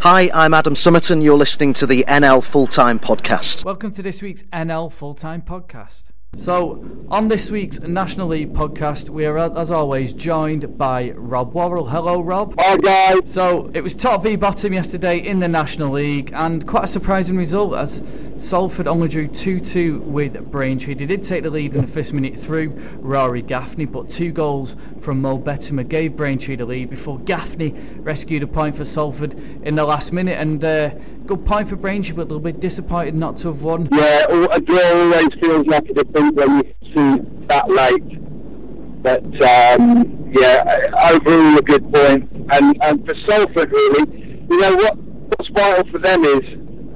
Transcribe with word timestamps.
Hi, 0.00 0.30
I'm 0.32 0.54
Adam 0.54 0.74
Summerton. 0.74 1.22
You're 1.24 1.36
listening 1.36 1.72
to 1.74 1.86
the 1.86 2.04
NL 2.06 2.42
Full 2.42 2.68
Time 2.68 3.00
Podcast. 3.00 3.64
Welcome 3.64 3.90
to 3.92 4.02
this 4.02 4.22
week's 4.22 4.44
NL 4.44 4.92
Full 4.92 5.14
Time 5.14 5.42
Podcast. 5.42 6.10
So, 6.34 6.84
on 7.10 7.28
this 7.28 7.50
week's 7.50 7.80
National 7.80 8.28
League 8.28 8.52
podcast, 8.52 9.08
we 9.08 9.24
are, 9.24 9.38
as 9.38 9.70
always, 9.70 10.12
joined 10.12 10.76
by 10.76 11.12
Rob 11.16 11.54
Worrell. 11.54 11.86
Hello, 11.86 12.20
Rob. 12.20 12.54
Hi, 12.58 12.76
guys. 12.76 13.32
So, 13.32 13.70
it 13.72 13.82
was 13.82 13.94
top 13.94 14.22
v 14.22 14.36
bottom 14.36 14.74
yesterday 14.74 15.18
in 15.18 15.40
the 15.40 15.48
National 15.48 15.90
League, 15.90 16.30
and 16.34 16.66
quite 16.66 16.84
a 16.84 16.86
surprising 16.86 17.38
result 17.38 17.74
as 17.74 18.04
Salford 18.36 18.86
only 18.86 19.08
drew 19.08 19.26
2 19.26 19.58
2 19.58 20.00
with 20.00 20.50
Braintree. 20.50 20.94
They 20.94 21.06
did 21.06 21.22
take 21.22 21.44
the 21.44 21.50
lead 21.50 21.74
in 21.74 21.80
the 21.80 21.90
first 21.90 22.12
minute 22.12 22.36
through 22.36 22.74
Rory 22.98 23.40
Gaffney, 23.40 23.86
but 23.86 24.10
two 24.10 24.30
goals 24.30 24.76
from 25.00 25.22
Mo 25.22 25.38
Bettamer 25.38 25.88
gave 25.88 26.14
Braintree 26.14 26.56
the 26.56 26.66
lead 26.66 26.90
before 26.90 27.18
Gaffney 27.20 27.74
rescued 28.00 28.42
a 28.42 28.46
point 28.46 28.76
for 28.76 28.84
Salford 28.84 29.32
in 29.64 29.74
the 29.76 29.84
last 29.84 30.12
minute. 30.12 30.38
And 30.38 30.62
uh, 30.62 30.90
good 31.26 31.44
point 31.46 31.68
for 31.68 31.76
Braintree, 31.76 32.14
but 32.14 32.22
a 32.22 32.24
little 32.24 32.40
bit 32.40 32.60
disappointed 32.60 33.14
not 33.14 33.38
to 33.38 33.48
have 33.48 33.62
won. 33.62 33.88
Yeah, 33.92 34.26
a 34.52 34.60
draw 34.60 34.92
always 34.92 35.34
feels 35.40 35.66
like 35.66 35.88
a 35.88 36.17
defeat 36.18 36.34
when 36.34 36.56
you 36.58 36.74
see 36.94 37.46
that 37.46 37.68
late. 37.68 39.02
But 39.02 39.24
um, 39.42 40.32
yeah, 40.32 40.76
overall 41.10 41.58
a 41.58 41.62
good 41.62 41.92
point. 41.92 42.30
And, 42.50 42.76
and 42.82 43.06
for 43.06 43.14
Salford, 43.28 43.70
really, 43.70 44.46
you 44.50 44.60
know 44.60 44.74
what? 44.76 44.96
What's 44.96 45.50
vital 45.50 45.90
for 45.90 45.98
them 45.98 46.24
is 46.24 46.42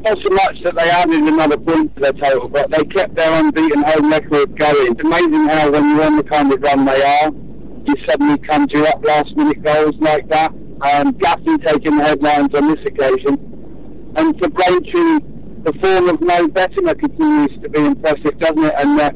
not 0.02 0.18
so 0.24 0.34
much 0.34 0.56
that 0.64 0.74
they 0.76 0.90
added 0.90 1.22
another 1.22 1.58
point 1.58 1.95
to 1.95 2.00
their 2.00 2.12
total, 2.12 2.48
but 2.48 2.70
they 2.70 2.84
kept 2.84 3.14
their 3.14 3.32
unbeaten 3.32 3.82
home 3.82 4.10
record 4.10 4.58
going. 4.58 4.92
It's 4.92 5.00
amazing 5.00 5.48
how 5.48 5.70
when 5.70 5.95
you're 5.95 6.04
on 6.04 6.16
the 6.16 6.24
kind 6.24 6.52
of 6.52 6.60
run 6.60 6.84
they 6.84 7.02
are, 7.02 7.30
you 7.30 7.95
suddenly 8.09 8.38
come 8.38 8.66
to 8.68 8.88
up 8.88 9.04
last 9.04 9.36
minute 9.36 9.62
goals 9.62 9.95
like 10.00 10.28
that. 10.28 10.50
Um, 10.82 11.12
Gaffney 11.12 11.59
taking 11.59 11.98
the 11.98 12.04
headlines 12.04 12.52
on 12.54 12.68
this 12.74 12.84
occasion. 12.84 14.12
And 14.16 14.38
for 14.40 14.48
Braintree, 14.50 15.31
the 15.65 15.73
form 15.83 16.09
of 16.09 16.21
Mo 16.21 16.48
Bettamer 16.48 16.99
continues 16.99 17.63
to 17.63 17.68
be 17.68 17.80
impressive, 17.80 18.38
doesn't 18.38 18.65
it? 18.65 18.74
And 18.79 19.01
uh, 19.01 19.10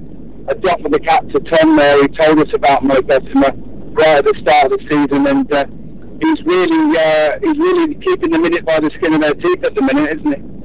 a 0.48 0.54
drop 0.54 0.84
of 0.84 0.92
the 0.92 1.00
cap 1.00 1.26
to 1.28 1.40
Tom 1.40 1.76
there, 1.76 2.06
told 2.08 2.38
us 2.38 2.52
about 2.54 2.84
Mo 2.84 2.94
Bettamer 2.96 3.50
right 3.98 4.18
at 4.18 4.24
the 4.24 4.34
start 4.40 4.72
of 4.72 4.78
the 4.78 4.86
season, 4.88 5.26
and 5.26 5.52
uh, 5.52 5.64
he's 6.22 6.40
really 6.44 6.96
uh, 6.96 7.38
he's 7.42 7.58
really 7.58 7.94
keeping 7.96 8.30
the 8.30 8.38
minute 8.38 8.64
by 8.64 8.78
the 8.78 8.90
skin 8.96 9.14
of 9.14 9.20
their 9.20 9.34
teeth 9.34 9.64
at 9.64 9.74
the 9.74 9.82
minute, 9.82 10.18
isn't 10.18 10.34
he? 10.34 10.55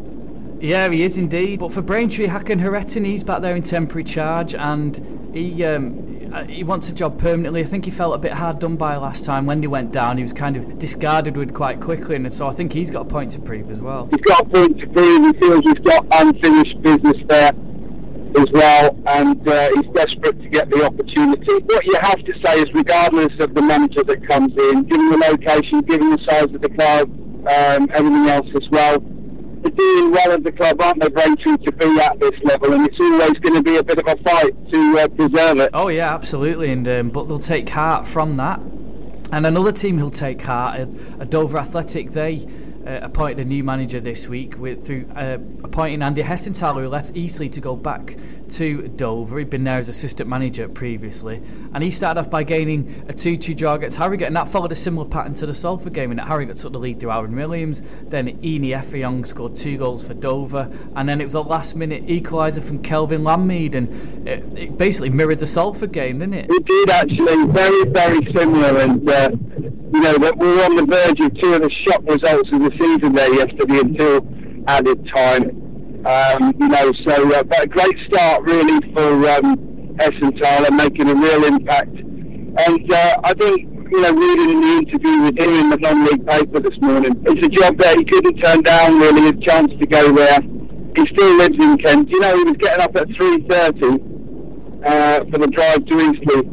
Yeah, 0.61 0.89
he 0.89 1.01
is 1.01 1.17
indeed. 1.17 1.59
But 1.59 1.73
for 1.73 1.81
Braintree, 1.81 2.27
Hakan 2.27 2.61
Hayrettin, 2.61 3.03
he's 3.03 3.23
back 3.23 3.41
there 3.41 3.55
in 3.55 3.63
temporary 3.63 4.03
charge, 4.03 4.53
and 4.53 5.31
he 5.33 5.65
um, 5.65 6.47
he 6.47 6.63
wants 6.63 6.87
a 6.87 6.93
job 6.93 7.19
permanently. 7.19 7.61
I 7.61 7.63
think 7.63 7.83
he 7.85 7.91
felt 7.91 8.13
a 8.13 8.19
bit 8.19 8.31
hard 8.31 8.59
done 8.59 8.77
by 8.77 8.95
last 8.97 9.25
time 9.25 9.47
when 9.47 9.59
they 9.59 9.67
went 9.67 9.91
down. 9.91 10.17
He 10.17 10.23
was 10.23 10.33
kind 10.33 10.55
of 10.55 10.77
discarded 10.77 11.35
with 11.35 11.51
quite 11.53 11.81
quickly, 11.81 12.15
and 12.15 12.31
so 12.31 12.45
I 12.45 12.51
think 12.51 12.73
he's 12.73 12.91
got 12.91 13.01
a 13.01 13.09
point 13.09 13.31
to 13.31 13.39
prove 13.39 13.71
as 13.71 13.81
well. 13.81 14.07
He's 14.11 14.21
got 14.21 14.41
a 14.41 14.45
point 14.45 14.79
to 14.79 14.87
prove. 14.87 15.35
He 15.35 15.39
feels 15.41 15.61
he's 15.61 15.79
got 15.79 16.05
unfinished 16.11 16.79
business 16.83 17.17
there 17.27 17.53
as 18.37 18.47
well, 18.53 18.97
and 19.07 19.47
uh, 19.47 19.69
he's 19.73 19.91
desperate 19.93 20.39
to 20.41 20.49
get 20.49 20.69
the 20.69 20.85
opportunity. 20.85 21.53
What 21.65 21.85
you 21.85 21.95
have 22.01 22.23
to 22.23 22.33
say 22.45 22.59
is, 22.59 22.67
regardless 22.75 23.33
of 23.39 23.55
the 23.55 23.63
manager 23.63 24.03
that 24.03 24.27
comes 24.27 24.53
in, 24.69 24.83
given 24.83 25.09
the 25.09 25.17
location, 25.17 25.81
given 25.81 26.11
the 26.11 26.19
size 26.29 26.53
of 26.53 26.61
the 26.61 26.69
club, 26.69 27.09
um, 27.49 27.89
everything 27.95 28.27
else 28.29 28.47
as 28.55 28.69
well, 28.69 29.03
they're 29.61 29.71
doing 29.71 30.11
well 30.11 30.31
at 30.31 30.43
the 30.43 30.51
club, 30.51 30.81
aren't 30.81 31.01
they, 31.01 31.09
Braintree, 31.09 31.57
to 31.57 31.71
be 31.71 31.99
at 31.99 32.19
this 32.19 32.33
level? 32.43 32.73
And 32.73 32.87
it's 32.87 32.99
always 32.99 33.33
going 33.39 33.55
to 33.55 33.63
be 33.63 33.77
a 33.77 33.83
bit 33.83 33.99
of 33.99 34.07
a 34.07 34.21
fight 34.23 34.71
to 34.71 34.99
uh, 34.99 35.07
preserve 35.09 35.59
it. 35.59 35.69
Oh 35.73 35.87
yeah, 35.87 36.13
absolutely. 36.13 36.71
And 36.71 36.87
um, 36.87 37.09
but 37.09 37.27
they'll 37.27 37.39
take 37.39 37.69
heart 37.69 38.07
from 38.07 38.37
that. 38.37 38.59
And 39.33 39.45
another 39.45 39.71
team 39.71 39.97
who'll 39.97 40.11
take 40.11 40.41
heart, 40.41 40.89
are 41.19 41.25
Dover 41.25 41.57
Athletic. 41.57 42.11
They 42.11 42.45
uh, 42.85 42.99
appointed 43.01 43.39
a 43.39 43.45
new 43.45 43.63
manager 43.63 43.99
this 43.99 44.27
week 44.27 44.57
with 44.57 44.85
through 44.85 45.07
uh, 45.15 45.37
appointing 45.63 46.01
Andy 46.01 46.21
Hessenthaler, 46.21 46.81
who 46.81 46.87
left 46.87 47.15
Eastleigh 47.15 47.49
to 47.49 47.61
go 47.61 47.75
back 47.75 48.17
to 48.49 48.87
Dover. 48.89 49.39
He'd 49.39 49.49
been 49.49 49.63
there 49.63 49.79
as 49.79 49.89
assistant 49.89 50.29
manager 50.29 50.67
previously, 50.67 51.41
and 51.73 51.83
he 51.83 51.91
started 51.91 52.19
off 52.19 52.29
by 52.29 52.43
gaining 52.43 53.05
a 53.07 53.13
2-2 53.13 53.55
draw 53.55 53.75
against 53.75 53.97
Harrogate, 53.97 54.27
and 54.27 54.35
that 54.35 54.47
followed 54.47 54.71
a 54.71 54.75
similar 54.75 55.07
pattern 55.07 55.33
to 55.35 55.45
the 55.45 55.53
Salford 55.53 55.93
game. 55.93 56.11
And 56.11 56.19
Harrogate 56.19 56.57
took 56.57 56.73
the 56.73 56.79
lead 56.79 56.99
through 56.99 57.11
Aaron 57.11 57.35
Williams, 57.35 57.83
then 58.03 58.27
Inih 58.41 58.77
Effiong 58.81 59.25
scored 59.25 59.55
two 59.55 59.77
goals 59.77 60.05
for 60.05 60.13
Dover, 60.13 60.69
and 60.95 61.07
then 61.07 61.21
it 61.21 61.23
was 61.23 61.35
a 61.35 61.41
last-minute 61.41 62.07
equaliser 62.07 62.63
from 62.63 62.81
Kelvin 62.81 63.21
Langmead, 63.21 63.75
and 63.75 64.27
it, 64.27 64.43
it, 64.57 64.77
basically 64.77 65.09
mirrored 65.09 65.39
the 65.39 65.47
Salford 65.47 65.91
game, 65.91 66.19
didn't 66.19 66.33
it? 66.33 66.47
It 66.49 66.65
did 66.65 66.89
actually, 66.89 67.45
very 67.51 67.85
very 67.85 68.33
similar, 68.33 68.79
and. 68.79 69.09
Uh, 69.09 69.31
you 69.93 70.01
know, 70.01 70.17
that 70.17 70.37
we 70.37 70.47
were 70.47 70.63
on 70.63 70.75
the 70.75 70.85
verge 70.85 71.19
of 71.19 71.33
two 71.41 71.53
of 71.53 71.61
the 71.61 71.71
shock 71.85 72.01
results 72.07 72.49
of 72.51 72.59
the 72.63 72.71
season 72.79 73.13
there 73.13 73.33
yesterday 73.33 73.79
until 73.79 74.23
added 74.67 75.05
time. 75.13 75.61
Um, 76.05 76.53
you 76.59 76.67
know, 76.69 76.91
so 77.05 77.33
uh, 77.35 77.43
but 77.43 77.63
a 77.63 77.67
great 77.67 77.95
start 78.07 78.43
really 78.43 78.79
for 78.93 79.29
um, 79.29 79.71
Hessenthaler, 79.99 80.71
making 80.75 81.09
a 81.09 81.15
real 81.15 81.45
impact. 81.45 81.93
And 81.93 82.91
uh, 82.91 83.15
I 83.23 83.33
think, 83.33 83.61
you 83.91 84.01
know, 84.01 84.13
reading 84.13 84.49
in 84.49 84.61
the 84.61 84.73
interview 84.79 85.21
with 85.23 85.37
him 85.37 85.53
in 85.55 85.69
the 85.69 85.77
non-league 85.77 86.25
paper 86.25 86.59
this 86.59 86.79
morning, 86.81 87.21
it's 87.27 87.45
a 87.45 87.49
job 87.49 87.77
that 87.77 87.97
he 87.97 88.05
couldn't 88.05 88.41
turn 88.41 88.61
down 88.61 88.99
really, 88.99 89.27
a 89.29 89.33
chance 89.45 89.71
to 89.79 89.85
go 89.85 90.11
there. 90.11 90.39
He 90.95 91.05
still 91.13 91.37
lives 91.37 91.55
in 91.59 91.77
Kent. 91.77 92.09
You 92.09 92.19
know, 92.19 92.37
he 92.37 92.43
was 92.45 92.57
getting 92.57 92.81
up 92.81 92.95
at 92.95 93.07
3.30 93.09 94.11
uh, 94.85 95.25
for 95.31 95.37
the 95.37 95.47
drive 95.47 95.85
to 95.85 95.99
Eastleigh. 95.99 96.49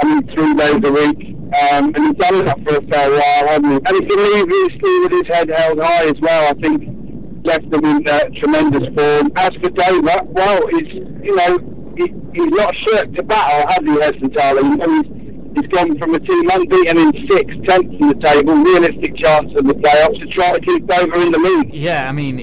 I 0.00 0.04
mean, 0.04 0.36
three 0.36 0.54
days 0.54 0.80
a 0.84 0.92
week. 0.92 1.33
Um, 1.54 1.94
and 1.94 1.98
he's 1.98 2.14
done 2.14 2.44
that 2.44 2.58
for 2.66 2.76
a 2.76 2.82
fair 2.90 3.10
while, 3.10 3.46
hasn't 3.48 3.66
he? 3.66 3.78
And 3.86 3.94
he 3.94 4.02
can 4.06 4.18
leave 4.18 4.50
Eastleigh 4.50 5.00
with 5.02 5.12
his 5.12 5.34
head 5.34 5.48
held 5.50 5.78
high 5.80 6.06
as 6.06 6.20
well. 6.20 6.50
I 6.50 6.54
think 6.60 6.82
left 7.44 7.70
them 7.70 7.84
in 7.84 8.08
uh, 8.08 8.24
tremendous 8.40 8.88
form. 8.94 9.30
As 9.36 9.50
for 9.62 9.70
Dover, 9.70 10.18
well, 10.32 10.66
he's 10.68 10.92
you 11.22 11.36
know 11.36 11.58
he, 11.96 12.12
he's 12.34 12.50
not 12.50 12.74
shirked 12.88 13.16
to 13.16 13.22
battle, 13.22 13.68
has 13.68 13.78
he, 13.84 13.94
Hessenthaler? 14.00 14.62
You 14.62 14.76
know, 14.76 15.02
he's, 15.02 15.56
he's 15.56 15.68
gone 15.68 15.96
from 15.98 16.14
a 16.14 16.20
team 16.20 16.50
unbeaten 16.50 16.98
in 16.98 17.28
six, 17.30 17.54
tenth 17.68 17.92
in 18.00 18.08
the 18.08 18.20
table, 18.24 18.54
realistic 18.56 19.16
chance 19.16 19.52
of 19.56 19.66
the 19.66 19.74
playoffs 19.74 20.18
to 20.18 20.26
try 20.34 20.52
to 20.52 20.60
keep 20.60 20.86
Dover 20.86 21.20
in 21.20 21.30
the 21.30 21.38
league. 21.38 21.72
Yeah, 21.72 22.08
I 22.08 22.12
mean, 22.12 22.40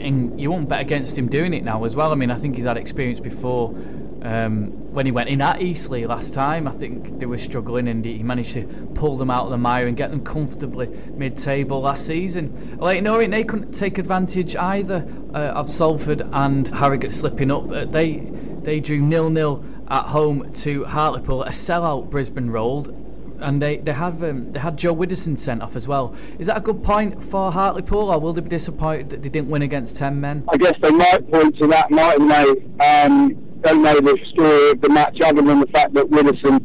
and 0.00 0.40
you 0.40 0.50
won't 0.50 0.68
bet 0.68 0.80
against 0.80 1.18
him 1.18 1.28
doing 1.28 1.52
it 1.52 1.64
now 1.64 1.84
as 1.84 1.94
well. 1.94 2.12
I 2.12 2.14
mean, 2.14 2.30
I 2.30 2.36
think 2.36 2.56
he's 2.56 2.64
had 2.64 2.76
experience 2.76 3.20
before 3.20 3.74
um, 4.22 4.83
when 4.94 5.06
he 5.06 5.12
went 5.12 5.28
in 5.28 5.42
at 5.42 5.60
Eastleigh 5.60 6.06
last 6.06 6.32
time, 6.32 6.68
I 6.68 6.70
think 6.70 7.18
they 7.18 7.26
were 7.26 7.36
struggling 7.36 7.88
and 7.88 8.04
he 8.04 8.22
managed 8.22 8.54
to 8.54 8.62
pull 8.94 9.16
them 9.16 9.28
out 9.28 9.44
of 9.44 9.50
the 9.50 9.58
mire 9.58 9.88
and 9.88 9.96
get 9.96 10.10
them 10.10 10.22
comfortably 10.22 10.88
mid-table 11.14 11.80
last 11.80 12.06
season. 12.06 12.78
Like 12.78 13.02
Norwich, 13.02 13.30
they 13.30 13.42
couldn't 13.42 13.72
take 13.72 13.98
advantage 13.98 14.54
either 14.54 15.04
uh, 15.34 15.60
of 15.60 15.68
Salford 15.68 16.22
and 16.32 16.68
Harrogate 16.68 17.12
slipping 17.12 17.50
up. 17.50 17.68
Uh, 17.68 17.84
they 17.86 18.30
they 18.62 18.78
drew 18.78 19.00
nil-nil 19.00 19.64
at 19.88 20.04
home 20.04 20.50
to 20.52 20.84
Hartlepool, 20.84 21.42
a 21.42 21.50
sellout 21.50 22.08
Brisbane 22.08 22.48
Road. 22.48 23.00
And 23.40 23.60
they, 23.60 23.78
they 23.78 23.92
have 23.92 24.22
um, 24.22 24.52
they 24.52 24.60
had 24.60 24.78
Joe 24.78 24.94
Widdowson 24.94 25.36
sent 25.36 25.60
off 25.60 25.74
as 25.74 25.88
well. 25.88 26.14
Is 26.38 26.46
that 26.46 26.56
a 26.56 26.60
good 26.60 26.84
point 26.84 27.20
for 27.20 27.50
Hartlepool, 27.50 28.10
or 28.10 28.18
will 28.20 28.32
they 28.32 28.40
be 28.40 28.48
disappointed 28.48 29.10
that 29.10 29.22
they 29.22 29.28
didn't 29.28 29.50
win 29.50 29.62
against 29.62 29.96
ten 29.96 30.20
men? 30.20 30.44
I 30.48 30.56
guess 30.56 30.74
they 30.80 30.92
might 30.92 31.28
point 31.30 31.58
to 31.58 31.66
that, 31.66 31.90
mightn't 31.90 32.28
they? 32.28 32.84
Um, 32.86 33.36
don't 33.64 33.82
know 33.82 33.98
the 33.98 34.18
story 34.32 34.70
of 34.70 34.80
the 34.82 34.90
match 34.90 35.18
other 35.24 35.40
than 35.40 35.60
the 35.60 35.66
fact 35.68 35.94
that 35.94 36.06
Widdowson 36.10 36.60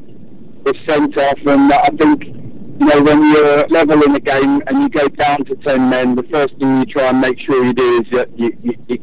was 0.64 0.76
sent 0.88 1.18
off. 1.18 1.40
And 1.46 1.72
I 1.72 1.90
think, 1.98 2.26
you 2.26 2.86
know, 2.86 3.02
when 3.02 3.32
you're 3.32 3.68
level 3.70 4.04
in 4.04 4.14
the 4.14 4.20
game 4.20 4.62
and 4.68 4.82
you 4.82 4.90
go 4.90 5.08
down 5.08 5.46
to 5.46 5.56
10 5.56 5.90
men, 5.90 6.16
the 6.16 6.24
first 6.24 6.56
thing 6.60 6.80
you 6.80 6.86
try 6.86 7.10
and 7.10 7.22
make 7.22 7.40
sure 7.40 7.64
you 7.64 7.74
do 7.74 8.02
is 8.02 8.12
that 8.12 8.38
you, 8.38 8.52
you, 8.62 8.74
you, 8.88 9.00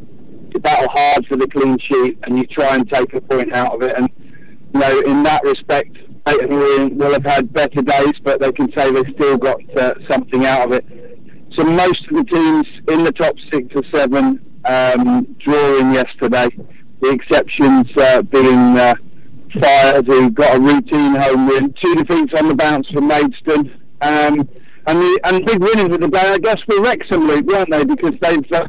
battle 0.60 0.88
hard 0.88 1.26
for 1.26 1.36
the 1.36 1.46
clean 1.48 1.78
sheet 1.78 2.18
and 2.22 2.38
you 2.38 2.46
try 2.46 2.74
and 2.74 2.90
take 2.90 3.12
a 3.12 3.20
point 3.20 3.52
out 3.52 3.74
of 3.74 3.82
it. 3.82 3.92
And, 3.94 4.08
you 4.72 4.80
know, 4.80 5.00
in 5.00 5.22
that 5.22 5.44
respect, 5.44 5.94
Leyton 6.26 6.96
will 6.96 7.12
have 7.12 7.24
had 7.24 7.52
better 7.52 7.82
days, 7.82 8.14
but 8.22 8.40
they 8.40 8.50
can 8.52 8.72
say 8.74 8.90
they've 8.90 9.14
still 9.14 9.36
got 9.36 9.60
uh, 9.76 9.94
something 10.08 10.46
out 10.46 10.62
of 10.62 10.72
it. 10.72 10.86
So 11.56 11.64
most 11.64 12.06
of 12.08 12.16
the 12.16 12.24
teams 12.24 12.66
in 12.88 13.04
the 13.04 13.12
top 13.12 13.34
six 13.52 13.66
or 13.74 13.82
seven 13.92 14.40
um, 14.64 15.36
drawing 15.44 15.92
yesterday 15.92 16.48
the 17.00 17.10
exceptions 17.10 17.86
uh, 17.96 18.22
being 18.22 18.76
uh, 18.78 18.94
Fylde, 19.50 20.06
who 20.06 20.30
got 20.30 20.56
a 20.56 20.60
routine 20.60 21.14
home 21.14 21.46
win, 21.46 21.74
two 21.82 21.94
defeats 21.94 22.32
on 22.38 22.48
the 22.48 22.54
bounce 22.54 22.86
for 22.88 23.00
Maidstone, 23.00 23.70
um, 24.00 24.48
and 24.86 25.00
the 25.00 25.20
and 25.24 25.44
big 25.44 25.58
winners 25.58 25.94
of 25.94 26.00
the 26.00 26.08
day, 26.08 26.20
I 26.20 26.38
guess, 26.38 26.58
were 26.68 26.80
Wrexham, 26.82 27.26
Luke, 27.26 27.46
weren't 27.46 27.70
they? 27.70 27.84
Because 27.84 28.14
they've 28.20 28.52
uh, 28.52 28.68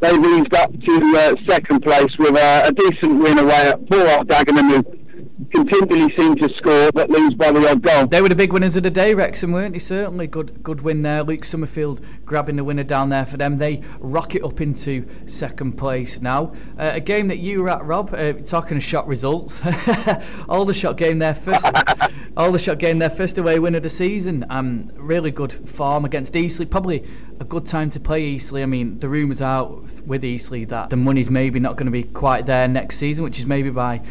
they've 0.00 0.24
eased 0.24 0.54
up 0.54 0.72
to 0.72 1.14
uh, 1.16 1.34
second 1.48 1.82
place 1.82 2.16
with 2.18 2.36
a, 2.36 2.66
a, 2.66 2.72
decent 2.72 3.22
win 3.22 3.38
away 3.38 3.68
at 3.68 3.88
poor 3.88 4.24
Dagenham, 4.24 4.84
who 4.84 4.98
continually 5.52 6.14
seem 6.16 6.36
to 6.36 6.48
score 6.56 6.90
but 6.92 7.10
lose 7.10 7.34
by 7.34 7.52
the 7.52 7.68
odd 7.68 7.82
goal. 7.82 8.06
They 8.06 8.22
were 8.22 8.28
the 8.28 8.34
big 8.34 8.52
winners 8.52 8.76
of 8.76 8.82
the 8.82 8.90
day, 8.90 9.14
Wrexham, 9.14 9.52
weren't 9.52 9.74
they? 9.74 9.78
Certainly, 9.78 10.28
good 10.28 10.62
good 10.62 10.80
win 10.80 11.02
there. 11.02 11.22
Luke 11.22 11.44
Summerfield 11.44 12.00
grabbing 12.24 12.56
the 12.56 12.64
winner 12.64 12.84
down 12.84 13.08
there 13.08 13.24
for 13.24 13.36
them. 13.36 13.58
They 13.58 13.82
rocket 13.98 14.42
up 14.44 14.60
into 14.60 15.06
second 15.26 15.72
place 15.72 16.20
now. 16.20 16.52
Uh, 16.78 16.92
a 16.94 17.00
game 17.00 17.28
that 17.28 17.38
you 17.38 17.62
were 17.62 17.70
at, 17.70 17.84
Rob. 17.84 18.14
Uh, 18.14 18.32
talking 18.34 18.76
of 18.76 18.82
shot 18.82 19.06
results, 19.06 19.60
Aldershot 20.48 20.96
game 20.96 21.18
there 21.18 21.34
first. 21.34 21.66
Aldershot 22.36 22.78
game 22.78 22.98
their 22.98 23.08
first 23.08 23.38
away 23.38 23.58
win 23.58 23.74
of 23.74 23.82
the 23.82 23.88
season. 23.88 24.44
Um, 24.50 24.90
really 24.94 25.30
good 25.30 25.52
form 25.52 26.04
against 26.04 26.36
Eastleigh. 26.36 26.66
Probably 26.66 27.02
a 27.40 27.44
good 27.44 27.64
time 27.64 27.88
to 27.90 28.00
play 28.00 28.22
Eastleigh. 28.24 28.62
I 28.62 28.66
mean, 28.66 28.98
the 28.98 29.08
rumours 29.08 29.40
out 29.40 29.90
with 30.02 30.22
Eastleigh 30.22 30.66
that 30.66 30.90
the 30.90 30.96
money's 30.96 31.30
maybe 31.30 31.58
not 31.60 31.76
going 31.76 31.86
to 31.86 31.92
be 31.92 32.02
quite 32.02 32.44
there 32.44 32.68
next 32.68 32.98
season, 32.98 33.24
which 33.24 33.38
is 33.38 33.46
maybe 33.46 33.70
by 33.70 34.02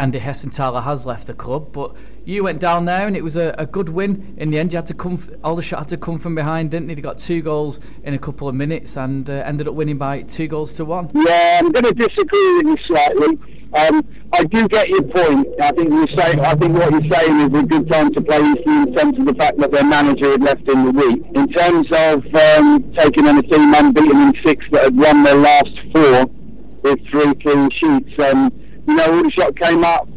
Andy 0.00 0.18
Hessenthaler 0.18 0.82
has 0.82 1.04
left 1.04 1.26
the 1.26 1.34
club, 1.34 1.72
but 1.72 1.94
you 2.24 2.42
went 2.42 2.58
down 2.58 2.86
there 2.86 3.06
and 3.06 3.14
it 3.14 3.22
was 3.22 3.36
a, 3.36 3.54
a 3.58 3.66
good 3.66 3.90
win 3.90 4.34
in 4.38 4.50
the 4.50 4.58
end. 4.58 4.72
You 4.72 4.78
had 4.78 4.86
to 4.86 4.94
come, 4.94 5.22
Aldershot 5.44 5.80
had 5.80 5.88
to 5.88 5.98
come 5.98 6.18
from 6.18 6.34
behind, 6.34 6.70
didn't? 6.70 6.88
You 6.88 6.96
got 6.96 7.18
two 7.18 7.42
goals 7.42 7.80
in 8.02 8.14
a 8.14 8.18
couple 8.18 8.48
of 8.48 8.54
minutes 8.54 8.96
and 8.96 9.28
uh, 9.28 9.34
ended 9.34 9.68
up 9.68 9.74
winning 9.74 9.98
by 9.98 10.22
two 10.22 10.48
goals 10.48 10.72
to 10.76 10.86
one. 10.86 11.10
Yeah, 11.12 11.60
I'm 11.62 11.70
going 11.70 11.84
to 11.84 11.92
disagree 11.92 12.56
with 12.56 12.66
you 12.66 12.76
slightly. 12.86 13.38
Um, 13.74 14.02
I 14.32 14.44
do 14.44 14.66
get 14.68 14.88
your 14.88 15.02
point. 15.02 15.46
I 15.60 15.70
think 15.72 15.90
you 15.90 16.06
say. 16.16 16.40
I 16.40 16.54
think 16.54 16.78
what 16.78 16.90
you're 16.92 17.12
saying 17.12 17.40
is 17.40 17.60
a 17.60 17.62
good 17.62 17.90
time 17.90 18.12
to 18.14 18.22
play 18.22 18.38
in 18.38 18.94
terms 18.94 19.18
of 19.18 19.26
the 19.26 19.34
fact 19.34 19.58
that 19.58 19.70
their 19.70 19.84
manager 19.84 20.30
had 20.30 20.42
left 20.42 20.66
in 20.66 20.86
the 20.86 20.92
week. 20.92 21.22
In 21.34 21.46
terms 21.48 21.86
of 21.92 22.24
um, 22.34 22.90
taking 22.96 23.28
on 23.28 23.36
a 23.36 23.42
team 23.42 23.74
unbeaten 23.74 24.18
in 24.18 24.32
six 24.46 24.64
that 24.72 24.84
had 24.84 24.96
won 24.96 25.24
their 25.24 25.36
last 25.36 25.78
four 25.92 26.26
with 26.82 26.98
three 27.10 27.34
clean 27.34 27.70
sheets. 27.70 28.18
Um, 28.18 28.59
you 28.90 28.96
know, 28.96 29.16
Aldershot 29.16 29.56
came 29.56 29.84
up 29.84 30.08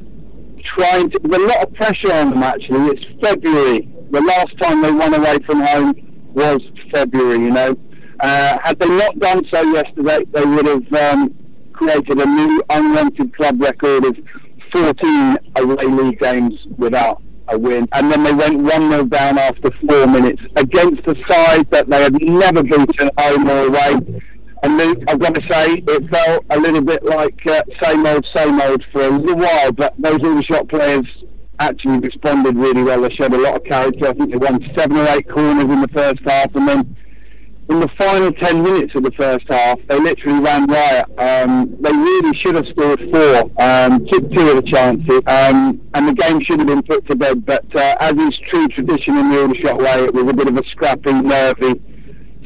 trying 0.76 1.10
to, 1.10 1.20
with 1.24 1.42
a 1.42 1.46
lot 1.46 1.68
of 1.68 1.74
pressure 1.74 2.12
on 2.12 2.32
them 2.32 2.44
actually. 2.44 2.98
It's 2.98 3.22
February. 3.22 3.90
The 4.12 4.22
last 4.22 4.58
time 4.62 4.82
they 4.82 4.92
won 4.92 5.14
away 5.14 5.38
from 5.46 5.62
home 5.62 5.94
was 6.34 6.60
February, 6.92 7.40
you 7.40 7.52
know. 7.52 7.78
Uh, 8.20 8.58
had 8.64 8.80
they 8.80 8.88
not 8.88 9.18
done 9.20 9.44
so 9.52 9.62
yesterday, 9.62 10.20
they 10.32 10.46
would 10.46 10.66
have 10.66 10.94
um, 10.94 11.36
created 11.74 12.20
a 12.20 12.26
new 12.26 12.64
unwanted 12.70 13.36
club 13.36 13.62
record 13.62 14.06
of 14.06 14.18
14 14.74 15.38
away 15.58 15.86
league 15.86 16.20
games 16.20 16.54
without 16.78 17.22
a 17.50 17.58
win. 17.58 17.88
And 17.94 18.12
then 18.12 18.24
they 18.24 18.34
went 18.34 18.58
1 18.58 18.92
0 18.92 19.06
down 19.06 19.38
after 19.38 19.72
four 19.88 20.08
minutes 20.08 20.42
against 20.56 21.02
a 21.08 21.16
side 21.30 21.70
that 21.72 21.90
they 21.90 22.02
had 22.02 22.22
never 22.22 22.64
beaten 22.64 23.10
home 23.18 23.50
or 23.50 23.68
away. 23.68 24.22
And 24.64 24.78
Luke, 24.78 25.04
I've 25.10 25.20
got 25.20 25.36
to 25.36 25.42
say, 25.50 25.84
it 25.86 26.10
felt 26.10 26.46
a 26.50 26.58
little 26.58 26.82
bit 26.82 27.04
like 27.04 27.38
uh, 27.48 27.64
same 27.82 28.06
old, 28.06 28.26
same 28.34 28.62
old 28.62 28.82
for 28.94 29.02
a 29.02 29.10
little 29.10 29.36
while, 29.36 29.74
but 29.74 29.94
those 30.00 30.24
Aldershot 30.24 30.70
players 30.70 31.06
actually 31.60 32.00
responded 32.00 32.56
really 32.56 32.82
well. 32.82 33.02
They 33.02 33.14
showed 33.14 33.34
a 33.34 33.42
lot 33.42 33.58
of 33.58 33.64
character. 33.66 34.08
I 34.08 34.14
think 34.14 34.32
they 34.32 34.38
won 34.38 34.66
seven 34.78 34.98
or 34.98 35.08
eight 35.10 35.30
corners 35.30 35.66
in 35.66 35.82
the 35.82 35.90
first 35.90 36.22
half, 36.26 36.56
and 36.56 36.66
then 36.66 36.96
in 37.70 37.82
the 37.82 37.90
final 37.98 38.32
10 38.32 38.64
minutes 38.64 38.96
of 38.96 39.04
the 39.04 39.12
first 39.12 39.46
half, 39.50 39.80
they 39.90 40.00
literally 40.00 40.40
ran 40.40 40.66
riot. 40.68 41.06
Um, 41.18 41.76
they 41.82 41.92
really 41.92 42.38
should 42.38 42.56
have 42.56 42.68
scored 42.68 43.02
four, 43.12 43.52
um, 43.62 44.06
took 44.08 44.32
two 44.32 44.50
of 44.50 44.64
the 44.64 44.72
chances, 44.72 45.22
um, 45.28 45.82
and 45.94 46.08
the 46.08 46.14
game 46.14 46.42
should 46.42 46.60
have 46.60 46.68
been 46.68 46.84
put 46.84 47.06
to 47.08 47.16
bed. 47.18 47.46
But 47.46 47.66
uh, 47.76 47.96
as 48.00 48.14
is 48.14 48.40
true 48.50 48.68
tradition 48.70 49.18
in 49.18 49.30
the 49.30 49.42
Aldershot 49.42 49.78
way, 49.78 50.06
it 50.06 50.14
was 50.14 50.28
a 50.30 50.34
bit 50.34 50.48
of 50.48 50.56
a 50.56 50.64
scrappy, 50.70 51.12
nervy, 51.12 51.82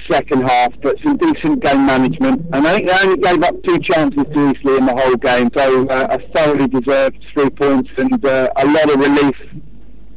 second 0.10 0.44
half, 0.44 0.74
but 0.82 0.96
some 1.04 1.18
decent 1.18 1.64
game 1.64 1.86
management. 1.86 2.46
And 2.54 2.68
I 2.68 2.76
think 2.76 2.90
they 2.90 3.00
only 3.04 3.18
gave 3.18 3.44
up 3.44 3.56
two 3.64 3.80
chances 3.80 4.24
to 4.24 4.50
Eastleigh 4.50 4.78
in 4.78 4.86
the 4.86 4.96
whole 4.96 5.16
game, 5.16 5.50
so 5.56 5.88
uh, 5.88 6.08
a 6.10 6.34
thoroughly 6.34 6.68
deserved 6.68 7.18
three 7.34 7.50
points 7.50 7.90
and 7.98 8.26
uh, 8.26 8.50
a 8.56 8.66
lot 8.66 8.92
of 8.92 9.00
relief 9.00 9.36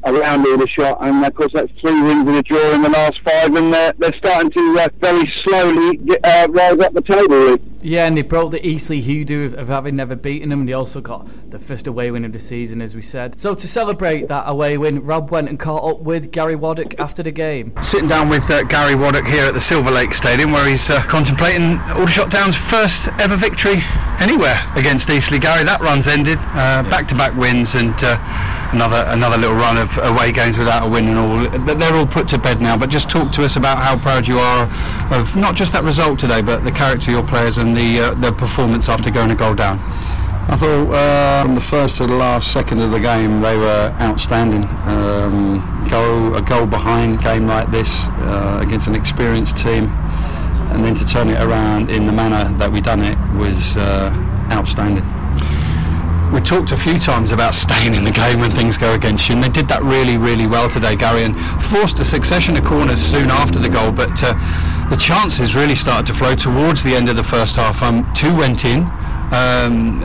around 0.05 0.47
Aldershot. 0.47 0.99
And 1.01 1.25
of 1.25 1.35
course, 1.35 1.53
that's 1.53 1.73
three 1.81 2.01
wins 2.03 2.29
and 2.29 2.37
a 2.37 2.43
draw 2.43 2.73
in 2.73 2.83
the 2.83 2.91
last 2.91 3.21
five, 3.25 3.55
and 3.55 3.73
they're, 3.73 3.93
they're 3.99 4.15
starting 4.19 4.51
to 4.51 4.79
uh, 4.81 4.89
very 5.01 5.31
slowly 5.45 5.97
get, 5.99 6.25
uh, 6.25 6.49
rise 6.51 6.79
up 6.79 6.93
the 6.93 7.03
table. 7.03 7.57
Yeah, 7.83 8.07
and 8.07 8.17
they 8.17 8.23
broke 8.23 8.51
the 8.51 8.67
Eastleigh 8.67 9.01
hoodoo 9.01 9.47
of, 9.47 9.55
of 9.55 9.69
having 9.69 9.97
never 9.97 10.15
beaten 10.15 10.51
them. 10.51 10.61
And 10.61 10.69
they 10.69 10.75
also 10.75 11.01
got 11.01 11.27
the 11.51 11.59
first 11.59 11.87
away 11.87 12.11
win 12.11 12.25
of 12.25 12.33
the 12.33 12.39
season, 12.39 12.83
as 12.83 12.95
we 12.95 13.03
said. 13.03 13.39
So 13.39 13.55
to 13.55 13.67
celebrate 13.67 14.29
that 14.29 14.45
away 14.47 14.77
win, 14.77 15.05
Rob 15.05 15.31
went 15.31 15.49
and 15.49 15.59
caught 15.59 15.91
up 15.91 16.01
with 16.01 16.31
Gary 16.31 16.57
Waddock 16.57 16.95
after 16.99 17.23
the 17.23 17.31
game. 17.31 17.73
Sitting 17.81 18.09
down 18.09 18.29
with 18.29 18.51
uh, 18.51 18.65
Gary 18.65 18.95
Waddock 18.95 19.27
here 19.27 19.47
at 19.47 19.55
the 19.55 19.61
Silver 19.61 19.91
Lake 19.91 20.13
Stadium, 20.13 20.53
where 20.53 20.67
he's 20.67 20.91
uh, 20.91 21.03
contemplating 21.05 21.79
Aldershot 21.79 22.31
Town's 22.31 22.57
first 22.57 23.09
ever 23.19 23.37
victory 23.37 23.83
anywhere 24.21 24.61
against 24.77 25.09
Eastleigh. 25.11 25.39
Gary, 25.39 25.65
that 25.65 25.81
run's 25.81 26.07
ended. 26.07 26.39
Uh, 26.55 26.83
back-to-back 26.85 27.35
wins 27.37 27.75
and 27.75 27.95
uh, 28.05 28.19
another 28.73 29.05
another 29.09 29.37
little 29.37 29.57
run 29.57 29.77
of 29.77 29.91
away 29.99 30.31
games 30.31 30.59
without 30.59 30.87
a 30.87 30.91
win 30.91 31.09
and 31.09 31.19
all. 31.19 31.75
They're 31.75 31.95
all 31.95 32.07
put 32.07 32.29
to 32.29 32.39
bed 32.39 32.61
now. 32.61 32.77
But 32.77 32.91
just 32.91 33.09
talk 33.09 33.33
to 33.33 33.45
us 33.45 33.57
about 33.57 33.79
how 33.79 33.99
proud 33.99 34.29
you 34.29 34.39
are 34.39 34.65
of 35.11 35.35
not 35.37 35.57
just 35.57 35.73
that 35.73 35.83
result 35.85 36.19
today, 36.19 36.43
but 36.43 36.65
the 36.65 36.73
character 36.73 37.11
of 37.11 37.15
your 37.15 37.27
players 37.27 37.59
and 37.59 37.77
the 37.77 38.01
uh, 38.01 38.15
the 38.15 38.33
performance 38.33 38.89
after 38.89 39.11
going 39.11 39.31
a 39.31 39.37
goal 39.37 39.55
down. 39.55 39.81
I 40.49 40.57
thought 40.57 40.91
uh, 40.93 41.45
from 41.45 41.55
the 41.55 41.61
first 41.61 41.99
to 41.99 42.07
the 42.07 42.15
last 42.15 42.53
second 42.53 42.81
of 42.81 42.91
the 42.91 42.99
game 42.99 43.41
they 43.41 43.57
were 43.57 43.95
outstanding. 44.01 44.65
Um, 44.85 45.87
goal 45.89 46.35
a 46.35 46.43
goal 46.43 46.67
behind 46.67 47.21
game 47.23 47.47
like 47.47 47.71
this 47.71 48.09
uh, 48.09 48.59
against 48.61 48.89
an 48.89 48.97
experienced 48.97 49.57
team, 49.57 49.85
and 50.73 50.85
then 50.85 50.95
to 50.95 51.07
turn 51.07 51.29
it 51.29 51.41
around 51.43 51.91
in 51.91 52.07
the 52.07 52.13
manner 52.13 52.45
that 52.59 52.71
we 52.71 52.81
done 52.81 53.03
it 53.03 53.19
was 53.37 53.77
uh, 53.77 54.11
outstanding. 54.53 55.05
We 56.33 56.41
talked 56.41 56.71
a 56.71 56.77
few 56.77 56.99
times 56.99 57.33
about 57.33 57.57
staying 57.57 57.95
in 57.95 58.05
the 58.05 58.13
game 58.13 58.39
when 58.39 58.53
things 58.53 58.79
go 58.79 58.95
against 58.95 59.29
you, 59.29 59.35
and 59.35 59.43
they 59.43 59.49
did 59.49 59.67
that 59.69 59.83
really, 59.83 60.17
really 60.17 60.47
well 60.47 60.71
today, 60.71 60.95
Gary, 60.95 61.25
and 61.25 61.37
forced 61.65 61.99
a 61.99 62.05
succession 62.05 62.57
of 62.57 62.65
corners 62.65 63.03
soon 63.03 63.31
after 63.31 63.59
the 63.59 63.69
goal. 63.69 63.91
But 63.91 64.23
uh, 64.23 64.35
the 64.89 64.97
chances 64.97 65.57
really 65.57 65.75
started 65.75 66.07
to 66.07 66.15
flow 66.15 66.37
towards 66.37 66.85
the 66.85 66.95
end 66.95 67.09
of 67.09 67.17
the 67.17 67.25
first 67.25 67.57
half. 67.57 67.83
Um, 67.83 68.07
two 68.15 68.33
went 68.35 68.65
in. 68.65 68.89
Um, 69.31 70.03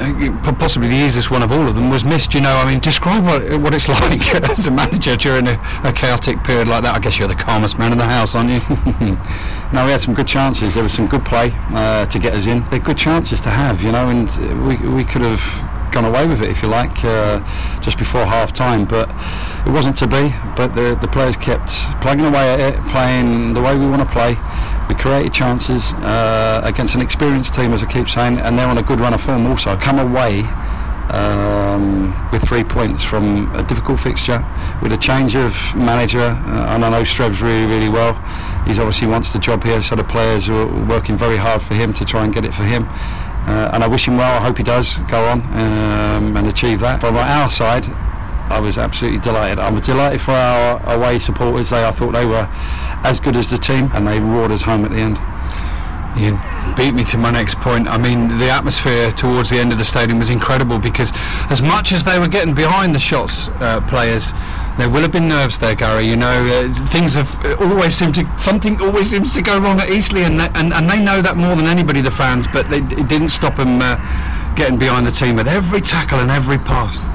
possibly 0.59 0.87
the 0.87 0.95
easiest 0.95 1.31
one 1.31 1.41
of 1.41 1.51
all 1.51 1.67
of 1.67 1.73
them 1.73 1.89
was 1.89 2.05
missed. 2.05 2.33
You 2.33 2.41
know, 2.41 2.55
I 2.55 2.69
mean, 2.69 2.79
describe 2.79 3.23
what, 3.23 3.41
what 3.59 3.73
it's 3.73 3.87
like 4.01 4.35
as 4.49 4.67
a 4.67 4.71
manager 4.71 5.15
during 5.15 5.47
a, 5.47 5.59
a, 5.83 5.91
chaotic 5.91 6.43
period 6.43 6.67
like 6.67 6.83
that. 6.83 6.95
I 6.95 6.99
guess 6.99 7.17
you're 7.17 7.27
the 7.27 7.35
calmest 7.35 7.79
man 7.79 7.91
in 7.91 7.97
the 7.97 8.05
house, 8.05 8.35
aren't 8.35 8.51
you? 8.51 8.59
no, 9.73 9.85
we 9.85 9.91
had 9.91 10.01
some 10.01 10.13
good 10.13 10.27
chances. 10.27 10.75
There 10.75 10.83
was 10.83 10.93
some 10.93 11.07
good 11.07 11.25
play 11.25 11.51
uh, 11.73 12.05
to 12.05 12.19
get 12.19 12.33
us 12.33 12.45
in. 12.45 12.69
They're 12.69 12.79
good 12.79 12.97
chances 12.97 13.41
to 13.41 13.49
have, 13.49 13.81
you 13.81 13.91
know, 13.91 14.09
and 14.09 14.29
we 14.67 14.75
we 14.89 15.03
could 15.03 15.23
have 15.23 15.41
gone 15.91 16.05
away 16.05 16.27
with 16.27 16.41
it, 16.41 16.49
if 16.49 16.61
you 16.61 16.67
like, 16.67 17.03
uh, 17.05 17.39
just 17.79 17.97
before 17.97 18.25
half 18.25 18.51
time. 18.51 18.85
But 18.85 19.09
it 19.65 19.71
wasn't 19.71 19.95
to 19.97 20.07
be. 20.07 20.33
But 20.55 20.75
the, 20.75 20.97
the 20.99 21.07
players 21.07 21.37
kept 21.37 21.71
plugging 22.01 22.25
away 22.25 22.53
at 22.53 22.59
it, 22.59 22.75
playing 22.91 23.53
the 23.53 23.61
way 23.61 23.77
we 23.77 23.87
want 23.87 24.01
to 24.01 24.09
play. 24.13 24.35
We 24.87 24.95
created 24.95 25.33
chances 25.33 25.93
uh, 25.93 26.61
against 26.63 26.95
an 26.95 27.01
experienced 27.01 27.55
team, 27.55 27.73
as 27.73 27.81
I 27.81 27.87
keep 27.87 28.07
saying, 28.07 28.39
and 28.39 28.57
they're 28.57 28.67
on 28.67 28.77
a 28.77 28.83
good 28.83 28.99
run 28.99 29.13
of 29.13 29.21
form 29.21 29.47
also. 29.47 29.75
Come 29.77 29.99
away 29.99 30.43
um, 31.09 32.29
with 32.31 32.43
three 32.47 32.63
points 32.63 33.03
from 33.03 33.53
a 33.55 33.63
difficult 33.63 33.99
fixture, 33.99 34.45
with 34.81 34.91
a 34.91 34.97
change 34.97 35.35
of 35.35 35.53
manager, 35.75 36.19
uh, 36.19 36.73
and 36.73 36.85
I 36.85 36.89
know 36.89 37.03
Strev's 37.03 37.41
really, 37.41 37.65
really 37.65 37.89
well. 37.89 38.13
He 38.65 38.71
obviously 38.71 39.07
wants 39.07 39.31
the 39.31 39.39
job 39.39 39.63
here, 39.63 39.81
so 39.81 39.95
the 39.95 40.03
players 40.03 40.49
are 40.49 40.67
working 40.85 41.17
very 41.17 41.37
hard 41.37 41.61
for 41.61 41.73
him 41.73 41.93
to 41.93 42.05
try 42.05 42.23
and 42.23 42.33
get 42.33 42.45
it 42.45 42.53
for 42.53 42.63
him. 42.63 42.87
Uh, 43.47 43.69
and 43.73 43.83
I 43.83 43.87
wish 43.87 44.07
him 44.07 44.17
well. 44.17 44.41
I 44.41 44.43
hope 44.43 44.57
he 44.57 44.63
does 44.63 44.97
go 45.07 45.23
on 45.25 45.41
um, 45.53 46.35
and 46.35 46.47
achieve 46.47 46.79
that. 46.79 47.01
From 47.01 47.15
our 47.15 47.49
side, 47.49 47.85
I 48.49 48.59
was 48.59 48.77
absolutely 48.77 49.19
delighted. 49.19 49.59
I 49.59 49.69
was 49.69 49.81
delighted 49.81 50.21
for 50.21 50.31
our 50.31 50.95
away 50.95 51.19
supporters. 51.19 51.69
They, 51.69 51.85
I 51.85 51.91
thought 51.91 52.13
they 52.13 52.25
were 52.25 52.49
as 53.05 53.19
good 53.19 53.37
as 53.37 53.49
the 53.49 53.57
team, 53.57 53.89
and 53.93 54.07
they 54.07 54.19
roared 54.19 54.51
us 54.51 54.61
home 54.61 54.83
at 54.83 54.91
the 54.91 54.97
end. 54.97 55.17
You 56.17 56.39
beat 56.75 56.93
me 56.93 57.03
to 57.05 57.17
my 57.17 57.29
next 57.29 57.59
point. 57.59 57.87
I 57.87 57.97
mean, 57.97 58.39
the 58.39 58.49
atmosphere 58.49 59.11
towards 59.11 59.49
the 59.49 59.59
end 59.59 59.71
of 59.71 59.77
the 59.77 59.83
stadium 59.85 60.17
was 60.17 60.29
incredible 60.29 60.79
because 60.79 61.11
as 61.51 61.61
much 61.61 61.91
as 61.91 62.03
they 62.03 62.17
were 62.19 62.27
getting 62.27 62.55
behind 62.55 62.95
the 62.95 62.99
shots, 62.99 63.49
uh, 63.59 63.81
players, 63.87 64.33
there 64.77 64.89
will 64.89 65.01
have 65.01 65.11
been 65.11 65.27
nerves 65.27 65.59
there, 65.59 65.75
Gary. 65.75 66.05
You 66.05 66.15
know, 66.15 66.45
uh, 66.45 66.87
things 66.87 67.13
have 67.13 67.29
always 67.61 67.95
seemed 67.95 68.15
to 68.15 68.25
something 68.37 68.81
always 68.81 69.09
seems 69.09 69.33
to 69.33 69.41
go 69.41 69.59
wrong 69.59 69.79
at 69.79 69.89
Eastleigh, 69.89 70.23
and 70.23 70.41
and, 70.41 70.73
and 70.73 70.89
they 70.89 70.99
know 70.99 71.21
that 71.21 71.37
more 71.37 71.55
than 71.55 71.67
anybody, 71.67 72.01
the 72.01 72.11
fans. 72.11 72.47
But 72.47 72.69
they, 72.69 72.79
it 72.79 73.07
didn't 73.07 73.29
stop 73.29 73.55
them 73.57 73.81
uh, 73.81 73.95
getting 74.55 74.79
behind 74.79 75.05
the 75.05 75.11
team 75.11 75.35
with 75.35 75.47
every 75.47 75.81
tackle 75.81 76.19
and 76.19 76.31
every 76.31 76.57
pass. 76.57 77.05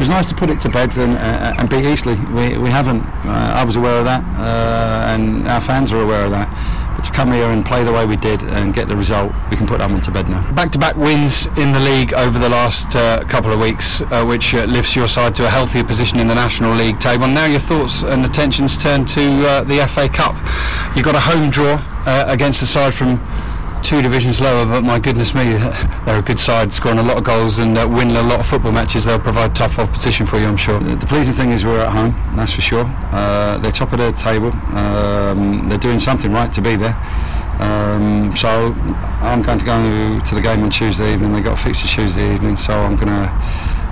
It 0.00 0.08
was 0.08 0.08
nice 0.08 0.30
to 0.30 0.34
put 0.34 0.48
it 0.48 0.58
to 0.60 0.70
bed 0.70 0.96
and, 0.96 1.12
uh, 1.12 1.56
and 1.58 1.68
beat 1.68 1.84
Eastleigh. 1.84 2.16
We, 2.32 2.56
we 2.56 2.70
haven't. 2.70 3.02
Uh, 3.02 3.52
I 3.54 3.62
was 3.64 3.76
aware 3.76 3.98
of 3.98 4.06
that, 4.06 4.24
uh, 4.38 5.12
and 5.12 5.46
our 5.46 5.60
fans 5.60 5.92
are 5.92 6.00
aware 6.00 6.24
of 6.24 6.30
that. 6.30 6.48
But 6.96 7.04
to 7.04 7.12
come 7.12 7.30
here 7.30 7.50
and 7.50 7.66
play 7.66 7.84
the 7.84 7.92
way 7.92 8.06
we 8.06 8.16
did 8.16 8.42
and 8.42 8.72
get 8.72 8.88
the 8.88 8.96
result, 8.96 9.30
we 9.50 9.58
can 9.58 9.66
put 9.66 9.80
that 9.80 9.90
one 9.90 10.00
to 10.00 10.10
bed 10.10 10.26
now. 10.30 10.40
Back-to-back 10.52 10.96
wins 10.96 11.48
in 11.58 11.72
the 11.72 11.80
league 11.80 12.14
over 12.14 12.38
the 12.38 12.48
last 12.48 12.96
uh, 12.96 13.22
couple 13.24 13.52
of 13.52 13.60
weeks, 13.60 14.00
uh, 14.00 14.24
which 14.24 14.54
uh, 14.54 14.64
lifts 14.64 14.96
your 14.96 15.06
side 15.06 15.34
to 15.34 15.44
a 15.44 15.50
healthier 15.50 15.84
position 15.84 16.18
in 16.18 16.28
the 16.28 16.34
National 16.34 16.74
League 16.74 16.98
table. 16.98 17.28
Now 17.28 17.44
your 17.44 17.60
thoughts 17.60 18.02
and 18.02 18.24
attentions 18.24 18.78
turn 18.78 19.04
to 19.04 19.48
uh, 19.48 19.64
the 19.64 19.86
FA 19.86 20.08
Cup. 20.08 20.34
You've 20.96 21.04
got 21.04 21.14
a 21.14 21.20
home 21.20 21.50
draw 21.50 21.74
uh, 22.06 22.24
against 22.26 22.62
a 22.62 22.66
side 22.66 22.94
from 22.94 23.20
two 23.82 24.02
divisions 24.02 24.40
lower, 24.40 24.66
but 24.66 24.82
my 24.82 24.98
goodness 24.98 25.34
me, 25.34 25.44
they're 26.04 26.18
a 26.18 26.22
good 26.22 26.38
side, 26.38 26.72
scoring 26.72 26.98
a 26.98 27.02
lot 27.02 27.16
of 27.16 27.24
goals 27.24 27.58
and 27.58 27.76
uh, 27.76 27.88
winning 27.88 28.16
a 28.16 28.22
lot 28.22 28.40
of 28.40 28.46
football 28.46 28.72
matches. 28.72 29.04
They'll 29.04 29.18
provide 29.18 29.54
tough 29.54 29.78
opposition 29.78 30.26
for 30.26 30.38
you, 30.38 30.46
I'm 30.46 30.56
sure. 30.56 30.80
The 30.80 31.06
pleasing 31.06 31.34
thing 31.34 31.50
is 31.50 31.64
we're 31.64 31.80
at 31.80 31.92
home, 31.92 32.12
that's 32.36 32.54
for 32.54 32.60
sure. 32.60 32.84
Uh, 33.12 33.58
they're 33.58 33.72
top 33.72 33.92
of 33.92 33.98
the 33.98 34.12
table. 34.12 34.52
Um, 34.76 35.68
they're 35.68 35.78
doing 35.78 35.98
something 35.98 36.32
right 36.32 36.52
to 36.52 36.60
be 36.60 36.76
there. 36.76 36.96
Um, 37.60 38.34
so 38.36 38.72
I'm 39.20 39.42
going 39.42 39.58
to 39.58 39.64
go 39.64 40.20
to 40.20 40.34
the 40.34 40.40
game 40.40 40.62
on 40.62 40.70
Tuesday 40.70 41.12
evening. 41.12 41.32
They've 41.32 41.44
got 41.44 41.58
a 41.58 41.62
fixture 41.62 41.88
Tuesday 41.88 42.34
evening, 42.34 42.56
so 42.56 42.72
I'm 42.72 42.96
going 42.96 43.08
to 43.08 43.30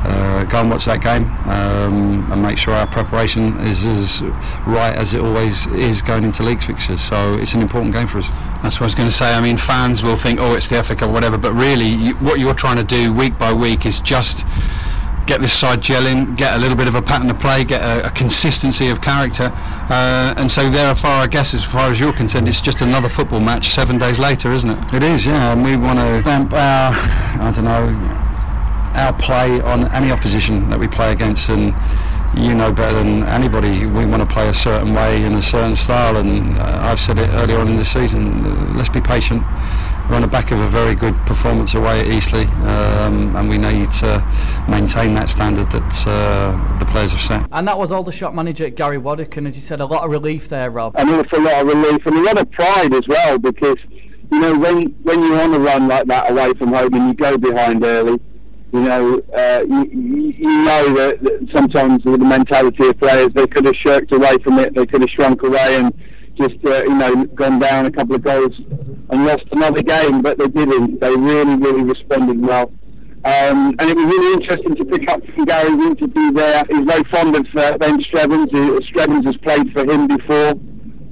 uh, 0.04 0.44
go 0.44 0.60
and 0.60 0.70
watch 0.70 0.84
that 0.86 1.02
game 1.02 1.24
um, 1.48 2.30
and 2.32 2.42
make 2.42 2.56
sure 2.56 2.72
our 2.72 2.86
preparation 2.86 3.58
is 3.60 3.84
as 3.84 4.22
right 4.66 4.94
as 4.94 5.12
it 5.12 5.20
always 5.20 5.66
is 5.68 6.02
going 6.02 6.24
into 6.24 6.42
league 6.42 6.62
fixtures. 6.62 7.00
So 7.00 7.34
it's 7.34 7.54
an 7.54 7.60
important 7.60 7.92
game 7.92 8.06
for 8.06 8.18
us. 8.18 8.28
That's 8.62 8.76
what 8.76 8.82
I 8.82 8.84
was 8.86 8.94
going 8.94 9.08
to 9.08 9.14
say. 9.14 9.32
I 9.32 9.40
mean, 9.40 9.56
fans 9.56 10.02
will 10.02 10.16
think, 10.16 10.40
oh, 10.40 10.54
it's 10.54 10.68
the 10.68 10.82
FA 10.82 10.96
Cup 10.96 11.10
or 11.10 11.12
whatever, 11.12 11.38
but 11.38 11.52
really, 11.52 11.86
you, 11.86 12.14
what 12.16 12.38
you're 12.40 12.54
trying 12.54 12.76
to 12.76 12.84
do 12.84 13.12
week 13.12 13.38
by 13.38 13.52
week 13.52 13.86
is 13.86 14.00
just 14.00 14.44
get 15.28 15.42
this 15.42 15.52
side 15.52 15.80
gelling, 15.80 16.34
get 16.36 16.54
a 16.54 16.58
little 16.58 16.76
bit 16.76 16.88
of 16.88 16.94
a 16.94 17.02
pattern 17.02 17.30
of 17.30 17.38
play, 17.38 17.62
get 17.62 17.82
a, 17.82 18.06
a 18.06 18.10
consistency 18.10 18.88
of 18.88 19.00
character. 19.00 19.52
Uh, 19.90 20.34
and 20.38 20.50
so 20.50 20.62
there, 20.70 20.86
therefore, 20.86 21.10
I 21.10 21.26
guess 21.26 21.52
as 21.52 21.62
far 21.62 21.90
as 21.90 22.00
you're 22.00 22.14
concerned, 22.14 22.48
it's 22.48 22.62
just 22.62 22.80
another 22.80 23.10
football 23.10 23.38
match 23.38 23.68
seven 23.68 23.98
days 23.98 24.18
later, 24.18 24.50
isn't 24.50 24.70
it? 24.70 24.94
It 24.94 25.02
is, 25.02 25.26
yeah. 25.26 25.52
And 25.52 25.62
we 25.62 25.76
want 25.76 25.98
to 25.98 26.22
stamp 26.22 26.52
our, 26.54 26.92
I 26.92 27.52
don't 27.54 27.64
know, 27.64 28.18
our 28.94 29.12
play 29.12 29.60
on 29.60 29.92
any 29.92 30.10
opposition 30.10 30.70
that 30.70 30.78
we 30.78 30.88
play 30.88 31.12
against. 31.12 31.50
And 31.50 31.74
you 32.36 32.54
know 32.54 32.72
better 32.72 32.96
than 32.96 33.24
anybody, 33.24 33.86
we 33.86 34.04
want 34.04 34.22
to 34.22 34.26
play 34.26 34.48
a 34.48 34.54
certain 34.54 34.94
way 34.94 35.22
in 35.22 35.34
a 35.34 35.42
certain 35.42 35.76
style. 35.76 36.16
And 36.16 36.56
uh, 36.58 36.80
I've 36.82 37.00
said 37.00 37.18
it 37.18 37.28
earlier 37.30 37.58
on 37.58 37.68
in 37.68 37.76
the 37.76 37.84
season, 37.84 38.44
uh, 38.44 38.72
let's 38.74 38.90
be 38.90 39.00
patient 39.00 39.42
we're 40.08 40.16
on 40.16 40.22
the 40.22 40.28
back 40.28 40.50
of 40.52 40.58
a 40.58 40.68
very 40.68 40.94
good 40.94 41.14
performance 41.26 41.74
away 41.74 42.00
at 42.00 42.08
Eastleigh, 42.08 42.46
um, 42.66 43.36
and 43.36 43.48
we 43.48 43.58
need 43.58 43.92
to 43.92 44.64
maintain 44.68 45.12
that 45.14 45.28
standard 45.28 45.70
that 45.70 46.06
uh, 46.06 46.78
the 46.78 46.86
players 46.86 47.12
have 47.12 47.20
set. 47.20 47.46
And 47.52 47.68
that 47.68 47.76
was 47.76 47.92
Aldershot 47.92 48.34
manager 48.34 48.70
Gary 48.70 48.98
Waddock, 48.98 49.36
and 49.36 49.46
as 49.46 49.54
you 49.54 49.60
said, 49.60 49.80
a 49.80 49.86
lot 49.86 50.04
of 50.04 50.10
relief 50.10 50.48
there, 50.48 50.70
Rob. 50.70 50.96
An 50.96 51.10
awful 51.10 51.42
lot 51.42 51.60
of 51.60 51.66
relief, 51.66 52.06
and 52.06 52.16
a 52.16 52.22
lot 52.22 52.40
of 52.40 52.50
pride 52.52 52.94
as 52.94 53.06
well, 53.06 53.38
because 53.38 53.76
you 54.32 54.40
know 54.40 54.58
when 54.58 54.86
when 55.02 55.22
you're 55.22 55.40
on 55.40 55.52
a 55.52 55.58
run 55.58 55.88
like 55.88 56.06
that 56.06 56.30
away 56.30 56.54
from 56.54 56.72
home 56.72 56.94
and 56.94 57.08
you 57.08 57.14
go 57.14 57.36
behind 57.36 57.84
early. 57.84 58.18
You 58.72 58.80
know, 58.80 59.22
uh, 59.34 59.64
you, 59.66 59.84
you 60.36 60.64
know 60.64 60.94
that, 60.94 61.22
that 61.22 61.48
sometimes 61.54 62.04
with 62.04 62.20
the 62.20 62.26
mentality 62.26 62.88
of 62.88 62.98
players, 62.98 63.30
they 63.34 63.46
could 63.46 63.64
have 63.64 63.74
shirked 63.76 64.12
away 64.12 64.36
from 64.44 64.58
it, 64.58 64.74
they 64.74 64.84
could 64.84 65.00
have 65.00 65.10
shrunk 65.10 65.42
away, 65.42 65.76
and 65.76 65.92
just 66.38 66.64
uh, 66.66 66.82
you 66.84 66.94
know 66.94 67.24
gone 67.26 67.58
down 67.58 67.86
a 67.86 67.90
couple 67.90 68.14
of 68.14 68.22
goals 68.22 68.52
and 69.10 69.26
lost 69.26 69.44
another 69.52 69.82
game, 69.82 70.20
but 70.20 70.38
they 70.38 70.48
didn't. 70.48 71.00
They 71.00 71.16
really, 71.16 71.56
really 71.56 71.82
responded 71.82 72.40
well. 72.40 72.72
Um, 73.24 73.74
and 73.78 73.90
it 73.90 73.96
was 73.96 74.04
really 74.04 74.32
interesting 74.34 74.74
to 74.76 74.84
pick 74.84 75.10
up 75.10 75.24
from 75.34 75.44
Gary's 75.44 75.72
interview 75.72 76.30
there. 76.32 76.62
He's 76.68 76.84
very 76.84 77.02
fond 77.10 77.36
of 77.36 77.46
uh, 77.56 77.76
Ben 77.78 77.98
Strevens. 78.04 78.48
Strevens 78.92 79.24
has 79.24 79.36
played 79.38 79.72
for 79.72 79.90
him 79.90 80.06
before. 80.06 80.54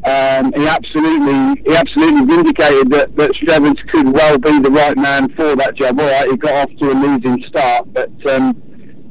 Um, 0.06 0.52
he 0.52 0.66
absolutely, 0.68 1.62
he 1.66 1.76
absolutely 1.76 2.24
vindicated 2.24 2.90
that, 2.92 3.16
that 3.16 3.32
Strevens 3.32 3.84
could 3.88 4.12
well 4.12 4.38
be 4.38 4.58
the 4.60 4.70
right 4.70 4.96
man 4.96 5.28
for 5.30 5.56
that 5.56 5.74
job. 5.76 5.98
All 5.98 6.06
right, 6.06 6.30
he 6.30 6.36
got 6.36 6.54
off 6.54 6.78
to 6.78 6.92
a 6.92 6.94
losing 6.94 7.42
start, 7.48 7.92
but 7.92 8.10
um, 8.28 8.54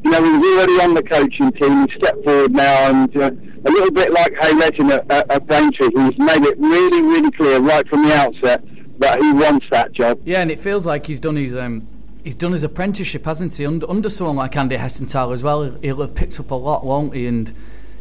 you 0.04 0.12
know 0.12 0.24
he 0.24 0.32
was 0.38 0.48
already 0.48 0.82
on 0.82 0.94
the 0.94 1.04
coaching 1.04 1.52
team. 1.52 1.88
He 1.88 1.96
stepped 1.98 2.24
forward 2.24 2.54
now 2.54 2.90
and. 2.90 3.18
Uh, 3.18 3.32
a 3.66 3.72
little 3.72 3.92
bit 3.92 4.12
like 4.12 4.32
Hayrettin 4.34 4.92
at, 4.92 5.12
at, 5.12 5.32
at 5.32 5.48
Braintree, 5.48 5.88
he's 5.88 6.20
made 6.20 6.44
it 6.44 6.56
really, 6.60 7.02
really 7.02 7.32
clear 7.32 7.60
right 7.60 7.88
from 7.88 8.08
the 8.08 8.14
outset 8.14 8.64
that 9.00 9.20
he 9.20 9.34
wants 9.34 9.66
that 9.72 9.92
job. 9.92 10.22
Yeah, 10.24 10.42
and 10.42 10.52
it 10.52 10.60
feels 10.60 10.86
like 10.86 11.06
he's 11.08 11.20
done 11.20 11.36
his 11.36 11.56
um, 11.56 11.88
he's 12.24 12.36
done 12.36 12.52
his 12.52 12.64
apprenticeship, 12.64 13.25
hasn't 13.25 13.54
he? 13.54 13.66
Under, 13.66 13.90
under 13.90 14.10
someone 14.10 14.36
like 14.36 14.56
Andy 14.56 14.78
Hessenthaler 14.78 15.34
as 15.34 15.44
well, 15.44 15.78
he'll 15.82 16.02
have 16.02 16.16
picked 16.16 16.40
up 16.40 16.52
a 16.52 16.56
lot, 16.56 16.86
won't 16.86 17.14
he? 17.16 17.28
And 17.28 17.52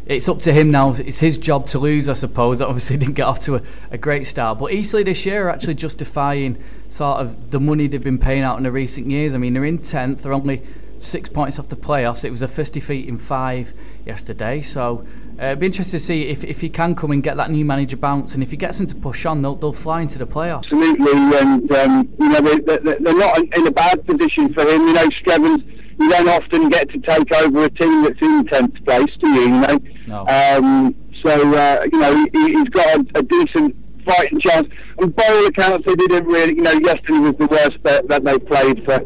it's 0.06 0.28
up 0.28 0.40
to 0.40 0.52
him 0.52 0.70
now. 0.70 0.92
It's 0.92 1.20
his 1.20 1.38
job 1.38 1.66
to 1.68 1.78
lose, 1.78 2.08
I 2.08 2.12
suppose. 2.12 2.60
Obviously, 2.60 2.96
didn't 2.98 3.14
get 3.14 3.26
off 3.26 3.40
to 3.40 3.56
a, 3.56 3.62
a 3.90 3.98
great 3.98 4.26
start. 4.26 4.58
But 4.58 4.72
Eastleigh 4.72 5.04
this 5.04 5.24
year 5.24 5.46
are 5.46 5.50
actually 5.50 5.74
justifying 5.74 6.58
sort 6.88 7.20
of 7.20 7.50
the 7.50 7.60
money 7.60 7.86
they've 7.86 8.02
been 8.02 8.18
paying 8.18 8.42
out 8.42 8.58
in 8.58 8.64
the 8.64 8.72
recent 8.72 9.10
years. 9.10 9.34
I 9.34 9.38
mean, 9.38 9.54
they're 9.54 9.64
in 9.64 9.78
10th, 9.78 10.22
they're 10.22 10.32
only 10.32 10.62
six 10.98 11.28
points 11.28 11.58
off 11.58 11.68
the 11.68 11.76
playoffs. 11.76 12.24
It 12.24 12.30
was 12.30 12.42
a 12.42 12.48
50 12.48 12.80
feet 12.80 13.08
in 13.08 13.18
five 13.18 13.72
yesterday. 14.06 14.60
So 14.60 15.04
uh, 15.40 15.46
it'd 15.46 15.60
be 15.60 15.66
interesting 15.66 15.98
to 15.98 16.04
see 16.04 16.28
if, 16.28 16.44
if 16.44 16.60
he 16.60 16.68
can 16.68 16.94
come 16.94 17.10
and 17.10 17.22
get 17.22 17.36
that 17.36 17.50
new 17.50 17.64
manager 17.64 17.96
bounce. 17.96 18.34
And 18.34 18.42
if 18.42 18.50
he 18.50 18.56
gets 18.56 18.78
them 18.78 18.86
to 18.86 18.94
push 18.94 19.26
on, 19.26 19.42
they'll, 19.42 19.56
they'll 19.56 19.72
fly 19.72 20.02
into 20.02 20.18
the 20.18 20.26
playoffs. 20.26 20.64
Absolutely. 20.64 21.38
And, 21.38 21.72
um, 21.72 22.14
you 22.18 22.28
know, 22.28 22.40
they, 22.40 22.58
they, 22.58 22.78
they're 22.78 23.18
not 23.18 23.38
in 23.38 23.66
a 23.66 23.70
bad 23.70 24.06
position 24.06 24.52
for 24.54 24.62
him. 24.62 24.86
You 24.86 24.92
know, 24.92 25.08
Strevens, 25.08 25.73
you 26.04 26.10
don't 26.10 26.28
often 26.28 26.68
get 26.68 26.88
to 26.90 26.98
take 26.98 27.32
over 27.34 27.64
a 27.64 27.70
team 27.70 28.02
that's 28.02 28.20
in 28.20 28.44
10th 28.44 28.84
place, 28.84 29.10
do 29.20 29.28
you? 29.30 29.40
You 29.42 29.60
know? 29.60 29.78
No. 30.06 30.26
Um, 30.26 30.94
so, 31.24 31.54
uh, 31.54 31.84
you 31.90 31.98
know, 31.98 32.26
he, 32.32 32.52
has 32.52 32.64
got 32.64 32.86
a, 32.98 33.06
a 33.18 33.22
decent 33.22 33.74
fighting 34.06 34.40
chance. 34.40 34.68
And 34.98 35.16
by 35.16 35.24
all 35.26 35.46
accounts, 35.46 35.86
they 35.86 35.94
didn't 35.94 36.26
really, 36.26 36.56
you 36.56 36.62
know, 36.62 36.72
yesterday 36.72 37.18
was 37.18 37.34
the 37.38 37.46
worst 37.46 37.78
that, 37.84 38.06
that 38.08 38.24
they 38.24 38.38
played 38.38 38.84
for 38.84 39.00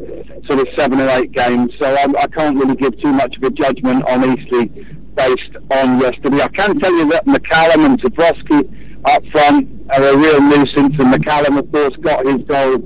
sort 0.48 0.60
of 0.60 0.68
seven 0.76 1.00
or 1.00 1.08
eight 1.10 1.30
games. 1.32 1.72
So 1.78 1.86
I, 1.86 2.04
I 2.18 2.26
can't 2.26 2.56
really 2.56 2.74
give 2.74 3.00
too 3.00 3.12
much 3.12 3.36
of 3.36 3.42
a 3.44 3.50
judgment 3.50 4.04
on 4.08 4.24
Eastleigh 4.24 4.66
based 5.14 5.56
on 5.70 6.00
yesterday. 6.00 6.42
I 6.42 6.48
can 6.48 6.78
tell 6.80 6.92
you 6.92 7.08
that 7.10 7.26
McCallum 7.26 7.86
and 7.86 8.02
Zebroski 8.02 9.00
up 9.04 9.22
front 9.30 9.68
are 9.90 10.02
a 10.02 10.16
real 10.16 10.40
nuisance, 10.40 10.94
and 10.98 11.14
McCallum, 11.14 11.58
of 11.58 11.70
course, 11.70 11.94
got 12.02 12.26
his 12.26 12.42
goal 12.46 12.82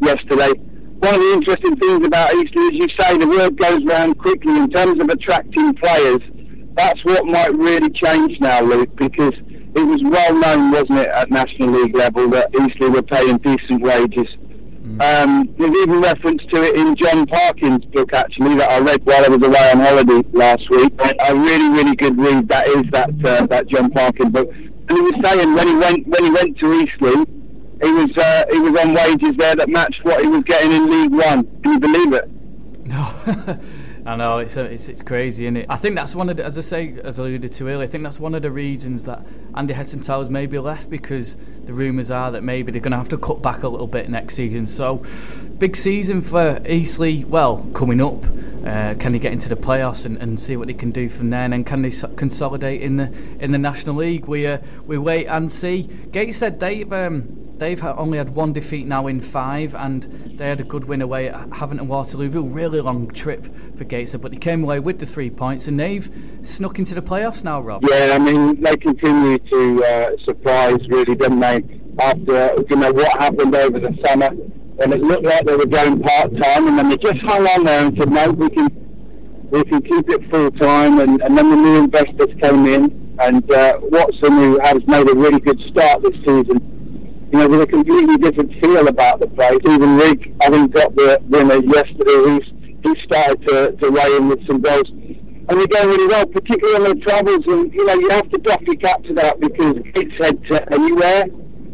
yesterday. 0.00 0.52
One 1.02 1.16
of 1.16 1.20
the 1.20 1.32
interesting 1.32 1.74
things 1.74 2.06
about 2.06 2.32
Eastleigh, 2.32 2.68
as 2.68 2.74
you 2.74 2.88
say, 2.96 3.18
the 3.18 3.26
word 3.26 3.56
goes 3.56 3.82
round 3.84 4.16
quickly 4.18 4.56
in 4.56 4.70
terms 4.70 5.02
of 5.02 5.08
attracting 5.08 5.74
players. 5.74 6.20
That's 6.76 7.04
what 7.04 7.26
might 7.26 7.52
really 7.56 7.90
change 7.90 8.38
now, 8.38 8.60
Luke, 8.60 8.94
because 8.94 9.32
it 9.74 9.82
was 9.82 10.00
well 10.04 10.32
known, 10.32 10.70
wasn't 10.70 11.00
it, 11.00 11.08
at 11.08 11.28
National 11.28 11.70
League 11.70 11.96
level 11.96 12.28
that 12.30 12.54
Eastleigh 12.54 12.90
were 12.90 13.02
paying 13.02 13.38
decent 13.38 13.82
wages. 13.82 14.28
Mm. 14.86 15.02
Um, 15.02 15.54
there's 15.58 15.76
even 15.82 16.00
reference 16.00 16.40
to 16.52 16.62
it 16.62 16.76
in 16.76 16.94
John 16.94 17.26
Parkin's 17.26 17.84
book, 17.86 18.12
actually, 18.14 18.54
that 18.58 18.70
I 18.70 18.78
read 18.78 19.04
while 19.04 19.24
I 19.24 19.28
was 19.28 19.42
away 19.42 19.70
on 19.72 19.80
holiday 19.80 20.22
last 20.30 20.70
week. 20.70 20.92
A 21.02 21.34
really, 21.34 21.68
really 21.70 21.96
good 21.96 22.16
read. 22.16 22.48
That 22.48 22.68
is 22.68 22.84
that 22.92 23.10
uh, 23.24 23.46
that 23.46 23.66
John 23.66 23.90
Parkin 23.90 24.30
book. 24.30 24.48
And 24.54 24.90
he 24.90 25.00
was 25.00 25.14
saying 25.24 25.52
when 25.52 25.66
he 25.66 25.74
went 25.74 26.06
when 26.06 26.24
he 26.24 26.30
went 26.30 26.58
to 26.58 26.72
Eastleigh, 26.74 27.41
he 27.82 27.92
was 27.92 28.16
uh, 28.16 28.44
he 28.50 28.58
was 28.58 28.80
on 28.80 28.94
wages 28.94 29.36
there 29.36 29.56
that 29.56 29.68
matched 29.68 30.04
what 30.04 30.22
he 30.22 30.28
was 30.28 30.42
getting 30.44 30.72
in 30.72 30.90
League 30.90 31.12
One. 31.12 31.44
Can 31.62 31.72
you 31.72 31.80
believe 31.80 32.12
it? 32.12 32.30
No. 32.86 33.58
I 34.04 34.16
know 34.16 34.38
it's, 34.38 34.56
it's 34.56 34.88
it's 34.88 35.00
crazy, 35.00 35.46
isn't 35.46 35.58
it? 35.58 35.66
I 35.68 35.76
think 35.76 35.94
that's 35.94 36.14
one 36.14 36.28
of 36.28 36.36
the, 36.36 36.44
as 36.44 36.58
I 36.58 36.60
say, 36.60 36.94
as 37.04 37.20
I 37.20 37.24
alluded 37.24 37.52
to 37.52 37.68
earlier. 37.68 37.84
I 37.84 37.86
think 37.86 38.02
that's 38.02 38.18
one 38.18 38.34
of 38.34 38.42
the 38.42 38.50
reasons 38.50 39.04
that 39.04 39.24
Andy 39.54 39.72
Hessenthaler's 39.72 40.28
maybe 40.28 40.58
left 40.58 40.90
because 40.90 41.36
the 41.66 41.72
rumours 41.72 42.10
are 42.10 42.32
that 42.32 42.42
maybe 42.42 42.72
they're 42.72 42.80
going 42.80 42.92
to 42.92 42.98
have 42.98 43.08
to 43.10 43.18
cut 43.18 43.42
back 43.42 43.62
a 43.62 43.68
little 43.68 43.86
bit 43.86 44.08
next 44.10 44.34
season. 44.34 44.66
So, 44.66 45.04
big 45.58 45.76
season 45.76 46.20
for 46.20 46.60
Eastleigh. 46.68 47.24
Well, 47.26 47.64
coming 47.74 48.00
up, 48.00 48.24
uh, 48.66 48.94
can 48.94 49.12
they 49.12 49.20
get 49.20 49.32
into 49.32 49.48
the 49.48 49.56
playoffs 49.56 50.04
and, 50.04 50.16
and 50.18 50.38
see 50.38 50.56
what 50.56 50.66
they 50.66 50.74
can 50.74 50.90
do 50.90 51.08
from 51.08 51.30
there? 51.30 51.44
And 51.44 51.64
can 51.64 51.82
they 51.82 51.92
consolidate 52.16 52.82
in 52.82 52.96
the 52.96 53.12
in 53.38 53.52
the 53.52 53.58
National 53.58 53.94
League? 53.94 54.26
We 54.26 54.48
uh, 54.48 54.58
we 54.84 54.98
wait 54.98 55.26
and 55.26 55.50
see. 55.50 55.82
Gateshead 56.10 56.58
they've 56.58 56.92
um, 56.92 57.42
they've 57.58 57.82
only 57.84 58.18
had 58.18 58.30
one 58.30 58.52
defeat 58.52 58.86
now 58.86 59.06
in 59.06 59.20
five, 59.20 59.74
and 59.76 60.02
they 60.36 60.48
had 60.48 60.60
a 60.60 60.64
good 60.64 60.84
win 60.84 61.02
away 61.02 61.28
at 61.28 61.48
Havant 61.50 61.78
and 61.78 61.88
Waterloo. 61.88 62.28
Really 62.42 62.80
long 62.80 63.08
trip 63.08 63.46
for 63.76 63.84
But 63.92 64.30
they 64.30 64.38
came 64.38 64.62
away 64.64 64.80
with 64.80 64.98
the 64.98 65.06
three 65.06 65.28
points, 65.28 65.68
and 65.68 65.78
they've 65.78 66.10
snuck 66.40 66.78
into 66.78 66.94
the 66.94 67.02
playoffs 67.02 67.44
now, 67.44 67.60
Rob. 67.60 67.84
Yeah, 67.86 68.12
I 68.14 68.18
mean 68.18 68.58
they 68.62 68.74
continue 68.76 69.38
to 69.38 69.84
uh, 69.84 70.06
surprise, 70.24 70.78
really, 70.88 71.14
don't 71.14 71.38
they? 71.40 71.62
After 71.98 72.54
you 72.70 72.76
know 72.76 72.90
what 72.92 73.20
happened 73.20 73.54
over 73.54 73.78
the 73.78 73.94
summer, 74.06 74.30
and 74.80 74.92
it 74.94 75.02
looked 75.02 75.24
like 75.24 75.44
they 75.44 75.56
were 75.56 75.66
going 75.66 76.00
part 76.00 76.30
time, 76.40 76.68
and 76.68 76.78
then 76.78 76.88
they 76.88 76.96
just 76.96 77.20
hung 77.26 77.46
on 77.46 77.64
there 77.64 77.84
and 77.86 77.98
said, 77.98 78.10
"No, 78.10 78.30
we 78.30 78.48
can." 78.48 78.68
We 79.52 79.62
can 79.64 79.82
keep 79.82 80.08
it 80.08 80.30
full 80.30 80.50
time, 80.52 80.98
and, 80.98 81.20
and 81.20 81.36
then 81.36 81.50
the 81.50 81.56
new 81.56 81.76
investors 81.84 82.30
came 82.42 82.64
in, 82.64 83.14
and 83.20 83.52
uh, 83.52 83.80
Watson, 83.82 84.32
who 84.32 84.58
has 84.62 84.78
made 84.86 85.06
a 85.06 85.14
really 85.14 85.40
good 85.40 85.60
start 85.68 86.02
this 86.02 86.16
season, 86.24 87.28
you 87.30 87.38
know, 87.38 87.46
with 87.48 87.60
a 87.60 87.66
completely 87.66 88.16
different 88.16 88.50
feel 88.62 88.88
about 88.88 89.20
the 89.20 89.26
place. 89.26 89.58
Even 89.68 89.98
Rick, 89.98 90.32
having 90.40 90.68
got 90.68 90.96
the 90.96 91.20
winner 91.28 91.56
yesterday, 91.56 92.40
he's, 92.40 92.48
he 92.82 92.94
started 93.04 93.46
to, 93.48 93.72
to 93.72 93.90
weigh 93.90 94.16
in 94.16 94.28
with 94.28 94.46
some 94.46 94.60
goals. 94.60 94.88
And 94.88 95.48
they're 95.48 95.66
going 95.66 95.88
really 95.88 96.06
well, 96.06 96.26
particularly 96.26 96.76
on 96.76 96.98
the 96.98 97.04
travels. 97.04 97.44
And, 97.46 97.72
you 97.72 97.84
know, 97.84 97.94
you 97.94 98.10
have 98.10 98.30
to 98.30 98.38
doff 98.38 98.62
your 98.62 98.76
cap 98.76 99.02
to 99.04 99.14
that 99.14 99.40
because 99.40 99.76
it's 99.94 100.24
head 100.24 100.42
to 100.50 100.72
anywhere 100.72 101.24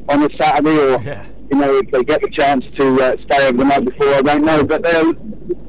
on 0.08 0.22
a 0.22 0.28
Saturday 0.40 0.78
or, 0.78 1.00
yeah. 1.02 1.26
you 1.50 1.58
know, 1.58 1.78
if 1.78 1.90
they 1.90 2.02
get 2.02 2.22
the 2.22 2.30
chance 2.30 2.64
to 2.78 3.02
uh, 3.02 3.16
stay 3.26 3.46
over 3.46 3.58
the 3.58 3.64
night 3.64 3.84
before, 3.84 4.14
I 4.14 4.22
don't 4.22 4.44
know. 4.44 4.64
But 4.64 4.82
they're 4.82 5.12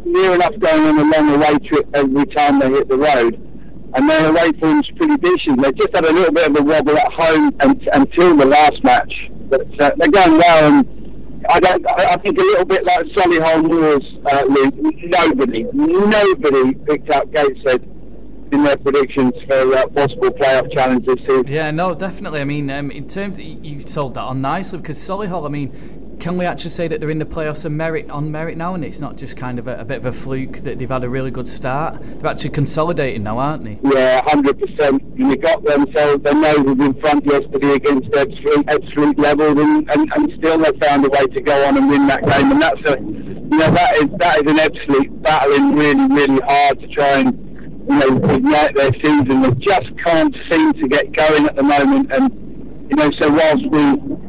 near 0.06 0.34
enough 0.36 0.58
going 0.60 0.84
on 0.84 1.00
a 1.00 1.18
long 1.18 1.36
away 1.36 1.60
trip 1.68 1.90
every 1.94 2.26
time 2.28 2.60
they 2.60 2.70
hit 2.70 2.88
the 2.88 2.98
road. 2.98 3.46
And 3.96 4.10
their 4.10 4.30
away 4.30 4.52
form's 4.60 4.90
pretty 4.98 5.18
decent. 5.18 5.62
They 5.62 5.72
just 5.74 5.96
had 5.96 6.06
a 6.06 6.14
little 6.14 6.32
bit 6.32 6.50
of 6.50 6.58
a 6.58 6.64
wobble 6.64 6.98
at 6.98 7.12
home 7.12 7.56
and, 7.60 7.90
until 7.92 8.36
the 8.38 8.46
last 8.46 8.84
match 8.84 9.12
but 9.50 9.62
uh, 9.82 9.92
they're 9.98 10.12
going 10.12 10.38
well. 10.38 10.72
And 10.72 10.99
I 11.48 11.60
don't. 11.60 11.86
I 11.90 12.16
think 12.18 12.38
a 12.38 12.42
little 12.42 12.66
bit 12.66 12.84
like 12.86 13.06
Solihull 13.08 13.72
Moors, 13.72 14.04
uh, 14.26 14.44
Luke. 14.50 14.74
Nobody, 14.78 15.66
nobody 15.74 16.74
picked 16.74 17.10
up 17.12 17.32
Gateshead 17.32 17.99
in 18.52 18.64
their 18.64 18.78
predictions 18.78 19.34
for 19.48 19.76
uh, 19.76 19.88
possible 19.88 20.30
playoff 20.32 20.74
challenges. 20.74 21.16
Here. 21.28 21.44
Yeah, 21.48 21.72
no, 21.72 21.94
definitely. 21.94 22.42
I 22.42 22.46
mean, 22.46 22.70
um, 22.70 22.92
in 22.92 23.08
terms, 23.08 23.38
of, 23.38 23.46
you 23.46 23.86
sold 23.88 24.16
that 24.16 24.22
on 24.22 24.42
nicely 24.42 24.80
because 24.80 24.98
Solihull. 24.98 25.46
I 25.46 25.50
mean, 25.50 26.18
can 26.20 26.38
we 26.38 26.46
actually 26.46 26.72
say 26.72 26.88
that 26.88 27.00
they're 27.00 27.10
in 27.10 27.20
the 27.20 27.26
playoffs 27.26 27.66
on 27.66 27.78
merit 27.78 28.10
on 28.10 28.32
merit 28.32 28.58
now, 28.58 28.74
and 28.74 28.84
it's 28.84 29.00
not 29.00 29.16
just 29.16 29.38
kind 29.38 29.58
of 29.58 29.68
a, 29.68 29.80
a, 29.80 29.86
bit 29.86 29.98
of 29.98 30.06
a 30.06 30.12
fluke 30.12 30.58
that 30.60 30.78
they've 30.78 30.90
had 30.90 31.04
a 31.04 31.10
really 31.10 31.32
good 31.32 31.48
start? 31.48 31.98
They're 32.02 32.30
actually 32.30 32.52
consolidating 32.52 33.24
now, 33.24 33.38
aren't 33.38 33.64
they? 33.64 33.80
Yeah, 33.84 34.22
hundred 34.26 34.60
percent. 34.60 35.04
You 35.16 35.36
got 35.38 35.64
themselves 35.64 36.24
their 36.24 36.36
noses 36.36 36.80
in 36.80 37.00
front 37.00 37.26
yesterday 37.26 37.74
against 37.74 38.10
Ebbsfleet, 38.10 38.64
Ebbsfleet 38.64 39.18
level, 39.18 39.60
and, 39.60 39.90
and, 39.92 40.12
and 40.16 40.34
still 40.38 40.58
they 40.58 40.72
found 40.80 41.06
a 41.06 41.10
way 41.10 41.26
to 41.26 41.42
go 41.42 41.66
on 41.66 41.78
and 41.78 41.90
win 41.90 42.08
that 42.08 42.26
game. 42.26 42.52
And 42.52 42.62
that's 42.62 42.90
a, 42.90 43.00
you 43.00 43.58
know, 43.58 43.72
that 43.72 43.96
is 43.96 44.08
that 44.18 44.46
is 44.46 44.52
an 44.52 44.58
Ebbsfleet 44.58 45.22
battling 45.22 45.76
really, 45.76 46.08
really 46.08 46.42
hard 46.46 46.80
to 46.82 46.88
try 46.88 47.20
and 47.20 47.49
you 47.90 47.96
know 47.96 48.30
ignite 48.30 48.76
their 48.76 48.94
season. 49.04 49.42
They 49.42 49.52
just 49.66 49.90
can't 50.06 50.36
seem 50.50 50.74
to 50.74 50.88
get 50.88 51.12
going 51.16 51.46
at 51.46 51.56
the 51.56 51.64
moment, 51.64 52.12
and 52.14 52.90
you 52.90 52.96
know, 52.96 53.12
so 53.20 53.30
whilst 53.32 53.66
we 53.70 54.20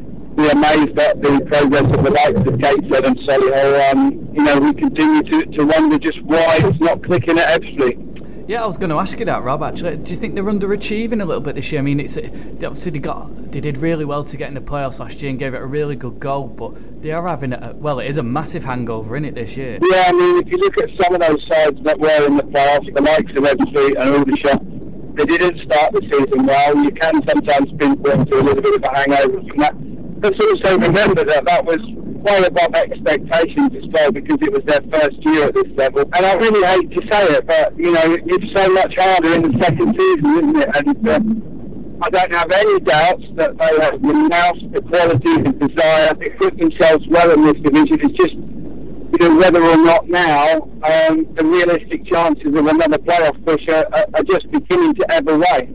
we're 0.41 0.51
amazed 0.53 0.99
at 0.99 1.21
the 1.21 1.45
progress 1.51 1.83
of 1.83 2.05
the 2.05 2.11
likes 2.11 2.49
of 2.49 2.59
Gateshead 2.59 3.05
and 3.05 3.17
Solihull. 3.19 3.93
Um, 3.93 4.31
you 4.33 4.43
know, 4.43 4.59
we 4.59 4.73
continue 4.73 5.23
to, 5.23 5.45
to 5.59 5.67
wonder 5.67 5.99
just 5.99 6.23
why 6.23 6.59
it's 6.61 6.81
not 6.81 7.05
clicking 7.05 7.39
at 7.39 7.61
Ebbsfleet. 7.61 8.30
Yeah, 8.51 8.65
I 8.65 8.67
was 8.67 8.79
going 8.79 8.91
to 8.91 8.97
ask 8.97 9.17
you 9.17 9.25
that, 9.27 9.45
Rob. 9.45 9.63
Actually, 9.63 9.97
do 9.99 10.11
you 10.11 10.17
think 10.17 10.35
they're 10.35 10.43
underachieving 10.43 11.23
a 11.23 11.25
little 11.25 11.41
bit 11.41 11.55
this 11.55 11.71
year? 11.71 11.79
I 11.79 11.85
mean, 11.85 12.01
it's 12.01 12.19
obviously 12.19 12.91
they 12.91 12.99
got 12.99 13.53
they 13.53 13.61
did 13.61 13.79
really 13.79 14.05
well 14.05 14.25
to 14.25 14.37
get 14.37 14.49
in 14.49 14.55
the 14.55 14.61
playoffs 14.61 14.99
last 14.99 15.23
year 15.23 15.31
and 15.31 15.39
gave 15.39 15.55
it 15.55 15.63
a 15.63 15.67
really 15.67 15.95
good 15.95 16.19
goal, 16.19 16.49
but 16.49 17.01
they 17.01 17.13
are 17.13 17.29
having 17.29 17.53
a 17.53 17.75
well, 17.77 18.01
it 18.01 18.09
is 18.09 18.17
a 18.17 18.25
massive 18.25 18.65
hangover 18.65 19.17
in 19.17 19.25
it 19.25 19.37
this 19.37 19.57
year. 19.57 19.79
Yeah, 19.81 20.03
I 20.09 20.11
mean, 20.11 20.39
if 20.39 20.49
you 20.49 20.59
look 20.59 20.77
at 20.79 20.89
some 21.01 21.15
of 21.15 21.21
those 21.21 21.47
sides 21.47 21.79
that 21.85 22.01
were 22.01 22.27
in 22.27 22.39
the 22.39 22.43
playoffs, 22.43 22.93
the 22.93 23.03
likes 23.03 23.31
of 23.31 23.45
Ebbsfleet 23.45 23.95
and 24.01 24.17
Aldershot, 24.17 25.17
they 25.17 25.27
didn't 25.27 25.71
start 25.71 25.93
the 25.93 26.03
season 26.11 26.45
well. 26.45 26.77
You 26.83 26.91
can 26.91 27.23
sometimes 27.29 27.71
pinpoint 27.79 28.33
to 28.33 28.41
a 28.41 28.43
little 28.43 28.63
bit 28.63 28.75
of 28.75 28.83
a 28.83 28.99
hangover 28.99 29.47
from 29.47 29.59
that 29.59 29.77
let's 30.23 30.45
also 30.45 30.79
remember 30.79 31.25
that 31.25 31.45
that 31.47 31.65
was 31.65 31.79
way 32.23 32.45
above 32.45 32.75
expectations 32.75 33.71
as 33.77 33.87
well 33.93 34.13
because 34.13 34.39
it 34.41 34.53
was 34.53 34.63
their 34.65 34.81
first 34.93 35.17
year 35.25 35.45
at 35.45 35.55
this 35.55 35.69
level. 35.77 36.03
And 36.03 36.27
I 36.27 36.35
really 36.35 36.67
hate 36.67 36.91
to 36.93 37.03
say 37.11 37.25
it, 37.37 37.47
but 37.47 37.77
you 37.77 37.93
know 37.93 38.17
it's 38.27 38.61
so 38.61 38.69
much 38.73 38.95
harder 38.97 39.35
in 39.35 39.43
the 39.43 39.63
second 39.63 39.97
season, 39.99 40.27
isn't 40.37 40.57
it? 40.57 40.69
And 40.77 41.09
uh, 41.09 42.07
I 42.07 42.11
don't 42.11 42.35
have 42.35 42.51
any 42.51 42.81
doubts 42.81 43.25
that 43.35 43.59
they 43.59 43.81
have 43.81 44.03
renounced 44.03 44.73
the 44.73 44.83
quality 44.83 45.35
and 45.35 45.59
desire 45.61 46.15
to 46.15 46.31
put 46.39 46.57
themselves 46.59 47.07
well 47.09 47.31
in 47.33 47.43
this 47.45 47.61
division. 47.63 47.99
It's 48.01 48.17
just 48.17 48.35
you 48.35 49.29
know 49.29 49.37
whether 49.37 49.63
or 49.63 49.77
not 49.77 50.09
now 50.09 50.63
um, 50.63 51.27
the 51.35 51.45
realistic 51.45 52.07
chances 52.07 52.47
of 52.47 52.67
another 52.67 52.99
playoff 52.99 53.45
push 53.45 53.67
are, 53.69 53.87
are 54.15 54.23
just 54.25 54.51
beginning 54.51 54.95
to 54.95 55.13
ebb 55.13 55.29
away 55.29 55.69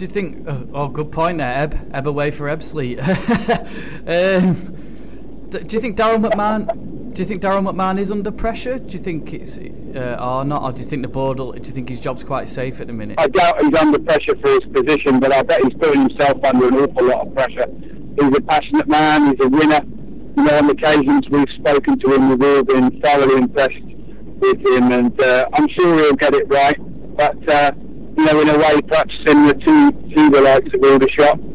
do 0.00 0.06
you 0.06 0.08
think? 0.08 0.46
Oh, 0.48 0.68
oh, 0.72 0.88
good 0.88 1.12
point 1.12 1.38
there, 1.38 1.52
Eb. 1.52 1.90
Eb 1.92 2.06
away 2.06 2.30
for 2.30 2.46
Ebbsfleet. 2.46 3.00
um, 4.42 4.89
do, 5.50 5.76
you 5.76 5.80
think 5.80 5.96
Daryl 5.96 6.24
McMahon? 6.24 7.12
Do 7.12 7.22
you 7.22 7.26
think 7.26 7.40
Daryl 7.40 7.68
McMahon 7.68 7.98
is 7.98 8.10
under 8.12 8.30
pressure? 8.30 8.78
Do 8.78 8.92
you 8.92 8.98
think 8.98 9.34
it's 9.34 9.58
uh, 9.58 10.16
or 10.20 10.44
not? 10.44 10.62
Or 10.62 10.72
do 10.72 10.80
you 10.80 10.86
think 10.86 11.02
the 11.02 11.08
board? 11.08 11.38
Will, 11.38 11.52
do 11.52 11.58
you 11.58 11.74
think 11.74 11.88
his 11.88 12.00
job's 12.00 12.22
quite 12.22 12.48
safe 12.48 12.80
at 12.80 12.86
the 12.86 12.92
minute? 12.92 13.18
I 13.18 13.26
doubt 13.26 13.60
he's 13.62 13.74
under 13.74 13.98
pressure 13.98 14.36
for 14.40 14.48
his 14.48 14.60
position, 14.72 15.18
but 15.18 15.32
I 15.32 15.42
bet 15.42 15.62
he's 15.62 15.74
putting 15.74 16.08
himself 16.08 16.42
under 16.44 16.68
an 16.68 16.74
awful 16.74 17.06
lot 17.06 17.26
of 17.26 17.34
pressure. 17.34 17.66
He's 18.20 18.36
a 18.36 18.40
passionate 18.40 18.88
man. 18.88 19.26
He's 19.26 19.44
a 19.44 19.48
winner. 19.48 19.80
You 20.36 20.44
know, 20.44 20.58
on 20.58 20.70
occasions 20.70 21.28
we've 21.30 21.50
spoken 21.58 21.98
to 21.98 22.14
him, 22.14 22.28
we've 22.28 22.42
all 22.42 22.62
been 22.62 23.00
thoroughly 23.00 23.38
impressed 23.42 23.82
with 23.82 24.64
him, 24.64 24.92
and 24.92 25.20
uh, 25.20 25.48
I'm 25.52 25.68
sure 25.78 25.98
he'll 25.98 26.14
get 26.14 26.34
it 26.34 26.46
right. 26.48 26.76
But 27.16 27.48
uh, 27.50 27.72
you 28.16 28.24
know, 28.24 28.40
in 28.40 28.48
a 28.48 28.58
way 28.58 28.80
perhaps 28.82 29.14
similar 29.26 29.54
to, 29.54 29.92
to 29.92 30.30
the 30.30 30.40
likes 30.40 30.72
of 30.72 30.84
Aldershot. 30.84 31.49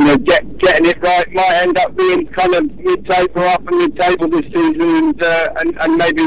You 0.00 0.06
know, 0.06 0.16
get, 0.16 0.58
getting 0.60 0.86
it 0.86 0.98
right 1.02 1.30
might 1.30 1.60
end 1.60 1.76
up 1.76 1.94
being 1.94 2.26
kind 2.28 2.54
of 2.54 2.74
mid-table 2.78 3.42
up 3.42 3.68
and 3.68 3.76
mid-table 3.76 4.28
this 4.28 4.46
season, 4.46 4.80
and 4.80 5.22
uh, 5.22 5.48
and, 5.58 5.76
and 5.78 5.96
maybe 5.96 6.22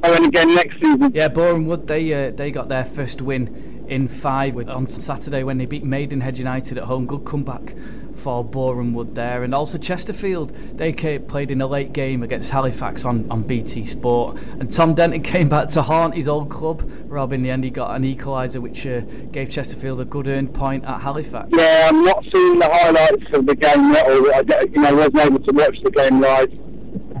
going 0.00 0.24
again 0.26 0.54
next 0.54 0.74
season. 0.74 1.10
Yeah, 1.12 1.26
Boreham 1.26 1.66
Wood 1.66 1.88
they 1.88 2.12
uh, 2.12 2.30
they 2.30 2.52
got 2.52 2.68
their 2.68 2.84
first 2.84 3.20
win 3.20 3.86
in 3.88 4.06
five 4.06 4.56
on 4.68 4.86
Saturday 4.86 5.42
when 5.42 5.58
they 5.58 5.66
beat 5.66 5.82
Maidenhead 5.82 6.38
United 6.38 6.78
at 6.78 6.84
home. 6.84 7.06
Good 7.06 7.24
comeback 7.24 7.74
for 8.18 8.44
Boreham 8.44 8.92
Wood 8.94 9.14
there. 9.14 9.44
And 9.44 9.54
also 9.54 9.78
Chesterfield, 9.78 10.50
they 10.76 10.92
played 10.92 11.50
in 11.50 11.60
a 11.60 11.66
late 11.66 11.92
game 11.92 12.22
against 12.22 12.50
Halifax 12.50 13.04
on, 13.04 13.30
on 13.30 13.42
BT 13.42 13.84
Sport. 13.84 14.38
And 14.60 14.70
Tom 14.70 14.94
Denton 14.94 15.22
came 15.34 15.48
back 15.48 15.68
to 15.70 15.82
haunt 15.82 16.14
his 16.14 16.28
old 16.28 16.50
club. 16.50 16.90
Rob, 17.06 17.32
in 17.32 17.42
the 17.42 17.50
end, 17.50 17.64
he 17.64 17.70
got 17.70 17.94
an 17.94 18.02
equaliser 18.02 18.60
which 18.60 18.86
uh, 18.86 19.00
gave 19.32 19.48
Chesterfield 19.48 20.00
a 20.00 20.04
good 20.04 20.28
earned 20.28 20.52
point 20.52 20.84
at 20.84 21.00
Halifax. 21.00 21.48
Yeah, 21.52 21.88
I'm 21.88 22.04
not 22.04 22.22
seeing 22.32 22.58
the 22.58 22.68
highlights 22.68 23.24
of 23.32 23.46
the 23.46 23.54
game 23.54 23.92
yet, 23.92 24.06
or 24.08 24.34
I 24.34 24.62
you 24.62 24.82
know, 24.82 24.94
wasn't 24.94 25.18
able 25.18 25.38
to 25.40 25.54
watch 25.54 25.76
the 25.82 25.90
game 25.90 26.20
live. 26.20 26.52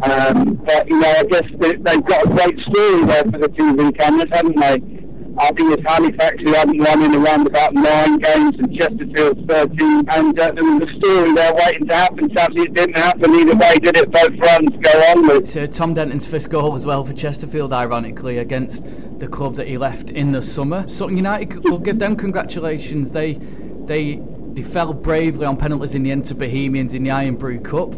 Um, 0.02 0.54
but, 0.64 0.88
you 0.88 1.00
know, 1.00 1.08
I 1.08 1.24
guess 1.24 1.42
they, 1.58 1.74
they've 1.76 2.04
got 2.04 2.26
a 2.26 2.28
great 2.28 2.58
story 2.60 3.04
there 3.04 3.24
for 3.24 3.38
the 3.38 3.48
TV 3.48 3.98
cameras, 3.98 4.28
haven't 4.32 4.56
they? 4.56 4.97
I 5.40 5.52
think 5.52 5.72
it's 5.72 5.82
Halifax 5.86 6.36
who 6.42 6.52
haven't 6.52 6.78
won 6.78 7.02
in 7.02 7.14
around 7.14 7.46
about 7.46 7.72
nine 7.72 8.18
games 8.18 8.56
and 8.58 8.76
Chesterfield 8.76 9.48
13. 9.48 10.04
And 10.10 10.38
uh, 10.38 10.52
there 10.52 10.64
was 10.64 10.82
a 10.82 10.98
story 10.98 11.32
there 11.34 11.54
waiting 11.54 11.86
to 11.86 11.94
happen. 11.94 12.30
Sadly, 12.36 12.62
it 12.62 12.74
didn't 12.74 12.96
happen. 12.96 13.34
Either 13.34 13.56
way, 13.56 13.76
did 13.76 13.96
it? 13.96 14.10
Both 14.10 14.36
runs 14.40 14.70
go 14.82 14.90
on. 14.90 15.30
Uh, 15.30 15.66
Tom 15.68 15.94
Denton's 15.94 16.26
first 16.26 16.50
goal 16.50 16.74
as 16.74 16.86
well 16.86 17.04
for 17.04 17.12
Chesterfield, 17.12 17.72
ironically, 17.72 18.38
against 18.38 18.84
the 19.18 19.28
club 19.28 19.54
that 19.56 19.68
he 19.68 19.78
left 19.78 20.10
in 20.10 20.32
the 20.32 20.42
summer. 20.42 20.86
Sutton 20.88 21.16
United 21.16 21.64
will 21.64 21.78
give 21.78 21.98
them 21.98 22.16
congratulations. 22.16 23.12
They, 23.12 23.34
they, 23.34 24.20
they 24.52 24.62
fell 24.62 24.92
bravely 24.92 25.46
on 25.46 25.56
penalties 25.56 25.94
in 25.94 26.02
the 26.02 26.10
end 26.10 26.24
to 26.26 26.34
Bohemians 26.34 26.94
in 26.94 27.04
the 27.04 27.10
Irn-Bru 27.10 27.60
Cup 27.60 27.94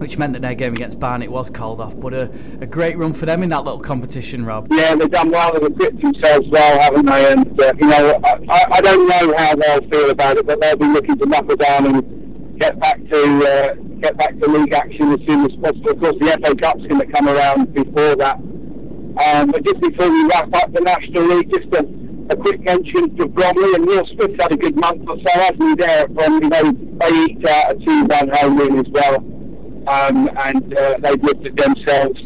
which 0.00 0.16
meant 0.16 0.32
that 0.32 0.40
their 0.40 0.54
game 0.54 0.72
against 0.72 0.98
Barnet 0.98 1.30
was 1.30 1.50
called 1.50 1.78
off. 1.78 1.98
But 2.00 2.14
a, 2.14 2.30
a 2.62 2.66
great 2.66 2.96
run 2.96 3.12
for 3.12 3.26
them 3.26 3.42
in 3.42 3.50
that 3.50 3.64
little 3.64 3.78
competition, 3.78 4.46
Rob. 4.46 4.66
Yeah, 4.70 4.94
they've 4.94 5.10
done 5.10 5.30
well. 5.30 5.52
They've 5.52 5.70
equipped 5.70 6.00
themselves 6.00 6.48
well, 6.48 6.80
haven't 6.80 7.04
they? 7.04 7.32
And, 7.32 7.60
uh, 7.60 7.72
you 7.78 7.86
know, 7.86 8.18
I, 8.24 8.66
I 8.72 8.80
don't 8.80 9.06
know 9.06 9.36
how 9.36 9.54
they'll 9.56 9.90
feel 9.90 10.08
about 10.08 10.38
it, 10.38 10.46
but 10.46 10.58
they'll 10.58 10.78
be 10.78 10.86
looking 10.86 11.18
to 11.18 11.26
knuckle 11.26 11.56
down 11.56 11.86
and 11.86 12.58
get 12.58 12.80
back 12.80 12.96
to 13.10 13.46
uh, 13.46 13.74
get 14.00 14.16
back 14.16 14.38
to 14.40 14.48
league 14.48 14.72
action 14.72 15.12
as 15.12 15.20
soon 15.28 15.44
as 15.44 15.54
possible. 15.60 15.90
Of 15.90 16.00
course, 16.00 16.16
the 16.18 16.38
FA 16.44 16.56
Cup's 16.56 16.86
going 16.86 17.00
to 17.00 17.12
come 17.12 17.28
around 17.28 17.74
before 17.74 18.16
that. 18.16 18.36
Um, 18.36 19.50
but 19.50 19.62
just 19.66 19.80
before 19.82 20.08
we 20.08 20.24
wrap 20.28 20.48
up 20.54 20.72
the 20.72 20.80
National 20.80 21.24
League, 21.24 21.52
just 21.52 21.68
a, 21.74 21.84
a 22.32 22.36
quick 22.36 22.64
mention 22.64 23.14
for 23.18 23.28
Bromley 23.28 23.74
and 23.74 23.84
Neil 23.84 24.06
Smith's 24.06 24.40
had 24.40 24.52
a 24.52 24.56
good 24.56 24.76
month 24.76 25.02
or 25.06 25.18
so, 25.18 25.40
hasn't 25.40 25.62
he, 25.62 25.74
there 25.74 26.06
from, 26.14 26.42
you 26.42 26.48
they 26.48 27.24
eked 27.24 27.46
out 27.46 27.72
a 27.72 27.74
2-1 27.74 28.36
home 28.38 28.56
win 28.56 28.78
as 28.78 28.86
well 28.88 29.39
um, 29.86 30.28
and 30.36 30.78
uh, 30.78 30.96
they've 31.00 31.22
lifted 31.22 31.56
themselves 31.56 32.20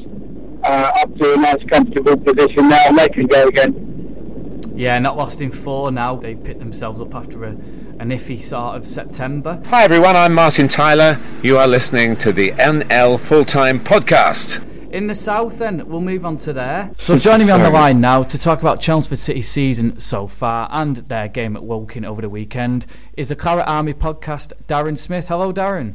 uh, 0.64 0.92
up 0.96 1.14
to 1.16 1.34
a 1.34 1.36
nice, 1.36 1.62
comfortable 1.70 2.16
position 2.16 2.68
now, 2.68 2.80
and 2.86 2.98
they 2.98 3.08
can 3.08 3.26
go 3.26 3.46
again. 3.48 4.72
Yeah, 4.74 4.98
not 4.98 5.16
lost 5.16 5.40
in 5.40 5.52
four 5.52 5.92
now. 5.92 6.16
They've 6.16 6.42
picked 6.42 6.58
themselves 6.58 7.00
up 7.00 7.14
after 7.14 7.44
a, 7.44 7.50
an 7.50 8.10
iffy 8.10 8.40
start 8.40 8.76
of 8.76 8.84
September. 8.84 9.62
Hi 9.66 9.84
everyone, 9.84 10.16
I'm 10.16 10.34
Martin 10.34 10.66
Tyler. 10.66 11.20
You 11.42 11.58
are 11.58 11.68
listening 11.68 12.16
to 12.16 12.32
the 12.32 12.50
NL 12.52 13.20
Full 13.20 13.44
Time 13.44 13.78
Podcast. 13.78 14.68
In 14.92 15.06
the 15.08 15.14
south, 15.14 15.58
then 15.58 15.88
we'll 15.88 16.00
move 16.00 16.24
on 16.24 16.36
to 16.38 16.52
there. 16.52 16.90
So 17.00 17.18
joining 17.18 17.48
me 17.48 17.52
on 17.52 17.62
the 17.62 17.70
line 17.70 18.00
now 18.00 18.22
to 18.22 18.38
talk 18.38 18.60
about 18.60 18.80
Chelmsford 18.80 19.18
City's 19.18 19.48
season 19.48 19.98
so 19.98 20.26
far 20.28 20.68
and 20.70 20.96
their 20.96 21.28
game 21.28 21.56
at 21.56 21.64
Woking 21.64 22.04
over 22.04 22.22
the 22.22 22.28
weekend 22.28 22.86
is 23.16 23.28
the 23.28 23.36
Claret 23.36 23.66
Army 23.66 23.92
podcast. 23.92 24.52
Darren 24.68 24.96
Smith. 24.96 25.28
Hello, 25.28 25.52
Darren. 25.52 25.94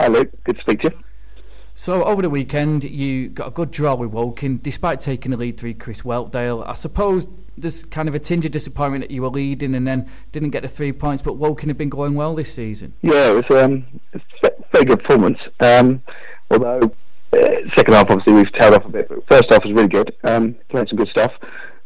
Hi, 0.00 0.06
Luke. 0.06 0.30
Good 0.44 0.56
to 0.56 0.62
speak 0.62 0.80
to 0.80 0.92
you. 0.92 0.98
So 1.74 2.04
over 2.04 2.22
the 2.22 2.30
weekend, 2.30 2.84
you 2.84 3.28
got 3.28 3.48
a 3.48 3.50
good 3.50 3.70
draw 3.70 3.94
with 3.94 4.08
Woking, 4.08 4.56
despite 4.56 4.98
taking 4.98 5.30
the 5.30 5.36
lead 5.36 5.58
through 5.58 5.74
Chris 5.74 6.00
Whelpdale. 6.00 6.66
I 6.66 6.72
suppose 6.72 7.28
there's 7.58 7.84
kind 7.84 8.08
of 8.08 8.14
a 8.14 8.18
tinge 8.18 8.46
of 8.46 8.50
disappointment 8.50 9.04
that 9.04 9.10
you 9.10 9.20
were 9.20 9.28
leading 9.28 9.74
and 9.74 9.86
then 9.86 10.08
didn't 10.32 10.50
get 10.50 10.62
the 10.62 10.68
three 10.68 10.90
points, 10.90 11.22
but 11.22 11.34
Woking 11.34 11.68
have 11.68 11.76
been 11.76 11.90
going 11.90 12.14
well 12.14 12.34
this 12.34 12.50
season. 12.50 12.94
Yeah, 13.02 13.32
it 13.32 13.46
was 13.46 13.62
um, 13.62 13.84
a 14.14 14.20
very 14.72 14.86
good 14.86 15.00
performance. 15.00 15.38
Um, 15.60 16.02
although 16.50 16.94
uh, 17.34 17.46
second 17.76 17.92
half, 17.92 18.06
obviously, 18.08 18.32
we've 18.32 18.52
tailed 18.54 18.72
off 18.72 18.86
a 18.86 18.88
bit, 18.88 19.06
but 19.06 19.28
first 19.28 19.52
half 19.52 19.62
was 19.62 19.74
really 19.74 19.88
good. 19.88 20.16
Um, 20.24 20.56
played 20.70 20.88
some 20.88 20.96
good 20.96 21.10
stuff. 21.10 21.32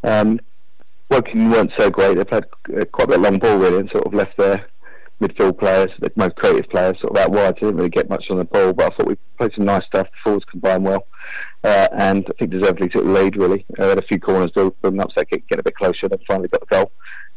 Um, 0.04 0.38
Woking 1.10 1.50
weren't 1.50 1.72
so 1.76 1.90
great. 1.90 2.16
They 2.16 2.24
played 2.24 2.44
uh, 2.76 2.84
quite 2.92 3.06
a 3.06 3.08
bit 3.08 3.16
of 3.16 3.22
long 3.22 3.40
ball 3.40 3.58
really 3.58 3.80
and 3.80 3.90
sort 3.90 4.06
of 4.06 4.14
left 4.14 4.36
their 4.36 4.66
midfield 5.20 5.58
players, 5.58 5.90
the 6.00 6.12
most 6.16 6.36
creative 6.36 6.68
players, 6.70 6.96
sort 7.00 7.16
of 7.16 7.22
out 7.22 7.30
wide. 7.30 7.54
didn't 7.56 7.76
really 7.76 7.88
get 7.88 8.10
much 8.10 8.26
on 8.30 8.38
the 8.38 8.44
ball, 8.44 8.72
but 8.72 8.92
I 8.92 8.96
thought 8.96 9.06
we 9.06 9.16
played 9.38 9.52
some 9.54 9.64
nice 9.64 9.84
stuff. 9.86 10.06
The 10.06 10.16
forwards 10.22 10.44
combined 10.50 10.84
well, 10.84 11.06
uh, 11.62 11.88
and 11.92 12.26
I 12.28 12.32
think 12.38 12.50
deservedly 12.50 12.88
took 12.88 13.04
the 13.04 13.10
lead. 13.10 13.36
Really, 13.36 13.64
uh, 13.78 13.88
had 13.88 13.98
a 13.98 14.06
few 14.06 14.20
corners, 14.20 14.50
build 14.50 14.74
an 14.82 15.00
upset, 15.00 15.30
get, 15.30 15.46
get 15.48 15.58
a 15.58 15.62
bit 15.62 15.76
closer, 15.76 16.08
then 16.08 16.18
finally 16.26 16.48
got 16.48 16.60
the 16.60 16.66
goal. 16.66 16.92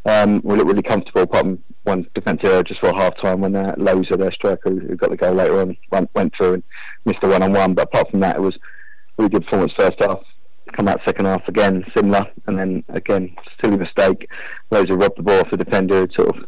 Um, 0.05 0.41
we 0.43 0.55
looked 0.55 0.69
really 0.69 0.83
comfortable, 0.83 1.23
apart 1.23 1.43
from 1.43 1.63
one 1.83 2.07
defensive 2.15 2.49
error 2.49 2.63
just 2.63 2.79
for 2.79 2.93
half 2.95 3.19
time 3.21 3.41
when 3.41 3.55
uh, 3.55 3.75
Loza, 3.77 4.17
their 4.17 4.31
striker, 4.31 4.69
who 4.69 4.95
got 4.95 5.09
the 5.09 5.17
goal 5.17 5.33
later 5.33 5.59
on, 5.59 5.75
went, 5.91 6.09
went 6.15 6.33
through 6.35 6.55
and 6.55 6.63
missed 7.05 7.19
the 7.21 7.27
one 7.27 7.43
on 7.43 7.51
one. 7.51 7.73
But 7.73 7.85
apart 7.85 8.11
from 8.11 8.21
that, 8.21 8.37
it 8.37 8.41
was 8.41 8.57
really 9.17 9.29
good 9.29 9.43
performance 9.43 9.73
first 9.77 9.99
half. 9.99 10.19
Come 10.73 10.87
out 10.87 11.01
second 11.05 11.25
half 11.25 11.47
again, 11.47 11.85
similar, 11.95 12.25
and 12.45 12.59
then 12.59 12.83
again, 12.89 13.35
silly 13.61 13.77
mistake. 13.77 14.29
Who 14.69 14.95
robbed 14.95 15.17
the 15.17 15.23
ball 15.23 15.39
off 15.39 15.51
the 15.51 15.57
defender, 15.57 16.07
sort 16.15 16.35
of 16.35 16.45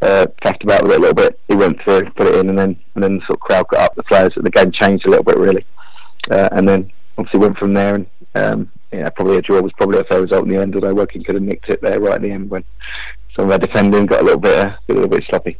uh, 0.00 0.26
about 0.42 0.82
with 0.82 0.92
it 0.92 0.98
a 0.98 1.00
little 1.00 1.14
bit. 1.14 1.40
He 1.48 1.54
went 1.54 1.82
through, 1.82 2.10
put 2.10 2.28
it 2.28 2.36
in, 2.36 2.48
and 2.48 2.58
then 2.58 2.78
and 2.94 3.04
then 3.04 3.18
the 3.18 3.26
sort 3.26 3.36
of 3.36 3.40
crowd 3.40 3.68
got 3.68 3.80
up. 3.80 3.94
The 3.94 4.02
players, 4.04 4.32
the 4.36 4.50
game 4.50 4.72
changed 4.72 5.06
a 5.06 5.10
little 5.10 5.24
bit 5.24 5.38
really, 5.38 5.64
uh, 6.30 6.48
and 6.52 6.68
then 6.68 6.90
obviously 7.16 7.40
went 7.40 7.58
from 7.58 7.74
there. 7.74 7.94
And 7.96 8.06
um, 8.34 8.70
yeah, 8.92 9.08
probably 9.10 9.38
a 9.38 9.42
draw 9.42 9.60
was 9.60 9.72
probably 9.72 10.00
a 10.00 10.04
fair 10.04 10.22
result 10.22 10.44
in 10.44 10.50
the 10.50 10.60
end. 10.60 10.74
Although 10.74 10.94
Woking 10.94 11.24
could 11.24 11.34
have 11.34 11.44
nicked 11.44 11.68
it 11.68 11.82
there 11.82 12.00
right 12.00 12.14
at 12.14 12.22
the 12.22 12.30
end 12.30 12.50
when 12.50 12.64
some 13.36 13.46
of 13.46 13.52
our 13.52 13.58
defending 13.58 14.06
got 14.06 14.22
a 14.22 14.24
little 14.24 14.40
bit 14.40 14.66
uh, 14.66 14.76
a 14.88 14.92
little 14.92 15.08
bit 15.08 15.24
sloppy. 15.28 15.58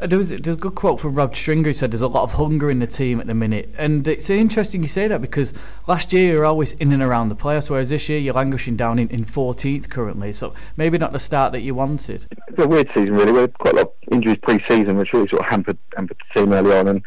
Uh, 0.00 0.06
there 0.06 0.18
was, 0.18 0.30
there 0.30 0.38
was 0.38 0.48
a 0.48 0.56
good 0.56 0.74
quote 0.74 1.00
from 1.00 1.14
Rod 1.14 1.34
Stringer 1.34 1.64
who 1.64 1.72
said 1.72 1.90
there's 1.90 2.02
a 2.02 2.08
lot 2.08 2.22
of 2.22 2.32
hunger 2.32 2.70
in 2.70 2.78
the 2.78 2.86
team 2.86 3.18
at 3.18 3.26
the 3.26 3.34
minute. 3.34 3.74
And 3.76 4.06
it's 4.06 4.30
interesting 4.30 4.82
you 4.82 4.88
say 4.88 5.08
that 5.08 5.20
because 5.20 5.52
last 5.88 6.12
year 6.12 6.32
you 6.32 6.38
were 6.38 6.44
always 6.44 6.74
in 6.74 6.92
and 6.92 7.02
around 7.02 7.30
the 7.30 7.36
playoffs, 7.36 7.68
whereas 7.68 7.90
this 7.90 8.08
year 8.08 8.18
you're 8.18 8.34
languishing 8.34 8.76
down 8.76 8.98
in, 8.98 9.08
in 9.08 9.24
14th 9.24 9.88
currently. 9.90 10.32
So 10.32 10.54
maybe 10.76 10.98
not 10.98 11.12
the 11.12 11.18
start 11.18 11.52
that 11.52 11.60
you 11.60 11.74
wanted. 11.74 12.26
It's 12.48 12.62
a 12.62 12.68
weird 12.68 12.88
season, 12.94 13.12
really. 13.12 13.32
We 13.32 13.40
had 13.40 13.58
quite 13.58 13.74
a 13.74 13.76
lot 13.78 13.86
of 13.86 14.12
injuries 14.12 14.38
pre 14.42 14.62
season, 14.68 14.96
which 14.96 15.12
really 15.12 15.28
sort 15.28 15.42
of 15.42 15.50
hampered, 15.50 15.78
hampered 15.96 16.16
the 16.34 16.40
team 16.40 16.52
early 16.52 16.76
on. 16.76 16.86
And 16.86 17.02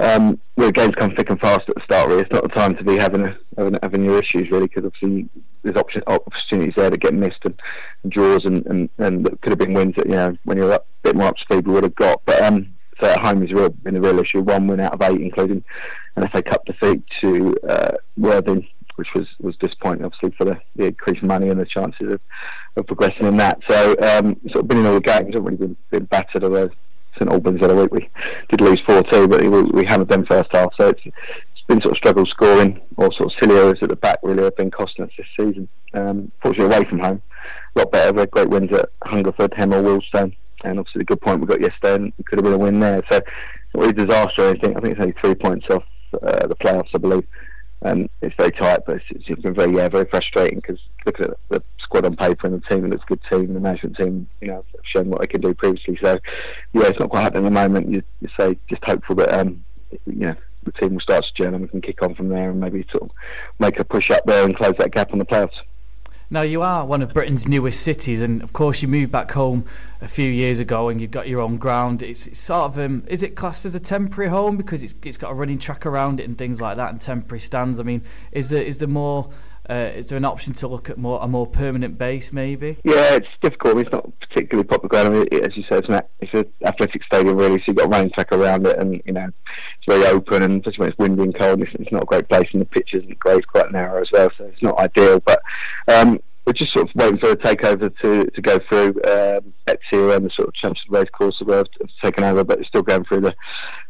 um, 0.00 0.40
where 0.54 0.70
games 0.70 0.94
come 0.96 1.14
thick 1.14 1.30
and 1.30 1.40
fast 1.40 1.68
at 1.68 1.74
the 1.74 1.82
start, 1.84 2.08
really, 2.08 2.22
it's 2.22 2.32
not 2.32 2.42
the 2.42 2.48
time 2.48 2.76
to 2.76 2.84
be 2.84 2.96
having 2.96 3.26
a, 3.26 3.36
having, 3.56 3.78
having 3.82 4.04
your 4.04 4.18
issues, 4.18 4.50
really, 4.50 4.66
because 4.66 4.84
obviously 4.84 5.28
there's 5.62 5.76
option, 5.76 6.02
opportunities 6.06 6.74
there 6.76 6.90
that 6.90 7.00
get 7.00 7.14
missed 7.14 7.44
and, 7.44 7.60
and 8.02 8.12
draws 8.12 8.44
and, 8.44 8.64
and, 8.66 8.88
and 8.98 9.24
could 9.42 9.50
have 9.50 9.58
been 9.58 9.74
wins 9.74 9.94
that, 9.96 10.06
you 10.06 10.12
know, 10.12 10.36
when 10.44 10.56
you're 10.56 10.72
a 10.72 10.80
bit 11.02 11.16
more 11.16 11.28
up 11.28 11.36
to 11.36 11.42
speed, 11.42 11.66
we 11.66 11.74
would 11.74 11.84
have 11.84 11.94
got. 11.96 12.22
But 12.26 12.42
um, 12.42 12.74
so 13.00 13.08
at 13.08 13.20
home 13.20 13.40
has 13.40 13.52
real, 13.52 13.70
been 13.70 13.96
a 13.96 14.00
real 14.00 14.18
issue. 14.18 14.40
One 14.40 14.66
win 14.66 14.80
out 14.80 14.94
of 14.94 15.02
eight, 15.02 15.20
including 15.20 15.64
an 16.16 16.28
FA 16.28 16.42
Cup 16.42 16.64
defeat 16.64 17.02
to 17.20 17.56
uh, 17.68 17.92
Worthing, 18.16 18.66
which 18.96 19.08
was, 19.14 19.26
was 19.40 19.56
disappointing, 19.56 20.04
obviously, 20.04 20.34
for 20.36 20.44
the, 20.44 20.60
the 20.76 20.86
increased 20.86 21.22
money 21.22 21.48
and 21.48 21.60
the 21.60 21.66
chances 21.66 22.12
of, 22.12 22.20
of 22.76 22.86
progressing 22.86 23.26
in 23.26 23.36
that. 23.36 23.58
So, 23.68 23.92
um, 24.02 24.40
sort 24.50 24.64
of 24.64 24.68
been 24.68 24.78
in 24.78 24.86
all 24.86 24.94
the 24.94 25.00
games, 25.00 25.34
haven't 25.34 25.44
really 25.44 25.56
been, 25.56 25.76
been 25.90 26.04
battered, 26.06 26.44
although 26.44 26.70
St 27.18 27.30
Albans 27.30 27.60
the 27.60 27.66
other 27.66 27.76
week 27.76 27.92
we 27.92 28.10
did 28.48 28.60
lose 28.60 28.80
4 28.86 29.02
2, 29.12 29.28
but 29.28 29.42
we, 29.42 29.48
we 29.48 29.84
hammered 29.84 30.08
them 30.08 30.26
first 30.26 30.50
half. 30.52 30.72
So 30.78 30.88
it's, 30.88 31.00
it's 31.04 31.66
been 31.66 31.80
sort 31.80 31.92
of 31.92 31.98
struggle 31.98 32.26
scoring, 32.26 32.80
or 32.96 33.12
sort 33.12 33.32
of 33.32 33.38
silly 33.40 33.56
errors 33.56 33.78
at 33.82 33.88
the 33.88 33.96
back 33.96 34.18
really 34.22 34.44
have 34.44 34.56
been 34.56 34.70
costing 34.70 35.04
us 35.04 35.10
this 35.16 35.26
season. 35.38 35.68
Um, 35.94 36.32
fortunately, 36.42 36.74
away 36.74 36.88
from 36.88 37.00
home, 37.00 37.22
a 37.76 37.78
lot 37.80 37.92
better. 37.92 38.12
We 38.12 38.20
had 38.20 38.30
great 38.30 38.50
wins 38.50 38.72
at 38.72 38.90
Hungerford, 39.04 39.52
Hemel, 39.52 39.82
Wealdstone, 39.84 40.34
and 40.64 40.78
obviously 40.78 41.00
the 41.00 41.04
good 41.04 41.20
point 41.20 41.40
we 41.40 41.46
got 41.46 41.60
yesterday, 41.60 41.94
and 41.94 42.12
it 42.18 42.26
could 42.26 42.38
have 42.38 42.44
been 42.44 42.54
a 42.54 42.58
win 42.58 42.80
there. 42.80 43.02
So 43.10 43.20
not 43.74 43.80
really 43.80 43.90
a 43.90 44.06
disaster 44.06 44.42
or 44.42 44.48
anything. 44.50 44.76
I 44.76 44.80
think 44.80 44.92
it's 44.92 45.00
only 45.00 45.14
three 45.20 45.34
points 45.34 45.66
off 45.70 45.84
uh, 46.14 46.46
the 46.46 46.56
playoffs, 46.56 46.88
I 46.94 46.98
believe. 46.98 47.26
And 47.82 48.08
it's 48.22 48.34
very 48.36 48.50
tight, 48.50 48.80
but 48.86 48.96
it's, 48.96 49.04
it's 49.10 49.42
been 49.42 49.54
very, 49.54 49.74
yeah, 49.76 49.88
very 49.88 50.06
frustrating 50.06 50.58
because 50.58 50.80
looking 51.06 51.26
at 51.26 51.38
the 51.48 51.62
squad 51.80 52.04
on 52.04 52.16
paper 52.16 52.46
and 52.46 52.60
the 52.60 52.66
team, 52.66 52.84
it 52.84 52.90
looks 52.90 53.04
a 53.04 53.14
good 53.14 53.20
team. 53.30 53.54
The 53.54 53.60
management 53.60 53.96
team, 53.96 54.28
you 54.40 54.48
know, 54.48 54.64
have 54.74 54.84
shown 54.84 55.10
what 55.10 55.20
they 55.20 55.28
can 55.28 55.40
do 55.40 55.54
previously. 55.54 55.98
So, 56.02 56.18
yeah, 56.72 56.86
it's 56.86 56.98
not 56.98 57.10
quite 57.10 57.22
happening 57.22 57.46
at 57.46 57.48
the 57.48 57.54
moment. 57.54 57.90
You, 57.90 58.02
you 58.20 58.28
say 58.38 58.58
just 58.68 58.84
hopeful 58.84 59.14
that, 59.16 59.32
um, 59.32 59.64
you 60.06 60.26
know, 60.26 60.34
the 60.64 60.72
team 60.72 60.94
will 60.94 61.00
start 61.00 61.24
to 61.24 61.42
gel 61.42 61.54
and 61.54 61.62
we 61.62 61.68
can 61.68 61.80
kick 61.80 62.02
on 62.02 62.14
from 62.14 62.28
there 62.28 62.50
and 62.50 62.60
maybe 62.60 62.84
sort 62.90 63.04
of 63.04 63.10
make 63.58 63.78
a 63.78 63.84
push 63.84 64.10
up 64.10 64.24
there 64.26 64.44
and 64.44 64.56
close 64.56 64.74
that 64.78 64.92
gap 64.92 65.12
on 65.12 65.18
the 65.18 65.24
playoffs. 65.24 65.56
Now 66.30 66.42
you 66.42 66.60
are 66.60 66.84
one 66.84 67.00
of 67.00 67.14
Britain's 67.14 67.48
newest 67.48 67.80
cities, 67.80 68.20
and 68.20 68.42
of 68.42 68.52
course 68.52 68.82
you 68.82 68.88
moved 68.88 69.10
back 69.10 69.30
home 69.30 69.64
a 70.02 70.08
few 70.08 70.30
years 70.30 70.60
ago, 70.60 70.90
and 70.90 71.00
you've 71.00 71.10
got 71.10 71.26
your 71.26 71.40
own 71.40 71.56
ground. 71.56 72.02
It's, 72.02 72.26
it's 72.26 72.38
sort 72.38 72.64
of 72.64 72.78
um, 72.78 73.02
is 73.06 73.22
it 73.22 73.34
classed 73.34 73.64
as 73.64 73.74
a 73.74 73.80
temporary 73.80 74.28
home 74.28 74.58
because 74.58 74.82
it's 74.82 74.94
it's 75.04 75.16
got 75.16 75.30
a 75.30 75.34
running 75.34 75.58
track 75.58 75.86
around 75.86 76.20
it 76.20 76.24
and 76.24 76.36
things 76.36 76.60
like 76.60 76.76
that, 76.76 76.90
and 76.90 77.00
temporary 77.00 77.40
stands. 77.40 77.80
I 77.80 77.82
mean, 77.82 78.02
is 78.32 78.50
there 78.50 78.62
is 78.62 78.78
there 78.78 78.88
more? 78.88 79.30
Uh, 79.68 79.90
is 79.94 80.08
there 80.08 80.16
an 80.16 80.24
option 80.24 80.54
to 80.54 80.66
look 80.66 80.88
at 80.88 80.96
more 80.96 81.20
a 81.22 81.28
more 81.28 81.46
permanent 81.46 81.98
base, 81.98 82.32
maybe? 82.32 82.78
Yeah, 82.84 83.16
it's 83.16 83.28
difficult. 83.42 83.78
It's 83.78 83.92
not 83.92 84.10
particularly 84.20 84.66
popular 84.66 84.88
ground. 84.88 85.08
I 85.08 85.10
mean, 85.10 85.28
it, 85.30 85.44
as 85.44 85.56
you 85.56 85.64
said, 85.68 85.80
it's 85.80 85.88
an 85.88 86.00
it's 86.20 86.32
an 86.32 86.46
athletic 86.66 87.04
stadium 87.04 87.36
really, 87.36 87.58
so 87.58 87.64
you've 87.68 87.76
got 87.76 87.90
running 87.90 88.10
track 88.10 88.32
around 88.32 88.66
it, 88.66 88.78
and 88.78 89.00
you 89.04 89.12
know 89.12 89.26
it's 89.26 89.86
very 89.86 90.06
open, 90.06 90.42
and 90.42 90.66
especially 90.66 90.78
when 90.78 90.88
it's 90.88 90.98
windy 90.98 91.22
and 91.24 91.38
cold, 91.38 91.62
it's, 91.62 91.70
it's 91.74 91.92
not 91.92 92.04
a 92.04 92.06
great 92.06 92.28
place, 92.28 92.48
and 92.52 92.62
the 92.62 92.66
pitch 92.66 92.94
isn't 92.94 93.18
great. 93.18 93.38
It's 93.38 93.46
quite 93.46 93.70
narrow 93.70 94.00
as 94.00 94.08
well, 94.10 94.30
so 94.38 94.44
it's 94.44 94.62
not 94.62 94.78
ideal. 94.78 95.20
But 95.20 95.42
um, 95.88 96.18
we're 96.48 96.54
just 96.54 96.72
sort 96.72 96.88
of 96.88 96.94
waiting 96.94 97.18
for 97.18 97.30
a 97.30 97.36
takeover 97.36 97.94
to, 98.00 98.24
to 98.24 98.40
go 98.40 98.58
through. 98.70 98.88
Um, 99.06 99.52
and 99.66 100.24
the 100.24 100.30
sort 100.34 100.48
of 100.48 100.54
Chelmsford 100.54 100.90
race 100.90 101.08
course 101.12 101.36
have, 101.40 101.48
have 101.48 101.66
taken 102.02 102.24
over, 102.24 102.42
but 102.42 102.58
it's 102.58 102.68
still 102.68 102.80
going 102.80 103.04
through 103.04 103.20
the, 103.20 103.34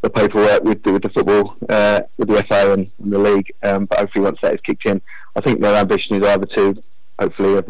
the 0.03 0.11
paperwork 0.11 0.65
with 0.65 0.83
the, 0.83 0.93
with 0.93 1.03
the 1.03 1.09
football, 1.11 1.55
uh, 1.69 2.01
with 2.17 2.27
the 2.27 2.43
FA 2.49 2.73
and, 2.73 2.91
and 3.01 3.13
the 3.13 3.19
league. 3.19 3.53
Um, 3.63 3.85
but 3.85 4.01
hopefully, 4.01 4.25
once 4.25 4.39
that 4.43 4.55
is 4.55 4.61
kicked 4.63 4.87
in, 4.87 5.01
I 5.37 5.41
think 5.41 5.61
their 5.61 5.77
ambition 5.77 6.17
is 6.17 6.27
either 6.27 6.47
to 6.57 6.83
hopefully 7.21 7.63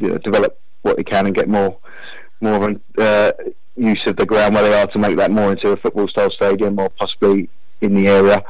you 0.00 0.08
know, 0.08 0.18
develop 0.18 0.58
what 0.82 0.96
they 0.96 1.04
can 1.04 1.26
and 1.26 1.34
get 1.34 1.46
more 1.46 1.76
more 2.40 2.70
uh, 2.96 3.32
use 3.76 4.00
of 4.06 4.16
the 4.16 4.24
ground 4.24 4.54
where 4.54 4.62
they 4.62 4.80
are 4.80 4.86
to 4.86 4.98
make 4.98 5.18
that 5.18 5.30
more 5.30 5.52
into 5.52 5.68
a 5.68 5.76
football 5.76 6.08
style 6.08 6.30
stadium 6.30 6.78
or 6.80 6.88
possibly 6.98 7.50
in 7.82 7.94
the 7.94 8.08
area 8.08 8.42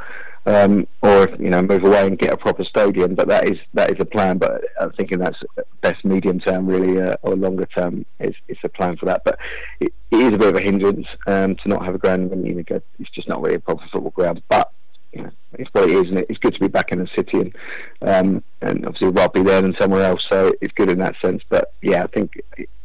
um, 0.47 0.87
or 1.03 1.29
you 1.39 1.51
know 1.51 1.63
move 1.63 1.85
away 1.85 2.07
and 2.07 2.19
get 2.19 2.33
a 2.33 2.37
proper 2.37 2.65
stadium. 2.65 3.15
But 3.15 3.29
that 3.29 3.49
is 3.49 3.59
that 3.75 3.91
is 3.91 3.97
a 4.01 4.05
plan. 4.05 4.39
But 4.39 4.63
I'm 4.81 4.93
thinking 4.93 5.19
that's 5.19 5.39
best 5.81 6.05
medium 6.05 6.41
term, 6.41 6.67
really, 6.67 7.01
uh, 7.01 7.17
or 7.23 7.35
longer 7.35 7.67
term 7.67 8.07
is 8.19 8.35
is 8.49 8.59
a 8.65 8.69
plan 8.69 8.97
for 8.97 9.07
that. 9.07 9.23
But 9.25 9.39
it, 9.81 9.93
it 10.11 10.17
is 10.17 10.35
a 10.35 10.39
bit 10.39 10.49
of 10.49 10.57
a 10.57 10.63
hindrance 10.63 11.07
um, 11.27 11.57
to 11.57 11.69
not 11.69 11.85
have 11.85 11.95
a 11.95 11.99
ground 11.99 12.31
when 12.31 12.45
you 12.45 12.55
know, 12.55 12.81
it's 12.99 13.11
just 13.11 13.29
not 13.29 13.43
really 13.43 13.57
a 13.57 13.61
proper 13.61 13.85
football 13.93 14.11
ground. 14.11 14.43
But 14.49 14.73
you 15.13 15.23
know, 15.23 15.31
it's 15.55 15.71
what 15.73 15.91
it 15.91 15.97
is, 15.97 16.09
and 16.09 16.19
it's 16.19 16.39
good 16.39 16.55
to 16.55 16.61
be 16.61 16.69
back 16.69 16.93
in 16.93 17.01
the 17.01 17.09
city, 17.17 17.41
and 17.41 17.55
um, 18.03 18.45
and 18.63 18.87
obviously 18.87 19.11
be 19.11 19.43
there 19.43 19.63
than 19.63 19.75
somewhere 19.81 20.05
else. 20.05 20.25
So 20.31 20.53
it's 20.61 20.73
good 20.75 20.91
in 20.91 20.99
that 20.99 21.17
sense. 21.23 21.43
But 21.49 21.73
yeah, 21.83 22.05
I 22.05 22.07
think 22.07 22.33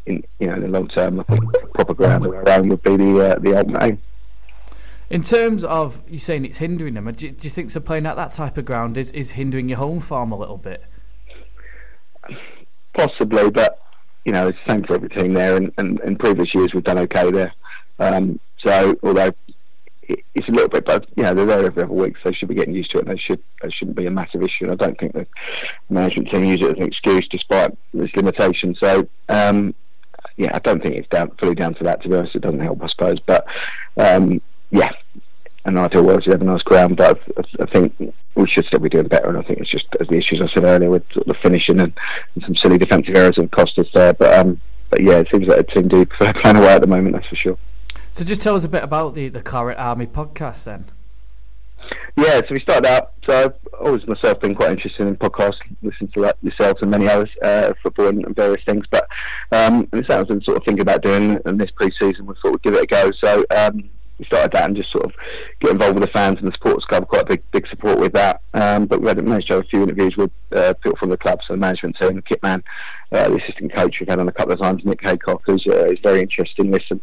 in 0.05 0.23
you 0.39 0.47
know 0.47 0.55
in 0.55 0.61
the 0.61 0.67
long 0.67 0.87
term, 0.89 1.19
I 1.19 1.23
think 1.23 1.43
proper 1.73 1.93
ground 1.93 2.25
around 2.25 2.69
would 2.69 2.83
be 2.83 2.97
the 2.97 3.31
uh, 3.31 3.39
the 3.39 3.57
ultimate 3.57 3.83
aim. 3.83 4.01
In 5.09 5.21
terms 5.21 5.63
of 5.63 6.01
you 6.07 6.17
saying 6.17 6.45
it's 6.45 6.57
hindering 6.57 6.95
them, 6.95 7.11
do 7.11 7.27
you, 7.27 7.31
do 7.31 7.43
you 7.43 7.49
think 7.49 7.71
so? 7.71 7.79
Playing 7.79 8.05
at 8.05 8.15
that 8.15 8.31
type 8.31 8.57
of 8.57 8.65
ground 8.65 8.97
is, 8.97 9.11
is 9.11 9.31
hindering 9.31 9.69
your 9.69 9.77
home 9.77 9.99
farm 9.99 10.31
a 10.31 10.37
little 10.37 10.57
bit? 10.57 10.83
Possibly, 12.97 13.51
but 13.51 13.81
you 14.23 14.31
know 14.31 14.47
it's 14.47 14.57
the 14.65 14.73
same 14.73 14.83
for 14.83 14.95
every 14.95 15.09
team 15.09 15.33
there. 15.33 15.57
And, 15.57 15.71
in 15.77 16.15
previous 16.17 16.53
years 16.55 16.73
we've 16.73 16.83
done 16.83 16.97
okay 16.99 17.29
there. 17.29 17.53
Um, 17.99 18.39
so 18.65 18.97
although 19.03 19.31
it's 20.07 20.47
a 20.47 20.51
little 20.51 20.69
bit, 20.69 20.85
but 20.85 21.07
you 21.15 21.23
know 21.23 21.33
they're 21.33 21.45
there 21.45 21.65
every 21.65 21.83
other 21.83 21.93
week, 21.93 22.15
so 22.17 22.29
they 22.29 22.35
should 22.35 22.49
be 22.49 22.55
getting 22.55 22.73
used 22.73 22.91
to 22.91 22.97
it. 22.97 23.07
And 23.07 23.15
they 23.15 23.21
should, 23.21 23.43
they 23.61 23.69
shouldn't 23.69 23.97
be 23.97 24.07
a 24.07 24.11
massive 24.11 24.41
issue. 24.41 24.63
And 24.63 24.71
I 24.71 24.75
don't 24.75 24.99
think 24.99 25.13
the 25.13 25.27
management 25.89 26.31
team 26.31 26.45
use 26.45 26.61
it 26.61 26.71
as 26.71 26.77
an 26.77 26.83
excuse, 26.83 27.27
despite 27.29 27.77
its 27.93 28.15
limitations. 28.15 28.79
So 28.79 29.07
um, 29.29 29.75
yeah, 30.37 30.51
I 30.53 30.59
don't 30.59 30.81
think 30.81 30.95
it's 30.95 31.09
down 31.09 31.31
fully 31.39 31.55
down 31.55 31.75
to 31.75 31.83
that. 31.83 32.01
To 32.01 32.09
be 32.09 32.15
honest, 32.15 32.35
it 32.35 32.41
doesn't 32.41 32.59
help, 32.59 32.81
I 32.81 32.87
suppose. 32.87 33.19
But 33.19 33.45
um, 33.97 34.41
yeah, 34.71 34.91
an 35.65 35.77
ideal 35.77 36.03
world 36.03 36.23
to 36.23 36.31
have 36.31 36.41
a 36.41 36.45
nice 36.45 36.61
ground, 36.61 36.97
but 36.97 37.19
I, 37.37 37.63
I, 37.63 37.65
think 37.65 37.95
we 38.35 38.47
should 38.47 38.65
still 38.65 38.79
be 38.79 38.89
doing 38.89 39.07
better. 39.07 39.29
And 39.29 39.37
I 39.37 39.41
think 39.41 39.59
it's 39.59 39.71
just 39.71 39.87
as 39.99 40.07
the 40.07 40.17
issues 40.17 40.41
I 40.41 40.53
said 40.53 40.63
earlier 40.63 40.89
with 40.89 41.03
sort 41.11 41.27
of 41.27 41.33
the 41.33 41.39
finishing 41.41 41.81
and, 41.81 41.93
and, 42.35 42.43
some 42.43 42.55
silly 42.55 42.77
defensive 42.77 43.15
errors 43.15 43.35
have 43.37 43.51
cost 43.51 43.77
us 43.79 43.87
there. 43.93 44.13
But 44.13 44.33
um, 44.37 44.61
but 44.89 45.01
yeah, 45.01 45.17
it 45.17 45.27
seems 45.33 45.47
like 45.47 45.59
a 45.59 45.63
team 45.63 45.87
do 45.87 46.05
plan 46.41 46.55
away 46.55 46.73
at 46.73 46.81
the 46.81 46.87
moment. 46.87 47.15
That's 47.15 47.27
for 47.27 47.35
sure. 47.35 47.57
So 48.13 48.23
just 48.23 48.41
tell 48.41 48.55
us 48.55 48.63
a 48.63 48.69
bit 48.69 48.83
about 48.83 49.15
the 49.15 49.29
the 49.29 49.41
Claret 49.41 49.77
Army 49.77 50.05
podcast 50.05 50.63
then. 50.65 50.85
Yeah, 52.17 52.39
so 52.39 52.47
we 52.51 52.61
started 52.61 52.87
out. 52.87 53.13
So 53.27 53.45
I've 53.45 53.53
always 53.79 54.07
myself 54.07 54.39
been 54.39 54.55
quite 54.55 54.71
interested 54.71 55.05
in 55.05 55.17
podcasts, 55.17 55.57
listening 55.81 56.11
to 56.13 56.21
like 56.21 56.35
yourself 56.41 56.77
and 56.81 56.89
many 56.89 57.07
others, 57.07 57.29
uh, 57.43 57.73
football 57.83 58.07
and, 58.07 58.25
and, 58.25 58.35
various 58.35 58.63
things. 58.65 58.85
But 58.89 59.07
um, 59.51 59.87
and 59.91 60.01
it 60.01 60.09
sounds 60.09 60.29
and 60.29 60.41
sort 60.43 60.57
of 60.57 60.63
thinking 60.63 60.81
about 60.81 61.01
doing. 61.01 61.39
And 61.45 61.59
this 61.59 61.71
pre-season, 61.71 62.25
we 62.25 62.35
thought 62.41 62.51
we'd 62.51 62.61
give 62.63 62.75
it 62.75 62.83
a 62.83 62.87
go. 62.87 63.11
So 63.21 63.45
um, 63.55 63.89
we 64.17 64.25
started 64.25 64.51
that 64.53 64.65
and 64.65 64.75
just 64.75 64.91
sort 64.91 65.05
of 65.05 65.13
get 65.59 65.71
involved 65.71 65.99
with 65.99 66.07
the 66.07 66.11
fans 66.11 66.37
and 66.39 66.47
the 66.47 66.51
supporters 66.53 66.85
club. 66.85 67.07
Quite 67.07 67.23
a 67.23 67.25
big, 67.25 67.51
big 67.51 67.67
support 67.67 67.99
with 67.99 68.13
that. 68.13 68.41
Um, 68.53 68.85
but 68.85 69.01
we 69.01 69.07
had 69.07 69.23
managed 69.23 69.47
to 69.47 69.55
have 69.55 69.63
a 69.63 69.67
few 69.67 69.83
interviews 69.83 70.15
with 70.17 70.31
uh, 70.55 70.73
people 70.81 70.97
from 70.97 71.09
the 71.09 71.17
club, 71.17 71.39
so 71.45 71.53
the 71.53 71.57
management 71.57 71.97
team, 71.99 72.15
the 72.15 72.21
kit 72.21 72.41
man, 72.41 72.63
uh, 73.11 73.29
the 73.29 73.43
assistant 73.43 73.73
coach 73.75 73.97
we've 73.99 74.09
had 74.09 74.19
on 74.19 74.27
a 74.27 74.31
couple 74.31 74.53
of 74.53 74.59
times, 74.59 74.83
Nick 74.85 75.01
Haycock, 75.01 75.41
who's 75.45 75.65
uh, 75.67 75.85
is 75.85 75.99
very 76.03 76.21
interesting. 76.21 76.71
Listen, 76.71 77.01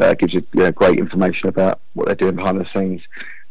uh, 0.00 0.14
gives 0.14 0.34
you, 0.34 0.42
great 0.72 0.98
information 0.98 1.48
about 1.48 1.80
what 1.94 2.06
they're 2.06 2.14
doing 2.14 2.36
behind 2.36 2.60
the 2.60 2.66
scenes. 2.74 3.02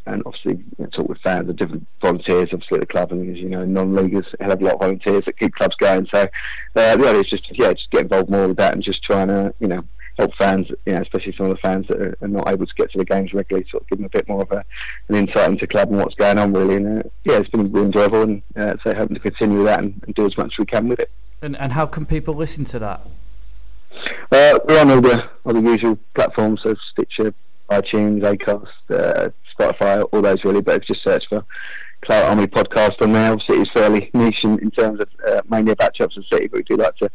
And 0.08 0.22
obviously, 0.26 0.58
you 0.58 0.66
know, 0.78 0.86
talk 0.88 1.10
with 1.10 1.18
fans 1.22 1.50
and 1.50 1.58
different 1.58 1.88
volunteers, 2.00 2.50
obviously, 2.54 2.76
at 2.76 2.82
the 2.82 2.86
club. 2.86 3.12
And 3.12 3.36
as 3.36 3.42
you 3.42 3.50
know, 3.50 3.66
non-leaguers 3.66 4.28
have 4.40 4.62
a 4.62 4.64
lot 4.64 4.76
of 4.76 4.82
volunteers 4.82 5.24
that 5.26 5.40
keep 5.40 5.56
clubs 5.56 5.76
going. 5.78 6.08
So, 6.14 6.22
uh, 6.22 6.28
the 6.74 6.92
idea 6.92 7.22
is 7.22 7.30
just, 7.30 7.58
yeah, 7.58 7.74
just 7.74 7.90
get 7.90 8.04
involved 8.04 8.30
more 8.30 8.48
with 8.48 8.58
that 8.58 8.74
and 8.74 8.84
just 8.84 9.04
trying 9.04 9.30
to, 9.30 9.52
you 9.60 9.68
know, 9.68 9.84
help 10.18 10.34
fans, 10.36 10.68
you 10.86 10.94
know, 10.94 11.02
especially 11.02 11.34
some 11.38 11.48
of 11.48 11.56
the 11.56 11.62
fans 11.62 11.86
that 11.88 12.02
are, 12.02 12.18
are, 12.22 12.28
not 12.28 12.50
able 12.50 12.66
to 12.66 12.74
get 12.76 12.92
to 12.92 12.98
the 12.98 13.06
games 13.06 13.34
regularly, 13.34 13.68
sort 13.70 13.84
of 13.84 13.90
give 13.90 14.00
them 14.00 14.06
a 14.06 14.10
bit 14.10 14.28
more 14.28 14.42
of 14.42 14.52
a, 14.52 14.64
an 15.10 15.16
insight 15.16 15.50
into 15.50 15.66
the 15.66 15.68
club 15.68 15.90
and 15.90 16.00
what's 16.00 16.16
going 16.16 16.38
on, 16.38 16.54
really. 16.54 16.76
And 16.76 17.00
uh, 17.00 17.10
yeah, 17.24 17.38
it's 17.38 17.50
been 17.50 17.72
really 17.72 17.88
enjoyable, 17.88 18.24
and 18.24 18.42
uh, 18.56 18.76
so 18.84 18.94
hoping 18.94 19.16
to 19.16 19.22
continue 19.22 19.64
that 19.66 19.80
and, 19.80 20.02
and, 20.06 20.16
do 20.16 20.26
as 20.26 20.38
much 20.38 20.54
as 20.54 20.60
we 20.60 20.66
can 20.66 20.88
with 20.88 21.00
it. 21.00 21.12
And, 21.42 21.58
and 21.58 21.74
how 21.74 21.86
can 21.86 22.06
people 22.06 22.34
listen 22.34 22.66
to 22.66 22.80
that? 22.80 23.02
Uh, 24.32 24.60
we're 24.68 24.80
on 24.80 24.92
all 24.92 25.02
the 25.02 25.30
all 25.46 25.54
the 25.54 25.62
usual 25.62 25.98
platforms, 26.14 26.62
so 26.64 26.76
Stitcher, 26.92 27.34
iTunes, 27.70 28.22
Acast, 28.22 28.68
uh, 28.90 29.30
Spotify, 29.58 30.08
all 30.12 30.22
those 30.22 30.44
really. 30.44 30.62
But 30.62 30.82
if 30.82 30.90
you 30.90 30.96
just 30.96 31.06
search 31.06 31.26
for 31.30 31.46
Claret 32.06 32.30
Army 32.30 32.48
podcast 32.48 33.02
on 33.02 33.14
there, 33.14 33.32
obviously 33.32 33.58
it's 33.58 33.72
fairly 33.72 34.10
niche 34.14 34.44
in, 34.44 34.60
in 34.60 34.72
terms 34.72 35.00
of 35.00 35.10
uh, 35.28 35.42
mainly 35.50 35.72
about 35.72 35.94
Chelsea 35.94 36.26
City, 36.32 36.48
but 36.48 36.58
we 36.58 36.64
do 36.64 36.76
like 36.76 36.96
to 36.98 37.10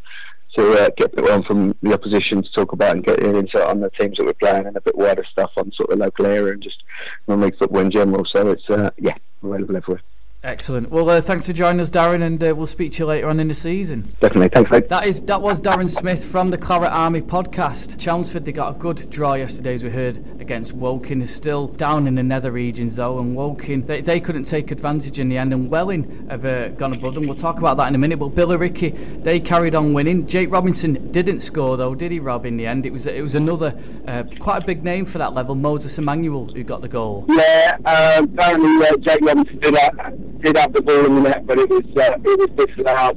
to 0.56 0.72
uh, 0.74 0.90
get 0.96 1.14
people 1.14 1.30
on 1.30 1.42
from 1.44 1.74
the 1.82 1.92
opposition 1.92 2.42
to 2.42 2.52
talk 2.52 2.72
about 2.72 2.96
and 2.96 3.04
get 3.04 3.22
an 3.22 3.36
insight 3.36 3.66
on 3.66 3.80
the 3.80 3.90
teams 3.90 4.16
that 4.16 4.26
we're 4.26 4.32
playing 4.34 4.66
and 4.66 4.76
a 4.76 4.80
bit 4.80 4.96
wider 4.96 5.24
stuff 5.30 5.50
on 5.56 5.70
sort 5.72 5.90
of 5.90 5.98
the 5.98 6.04
local 6.04 6.26
area 6.26 6.52
and 6.52 6.62
just 6.62 6.82
non-league 7.28 7.56
football 7.58 7.80
in 7.80 7.90
general. 7.90 8.24
So 8.24 8.50
it's 8.50 8.68
uh, 8.68 8.90
yeah 8.98 9.14
available 9.42 9.76
everywhere. 9.76 10.02
Excellent. 10.42 10.90
Well, 10.90 11.11
uh, 11.11 11.20
thanks 11.20 11.46
for 11.46 11.53
joining 11.53 11.81
us, 11.81 11.90
Darren, 11.90 12.22
and 12.22 12.42
uh, 12.42 12.55
we'll 12.57 12.66
speak 12.66 12.92
to 12.92 13.00
you 13.00 13.07
later 13.07 13.29
on 13.29 13.40
in 13.40 13.48
the 13.48 13.55
season. 13.55 14.16
Definitely. 14.22 14.48
Thanks, 14.48 14.70
mate. 14.70 14.88
That 14.88 15.05
is 15.05 15.20
that 15.22 15.42
was 15.42 15.61
Darren 15.61 15.90
Smith 15.90 16.24
from 16.24 16.48
the 16.48 16.57
Claret 16.57 16.90
Army 16.90 17.20
podcast. 17.20 17.98
Chelmsford 17.98 18.46
they 18.46 18.53
got 18.53 18.74
a 18.74 18.79
good 18.79 19.11
draw 19.11 19.35
yesterday, 19.35 19.74
as 19.74 19.85
we 19.85 19.90
heard, 19.90 20.16
against 20.40 20.72
Woking. 20.72 21.20
Is 21.20 21.35
still 21.35 21.66
down 21.68 22.07
in 22.07 22.14
the 22.14 22.22
nether 22.22 22.53
regions 22.53 22.96
though, 22.96 23.18
and 23.18 23.37
Woking 23.37 23.83
they, 23.83 24.00
they 24.00 24.18
couldn't 24.18 24.44
take 24.44 24.70
advantage 24.70 25.18
in 25.18 25.29
the 25.29 25.37
end, 25.37 25.53
and 25.53 25.68
Welling 25.68 26.26
have 26.31 26.46
uh, 26.46 26.68
gone 26.68 26.94
above 26.94 27.16
them. 27.16 27.26
We'll 27.26 27.37
talk 27.37 27.59
about 27.59 27.76
that 27.76 27.88
in 27.88 27.94
a 27.94 27.98
minute. 27.98 28.18
But 28.18 28.31
Billericay 28.31 29.22
they 29.22 29.40
carried 29.40 29.74
on 29.74 29.92
winning. 29.92 30.26
Jake 30.26 30.50
Robinson 30.50 31.12
didn't 31.12 31.40
score 31.40 31.76
though, 31.76 31.94
did 31.94 32.12
he, 32.12 32.18
Rob? 32.18 32.46
In 32.46 32.57
the 32.57 32.66
end, 32.66 32.87
it 32.87 32.94
was 32.94 33.07
it 33.07 33.20
was 33.20 33.35
another 33.35 33.79
uh, 34.09 34.22
quite 34.38 34.62
a 34.62 34.66
big 34.66 34.85
name 34.85 35.05
for 35.05 35.18
that 35.18 35.35
level, 35.35 35.55
Moses 35.55 35.98
Emmanuel, 35.98 36.46
who 36.46 36.64
got 36.64 36.81
the 36.81 36.88
goal. 36.88 37.26
Yeah, 37.29 37.76
uh, 37.85 38.22
apparently 38.24 38.87
uh, 38.87 38.96
Jake 38.96 39.20
Robinson 39.20 39.59
did, 39.59 39.76
uh, 39.76 40.11
did 40.43 40.57
have 40.57 40.73
the 40.73 40.83
ball 40.83 41.07
in 41.07 41.16
the 41.16 41.21
net, 41.23 41.47
but 41.47 41.59
it 41.59 41.69
was 41.69 41.85
uh, 41.97 42.16
it 42.25 42.38
was 42.38 42.66
disallowed. 42.66 43.16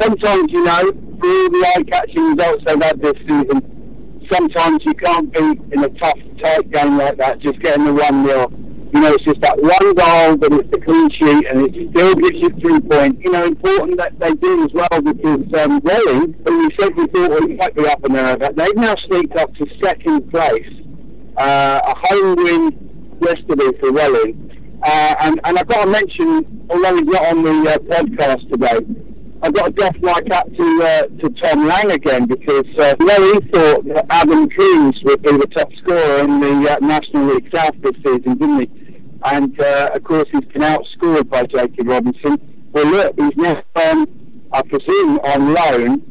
Sometimes, 0.00 0.50
you 0.50 0.64
know, 0.64 0.92
for 1.20 1.28
all 1.28 1.50
the 1.50 1.72
eye-catching 1.76 2.22
results 2.34 2.64
they've 2.66 2.82
had 2.82 3.00
this 3.00 3.16
season, 3.28 3.74
sometimes 4.30 4.80
you 4.84 4.94
can't 4.94 5.32
beat 5.32 5.60
in 5.72 5.84
a 5.84 5.88
tough, 6.00 6.18
tight 6.42 6.70
game 6.70 6.98
like 6.98 7.16
that. 7.18 7.38
Just 7.40 7.60
getting 7.60 7.84
the 7.84 7.94
one 7.94 8.24
nil, 8.24 8.52
you 8.94 9.00
know, 9.00 9.12
it's 9.12 9.24
just 9.24 9.40
that 9.40 9.58
one 9.58 9.94
goal, 9.94 10.36
but 10.36 10.52
it's 10.52 10.70
the 10.70 10.80
clean 10.80 11.10
sheet, 11.10 11.46
and 11.50 11.66
it 11.66 11.90
still 11.90 12.14
gives 12.14 12.38
you 12.38 12.50
three 12.60 12.80
points. 12.80 13.20
You 13.24 13.32
know, 13.32 13.44
important 13.44 13.98
that 13.98 14.18
they 14.18 14.34
do 14.34 14.64
as 14.64 14.72
well 14.72 15.02
because 15.02 15.46
um, 15.60 15.80
Welling, 15.80 16.34
who 16.46 16.58
we 16.58 16.68
said 16.78 16.94
we 16.96 17.06
thought 17.06 17.30
well, 17.30 17.48
might 17.48 17.74
be 17.74 17.86
up 17.86 18.04
in 18.04 18.12
there, 18.12 18.36
but 18.36 18.56
they've 18.56 18.76
now 18.76 18.94
sneaked 19.06 19.36
up 19.36 19.52
to 19.56 19.66
second 19.82 20.30
place. 20.30 20.68
Uh, 21.36 21.80
a 21.84 21.94
home 22.06 22.36
win 22.36 23.18
yesterday 23.20 23.76
for 23.80 23.90
Welling. 23.90 24.53
Uh, 24.84 25.14
and, 25.20 25.40
and 25.44 25.58
I've 25.58 25.66
got 25.66 25.84
to 25.84 25.90
mention, 25.90 26.66
although 26.68 26.96
he's 26.96 27.06
not 27.06 27.26
on 27.32 27.42
the 27.42 27.70
uh, 27.70 27.78
podcast 27.78 28.50
today, 28.50 28.80
I've 29.42 29.54
got 29.54 29.66
to 29.66 29.72
doff 29.72 29.96
my 30.00 30.20
cap 30.22 30.46
to 30.46 30.82
uh, 30.82 31.02
to 31.20 31.30
Tom 31.42 31.66
Lang 31.66 31.90
again 31.90 32.26
because 32.26 32.66
uh, 32.78 32.94
he 32.98 33.40
thought 33.50 33.84
that 33.88 34.06
Adam 34.10 34.48
Coombes 34.48 35.02
would 35.04 35.22
be 35.22 35.32
the 35.32 35.46
top 35.48 35.70
scorer 35.82 36.24
in 36.24 36.40
the 36.40 36.70
uh, 36.70 36.78
National 36.86 37.26
League 37.26 37.48
South 37.54 37.74
this 37.82 37.94
season, 38.04 38.38
didn't 38.38 38.60
he? 38.60 38.70
And 39.24 39.60
uh, 39.60 39.90
of 39.94 40.04
course 40.04 40.28
he's 40.32 40.44
been 40.46 40.62
outscored 40.62 41.28
by 41.28 41.44
Jacob 41.44 41.88
Robinson. 41.88 42.68
Well, 42.72 42.86
look, 42.86 43.14
he's 43.18 43.36
now, 43.36 43.62
um, 43.76 44.48
I 44.52 44.62
presume, 44.62 45.18
on 45.18 45.54
loan 45.54 46.10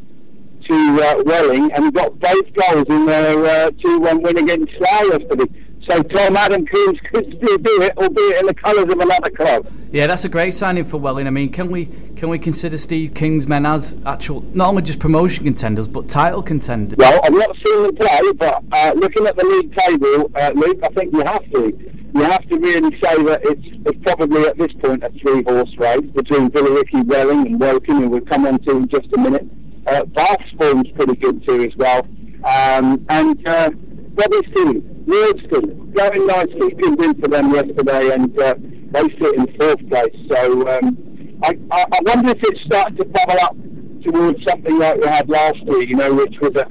to 0.69 1.01
uh, 1.03 1.23
Welling, 1.25 1.71
and 1.73 1.93
got 1.93 2.19
both 2.19 2.53
goals 2.53 2.85
in 2.89 3.05
their 3.05 3.45
uh, 3.45 3.71
two-one 3.83 4.21
win 4.21 4.37
against 4.37 4.73
Slough 4.77 5.19
yesterday. 5.19 5.62
So 5.89 6.01
Tom 6.01 6.37
Adam 6.37 6.65
Coombes 6.65 6.99
could 7.11 7.39
do 7.41 7.81
it, 7.81 7.97
albeit 7.97 8.39
in 8.39 8.45
the 8.45 8.53
colours 8.53 8.85
of 8.85 8.99
another 8.99 9.29
club. 9.31 9.67
Yeah, 9.91 10.07
that's 10.07 10.23
a 10.23 10.29
great 10.29 10.53
signing 10.53 10.85
for 10.85 10.97
Welling. 10.97 11.27
I 11.27 11.29
mean, 11.29 11.51
can 11.51 11.69
we 11.69 11.85
can 12.15 12.29
we 12.29 12.39
consider 12.39 12.77
Steve 12.77 13.13
King's 13.13 13.47
men 13.47 13.65
as 13.65 13.95
actual 14.05 14.41
not 14.53 14.69
only 14.69 14.81
just 14.81 14.99
promotion 14.99 15.43
contenders 15.43 15.87
but 15.87 16.07
title 16.07 16.41
contenders? 16.41 16.97
Well, 16.97 17.19
I've 17.23 17.33
not 17.33 17.55
seen 17.65 17.83
them 17.83 17.95
play, 17.95 18.31
but 18.37 18.63
uh, 18.71 18.93
looking 18.95 19.27
at 19.27 19.35
the 19.35 19.45
league 19.45 19.75
table, 19.75 20.31
uh, 20.35 20.51
Luke, 20.55 20.79
I 20.83 20.87
think 20.89 21.13
you 21.13 21.21
have 21.21 21.51
to. 21.51 21.91
You 22.15 22.21
have 22.21 22.47
to 22.47 22.59
really 22.59 22.91
say 23.01 23.23
that 23.23 23.41
it's, 23.43 23.67
it's 23.87 23.99
probably 24.03 24.43
at 24.43 24.55
this 24.55 24.71
point 24.73 25.03
a 25.03 25.09
three-horse 25.19 25.75
race 25.79 26.11
between 26.11 26.51
Billericay, 26.51 27.07
Welling, 27.07 27.47
and 27.47 27.59
Woking, 27.59 28.01
who 28.01 28.09
we'll 28.09 28.21
come 28.21 28.45
on 28.45 28.59
to 28.59 28.77
in 28.77 28.87
just 28.87 29.07
a 29.17 29.19
minute. 29.19 29.47
Uh, 29.87 30.05
Bath's 30.05 30.43
form's 30.55 30.91
pretty 30.91 31.15
good 31.15 31.45
too 31.45 31.63
as 31.63 31.75
well, 31.75 32.07
um, 32.45 33.05
and. 33.09 33.47
Uh, 33.47 33.71
Robbie 34.15 34.47
Neilston, 35.05 35.93
going 35.93 36.27
nicely, 36.27 36.71
good 36.71 36.99
win 36.99 37.13
for 37.21 37.27
them 37.27 37.53
yesterday, 37.53 38.13
and 38.13 38.39
uh, 38.39 38.55
they 38.91 39.01
sit 39.19 39.35
in 39.35 39.47
fourth 39.57 39.89
place. 39.89 40.15
So 40.31 40.69
um, 40.69 41.39
I, 41.43 41.57
I, 41.71 41.85
I 41.91 41.99
wonder 42.05 42.31
if 42.31 42.39
it's 42.41 42.61
starting 42.65 42.97
to 42.97 43.05
bubble 43.05 43.39
up 43.41 43.55
towards 44.03 44.43
something 44.47 44.77
like 44.77 44.97
we 44.97 45.07
had 45.07 45.29
last 45.29 45.57
year, 45.65 45.83
you 45.83 45.95
know, 45.95 46.13
which 46.13 46.35
was 46.41 46.55
a, 46.55 46.65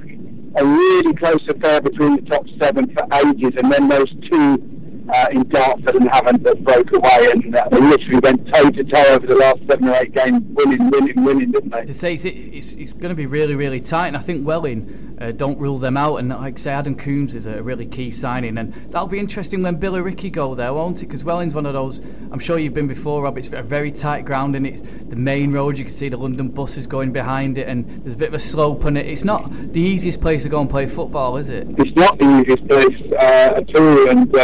a 0.61 0.65
really 0.65 1.13
close 1.15 1.41
affair 1.47 1.81
between 1.81 2.15
the 2.15 2.21
top 2.23 2.45
seven 2.61 2.93
for 2.93 3.07
ages, 3.25 3.51
and 3.57 3.71
then 3.71 3.87
those 3.87 4.11
two 4.31 4.72
uh, 5.09 5.27
in 5.31 5.47
Dartford 5.49 5.95
and 5.95 6.09
Havant 6.09 6.43
that 6.43 6.63
broke 6.63 6.91
away 6.93 7.31
and 7.31 7.55
uh, 7.55 7.67
they 7.69 7.79
literally 7.79 8.19
went 8.19 8.53
toe 8.53 8.69
to 8.69 8.83
toe 8.83 9.13
over 9.13 9.27
the 9.27 9.35
last 9.35 9.59
seven 9.69 9.87
or 9.87 9.95
eight 9.95 10.13
games, 10.13 10.41
winning, 10.49 10.89
winning, 10.89 11.23
winning, 11.23 11.51
didn't 11.51 11.71
they? 11.71 11.85
To 11.85 11.93
say 11.93 12.13
it's, 12.13 12.25
it's, 12.25 12.73
it's 12.73 12.93
going 12.93 13.09
to 13.09 13.15
be 13.15 13.25
really, 13.25 13.55
really 13.55 13.79
tight, 13.79 14.07
and 14.07 14.15
I 14.15 14.19
think 14.19 14.45
Welling 14.45 15.17
uh, 15.19 15.31
don't 15.31 15.57
rule 15.57 15.77
them 15.77 15.97
out. 15.97 16.17
And 16.17 16.29
like 16.29 16.55
I 16.55 16.57
say, 16.57 16.71
Adam 16.71 16.95
Coombes 16.95 17.35
is 17.35 17.45
a 17.45 17.61
really 17.61 17.85
key 17.85 18.11
signing, 18.11 18.57
and 18.57 18.73
that'll 18.91 19.07
be 19.07 19.19
interesting 19.19 19.61
when 19.61 19.79
Billericay 19.79 20.31
go 20.31 20.55
there, 20.55 20.73
won't 20.73 21.01
it? 21.01 21.07
Because 21.07 21.23
Welling's 21.23 21.53
one 21.53 21.65
of 21.65 21.73
those. 21.73 21.99
I'm 22.31 22.39
sure 22.39 22.57
you've 22.57 22.73
been 22.73 22.87
before, 22.87 23.23
Rob. 23.23 23.37
It's 23.37 23.51
a 23.51 23.61
very 23.61 23.91
tight 23.91 24.25
ground, 24.25 24.55
and 24.55 24.65
it's 24.65 24.81
the 24.81 25.15
main 25.15 25.51
road. 25.51 25.77
You 25.77 25.85
can 25.85 25.93
see 25.93 26.09
the 26.09 26.17
London 26.17 26.49
buses 26.49 26.87
going 26.87 27.11
behind 27.11 27.57
it, 27.57 27.67
and 27.67 27.87
there's 28.03 28.15
a 28.15 28.17
bit 28.17 28.29
of 28.29 28.33
a 28.33 28.39
slope 28.39 28.85
on 28.85 28.97
it. 28.97 29.05
It's 29.05 29.23
not 29.23 29.51
the 29.73 29.81
easiest 29.81 30.21
place 30.21 30.43
to 30.43 30.49
go 30.49 30.61
and 30.61 30.69
play 30.69 30.87
football, 30.87 31.37
is 31.37 31.49
it? 31.49 31.67
It's 31.77 31.95
not 31.95 32.17
the 32.17 32.41
easiest 32.41 32.67
place 32.67 33.13
uh, 33.13 33.53
at 33.57 33.75
all, 33.75 34.09
and 34.09 34.35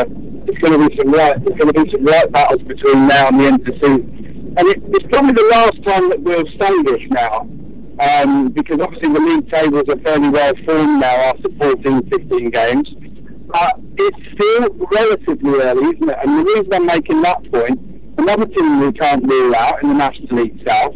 it's 0.49 0.57
going 0.59 0.79
to 0.79 0.89
be 0.89 0.97
some 0.97 1.11
right. 1.11 1.45
There's 1.45 1.59
going 1.59 1.73
to 1.73 1.83
be 1.83 1.91
some 1.91 2.05
right 2.05 2.31
battles 2.31 2.61
between 2.63 3.07
now 3.07 3.27
and 3.27 3.39
the 3.39 3.45
end 3.45 3.59
of 3.61 3.65
the 3.65 3.73
season, 3.73 4.55
and 4.57 4.67
it, 4.67 4.81
it's 4.97 5.05
probably 5.11 5.33
the 5.33 5.47
last 5.51 5.77
time 5.85 6.09
that 6.09 6.21
we'll 6.21 6.45
say 6.59 6.73
this 6.83 7.05
now. 7.11 7.47
Um, 7.99 8.49
because 8.49 8.79
obviously 8.79 9.11
the 9.11 9.19
league 9.19 9.51
tables 9.51 9.83
are 9.89 9.99
fairly 9.99 10.29
well 10.29 10.53
formed 10.65 11.01
now 11.01 11.35
after 11.35 11.49
14, 11.59 12.09
15 12.09 12.49
games. 12.49 12.89
But 13.51 13.75
it's 13.97 14.17
still 14.33 14.69
relatively 14.91 15.59
early, 15.59 15.95
isn't 15.95 16.09
it? 16.09 16.17
And 16.23 16.39
the 16.39 16.43
reason 16.45 16.73
I'm 16.73 16.85
making 16.85 17.21
that 17.23 17.51
point, 17.51 17.77
another 18.17 18.45
team 18.45 18.79
we 18.79 18.93
can't 18.93 19.25
rule 19.29 19.53
out 19.53 19.83
in 19.83 19.89
the 19.89 19.95
National 19.95 20.43
League 20.43 20.63
South, 20.65 20.95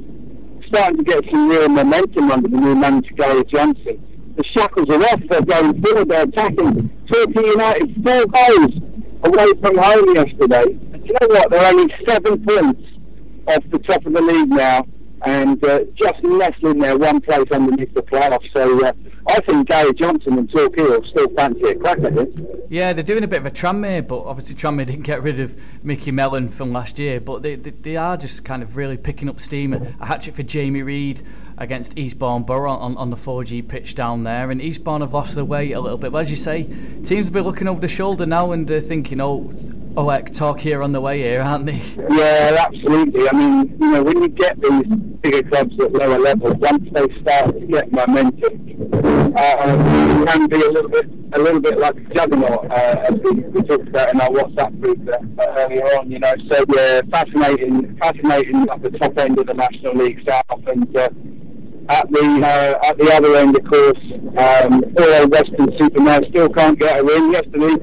starting 0.67 0.97
to 0.99 1.03
get 1.03 1.25
some 1.29 1.49
real 1.49 1.67
momentum 1.67 2.31
under 2.31 2.47
the 2.47 2.55
new 2.55 2.75
manager 2.75 3.13
Gary 3.15 3.43
Johnson. 3.45 3.99
The 4.37 4.43
shackles 4.45 4.89
are 4.89 5.01
off, 5.01 5.21
they're 5.29 5.41
going 5.41 5.81
forward, 5.83 6.09
they're 6.09 6.23
attacking. 6.23 6.89
Torquay 7.11 7.47
United, 7.47 8.01
four 8.01 8.25
goals 8.27 8.92
away 9.23 9.47
from 9.61 9.77
home 9.77 10.15
yesterday. 10.15 10.77
And 10.93 11.05
you 11.05 11.13
know 11.19 11.27
what? 11.27 11.51
They're 11.51 11.73
only 11.73 11.93
seven 12.07 12.43
points 12.45 12.81
off 13.47 13.63
the 13.71 13.79
top 13.79 14.05
of 14.05 14.13
the 14.13 14.21
league 14.21 14.49
now 14.49 14.85
and 15.25 15.63
uh, 15.65 15.81
just 15.95 16.21
nestling 16.23 16.79
there 16.79 16.97
one 16.97 17.21
place 17.21 17.45
underneath 17.51 17.93
the 17.93 18.03
playoffs. 18.03 18.47
So 18.55 18.85
uh, 18.85 18.91
I 19.27 19.39
think 19.41 19.67
Gary 19.67 19.93
Johnson 19.93 20.37
and 20.37 20.51
Torquay 20.51 20.83
will 20.83 21.03
still 21.05 21.27
fancy 21.35 21.69
a 21.69 21.75
crack 21.75 21.99
at 21.99 22.17
it. 22.17 22.67
Yeah, 22.69 22.93
they're 22.93 23.03
doing 23.03 23.23
a 23.23 23.27
bit 23.27 23.39
of 23.39 23.45
a 23.45 23.51
Tranmere, 23.51 24.05
but 24.07 24.23
obviously 24.23 24.55
Tranmere 24.55 24.85
didn't 24.85 25.03
get 25.03 25.23
rid 25.23 25.39
of 25.39 25.55
Micky 25.83 26.11
Mellon 26.11 26.49
from 26.49 26.71
last 26.73 26.99
year. 26.99 27.21
But 27.21 27.41
they, 27.41 27.55
they, 27.55 27.71
they 27.71 27.95
are 27.95 28.17
just 28.17 28.43
kind 28.43 28.61
of 28.61 28.75
really 28.75 28.97
picking 28.97 29.29
up 29.29 29.39
steam. 29.39 29.73
A 29.73 30.05
hatchet 30.05 30.35
for 30.35 30.43
Jamie 30.43 30.81
Reid 30.81 31.21
against 31.57 31.97
Eastbourne 31.97 32.43
Borough 32.43 32.71
on, 32.71 32.97
on 32.97 33.09
the 33.09 33.15
4G 33.15 33.67
pitch 33.67 33.95
down 33.95 34.23
there. 34.23 34.51
And 34.51 34.61
Eastbourne 34.61 35.01
have 35.01 35.13
lost 35.13 35.35
their 35.35 35.45
way 35.45 35.71
a 35.71 35.79
little 35.79 35.97
bit. 35.97 36.11
But 36.11 36.19
as 36.19 36.29
you 36.29 36.35
say, 36.35 36.63
teams 37.03 37.29
will 37.29 37.35
be 37.35 37.41
looking 37.41 37.67
over 37.67 37.79
the 37.79 37.87
shoulder 37.87 38.25
now 38.25 38.51
and 38.51 38.69
uh, 38.69 38.79
thinking, 38.79 39.21
oh, 39.21 39.49
oh, 39.95 40.09
heck, 40.09 40.31
Torquay 40.33 40.73
on 40.73 40.91
the 40.91 41.01
way 41.01 41.19
here, 41.19 41.41
aren't 41.41 41.65
they? 41.65 41.81
Yeah, 42.09 42.65
absolutely. 42.67 43.29
I 43.29 43.33
mean, 43.33 43.77
you 43.79 43.91
know, 43.91 44.03
when 44.03 44.21
you 44.21 44.29
get 44.29 44.59
these 44.61 44.85
bigger 45.21 45.47
clubs 45.49 45.79
at 45.79 45.93
lower 45.93 46.19
levels, 46.19 46.55
once 46.57 46.89
they 46.91 47.09
start 47.21 47.59
to 47.59 47.65
get 47.67 47.91
momentum, 47.91 48.73
uh, 49.35 50.21
it 50.21 50.27
can 50.27 50.47
be 50.47 50.55
a 50.55 50.71
little 50.71 50.89
bit, 50.89 51.07
a 51.33 51.39
little 51.39 51.61
bit 51.61 51.77
like 51.77 51.95
a 51.95 52.13
juggernaut, 52.13 52.71
uh, 52.71 53.05
as 53.07 53.15
we, 53.23 53.31
we 53.31 53.61
talked 53.63 53.87
about 53.87 54.13
in 54.13 54.21
our 54.21 54.29
WhatsApp 54.29 54.79
group 54.81 55.07
uh, 55.09 55.45
earlier 55.57 55.85
on. 55.97 56.11
You 56.11 56.19
know, 56.19 56.33
so 56.49 56.63
yeah, 56.75 57.01
fascinating, 57.11 57.97
fascinating 57.97 58.67
at 58.69 58.81
the 58.81 58.91
top 58.91 59.17
end 59.17 59.39
of 59.39 59.47
the 59.47 59.53
National 59.53 59.95
League 59.95 60.19
South, 60.27 60.63
and 60.67 60.95
uh, 60.95 61.09
at 61.89 62.09
the 62.11 62.25
uh, 62.43 62.87
at 62.87 62.97
the 62.97 63.11
other 63.13 63.35
end, 63.35 63.57
of 63.57 63.65
course, 63.65 63.99
um, 64.37 64.83
all 64.97 65.27
Weston-super-Mare 65.27 66.21
still 66.29 66.49
can't 66.49 66.79
get 66.79 66.99
a 66.99 67.03
win. 67.03 67.31
Yesterday, 67.31 67.75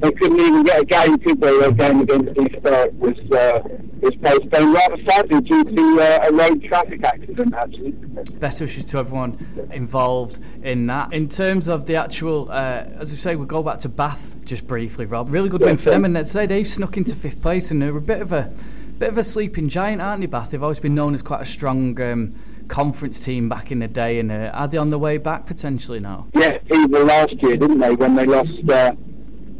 they 0.00 0.12
couldn't 0.12 0.40
even 0.40 0.64
get 0.64 0.80
a 0.80 0.84
game, 0.84 1.18
could 1.18 1.40
they? 1.40 1.60
Their 1.60 1.72
game 1.72 2.00
against 2.00 2.30
East 2.40 2.62
Thurrock 2.62 2.92
was 2.94 3.18
uh, 3.32 3.60
was 4.00 4.14
postponed 4.16 4.72
rather 4.72 4.96
sadly 5.06 5.40
due 5.42 5.64
to 5.64 6.00
uh, 6.00 6.28
a 6.28 6.32
road 6.32 6.62
traffic 6.64 7.04
accident. 7.04 7.54
Actually, 7.54 7.90
best 8.38 8.62
wishes 8.62 8.86
to 8.86 8.98
everyone 8.98 9.68
involved 9.72 10.38
in 10.62 10.86
that. 10.86 11.12
In 11.12 11.28
terms 11.28 11.68
of 11.68 11.84
the 11.84 11.96
actual, 11.96 12.50
uh, 12.50 12.86
as 12.98 13.10
we 13.10 13.18
say, 13.18 13.36
we'll 13.36 13.46
go 13.46 13.62
back 13.62 13.80
to 13.80 13.90
Bath 13.90 14.36
just 14.44 14.66
briefly. 14.66 15.04
Rob, 15.04 15.30
really 15.30 15.50
good 15.50 15.60
yeah, 15.60 15.68
win 15.68 15.76
for 15.76 15.90
them, 15.90 16.06
and 16.06 16.14
let's 16.14 16.30
say 16.30 16.46
they've 16.46 16.66
snuck 16.66 16.96
into 16.96 17.14
fifth 17.14 17.42
place, 17.42 17.70
and 17.70 17.82
they're 17.82 17.94
a 17.94 18.00
bit 18.00 18.22
of 18.22 18.32
a 18.32 18.50
bit 18.98 19.10
of 19.10 19.18
a 19.18 19.24
sleeping 19.24 19.68
giant, 19.68 20.00
aren't 20.00 20.22
they? 20.22 20.26
Bath. 20.26 20.50
They've 20.50 20.62
always 20.62 20.80
been 20.80 20.94
known 20.94 21.14
as 21.14 21.22
quite 21.22 21.42
a 21.42 21.46
strong. 21.46 22.00
Um, 22.00 22.34
conference 22.68 23.24
team 23.24 23.48
back 23.48 23.72
in 23.72 23.80
the 23.80 23.88
day, 23.88 24.20
and 24.20 24.30
uh, 24.30 24.52
are 24.54 24.68
they 24.68 24.78
on 24.78 24.90
the 24.90 24.98
way 24.98 25.18
back 25.18 25.44
potentially 25.44 25.98
now? 25.98 26.28
Yeah, 26.34 26.56
even 26.72 27.04
last 27.04 27.34
year, 27.42 27.56
didn't 27.56 27.80
they? 27.80 27.96
When 27.96 28.14
they 28.14 28.26
lost 28.26 28.70
uh, 28.70 28.92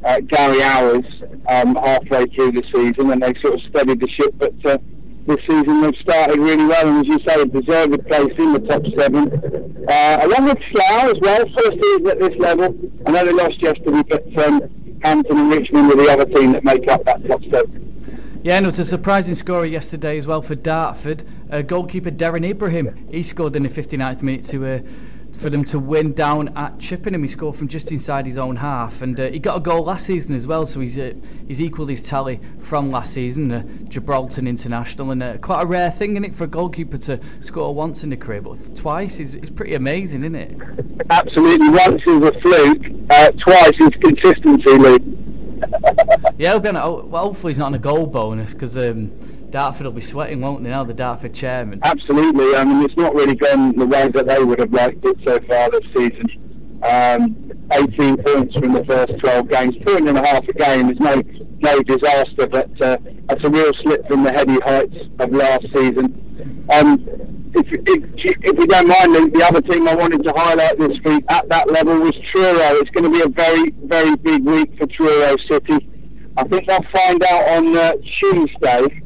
uh, 0.04 0.20
Gary 0.20 0.62
Owers 0.62 1.06
um, 1.48 1.74
halfway 1.76 2.26
through 2.26 2.52
the 2.52 2.64
season, 2.72 3.10
and 3.10 3.22
they 3.22 3.34
sort 3.40 3.54
of 3.54 3.60
steadied 3.68 4.00
the 4.00 4.08
ship. 4.08 4.34
But 4.38 4.54
uh, 4.64 4.78
this 5.26 5.38
season 5.48 5.82
they've 5.82 5.96
started 6.00 6.38
really 6.38 6.64
well, 6.64 6.88
and 6.88 6.98
as 6.98 7.06
you 7.06 7.18
say, 7.26 7.40
a 7.40 7.46
deserved 7.46 8.06
place 8.06 8.32
in 8.38 8.52
the 8.52 8.60
top 8.60 8.82
seven, 8.96 9.30
uh, 9.88 10.18
along 10.22 10.46
with 10.46 10.58
Slough 10.72 11.04
as 11.04 11.20
well. 11.20 11.44
First 11.56 11.78
season 11.82 12.06
at 12.08 12.20
this 12.20 12.38
level. 12.38 12.74
I 13.06 13.10
know 13.10 13.24
they 13.24 13.32
lost 13.32 13.60
yesterday, 13.62 14.02
but 14.08 14.46
um, 14.46 14.98
Hampton 15.02 15.38
and 15.38 15.50
Richmond 15.50 15.88
were 15.88 15.96
the 15.96 16.10
other 16.10 16.26
team 16.26 16.52
that 16.52 16.64
make 16.64 16.88
up 16.88 17.04
that 17.04 17.26
top 17.26 17.42
seven. 17.50 17.90
Yeah, 18.42 18.56
and 18.56 18.64
it 18.64 18.68
was 18.70 18.78
a 18.78 18.86
surprising 18.86 19.34
scorer 19.34 19.66
yesterday 19.66 20.16
as 20.16 20.26
well 20.26 20.40
for 20.40 20.54
Dartford. 20.54 21.24
Uh, 21.50 21.60
goalkeeper 21.60 22.10
Deren 22.10 22.48
Ibrahim, 22.48 23.06
he 23.10 23.22
scored 23.22 23.54
in 23.54 23.64
the 23.64 23.68
59th 23.68 24.22
minute 24.22 24.44
to 24.46 24.66
uh, 24.66 24.80
for 25.40 25.48
them 25.48 25.64
to 25.64 25.78
win 25.78 26.12
down 26.12 26.56
at 26.56 26.78
Chippenham. 26.78 27.22
He 27.22 27.28
scored 27.28 27.56
from 27.56 27.66
just 27.66 27.90
inside 27.90 28.26
his 28.26 28.36
own 28.36 28.56
half, 28.56 29.00
and 29.00 29.18
uh, 29.18 29.30
he 29.30 29.38
got 29.38 29.56
a 29.56 29.60
goal 29.60 29.84
last 29.84 30.04
season 30.04 30.36
as 30.36 30.46
well. 30.46 30.66
So 30.66 30.80
he's 30.80 30.98
uh, 30.98 31.14
he's 31.48 31.60
equalled 31.60 31.88
his 31.88 32.02
tally 32.02 32.40
from 32.58 32.90
last 32.90 33.14
season, 33.14 33.50
uh, 33.50 33.62
Gibraltar 33.88 34.42
International, 34.42 35.10
and 35.10 35.22
uh, 35.22 35.38
quite 35.38 35.62
a 35.62 35.66
rare 35.66 35.90
thing 35.90 36.16
in 36.16 36.24
it 36.24 36.34
for 36.34 36.44
a 36.44 36.46
goalkeeper 36.46 36.98
to 36.98 37.18
score 37.40 37.74
once 37.74 38.04
in 38.04 38.10
the 38.10 38.16
career, 38.16 38.42
but 38.42 38.76
twice 38.76 39.18
is, 39.18 39.34
is 39.34 39.50
pretty 39.50 39.74
amazing, 39.74 40.22
isn't 40.24 40.34
it? 40.34 40.56
Absolutely, 41.08 41.70
once 41.70 42.02
is 42.06 42.22
a 42.22 42.40
fluke, 42.40 42.82
uh, 43.08 43.30
twice 43.32 43.72
is 43.80 43.90
consistency, 44.02 44.72
Luke. 44.76 45.19
Yeah, 46.38 46.50
he'll 46.50 46.60
be 46.60 46.68
on 46.68 46.76
a, 46.76 46.90
well, 46.90 47.24
hopefully 47.24 47.52
he's 47.52 47.58
not 47.58 47.66
on 47.66 47.74
a 47.74 47.78
goal 47.78 48.06
bonus 48.06 48.52
because. 48.52 48.76
Um, 48.76 49.12
Dartford 49.50 49.84
will 49.84 49.92
be 49.92 50.00
sweating, 50.00 50.40
won't 50.40 50.62
they, 50.62 50.70
now, 50.70 50.84
the 50.84 50.94
Dartford 50.94 51.34
chairman? 51.34 51.80
Absolutely. 51.82 52.54
I 52.54 52.64
mean, 52.64 52.84
it's 52.84 52.96
not 52.96 53.14
really 53.14 53.34
gone 53.34 53.76
the 53.76 53.86
way 53.86 54.08
that 54.08 54.28
they 54.28 54.44
would 54.44 54.60
have 54.60 54.72
liked 54.72 55.04
it 55.04 55.18
so 55.26 55.40
far 55.40 55.68
this 55.70 55.82
season. 55.92 56.49
Um, 56.82 57.52
18 57.72 58.16
points 58.22 58.54
from 58.54 58.72
the 58.72 58.84
first 58.86 59.12
12 59.20 59.48
games. 59.48 59.76
Point 59.86 60.08
and 60.08 60.16
a 60.16 60.26
half 60.26 60.48
a 60.48 60.52
game 60.52 60.90
is 60.90 60.98
no 60.98 61.22
no 61.60 61.82
disaster, 61.82 62.46
but 62.46 62.70
uh, 62.80 62.96
that's 63.28 63.44
a 63.44 63.50
real 63.50 63.70
slip 63.82 64.06
from 64.08 64.22
the 64.22 64.32
heady 64.32 64.58
heights 64.60 64.96
of 65.18 65.30
last 65.30 65.62
season. 65.74 66.66
Um, 66.72 67.04
if, 67.54 67.66
if, 67.68 68.04
if 68.16 68.58
you 68.58 68.66
don't 68.66 68.88
mind, 68.88 69.14
the, 69.14 69.38
the 69.38 69.44
other 69.44 69.60
team 69.60 69.86
I 69.86 69.94
wanted 69.94 70.22
to 70.24 70.32
highlight 70.34 70.78
this 70.78 70.96
week 71.04 71.24
at 71.28 71.48
that 71.48 71.70
level 71.70 72.00
was 72.00 72.14
Truro. 72.32 72.80
It's 72.80 72.90
going 72.90 73.04
to 73.04 73.10
be 73.10 73.20
a 73.20 73.28
very, 73.28 73.70
very 73.84 74.16
big 74.16 74.44
week 74.44 74.78
for 74.78 74.86
Truro 74.86 75.36
City. 75.50 75.88
I 76.36 76.44
think 76.44 76.66
they'll 76.66 76.86
find 76.94 77.22
out 77.24 77.48
on 77.48 77.76
uh, 77.76 77.92
Tuesday 78.20 79.02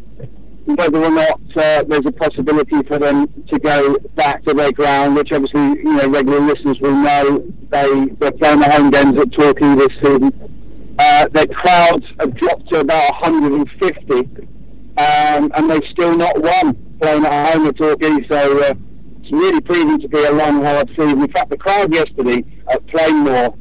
whether 0.66 1.04
or 1.04 1.10
not 1.10 1.40
uh, 1.56 1.84
there's 1.84 2.06
a 2.06 2.12
possibility 2.12 2.82
for 2.88 2.98
them 2.98 3.26
to 3.48 3.58
go 3.58 3.96
back 4.14 4.42
to 4.44 4.54
their 4.54 4.72
ground, 4.72 5.14
which 5.14 5.30
obviously 5.32 5.60
you 5.60 5.96
know 5.96 6.08
regular 6.08 6.40
listeners 6.40 6.78
will 6.80 6.96
know 6.96 7.44
they 7.70 8.06
they're 8.18 8.32
playing 8.32 8.60
the 8.60 8.70
home 8.70 8.90
games 8.90 9.20
at 9.20 9.32
Torquay 9.32 9.74
this 9.74 9.88
season. 10.02 10.96
Uh, 10.98 11.26
their 11.32 11.46
crowds 11.46 12.04
have 12.20 12.34
dropped 12.36 12.68
to 12.70 12.80
about 12.80 13.12
150, 13.22 14.14
um, 14.96 15.52
and 15.54 15.70
they've 15.70 15.90
still 15.90 16.16
not 16.16 16.40
won 16.40 16.74
playing 17.00 17.24
at 17.24 17.52
home 17.52 17.66
at 17.66 17.76
Torquay. 17.76 18.26
So 18.28 18.62
uh, 18.62 18.74
it's 19.20 19.32
really 19.32 19.60
proving 19.60 20.00
to 20.00 20.08
be 20.08 20.24
a 20.24 20.32
long, 20.32 20.62
hard 20.62 20.88
season. 20.90 21.20
In 21.20 21.32
fact, 21.32 21.50
the 21.50 21.58
crowd 21.58 21.92
yesterday 21.92 22.44
at 22.70 22.86
Plainmoor, 22.86 23.58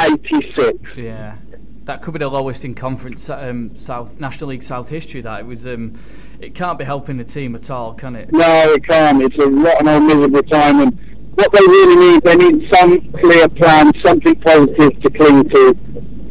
86. 0.00 0.78
Yeah 0.96 1.36
that 1.84 2.02
could 2.02 2.12
be 2.12 2.18
the 2.18 2.28
lowest 2.28 2.64
in 2.64 2.74
conference 2.74 3.28
um, 3.28 3.74
South 3.76 4.20
National 4.20 4.50
League 4.50 4.62
South 4.62 4.88
history. 4.88 5.20
That 5.20 5.40
it 5.40 5.46
was, 5.46 5.66
um, 5.66 5.94
it 6.40 6.54
can't 6.54 6.78
be 6.78 6.84
helping 6.84 7.16
the 7.16 7.24
team 7.24 7.54
at 7.54 7.70
all, 7.70 7.94
can 7.94 8.16
it? 8.16 8.32
No, 8.32 8.72
it 8.72 8.86
can't. 8.86 9.22
It's 9.22 9.36
a 9.42 9.48
rotten 9.48 9.88
old 9.88 10.04
miserable 10.04 10.42
time, 10.44 10.80
and 10.80 10.98
what 11.34 11.52
they 11.52 11.60
really 11.60 12.12
need, 12.12 12.22
they 12.22 12.36
need 12.36 12.68
some 12.72 13.12
clear 13.12 13.48
plan, 13.48 13.92
something 14.04 14.34
positive 14.36 15.00
to 15.02 15.10
cling 15.10 15.48
to, 15.48 15.74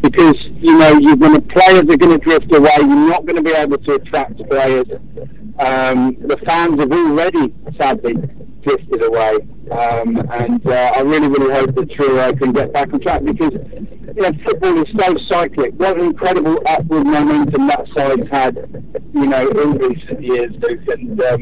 because 0.02 0.36
you 0.56 0.78
know 0.78 0.98
you're 1.00 1.16
going 1.16 1.34
to 1.34 1.42
players 1.42 1.84
are 1.84 1.98
going 1.98 2.18
to 2.18 2.26
drift 2.26 2.54
away. 2.54 2.72
You're 2.78 3.10
not 3.10 3.26
going 3.26 3.36
to 3.36 3.44
be 3.44 3.52
able 3.52 3.78
to 3.78 3.96
attract 3.96 4.38
players. 4.50 4.86
Um, 5.60 6.16
the 6.22 6.38
fans 6.46 6.80
have 6.80 6.92
already, 6.92 7.54
sadly, 7.78 8.16
drifted 8.64 9.04
away, 9.04 9.36
um, 9.72 10.18
and 10.32 10.66
uh, 10.68 10.92
I 10.96 11.02
really, 11.02 11.28
really 11.28 11.54
hope 11.54 11.76
that 11.76 11.92
Truro 11.92 12.34
can 12.34 12.52
get 12.52 12.74
back 12.74 12.94
on 12.94 13.00
track 13.00 13.24
because 13.24 13.54
you 14.16 14.24
know, 14.24 14.32
football 14.46 14.78
is 14.80 14.88
so 15.00 15.18
cyclic. 15.30 15.74
What 15.76 15.98
an 15.98 16.08
incredible 16.08 16.62
upward 16.66 17.06
momentum 17.06 17.68
that 17.68 17.88
side's 17.96 18.30
had, 18.30 18.56
you 19.14 19.26
know, 19.26 19.48
in 19.48 19.78
recent 19.78 20.22
years, 20.22 20.52
Luke. 20.60 20.82
And, 20.90 21.22
um, 21.22 21.42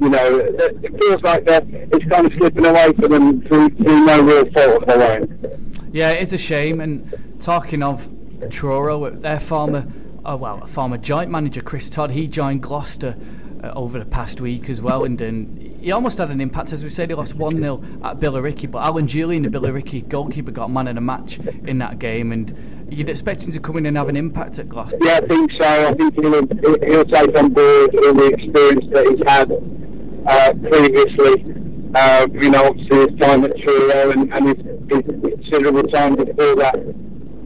you 0.00 0.08
know, 0.08 0.38
it 0.38 1.02
feels 1.02 1.22
like 1.22 1.44
that 1.46 1.64
it's 1.68 2.04
kind 2.06 2.26
of 2.26 2.32
slipping 2.38 2.66
away 2.66 2.92
for 2.94 3.08
them 3.08 3.42
through, 3.42 3.70
through 3.70 4.06
no 4.06 4.22
real 4.22 4.50
fault 4.52 4.82
of 4.82 4.88
their 4.88 5.20
own. 5.20 5.90
Yeah, 5.92 6.10
it's 6.10 6.32
a 6.32 6.38
shame. 6.38 6.80
And 6.80 7.40
talking 7.40 7.82
of 7.82 8.08
Truro, 8.50 9.10
their 9.10 9.40
former, 9.40 9.86
oh, 10.24 10.36
well, 10.36 10.66
former 10.66 10.98
joint 10.98 11.30
manager, 11.30 11.60
Chris 11.60 11.88
Todd, 11.88 12.10
he 12.10 12.28
joined 12.28 12.62
Gloucester 12.62 13.16
uh, 13.62 13.72
over 13.74 13.98
the 13.98 14.04
past 14.04 14.40
week 14.40 14.68
as 14.68 14.80
well. 14.80 15.04
And, 15.04 15.20
and 15.20 15.58
he 15.80 15.92
almost 15.92 16.18
had 16.18 16.30
an 16.30 16.40
impact. 16.40 16.72
As 16.72 16.84
we 16.84 16.90
said, 16.90 17.10
he 17.10 17.14
lost 17.14 17.34
1 17.36 17.60
0 17.60 17.76
at 18.04 18.20
Billericay, 18.20 18.70
but 18.70 18.84
Alan 18.84 19.06
Julian, 19.06 19.42
the 19.42 19.48
Billericay 19.48 20.08
goalkeeper, 20.08 20.50
got 20.50 20.70
man 20.70 20.88
of 20.88 20.94
the 20.94 21.00
match 21.00 21.38
in 21.38 21.78
that 21.78 21.98
game. 21.98 22.32
And 22.32 22.86
you'd 22.90 23.08
expect 23.08 23.44
him 23.44 23.52
to 23.52 23.60
come 23.60 23.76
in 23.76 23.86
and 23.86 23.96
have 23.96 24.08
an 24.08 24.16
impact 24.16 24.58
at 24.58 24.68
Gloucester. 24.68 24.98
Yeah, 25.00 25.20
I 25.22 25.26
think 25.26 25.50
so. 25.60 25.66
I 25.66 25.94
think 25.94 26.14
he'll, 26.14 26.46
he'll 26.86 27.04
take 27.04 27.36
on 27.36 27.52
board 27.52 27.94
all 27.96 28.14
the 28.14 28.30
experience 28.32 28.84
that 28.92 29.06
he's 29.08 29.22
had 29.26 29.52
uh, 30.26 30.52
previously. 30.68 31.54
Uh, 31.94 32.26
you 32.32 32.50
know, 32.50 32.64
obviously 32.66 32.98
his 32.98 33.20
time 33.20 33.44
at 33.44 33.56
Truro 33.58 34.10
and, 34.10 34.32
and 34.34 34.48
his, 34.48 34.66
his 34.90 35.02
considerable 35.32 35.84
time 35.84 36.14
before 36.16 36.56
that 36.56 36.76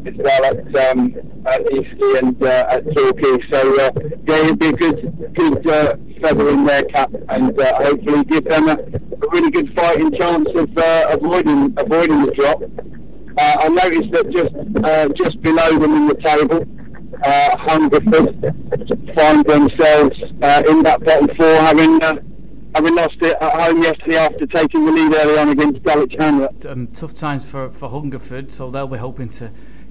as 0.06 0.14
well 0.16 0.44
at, 0.44 0.90
um, 0.90 1.14
at 1.46 1.60
Eastleigh 1.72 2.18
and 2.18 2.42
uh, 2.42 2.66
at 2.70 2.84
Torquay. 2.94 3.38
So 3.50 3.80
uh, 3.80 3.90
yeah, 4.26 4.36
it'll 4.36 4.56
be 4.56 4.68
a 4.68 4.72
good, 4.72 5.34
good 5.34 5.68
uh, 5.68 5.96
feather 6.22 6.48
in 6.50 6.64
their 6.64 6.84
cap, 6.84 7.10
and 7.28 7.58
uh, 7.58 7.74
hopefully 7.76 8.24
give 8.24 8.44
them 8.44 8.68
a, 8.68 8.72
a, 8.72 9.28
really 9.30 9.50
good 9.50 9.74
fighting 9.74 10.12
chance 10.18 10.48
of 10.54 10.76
uh, 10.76 11.06
avoiding 11.10 11.74
avoiding 11.76 12.22
the 12.22 12.32
drop. 12.32 12.62
Uh, 12.62 13.56
I 13.60 13.68
noticed 13.68 14.12
that 14.12 14.30
just 14.30 15.22
just 15.22 15.42
below 15.42 15.78
them 15.78 15.94
in 15.94 16.06
the 16.08 16.16
table, 16.16 16.66
uh, 17.24 17.56
Hungerford 17.58 18.54
find 19.16 19.44
themselves 19.44 20.18
in 20.68 20.82
that 20.82 21.02
bottom 21.04 21.28
four, 21.36 21.54
having 21.56 22.00
having 22.74 22.94
lost 22.94 23.16
it 23.20 23.36
at 23.40 23.60
home 23.60 23.82
yesterday 23.82 24.16
after 24.16 24.46
taking 24.46 24.84
the 24.84 24.92
lead 24.92 25.14
early 25.14 25.38
on 25.38 25.48
against 25.48 25.82
Dulwich 25.82 26.14
Hamlet. 26.18 26.64
Um, 26.66 26.86
tough 26.88 27.14
times 27.14 27.48
for, 27.48 27.70
for 27.70 27.88
Hungerford, 27.88 28.50
so 28.50 28.70
they'll 28.70 28.86
be 28.86 28.98
hoping 28.98 29.28
to 29.30 29.50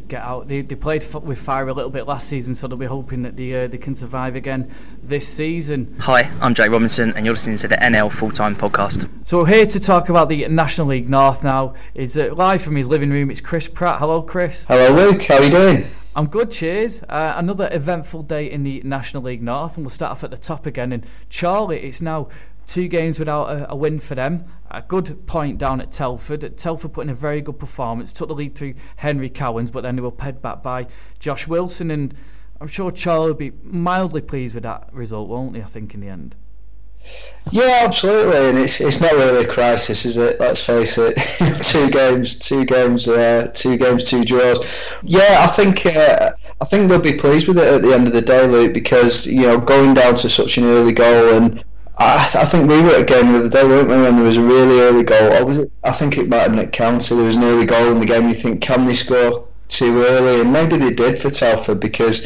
get 0.09 0.23
out. 0.23 0.47
They, 0.47 0.61
they 0.61 0.75
played 0.75 1.05
with 1.23 1.39
fire 1.39 1.67
a 1.67 1.73
little 1.73 1.91
bit 1.91 2.07
last 2.07 2.27
season, 2.27 2.55
so 2.55 2.67
they'll 2.67 2.77
be 2.77 2.85
hoping 2.85 3.21
that 3.21 3.37
they, 3.37 3.63
uh, 3.63 3.67
they 3.67 3.77
can 3.77 3.95
survive 3.95 4.35
again 4.35 4.69
this 5.01 5.27
season. 5.27 5.95
Hi, 5.99 6.29
I'm 6.41 6.53
Jake 6.53 6.71
Robinson, 6.71 7.13
and 7.15 7.25
you're 7.25 7.35
listening 7.35 7.57
to 7.57 7.67
the 7.67 7.75
NL 7.75 8.11
Full 8.11 8.31
Time 8.31 8.55
Podcast. 8.55 9.07
So 9.23 9.39
we're 9.39 9.47
here 9.47 9.65
to 9.67 9.79
talk 9.79 10.09
about 10.09 10.27
the 10.27 10.47
National 10.47 10.87
League 10.87 11.09
North 11.09 11.43
now. 11.43 11.75
Is 11.93 12.17
uh, 12.17 12.33
live 12.33 12.61
from 12.61 12.75
his 12.75 12.89
living 12.89 13.11
room. 13.11 13.31
It's 13.31 13.41
Chris 13.41 13.67
Pratt. 13.67 13.99
Hello, 13.99 14.21
Chris. 14.21 14.65
Hello, 14.65 14.89
Luke. 14.93 15.21
How 15.23 15.37
are 15.37 15.43
you 15.43 15.51
doing? 15.51 15.85
I'm 16.15 16.25
good, 16.25 16.51
cheers. 16.51 17.03
Uh, 17.03 17.35
another 17.37 17.69
eventful 17.71 18.23
day 18.23 18.51
in 18.51 18.63
the 18.63 18.81
National 18.83 19.23
League 19.23 19.41
North, 19.41 19.77
and 19.77 19.85
we'll 19.85 19.91
start 19.91 20.11
off 20.11 20.23
at 20.23 20.31
the 20.31 20.37
top 20.37 20.65
again. 20.65 20.91
And 20.91 21.05
Chorley, 21.29 21.79
it's 21.81 22.01
now 22.01 22.29
two 22.69 22.87
games 22.87 23.19
without 23.19 23.45
a, 23.45 23.71
a, 23.71 23.75
win 23.75 23.99
for 23.99 24.15
them. 24.15 24.45
A 24.71 24.81
good 24.81 25.25
point 25.25 25.57
down 25.57 25.81
at 25.81 25.91
Telford. 25.91 26.57
Telford 26.57 26.93
put 26.93 27.01
in 27.01 27.09
a 27.09 27.15
very 27.15 27.41
good 27.41 27.57
performance, 27.57 28.13
took 28.13 28.27
the 28.27 28.35
lead 28.35 28.55
through 28.55 28.75
Henry 28.97 29.29
Cowans, 29.29 29.71
but 29.71 29.81
then 29.81 29.95
they 29.95 30.01
were 30.01 30.11
ped 30.11 30.41
back 30.41 30.61
by 30.61 30.87
Josh 31.17 31.47
Wilson. 31.47 31.89
And 31.89 32.13
I'm 32.61 32.67
sure 32.67 32.91
Chorley 32.91 33.27
will 33.27 33.33
be 33.33 33.51
mildly 33.63 34.21
pleased 34.21 34.53
with 34.53 34.63
that 34.63 34.89
result, 34.93 35.27
won't 35.27 35.55
he? 35.55 35.61
I 35.61 35.65
think 35.65 35.93
in 35.93 36.01
the 36.01 36.07
end. 36.07 36.35
Yeah, 37.51 37.81
absolutely, 37.83 38.49
and 38.49 38.57
it's 38.59 38.79
it's 38.79 39.01
not 39.01 39.13
really 39.13 39.45
a 39.45 39.47
crisis, 39.47 40.05
is 40.05 40.17
it? 40.17 40.39
Let's 40.39 40.63
face 40.63 40.97
it. 40.99 41.15
two 41.63 41.89
games, 41.89 42.35
two 42.35 42.65
games, 42.65 43.07
uh, 43.07 43.49
two 43.55 43.77
games, 43.77 44.03
two 44.03 44.23
draws. 44.23 44.59
Yeah, 45.01 45.37
I 45.39 45.47
think 45.47 45.85
uh, 45.85 46.33
I 46.61 46.65
think 46.65 46.89
they'll 46.89 46.99
be 46.99 47.13
pleased 47.13 47.47
with 47.47 47.57
it 47.57 47.73
at 47.73 47.81
the 47.81 47.93
end 47.93 48.05
of 48.05 48.13
the 48.13 48.21
day, 48.21 48.45
Luke, 48.45 48.73
because 48.73 49.25
you 49.25 49.43
know 49.43 49.57
going 49.57 49.95
down 49.95 50.15
to 50.15 50.29
such 50.29 50.57
an 50.57 50.65
early 50.65 50.91
goal 50.91 51.33
and 51.33 51.63
I, 51.99 52.15
I, 52.15 52.45
think 52.45 52.69
we 52.69 52.81
were 52.81 52.91
at 52.91 53.01
a 53.01 53.03
game 53.03 53.33
the 53.33 53.39
other 53.39 53.49
day, 53.49 53.63
weren't 53.63 53.89
we, 53.89 53.95
when 53.95 54.15
there 54.15 54.23
was 54.23 54.37
a 54.37 54.41
really 54.41 54.79
early 54.79 55.03
goal. 55.03 55.33
I, 55.33 55.41
was, 55.41 55.65
I 55.83 55.91
think 55.91 56.17
it 56.17 56.29
might 56.29 56.39
have 56.39 56.51
been 56.51 56.59
at 56.59 56.71
County. 56.71 57.13
There 57.13 57.25
was 57.25 57.35
an 57.35 57.43
early 57.43 57.65
goal 57.65 57.91
in 57.91 57.99
the 57.99 58.05
game. 58.05 58.29
You 58.29 58.33
think, 58.33 58.61
can 58.61 58.85
they 58.85 58.93
score 58.93 59.45
too 59.67 60.03
early? 60.03 60.39
And 60.39 60.53
maybe 60.53 60.77
they 60.77 60.93
did 60.93 61.17
for 61.17 61.29
Telford 61.29 61.81
because, 61.81 62.21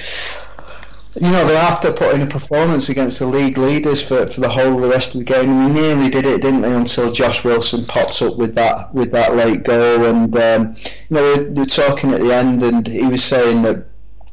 you 1.20 1.32
know, 1.32 1.48
they 1.48 1.56
have 1.56 1.82
to 1.82 1.92
put 1.92 2.14
in 2.14 2.22
a 2.22 2.28
performance 2.28 2.90
against 2.90 3.18
the 3.18 3.26
league 3.26 3.58
leaders 3.58 4.00
for, 4.00 4.28
for 4.28 4.42
the 4.42 4.50
whole 4.50 4.76
of 4.76 4.82
the 4.84 4.90
rest 4.90 5.16
of 5.16 5.20
the 5.20 5.26
game. 5.26 5.50
And 5.50 5.66
we 5.66 5.82
nearly 5.82 6.10
did 6.10 6.28
it, 6.28 6.44
didn't 6.44 6.62
they, 6.62 6.72
until 6.72 7.12
Josh 7.12 7.44
Wilson 7.44 7.84
popped 7.86 8.22
up 8.22 8.38
with 8.38 8.54
that 8.54 8.94
with 8.94 9.12
that 9.14 9.36
late 9.36 9.64
goal. 9.64 10.06
And, 10.06 10.38
um, 10.38 10.76
you 11.10 11.16
know, 11.16 11.44
we 11.50 11.62
were 11.62 11.66
talking 11.66 12.12
at 12.12 12.22
the 12.22 12.32
end, 12.32 12.62
and 12.62 12.88
he 12.88 13.08
was 13.08 13.24
saying 13.24 13.64
that 13.64 13.88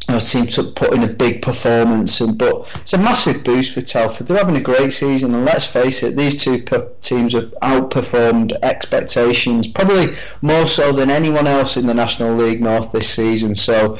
you 0.08 0.14
know, 0.14 0.18
seem 0.18 0.46
to 0.46 0.62
put 0.64 0.92
in 0.94 1.02
a 1.02 1.06
big 1.06 1.42
performance. 1.42 2.20
And 2.20 2.36
but 2.36 2.68
it's 2.80 2.92
a 2.92 2.98
massive 2.98 3.44
boost 3.44 3.74
for 3.74 3.80
Telford. 3.80 4.26
They're 4.26 4.38
having 4.38 4.56
a 4.56 4.60
great 4.60 4.92
season, 4.92 5.34
and 5.34 5.44
let's 5.44 5.66
face 5.66 6.02
it, 6.02 6.16
these 6.16 6.42
two 6.42 6.64
teams 7.00 7.32
have 7.34 7.54
outperformed 7.62 8.52
expectations, 8.62 9.68
probably 9.68 10.14
more 10.42 10.66
so 10.66 10.92
than 10.92 11.10
anyone 11.10 11.46
else 11.46 11.76
in 11.76 11.86
the 11.86 11.94
National 11.94 12.34
League 12.34 12.60
North 12.60 12.92
this 12.92 13.08
season. 13.08 13.54
So. 13.54 13.98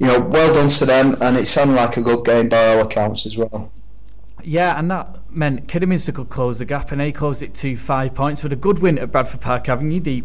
you 0.00 0.06
know, 0.06 0.20
well 0.20 0.54
done 0.54 0.68
to 0.68 0.86
them, 0.86 1.16
and 1.20 1.36
it 1.36 1.46
sounded 1.46 1.74
like 1.74 1.96
a 1.96 2.00
good 2.00 2.24
game 2.24 2.48
by 2.48 2.68
all 2.68 2.82
accounts 2.82 3.26
as 3.26 3.36
well. 3.36 3.72
Yeah, 4.44 4.78
and 4.78 4.88
that 4.92 5.28
meant 5.28 5.66
Kidderminster 5.66 6.12
could 6.12 6.28
close 6.28 6.60
the 6.60 6.64
gap, 6.64 6.92
and 6.92 7.00
they 7.00 7.10
closed 7.10 7.42
it 7.42 7.52
to 7.54 7.76
five 7.76 8.14
points 8.14 8.44
with 8.44 8.52
a 8.52 8.56
good 8.56 8.78
win 8.78 8.96
at 9.00 9.10
Bradford 9.10 9.40
Park 9.40 9.68
Avenue. 9.68 9.98
The 9.98 10.22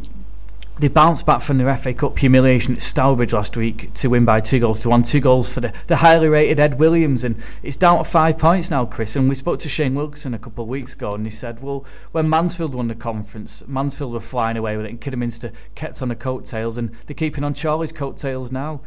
they 0.79 0.87
bounced 0.87 1.25
back 1.25 1.41
from 1.41 1.59
their 1.59 1.75
FA 1.77 1.93
Cup 1.93 2.17
humiliation 2.17 2.73
at 2.73 2.81
Stourbridge 2.81 3.33
last 3.33 3.55
week 3.55 3.93
to 3.93 4.07
win 4.09 4.25
by 4.25 4.39
two 4.39 4.59
goals 4.59 4.81
to 4.81 4.89
one. 4.89 5.03
Two 5.03 5.19
goals 5.19 5.47
for 5.47 5.61
the, 5.61 5.73
the 5.87 5.97
highly 5.97 6.27
rated 6.27 6.59
Ed 6.59 6.79
Williams, 6.79 7.23
and 7.23 7.41
it's 7.61 7.75
down 7.75 7.99
to 7.99 8.03
five 8.03 8.37
points 8.37 8.71
now, 8.71 8.85
Chris. 8.85 9.15
And 9.15 9.29
we 9.29 9.35
spoke 9.35 9.59
to 9.59 9.69
Shane 9.69 9.93
Wilkinson 9.93 10.33
a 10.33 10.39
couple 10.39 10.63
of 10.63 10.69
weeks 10.69 10.93
ago, 10.93 11.13
and 11.13 11.25
he 11.25 11.29
said, 11.29 11.61
well, 11.61 11.85
when 12.11 12.27
Mansfield 12.27 12.73
won 12.73 12.87
the 12.87 12.95
conference, 12.95 13.63
Mansfield 13.67 14.13
were 14.13 14.19
flying 14.19 14.57
away 14.57 14.75
with 14.75 14.87
it, 14.87 14.89
and 14.89 14.99
Kidderminster 14.99 15.51
kept 15.75 16.01
on 16.01 16.07
the 16.07 16.15
coattails, 16.15 16.77
and 16.77 16.91
they're 17.05 17.13
keeping 17.13 17.43
on 17.43 17.53
Chorley's 17.53 17.91
coattails 17.91 18.51
now. 18.51 18.81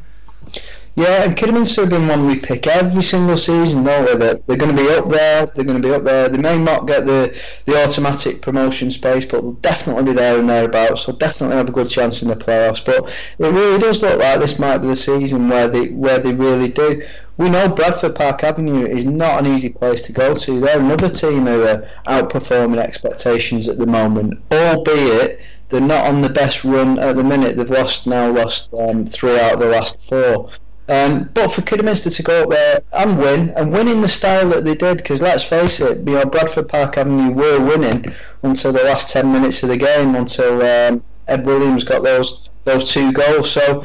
Yeah, 0.97 1.25
and 1.25 1.37
Kidderminster 1.37 1.83
have 1.83 1.91
been 1.91 2.09
one 2.09 2.27
we 2.27 2.39
pick 2.39 2.67
every 2.67 3.03
single 3.03 3.37
season, 3.37 3.85
don't 3.85 4.07
we? 4.07 4.17
That 4.17 4.47
they're 4.47 4.57
going 4.57 4.75
to 4.75 4.83
be 4.83 4.89
up 4.89 5.11
there. 5.11 5.45
They're 5.45 5.65
going 5.65 5.81
to 5.81 5.87
be 5.87 5.93
up 5.93 6.05
there. 6.05 6.31
They 6.31 6.39
may 6.39 6.57
not 6.57 6.87
get 6.87 7.05
the, 7.05 7.39
the 7.67 7.85
automatic 7.85 8.41
promotion 8.41 8.91
space, 8.91 9.27
but 9.27 9.43
they'll 9.43 9.53
definitely 9.53 10.05
be 10.05 10.13
there 10.15 10.39
and 10.39 10.49
thereabouts. 10.49 11.03
So 11.03 11.13
definitely 11.13 11.57
have 11.57 11.69
a 11.69 11.73
good 11.73 11.91
chance 11.91 12.23
in 12.23 12.29
the 12.29 12.35
playoffs. 12.35 12.83
But 12.83 13.11
it 13.39 13.53
really 13.53 13.79
does 13.79 14.01
look 14.01 14.19
like 14.19 14.41
this 14.41 14.59
might 14.59 14.79
be 14.79 14.87
the 14.87 14.97
season 14.97 15.51
where 15.51 15.69
they 15.69 15.89
where 15.89 16.19
they 16.19 16.33
really 16.33 16.73
do. 16.73 17.03
We 17.37 17.51
know 17.51 17.69
Bradford 17.69 18.15
Park 18.15 18.43
Avenue 18.43 18.87
is 18.87 19.05
not 19.05 19.45
an 19.45 19.53
easy 19.53 19.69
place 19.69 20.01
to 20.03 20.13
go 20.13 20.35
to. 20.35 20.61
They're 20.61 20.81
another 20.81 21.11
team 21.11 21.45
who 21.45 21.65
are 21.65 21.87
outperforming 22.07 22.79
expectations 22.79 23.69
at 23.69 23.77
the 23.77 23.87
moment, 23.87 24.41
albeit 24.51 25.43
they're 25.69 25.81
not 25.81 26.07
on 26.07 26.23
the 26.23 26.29
best 26.29 26.65
run 26.65 26.99
at 26.99 27.17
the 27.17 27.25
minute. 27.25 27.57
They've 27.57 27.69
lost 27.69 28.07
now 28.07 28.31
lost 28.31 28.73
um, 28.75 29.05
three 29.05 29.39
out 29.39 29.55
of 29.55 29.61
the 29.61 29.67
last 29.67 29.99
four. 29.99 30.51
Um, 30.89 31.29
but 31.35 31.51
for 31.51 31.63
Kidderminster 31.63 32.11
to 32.11 32.23
go 32.23 32.45
up 32.45 32.51
there 32.51 32.81
and 32.93 33.19
win, 33.19 33.51
and 33.51 33.73
win 33.73 33.89
in 33.89 34.01
the 34.01 34.09
style 34.09 34.49
that 34.51 34.65
they 34.65 34.77
did, 34.77 34.99
because 34.99 35.21
let's 35.21 35.43
face 35.43 35.81
it, 35.81 35.99
you 36.07 36.15
know, 36.15 36.25
Bradford 36.25 36.69
Park 36.69 36.97
Avenue 36.97 37.33
were 37.33 37.61
winning 37.61 38.05
until 38.45 38.73
the 38.73 38.85
last 38.85 39.09
10 39.09 39.33
minutes 39.33 39.65
of 39.65 39.69
the 39.69 39.77
game, 39.77 40.15
until 40.15 40.63
um, 40.63 41.03
Ed 41.27 41.45
Williams 41.45 41.83
got 41.83 42.03
those 42.03 42.51
those 42.65 42.91
two 42.91 43.13
goals. 43.13 43.51
So 43.51 43.85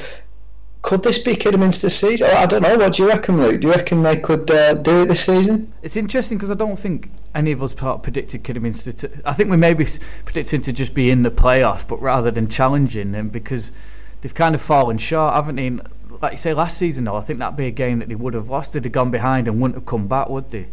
could 0.81 1.03
this 1.03 1.19
be 1.19 1.35
Kidderminster's 1.35 1.95
season? 1.95 2.27
Oh, 2.31 2.37
I 2.37 2.45
don't 2.45 2.63
know. 2.63 2.75
What 2.75 2.93
do 2.93 3.03
you 3.03 3.09
reckon, 3.09 3.37
Luke? 3.37 3.61
Do 3.61 3.67
you 3.67 3.73
reckon 3.73 4.01
they 4.01 4.17
could 4.17 4.49
uh, 4.49 4.73
do 4.73 5.03
it 5.03 5.09
this 5.09 5.25
season? 5.25 5.71
It's 5.83 5.95
interesting 5.95 6.37
because 6.37 6.51
I 6.51 6.55
don't 6.55 6.77
think 6.77 7.11
any 7.35 7.51
of 7.51 7.61
us 7.61 7.73
part 7.73 8.01
predicted 8.01 8.43
Kidderminster 8.43 8.91
to. 8.93 9.11
I 9.23 9.33
think 9.33 9.51
we 9.51 9.57
maybe 9.57 9.87
predicted 10.25 10.63
to 10.63 10.73
just 10.73 10.93
be 10.93 11.11
in 11.11 11.21
the 11.21 11.31
playoffs, 11.31 11.87
but 11.87 12.01
rather 12.01 12.31
than 12.31 12.47
challenging 12.47 13.11
them 13.11 13.29
because 13.29 13.73
they've 14.21 14.33
kind 14.33 14.55
of 14.55 14.61
fallen 14.61 14.97
short, 14.97 15.35
haven't 15.35 15.55
they? 15.55 15.69
like 16.21 16.33
you 16.33 16.37
say, 16.37 16.53
last 16.53 16.77
season 16.77 17.05
though, 17.05 17.15
I 17.15 17.21
think 17.21 17.39
that'd 17.39 17.55
be 17.55 17.67
a 17.67 17.71
game 17.71 17.99
that 17.99 18.09
they 18.09 18.15
would 18.15 18.33
have 18.33 18.49
lost. 18.49 18.73
They'd 18.73 18.83
have 18.83 18.93
gone 18.93 19.11
behind 19.11 19.47
and 19.47 19.61
wouldn't 19.61 19.75
have 19.75 19.85
come 19.85 20.07
back, 20.07 20.29
would 20.29 20.49
they? 20.49 20.67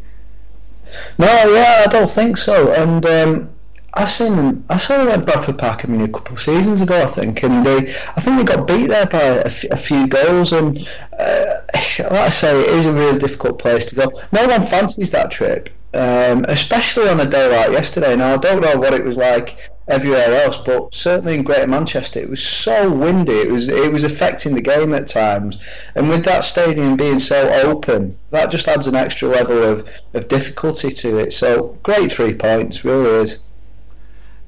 No, 1.19 1.27
yeah, 1.27 1.85
I 1.87 1.91
don't 1.91 2.11
think 2.11 2.37
so. 2.37 2.73
And 2.73 3.05
um, 3.07 3.51
I 3.95 4.05
seen 4.05 4.37
them. 4.37 4.65
I 4.69 4.77
saw 4.77 4.99
them 4.99 5.09
at 5.09 5.25
Bradford 5.25 5.59
Park. 5.59 5.85
I 5.85 5.89
mean, 5.89 6.03
a 6.03 6.09
couple 6.09 6.35
of 6.35 6.39
seasons 6.39 6.81
ago, 6.81 7.03
I 7.03 7.07
think, 7.07 7.43
and 7.43 7.65
they, 7.65 7.91
I 8.17 8.21
think 8.21 8.39
they 8.39 8.45
got 8.45 8.67
beat 8.67 8.87
there 8.87 9.07
by 9.07 9.19
a, 9.19 9.45
f- 9.45 9.65
a 9.71 9.77
few 9.77 10.07
goals. 10.07 10.53
And 10.53 10.79
uh, 11.19 11.55
like 11.75 12.13
I 12.13 12.29
say, 12.29 12.61
it 12.61 12.69
is 12.69 12.87
a 12.87 12.93
really 12.93 13.19
difficult 13.19 13.59
place 13.59 13.87
to 13.87 13.97
go. 13.97 14.11
No 14.31 14.47
one 14.47 14.63
fancies 14.63 15.11
that 15.13 15.31
trip, 15.31 15.71
um, 15.95 16.45
especially 16.49 17.09
on 17.09 17.21
a 17.21 17.27
day 17.27 17.49
like 17.51 17.73
yesterday. 17.73 18.15
Now, 18.15 18.35
I 18.35 18.37
don't 18.37 18.61
know 18.61 18.77
what 18.77 18.93
it 18.93 19.05
was 19.05 19.17
like 19.17 19.71
everywhere 19.89 20.43
else, 20.43 20.59
but 20.59 20.95
certainly 20.95 21.35
in 21.35 21.43
Greater 21.43 21.67
Manchester, 21.67 22.21
it 22.21 22.29
was 22.29 22.43
so 22.43 22.93
windy. 22.93 23.33
It 23.33 23.51
was 23.51 23.69
it 23.69 23.91
was 23.91 24.05
affecting 24.05 24.55
the 24.55 24.61
game 24.61 24.95
at 24.95 25.07
times, 25.07 25.59
and 25.95 26.09
with 26.09 26.25
that 26.25 26.45
stadium 26.45 26.97
being 26.97 27.19
so 27.19 27.51
open, 27.65 28.17
that 28.31 28.51
just 28.51 28.69
adds 28.69 28.87
an 28.87 28.95
extra 28.95 29.29
level 29.29 29.63
of, 29.63 29.89
of 30.15 30.29
difficulty 30.29 30.91
to 30.91 31.19
it. 31.19 31.33
So 31.33 31.79
great 31.83 32.13
three 32.13 32.35
points, 32.35 32.85
really 32.85 33.23
is. 33.23 33.39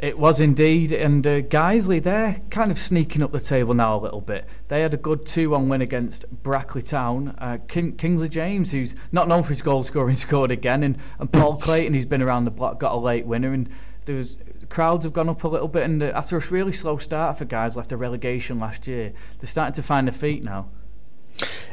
It 0.00 0.18
was 0.18 0.40
indeed, 0.40 0.92
and 0.92 1.26
uh, 1.26 1.42
Guiseley, 1.42 2.02
they're 2.02 2.40
kind 2.48 2.70
of 2.70 2.78
sneaking 2.78 3.22
up 3.22 3.32
the 3.32 3.40
table 3.40 3.74
now 3.74 3.96
a 3.96 4.00
little 4.00 4.22
bit. 4.22 4.48
They 4.68 4.80
had 4.80 4.94
a 4.94 4.96
good 4.96 5.26
2 5.26 5.50
1 5.50 5.68
win 5.68 5.82
against 5.82 6.24
Brackley 6.42 6.80
Town. 6.80 7.34
Uh, 7.36 7.58
King, 7.68 7.96
Kingsley 7.96 8.30
James, 8.30 8.70
who's 8.70 8.94
not 9.12 9.28
known 9.28 9.42
for 9.42 9.50
his 9.50 9.60
goal 9.60 9.82
scoring, 9.82 10.14
scored 10.16 10.52
again, 10.52 10.84
and, 10.84 10.96
and 11.18 11.30
Paul 11.30 11.58
Clayton, 11.58 11.92
who's 11.92 12.06
been 12.06 12.22
around 12.22 12.46
the 12.46 12.50
block, 12.50 12.80
got 12.80 12.92
a 12.92 12.96
late 12.96 13.26
winner. 13.26 13.52
And 13.52 13.68
there 14.06 14.16
was 14.16 14.38
crowds 14.70 15.04
have 15.04 15.12
gone 15.12 15.28
up 15.28 15.44
a 15.44 15.48
little 15.48 15.68
bit, 15.68 15.82
and 15.82 16.02
uh, 16.02 16.12
after 16.14 16.38
a 16.38 16.40
really 16.48 16.72
slow 16.72 16.96
start 16.96 17.36
for 17.36 17.44
guys 17.44 17.76
left 17.76 17.92
a 17.92 17.98
relegation 17.98 18.58
last 18.58 18.88
year, 18.88 19.12
they're 19.38 19.48
starting 19.48 19.74
to 19.74 19.82
find 19.82 20.08
their 20.08 20.14
feet 20.14 20.42
now. 20.42 20.70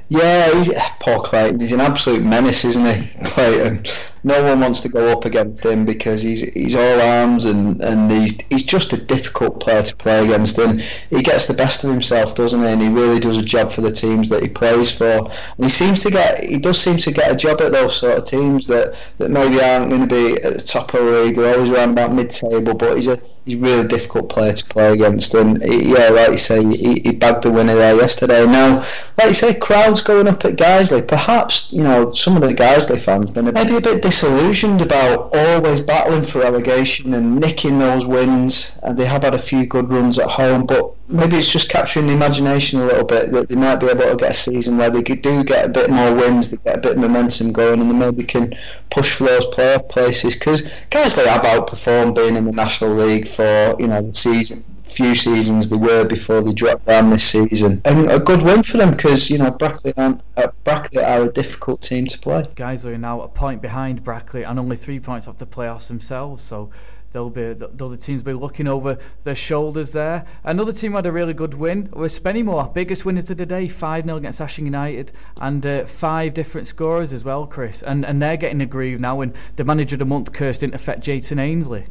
Yeah, 0.10 0.54
he's, 0.54 0.74
Paul 1.00 1.22
Clayton. 1.22 1.60
He's 1.60 1.74
an 1.74 1.82
absolute 1.82 2.24
menace, 2.24 2.64
isn't 2.64 2.86
he, 2.86 3.26
Clayton? 3.26 3.86
No 4.24 4.42
one 4.44 4.60
wants 4.62 4.82
to 4.82 4.90
go 4.90 5.10
up 5.10 5.26
against 5.26 5.66
him 5.66 5.86
because 5.86 6.22
he's 6.22 6.42
he's 6.54 6.76
all 6.76 7.02
arms 7.02 7.46
and, 7.46 7.82
and 7.82 8.12
he's 8.12 8.40
he's 8.48 8.64
just 8.64 8.92
a 8.92 8.98
difficult 8.98 9.60
player 9.60 9.82
to 9.82 9.96
play 9.96 10.24
against. 10.24 10.58
And 10.58 10.82
he 10.82 11.22
gets 11.22 11.46
the 11.46 11.54
best 11.54 11.84
of 11.84 11.90
himself, 11.90 12.36
doesn't 12.36 12.62
he? 12.62 12.68
And 12.68 12.82
he 12.82 12.90
really 12.90 13.20
does 13.20 13.38
a 13.38 13.42
job 13.42 13.72
for 13.72 13.82
the 13.82 13.92
teams 13.92 14.28
that 14.30 14.42
he 14.42 14.50
plays 14.50 14.92
for. 14.92 15.30
And 15.30 15.66
he 15.66 15.70
seems 15.70 16.04
to 16.04 16.12
get 16.12 16.44
he 16.44 16.58
does 16.58 16.80
seem 16.82 16.98
to 16.98 17.12
get 17.12 17.32
a 17.32 17.36
job 17.36 17.62
at 17.62 17.72
those 17.72 17.96
sort 17.96 18.18
of 18.18 18.26
teams 18.26 18.68
that, 18.68 18.96
that 19.18 19.30
maybe 19.30 19.62
aren't 19.62 19.90
going 19.90 20.08
to 20.08 20.14
be 20.14 20.42
at 20.42 20.58
the 20.58 20.64
top 20.64 20.94
of 20.94 21.06
the 21.06 21.12
league. 21.22 21.36
They're 21.36 21.56
always 21.56 21.72
around 21.72 21.92
about 21.92 22.14
mid 22.14 22.30
table, 22.30 22.74
but 22.74 22.96
he's 22.96 23.08
a 23.08 23.22
he's 23.48 23.56
a 23.56 23.60
really 23.60 23.88
difficult 23.88 24.30
player 24.30 24.54
to 24.54 24.66
play 24.66 24.94
against. 24.94 25.34
And 25.34 25.64
he, 25.64 25.94
yeah, 25.94 26.10
like 26.10 26.32
you 26.32 26.38
say, 26.38 26.64
he, 26.64 27.00
he 27.00 27.12
bagged 27.12 27.44
the 27.44 27.52
winner 27.52 27.76
there 27.76 27.96
yesterday. 27.96 28.46
Now, 28.46 28.84
like 29.18 29.28
you 29.28 29.34
say, 29.34 29.54
crowds 29.58 29.97
going 30.02 30.28
up 30.28 30.44
at 30.46 30.56
Guiseley. 30.56 31.08
Perhaps 31.08 31.72
you 31.72 31.84
know 31.84 32.12
some 32.12 32.36
of 32.36 32.42
the 32.42 32.54
Guiseley 32.54 33.04
fans 33.04 33.32
been 33.32 33.46
maybe 33.46 33.78
a 33.78 33.82
bit 33.82 34.02
disillusioned 34.02 34.82
about 34.82 35.36
always 35.36 35.80
battling 35.80 36.24
for 36.24 36.40
relegation 36.40 37.14
and 37.14 37.40
nicking 37.40 37.80
those 37.80 38.06
wins. 38.06 38.78
And 38.84 38.98
they 38.98 39.06
have 39.06 39.24
had 39.24 39.34
a 39.34 39.40
few 39.40 39.66
good 39.66 39.90
runs 39.90 40.20
at 40.20 40.30
home, 40.30 40.66
but 40.66 40.96
maybe 41.08 41.38
it's 41.38 41.52
just 41.52 41.70
capturing 41.70 42.08
the 42.08 42.14
imagination 42.14 42.80
a 42.80 42.86
little 42.86 43.06
bit 43.06 43.32
that 43.32 43.50
they 43.50 43.56
might 43.56 43.78
be 43.78 43.88
able 43.88 44.10
to 44.10 44.16
get 44.16 44.32
a 44.32 44.34
season 44.34 44.78
where 44.78 44.90
they 44.90 45.02
do 45.02 45.44
get 45.44 45.66
a 45.66 45.70
bit 45.70 45.90
more 45.90 46.14
wins, 46.14 46.52
they 46.52 46.58
get 46.58 46.78
a 46.78 46.82
bit 46.82 46.92
of 46.94 46.98
momentum 46.98 47.52
going, 47.52 47.82
and 47.82 47.90
they 47.90 47.96
maybe 47.96 48.24
can 48.24 48.54
push 48.90 49.16
for 49.16 49.26
those 49.26 49.46
playoff 49.48 49.88
places. 49.90 50.36
Because 50.36 50.64
Guiseley 50.90 51.26
have 51.26 51.44
outperformed 51.44 52.16
being 52.16 52.36
in 52.36 52.46
the 52.46 52.52
National 52.52 52.96
League 52.96 53.28
for 53.28 53.76
you 53.80 53.88
know 53.88 54.02
the 54.02 54.14
season 54.14 54.64
few 54.92 55.16
seasons 55.16 55.70
they 55.70 55.78
were 55.78 56.04
before 56.04 56.42
they 56.42 56.54
dropped 56.54 56.86
down 56.86 57.10
this 57.10 57.24
season. 57.24 57.82
And 57.86 58.10
a 58.10 58.20
good 58.20 58.42
win 58.42 58.64
for 58.64 58.78
them 58.78 58.92
because 58.92 59.30
you 59.30 59.38
know 59.38 59.52
Brackley 59.52 59.94
aren't, 59.98 60.22
uh, 60.36 60.48
Brackley 60.64 61.04
are 61.04 61.24
a 61.24 61.32
difficult 61.32 61.82
team 61.82 62.08
to 62.08 62.20
play. 62.20 62.46
Guys 62.56 62.86
are 62.86 62.98
now 62.98 63.22
a 63.22 63.28
point 63.28 63.62
behind 63.62 64.04
Brackley 64.04 64.44
and 64.44 64.60
only 64.60 64.76
three 64.76 65.00
points 65.00 65.28
off 65.28 65.38
the 65.38 65.48
playoffs 65.48 65.88
themselves. 65.88 66.44
So 66.44 66.70
they'll 67.12 67.30
be 67.30 67.54
the 67.54 67.70
other 67.84 67.96
teams 67.96 68.24
will 68.24 68.34
be 68.34 68.40
looking 68.40 68.68
over 68.68 68.98
their 69.24 69.36
shoulders 69.36 69.94
there. 69.94 70.26
Another 70.44 70.74
team 70.74 70.94
had 70.94 71.06
a 71.06 71.12
really 71.12 71.34
good 71.34 71.54
win 71.54 71.90
was 71.94 72.18
Spennymoor, 72.18 72.74
biggest 72.74 73.06
winners 73.06 73.30
of 73.30 73.38
the 73.38 73.46
day, 73.46 73.68
5 73.68 74.06
0 74.06 74.18
against 74.18 74.42
Ashton 74.42 74.66
United, 74.66 75.12
and 75.42 75.66
uh, 75.66 75.86
five 75.86 76.34
different 76.34 76.68
scorers 76.68 77.14
as 77.14 77.24
well, 77.24 77.46
Chris. 77.48 77.82
And 77.84 78.06
and 78.06 78.22
they're 78.22 78.38
getting 78.38 78.62
a 78.62 78.66
groove 78.66 79.00
now, 79.00 79.22
and 79.22 79.34
the 79.56 79.66
manager 79.66 79.96
of 79.96 80.00
the 80.00 80.06
month 80.06 80.34
curse 80.34 80.60
didn't 80.60 80.76
affect 80.76 81.02
Jason 81.02 81.40
Ainsley. 81.40 81.86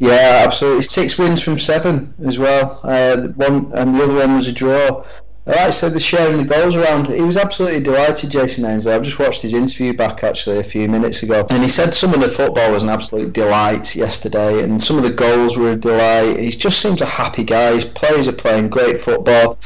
Yeah, 0.00 0.44
absolutely. 0.46 0.84
Six 0.84 1.18
wins 1.18 1.42
from 1.42 1.58
seven 1.58 2.14
as 2.26 2.38
well. 2.38 2.80
Uh, 2.82 3.28
one 3.28 3.70
and 3.74 3.94
the 3.94 4.02
other 4.02 4.14
one 4.14 4.34
was 4.34 4.48
a 4.48 4.52
draw. 4.52 5.04
Like 5.44 5.72
said, 5.72 5.92
the 5.92 6.00
sharing 6.00 6.38
the 6.38 6.44
goals 6.44 6.76
around, 6.76 7.08
he 7.08 7.20
was 7.22 7.36
absolutely 7.36 7.80
delighted, 7.80 8.30
Jason 8.30 8.64
Ainsley. 8.64 8.92
I've 8.92 9.02
just 9.02 9.18
watched 9.18 9.42
his 9.42 9.52
interview 9.52 9.92
back 9.92 10.22
actually 10.22 10.58
a 10.58 10.64
few 10.64 10.88
minutes 10.88 11.22
ago, 11.22 11.46
and 11.50 11.62
he 11.62 11.68
said 11.68 11.94
some 11.94 12.14
of 12.14 12.20
the 12.20 12.28
football 12.28 12.72
was 12.72 12.82
an 12.82 12.88
absolute 12.88 13.32
delight 13.32 13.94
yesterday, 13.94 14.62
and 14.62 14.80
some 14.80 14.96
of 14.96 15.02
the 15.02 15.10
goals 15.10 15.56
were 15.56 15.72
a 15.72 15.76
delight. 15.76 16.38
He 16.38 16.50
just 16.50 16.80
seems 16.80 17.00
a 17.02 17.06
happy 17.06 17.44
guy. 17.44 17.72
His 17.72 17.84
players 17.84 18.28
are 18.28 18.32
playing 18.32 18.68
great 18.68 18.96
football 18.96 19.58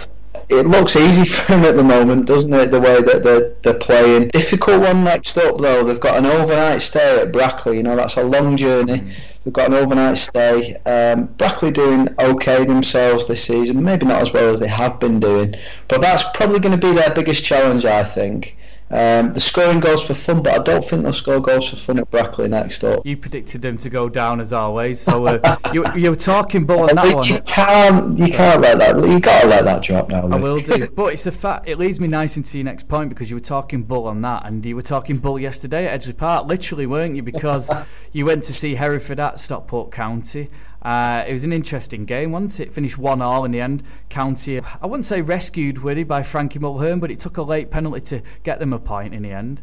it 0.49 0.67
looks 0.67 0.97
easy 0.97 1.25
for 1.31 1.55
him 1.55 1.65
at 1.65 1.77
the 1.77 1.85
moment, 1.85 2.27
doesn't 2.27 2.53
it? 2.53 2.71
The 2.71 2.81
way 2.81 3.01
that 3.03 3.23
they're, 3.23 3.55
they're 3.63 3.75
playing. 3.75 4.29
Difficult 4.29 4.83
one 4.83 5.05
next 5.05 5.39
up 5.39 5.59
though. 5.59 5.85
They've 5.85 6.01
got 6.01 6.19
an 6.19 6.27
overnight 6.27 6.83
stay 6.83 7.21
at 7.21 7.33
Brackley. 7.33 7.79
You 7.79 7.83
know 7.83 7.97
that's 7.97 8.17
a 8.17 8.23
long 8.23 8.57
journey. 8.57 9.13
They've 9.45 9.53
got 9.53 9.69
an 9.69 9.75
overnight 9.75 10.17
stay. 10.17 10.77
Um, 10.87 11.27
Brackley 11.37 11.71
doing 11.71 12.09
okay 12.19 12.65
themselves 12.65 13.27
this 13.27 13.45
season. 13.45 13.83
Maybe 13.83 14.07
not 14.07 14.23
as 14.23 14.33
well 14.33 14.49
as 14.49 14.61
they 14.61 14.69
have 14.69 14.99
been 14.99 15.21
doing, 15.21 15.55
but 15.89 16.01
that's 16.01 16.23
probably 16.35 16.61
going 16.61 16.79
to 16.79 16.87
be 16.87 16.95
their 16.95 17.15
biggest 17.15 17.45
challenge, 17.45 17.85
I 17.85 18.05
think. 18.05 18.57
Um, 18.91 19.33
the 19.33 19.41
scoring 19.41 19.81
goals 19.81 20.07
for 20.07 20.13
fun, 20.15 20.43
but 20.43 20.61
I 20.61 20.63
don't 20.63 20.85
think 20.85 21.03
they'll 21.03 21.13
score 21.13 21.41
goals 21.41 21.71
for 21.71 21.77
fun 21.77 21.99
at 21.99 22.11
Brackley 22.11 22.49
next 22.49 22.85
up. 22.85 23.05
You 23.05 23.17
predicted 23.17 23.63
them 23.63 23.79
to 23.79 23.89
go 23.89 24.11
down 24.11 24.41
as 24.41 24.53
always, 24.53 25.01
so 25.01 25.27
uh, 25.27 25.57
you, 25.73 25.85
you 25.97 26.11
were 26.11 26.17
talking 26.17 26.67
bull 26.67 26.81
on 26.81 26.95
that 26.95 27.09
you 27.09 27.17
one. 27.17 27.27
You 27.27 27.41
can't, 27.41 28.19
you 28.19 28.29
can't 28.29 28.61
let 28.61 28.79
that. 28.79 28.97
You 28.97 29.19
got 29.21 29.41
to 29.41 29.47
let 29.49 29.65
that 29.65 29.83
drop 29.83 30.11
now. 30.11 30.29
I 30.29 30.37
will 30.37 30.59
do, 30.59 30.87
but 30.97 31.15
it's 31.15 31.27
a 31.27 31.33
fact. 31.33 31.67
It 31.67 31.79
leads 31.79 31.99
me 31.99 32.09
nice 32.09 32.37
into 32.37 32.59
your 32.59 32.67
next 32.67 32.87
point 32.87 33.09
because 33.09 33.31
you 33.31 33.37
were 33.37 33.41
talking 33.41 33.83
bull 33.83 34.07
on 34.07 34.21
that, 34.21 34.45
and 34.47 34.65
you 34.65 34.77
were 34.77 34.83
talking 34.83 35.17
bull 35.17 35.41
yesterday 35.41 35.87
at 35.87 36.01
Edgeley 36.01 36.17
Park, 36.17 36.47
literally, 36.47 36.87
weren't 36.87 37.17
you? 37.17 37.23
Because 37.23 37.71
you 38.13 38.27
went 38.27 38.45
to 38.45 38.53
see 38.53 38.75
Hereford 38.75 39.19
at 39.19 39.41
Stockport 39.41 39.93
County, 39.93 40.51
Uh, 40.85 41.25
it 41.27 41.33
was 41.33 41.45
an 41.45 41.53
interesting 41.53 42.05
game, 42.05 42.33
wasn't 42.33 42.61
it? 42.61 42.73
Finished 42.73 42.99
1 42.99 43.23
all 43.23 43.45
in 43.45 43.51
the 43.51 43.61
end. 43.61 43.83
County, 44.11 44.61
I 44.61 44.87
wouldn't 44.87 45.07
say 45.07 45.23
rescued, 45.23 45.79
Woody, 45.79 46.05
by 46.05 46.23
Frankie 46.23 46.59
Mulhern, 46.59 47.01
but 47.01 47.11
it 47.11 47.19
took 47.19 47.39
a 47.39 47.43
late 47.43 47.71
penalty 47.71 48.01
to 48.01 48.23
get 48.43 48.59
them 48.59 48.73
a 48.73 48.79
point 48.79 49.15
in 49.15 49.23
the 49.23 49.33
end. 49.33 49.63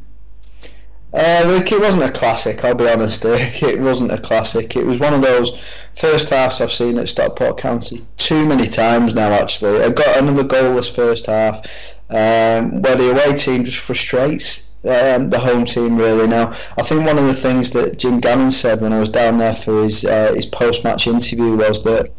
Uh, 1.14 1.44
look, 1.46 1.72
it 1.72 1.80
wasn't 1.80 2.04
a 2.04 2.12
classic. 2.12 2.64
I'll 2.64 2.74
be 2.74 2.90
honest. 2.90 3.26
It 3.26 3.80
wasn't 3.80 4.12
a 4.12 4.18
classic. 4.18 4.76
It 4.76 4.86
was 4.86 5.00
one 5.00 5.14
of 5.14 5.22
those 5.22 5.60
first 5.94 6.30
halves 6.30 6.62
I've 6.62 6.72
seen 6.72 6.98
at 6.98 7.10
Stockport 7.10 7.58
County 7.58 8.00
too 8.16 8.46
many 8.46 8.66
times 8.66 9.14
now. 9.14 9.32
Actually, 9.32 9.84
I 9.84 9.90
got 9.90 10.18
another 10.18 10.44
goalless 10.44 10.90
first 10.90 11.26
half 11.26 11.66
um, 12.10 12.82
where 12.82 12.96
the 12.96 13.12
away 13.12 13.36
team 13.36 13.66
just 13.66 13.78
frustrates 13.78 14.71
um, 14.86 15.30
the 15.30 15.40
home 15.40 15.66
team 15.66 15.98
really. 15.98 16.28
Now, 16.28 16.50
I 16.78 16.82
think 16.82 17.06
one 17.06 17.18
of 17.18 17.26
the 17.26 17.34
things 17.34 17.72
that 17.72 17.98
Jim 17.98 18.20
Gannon 18.20 18.52
said 18.52 18.82
when 18.82 18.94
I 18.94 19.00
was 19.00 19.10
down 19.10 19.38
there 19.38 19.54
for 19.54 19.84
his 19.84 20.06
uh, 20.06 20.34
his 20.34 20.46
post 20.46 20.84
match 20.84 21.08
interview 21.08 21.56
was 21.56 21.84
that 21.84 22.12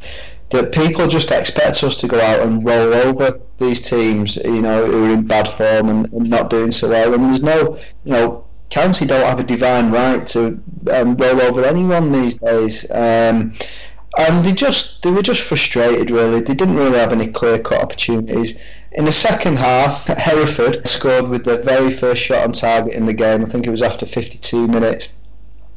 that 0.51 0.73
people 0.73 1.09
just 1.09 1.31
expect 1.31 1.83
us 1.83 1.97
to 1.97 2.07
go 2.07 2.21
out 2.21 2.41
and 2.41 2.65
roll 2.65 2.93
over 2.93 3.41
these 3.59 3.81
teams, 3.81 4.37
you 4.37 4.61
know, 4.61 4.85
who 4.85 5.07
are 5.07 5.15
in 5.15 5.27
bad 5.27 5.49
form 5.49 5.89
and, 5.89 6.13
and 6.13 6.29
not 6.29 6.51
doing 6.51 6.71
so 6.71 6.91
well. 6.91 7.15
And 7.15 7.25
there's 7.25 7.43
no, 7.43 7.79
you 8.05 8.13
know, 8.13 8.45
County 8.69 9.07
don't 9.07 9.25
have 9.25 9.41
a 9.41 9.45
divine 9.45 9.91
right 9.91 10.27
to 10.29 10.63
um, 10.93 11.17
roll 11.17 11.41
over 11.43 11.65
anyone 11.65 12.13
these 12.13 12.39
days. 12.39 12.91
Um, 12.91 13.53
and 14.19 14.45
they 14.45 14.53
just 14.53 15.03
they 15.03 15.11
were 15.11 15.23
just 15.23 15.41
frustrated 15.41 16.11
really. 16.11 16.41
They 16.41 16.55
didn't 16.55 16.77
really 16.77 16.99
have 16.99 17.13
any 17.13 17.29
clear 17.29 17.59
cut 17.59 17.83
opportunities. 17.83 18.59
In 18.95 19.07
the 19.07 19.12
second 19.12 19.57
half, 19.57 20.07
Hereford 20.07 20.86
scored 20.86 21.28
with 21.28 21.45
their 21.45 21.62
very 21.62 21.90
first 21.90 22.22
shot 22.22 22.45
on 22.45 22.53
target 22.53 22.93
in 22.93 23.07
the 23.07 23.14
game. 23.14 23.43
I 23.43 23.47
think 23.47 23.66
it 23.66 23.70
was 23.70 23.82
after 23.82 24.05
52 24.05 24.68
minutes. 24.68 25.14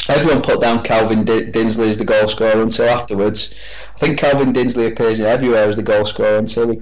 Everyone 0.08 0.41
put 0.41 0.62
down 0.62 0.84
Calvin 0.84 1.26
Dinsley 1.26 1.89
as 1.89 1.97
the 1.97 2.06
goal 2.06 2.28
scorer 2.28 2.62
until 2.62 2.88
afterwards. 2.88 3.56
I 3.95 3.97
think 3.97 4.18
Calvin 4.18 4.51
Dinsley 4.51 4.88
appears 4.88 5.20
in 5.22 5.26
everywhere 5.26 5.70
as 5.70 5.78
the 5.78 5.84
goal 5.84 6.03
scorer 6.03 6.38
until 6.38 6.72
uh, 6.72 6.76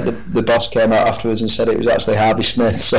the, 0.00 0.14
the 0.32 0.42
boss 0.42 0.68
came 0.68 0.92
out 0.92 1.08
afterwards 1.08 1.40
and 1.40 1.50
said 1.50 1.68
it 1.68 1.78
was 1.78 1.88
actually 1.88 2.16
Harvey 2.16 2.42
Smith. 2.42 2.80
So, 2.90 2.98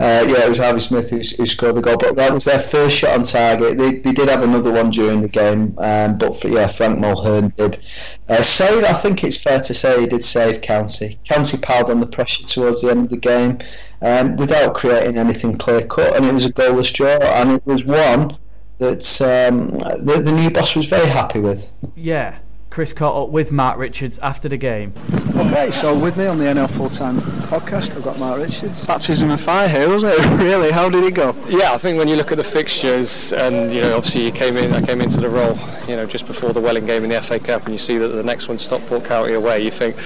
uh, 0.00 0.24
yeah, 0.28 0.44
it 0.44 0.48
was 0.48 0.58
Harvey 0.58 0.80
Smith 0.80 1.10
who, 1.10 1.18
who, 1.18 1.46
scored 1.46 1.76
the 1.76 1.80
goal. 1.80 1.96
But 1.96 2.16
that 2.16 2.32
was 2.32 2.44
their 2.44 2.58
first 2.58 2.96
shot 2.96 3.16
on 3.16 3.24
target. 3.24 3.78
They, 3.78 3.98
they 3.98 4.12
did 4.12 4.28
have 4.28 4.42
another 4.42 4.72
one 4.72 4.90
during 4.90 5.22
the 5.22 5.28
game, 5.28 5.74
um, 5.78 6.18
but 6.18 6.32
for, 6.32 6.48
yeah, 6.48 6.66
Frank 6.66 6.98
Mulhern 6.98 7.54
did 7.56 7.78
uh, 8.28 8.42
save. 8.42 8.84
I 8.84 8.92
think 8.92 9.24
it's 9.24 9.42
fair 9.42 9.60
to 9.60 9.74
say 9.74 10.00
he 10.00 10.06
did 10.06 10.24
save 10.24 10.60
County. 10.60 11.18
County 11.24 11.58
piled 11.58 11.90
on 11.90 12.00
the 12.00 12.06
pressure 12.06 12.44
towards 12.44 12.82
the 12.82 12.90
end 12.90 13.04
of 13.04 13.10
the 13.10 13.16
game 13.16 13.58
um, 14.02 14.36
without 14.36 14.74
creating 14.74 15.18
anything 15.18 15.56
clear 15.56 15.86
cut, 15.86 16.16
and 16.16 16.24
it 16.24 16.34
was 16.34 16.44
a 16.44 16.52
goalless 16.52 16.92
draw, 16.92 17.18
and 17.18 17.52
it 17.52 17.64
was 17.64 17.84
one 17.84 18.36
that 18.78 19.20
um, 19.22 19.68
the, 20.04 20.20
the 20.22 20.32
new 20.32 20.50
boss 20.50 20.76
was 20.76 20.88
very 20.88 21.08
happy 21.08 21.40
with. 21.40 21.70
Yeah, 21.94 22.38
Chris 22.76 22.92
caught 22.92 23.22
up 23.22 23.30
with 23.30 23.52
Mark 23.52 23.78
Richards 23.78 24.18
after 24.18 24.50
the 24.50 24.56
game. 24.58 24.92
Okay, 25.34 25.70
so 25.70 25.98
with 25.98 26.18
me 26.18 26.26
on 26.26 26.38
the 26.38 26.44
NL 26.44 26.70
Full 26.70 26.90
Time 26.90 27.20
podcast, 27.48 27.96
I've 27.96 28.02
got 28.02 28.18
Mark 28.18 28.38
Richards. 28.38 28.86
Baptism 28.86 29.30
of 29.30 29.40
fire 29.40 29.66
here, 29.66 29.88
wasn't 29.88 30.12
it? 30.12 30.26
really? 30.42 30.70
How 30.70 30.90
did 30.90 31.04
it 31.04 31.14
go? 31.14 31.34
Yeah, 31.48 31.72
I 31.72 31.78
think 31.78 31.96
when 31.96 32.06
you 32.06 32.16
look 32.16 32.32
at 32.32 32.36
the 32.36 32.44
fixtures, 32.44 33.32
and 33.32 33.72
you 33.72 33.80
know, 33.80 33.96
obviously 33.96 34.26
you 34.26 34.30
came 34.30 34.58
in, 34.58 34.74
I 34.74 34.82
came 34.82 35.00
into 35.00 35.20
the 35.22 35.30
role, 35.30 35.58
you 35.88 35.96
know, 35.96 36.04
just 36.04 36.26
before 36.26 36.52
the 36.52 36.60
Welling 36.60 36.84
game 36.84 37.02
in 37.04 37.08
the 37.08 37.22
FA 37.22 37.38
Cup, 37.38 37.64
and 37.64 37.72
you 37.72 37.78
see 37.78 37.96
that 37.96 38.08
the 38.08 38.22
next 38.22 38.46
one's 38.46 38.62
Stockport 38.62 39.06
County 39.06 39.32
away. 39.32 39.62
You 39.62 39.70
think, 39.70 39.96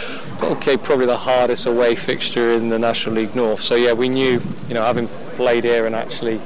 okay, 0.40 0.76
probably 0.76 1.06
the 1.06 1.16
hardest 1.16 1.66
away 1.66 1.96
fixture 1.96 2.52
in 2.52 2.68
the 2.68 2.78
National 2.78 3.16
League 3.16 3.34
North. 3.34 3.62
So 3.62 3.74
yeah, 3.74 3.94
we 3.94 4.08
knew, 4.08 4.40
you 4.68 4.74
know, 4.74 4.84
having 4.84 5.08
played 5.34 5.64
here 5.64 5.86
and 5.86 5.94
actually 5.96 6.40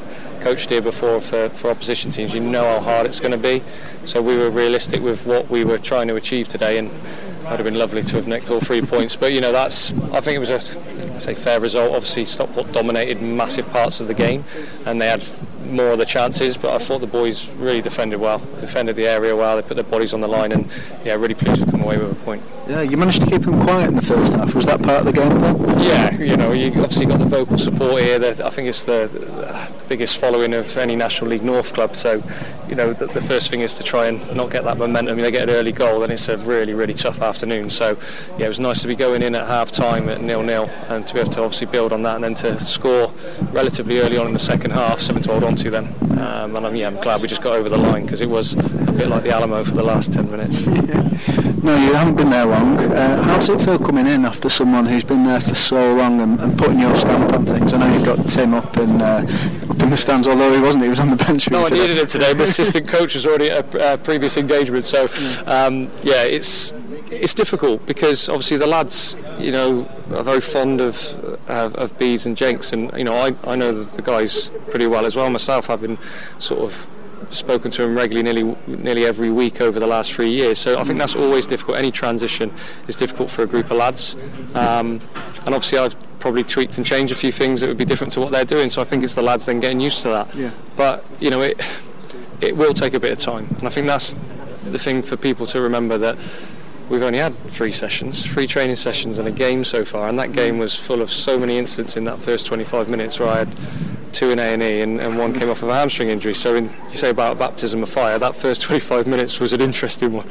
coached 0.44 0.68
here 0.68 0.82
before 0.82 1.22
for, 1.22 1.48
for 1.48 1.70
opposition 1.70 2.10
teams, 2.10 2.34
you 2.34 2.40
know 2.40 2.64
how 2.64 2.78
hard 2.78 3.06
it's 3.06 3.18
going 3.18 3.32
to 3.32 3.38
be. 3.38 3.62
So 4.04 4.20
we 4.20 4.36
were 4.36 4.50
realistic 4.50 5.00
with 5.00 5.24
what 5.24 5.48
we 5.48 5.64
were 5.64 5.78
trying 5.78 6.06
to 6.08 6.16
achieve 6.16 6.48
today, 6.48 6.76
and 6.76 6.90
would 7.50 7.60
have 7.60 7.64
been 7.64 7.78
lovely 7.78 8.02
to 8.02 8.16
have 8.16 8.26
nicked 8.26 8.50
all 8.50 8.60
three 8.60 8.82
points. 8.82 9.16
But 9.16 9.32
you 9.32 9.40
know, 9.40 9.52
that's 9.52 9.92
I 10.12 10.20
think 10.20 10.36
it 10.36 10.40
was 10.40 10.50
a 10.50 10.60
say 11.20 11.34
fair 11.34 11.60
result. 11.60 11.92
Obviously, 11.92 12.24
Stockport 12.24 12.72
dominated 12.72 13.22
massive 13.22 13.68
parts 13.70 14.00
of 14.00 14.08
the 14.08 14.14
game, 14.14 14.44
and 14.86 15.00
they 15.00 15.06
had 15.06 15.24
more 15.66 15.90
of 15.90 15.98
the 15.98 16.04
chances. 16.04 16.56
But 16.56 16.72
I 16.72 16.78
thought 16.78 17.00
the 17.00 17.06
boys 17.06 17.48
really 17.50 17.80
defended 17.80 18.20
well, 18.20 18.38
defended 18.60 18.96
the 18.96 19.06
area 19.06 19.34
well. 19.36 19.56
They 19.56 19.62
put 19.62 19.74
their 19.74 19.84
bodies 19.84 20.14
on 20.14 20.20
the 20.20 20.28
line, 20.28 20.52
and 20.52 20.70
yeah, 21.04 21.14
really 21.14 21.34
pleased 21.34 21.64
to 21.64 21.70
come 21.70 21.82
away 21.82 21.98
with 21.98 22.12
a 22.12 22.24
point. 22.24 22.42
Yeah, 22.68 22.80
you 22.80 22.96
managed 22.96 23.20
to 23.20 23.26
keep 23.26 23.42
them 23.42 23.60
quiet 23.60 23.88
in 23.88 23.94
the 23.94 24.02
first 24.02 24.32
half. 24.32 24.54
Was 24.54 24.66
that 24.66 24.82
part 24.82 25.00
of 25.00 25.04
the 25.06 25.12
game 25.12 25.38
plan? 25.38 25.80
Yeah, 25.80 26.18
you 26.18 26.36
know, 26.36 26.52
you 26.52 26.68
obviously 26.68 27.06
got 27.06 27.18
the 27.18 27.26
vocal 27.26 27.58
support 27.58 28.00
here. 28.00 28.24
I 28.24 28.50
think 28.50 28.68
it's 28.68 28.84
the, 28.84 29.08
the, 29.12 29.84
biggest 29.86 30.18
following 30.18 30.54
of 30.54 30.74
any 30.78 30.96
National 30.96 31.30
League 31.30 31.42
North 31.42 31.74
club. 31.74 31.94
So, 31.94 32.22
you 32.68 32.74
know, 32.74 32.94
the, 32.94 33.06
the, 33.06 33.20
first 33.20 33.50
thing 33.50 33.60
is 33.60 33.74
to 33.74 33.82
try 33.82 34.06
and 34.06 34.34
not 34.34 34.50
get 34.50 34.64
that 34.64 34.78
momentum. 34.78 35.18
They 35.18 35.30
get 35.30 35.48
an 35.48 35.54
early 35.54 35.72
goal, 35.72 36.00
then 36.00 36.10
it's 36.10 36.28
a 36.28 36.38
really, 36.38 36.72
really 36.72 36.94
tough 36.94 37.20
afternoon. 37.34 37.68
So, 37.68 37.98
yeah, 38.38 38.46
it 38.46 38.48
was 38.48 38.60
nice 38.60 38.80
to 38.82 38.86
be 38.86 38.94
going 38.94 39.20
in 39.20 39.34
at 39.34 39.48
half 39.48 39.72
time 39.72 40.08
at 40.08 40.20
nil 40.20 40.44
nil 40.44 40.70
and 40.86 41.04
to 41.04 41.14
be 41.14 41.18
able 41.18 41.32
to 41.32 41.42
obviously 41.42 41.66
build 41.66 41.92
on 41.92 42.02
that 42.02 42.14
and 42.14 42.22
then 42.22 42.34
to 42.34 42.56
score 42.60 43.12
relatively 43.50 43.98
early 43.98 44.16
on 44.16 44.28
in 44.28 44.32
the 44.32 44.38
second 44.38 44.70
half, 44.70 45.00
something 45.00 45.24
to 45.24 45.32
hold 45.32 45.42
on 45.42 45.56
to 45.56 45.68
then. 45.68 45.92
Um, 46.16 46.54
and 46.54 46.64
I'm, 46.64 46.76
yeah, 46.76 46.86
I'm 46.86 47.00
glad 47.00 47.20
we 47.22 47.26
just 47.26 47.42
got 47.42 47.54
over 47.54 47.68
the 47.68 47.76
line 47.76 48.04
because 48.04 48.20
it 48.20 48.30
was 48.30 48.54
a 48.54 48.92
bit 48.92 49.08
like 49.08 49.24
the 49.24 49.30
Alamo 49.30 49.64
for 49.64 49.72
the 49.72 49.82
last 49.82 50.12
10 50.12 50.30
minutes. 50.30 50.66
no, 51.64 51.76
you 51.76 51.94
haven't 51.94 52.16
been 52.16 52.30
there 52.30 52.46
long. 52.46 52.78
Uh, 52.78 53.20
how 53.22 53.34
does 53.34 53.48
it 53.48 53.60
feel 53.60 53.80
coming 53.80 54.06
in 54.06 54.24
after 54.24 54.48
someone 54.48 54.86
who's 54.86 55.02
been 55.02 55.24
there 55.24 55.40
for 55.40 55.56
so 55.56 55.94
long 55.94 56.20
and, 56.20 56.38
and 56.40 56.56
putting 56.56 56.78
your 56.78 56.94
stamp 56.94 57.32
on 57.32 57.46
things? 57.46 57.72
I 57.72 57.78
know 57.78 57.92
you've 57.92 58.04
got 58.04 58.28
Tim 58.28 58.54
up 58.54 58.76
in 58.76 59.02
uh, 59.02 59.26
up 59.68 59.82
in 59.82 59.90
the 59.90 59.96
stands, 59.96 60.26
although 60.26 60.54
he 60.54 60.60
wasn't. 60.60 60.84
He 60.84 60.90
was 60.90 61.00
on 61.00 61.10
the 61.10 61.16
bench. 61.16 61.50
No, 61.50 61.66
I 61.66 61.70
needed 61.70 61.98
him 61.98 62.06
today. 62.06 62.32
but 62.32 62.48
assistant 62.48 62.86
coach 62.86 63.14
was 63.14 63.26
already 63.26 63.50
at 63.50 63.74
a 63.74 63.98
previous 63.98 64.36
engagement, 64.36 64.84
so 64.84 65.02
um, 65.46 65.90
yeah, 66.02 66.22
it's 66.22 66.72
it's 67.24 67.32
difficult 67.32 67.86
because 67.86 68.28
obviously 68.28 68.58
the 68.58 68.66
lads, 68.66 69.16
you 69.38 69.50
know, 69.50 69.88
are 70.12 70.22
very 70.22 70.42
fond 70.42 70.80
of 70.82 70.96
of, 71.48 71.74
of 71.76 71.98
Beads 71.98 72.26
and 72.26 72.36
Jenks, 72.36 72.74
and 72.74 72.92
you 72.98 73.04
know, 73.04 73.16
I 73.16 73.34
I 73.44 73.56
know 73.56 73.72
the 73.72 74.02
guys 74.02 74.50
pretty 74.68 74.86
well 74.86 75.06
as 75.06 75.16
well 75.16 75.30
myself, 75.30 75.66
having 75.68 75.96
sort 76.38 76.60
of 76.60 76.86
spoken 77.30 77.70
to 77.70 77.82
him 77.82 77.96
regularly 77.96 78.22
nearly 78.30 78.56
nearly 78.66 79.06
every 79.06 79.32
week 79.32 79.62
over 79.62 79.80
the 79.80 79.86
last 79.86 80.12
three 80.12 80.28
years. 80.28 80.58
So 80.58 80.78
I 80.78 80.84
think 80.84 80.98
that's 80.98 81.16
always 81.16 81.46
difficult. 81.46 81.78
Any 81.78 81.90
transition 81.90 82.52
is 82.88 82.94
difficult 82.94 83.30
for 83.30 83.42
a 83.42 83.46
group 83.46 83.70
of 83.70 83.78
lads, 83.78 84.16
um, 84.54 85.00
and 85.46 85.54
obviously 85.54 85.78
I've 85.78 85.96
probably 86.18 86.44
tweaked 86.44 86.76
and 86.76 86.86
changed 86.86 87.10
a 87.10 87.16
few 87.16 87.32
things 87.32 87.62
that 87.62 87.68
would 87.68 87.78
be 87.78 87.86
different 87.86 88.12
to 88.14 88.20
what 88.20 88.32
they're 88.32 88.44
doing. 88.44 88.68
So 88.68 88.82
I 88.82 88.84
think 88.84 89.02
it's 89.02 89.14
the 89.14 89.22
lads 89.22 89.46
then 89.46 89.60
getting 89.60 89.80
used 89.80 90.02
to 90.02 90.08
that. 90.08 90.34
Yeah. 90.34 90.50
But 90.76 91.02
you 91.20 91.30
know 91.30 91.40
it 91.40 91.58
it 92.42 92.54
will 92.54 92.74
take 92.74 92.92
a 92.92 93.00
bit 93.00 93.12
of 93.12 93.18
time, 93.18 93.46
and 93.58 93.66
I 93.66 93.70
think 93.70 93.86
that's 93.86 94.14
the 94.64 94.78
thing 94.78 95.00
for 95.00 95.16
people 95.16 95.46
to 95.46 95.62
remember 95.62 95.96
that 95.98 96.18
we've 96.88 97.02
only 97.02 97.18
had 97.18 97.36
three 97.48 97.72
sessions, 97.72 98.24
three 98.24 98.46
training 98.46 98.76
sessions 98.76 99.18
and 99.18 99.26
a 99.26 99.32
game 99.32 99.64
so 99.64 99.84
far, 99.84 100.08
and 100.08 100.18
that 100.18 100.32
game 100.32 100.58
was 100.58 100.74
full 100.74 101.02
of 101.02 101.10
so 101.10 101.38
many 101.38 101.58
incidents 101.58 101.96
in 101.96 102.04
that 102.04 102.18
first 102.18 102.46
25 102.46 102.88
minutes 102.88 103.18
where 103.18 103.28
I 103.28 103.38
had 103.38 103.56
two 104.14 104.30
in 104.30 104.38
A&E 104.38 104.80
and, 104.80 105.00
and 105.00 105.18
one 105.18 105.34
came 105.34 105.50
off 105.50 105.62
of 105.62 105.68
a 105.68 105.74
hamstring 105.74 106.08
injury. 106.08 106.34
So 106.34 106.54
in, 106.54 106.64
you 106.90 106.96
say 106.96 107.10
about 107.10 107.38
baptism 107.38 107.82
of 107.82 107.88
fire, 107.88 108.18
that 108.18 108.36
first 108.36 108.62
25 108.62 109.06
minutes 109.06 109.40
was 109.40 109.52
an 109.52 109.60
interesting 109.60 110.12
one. 110.12 110.26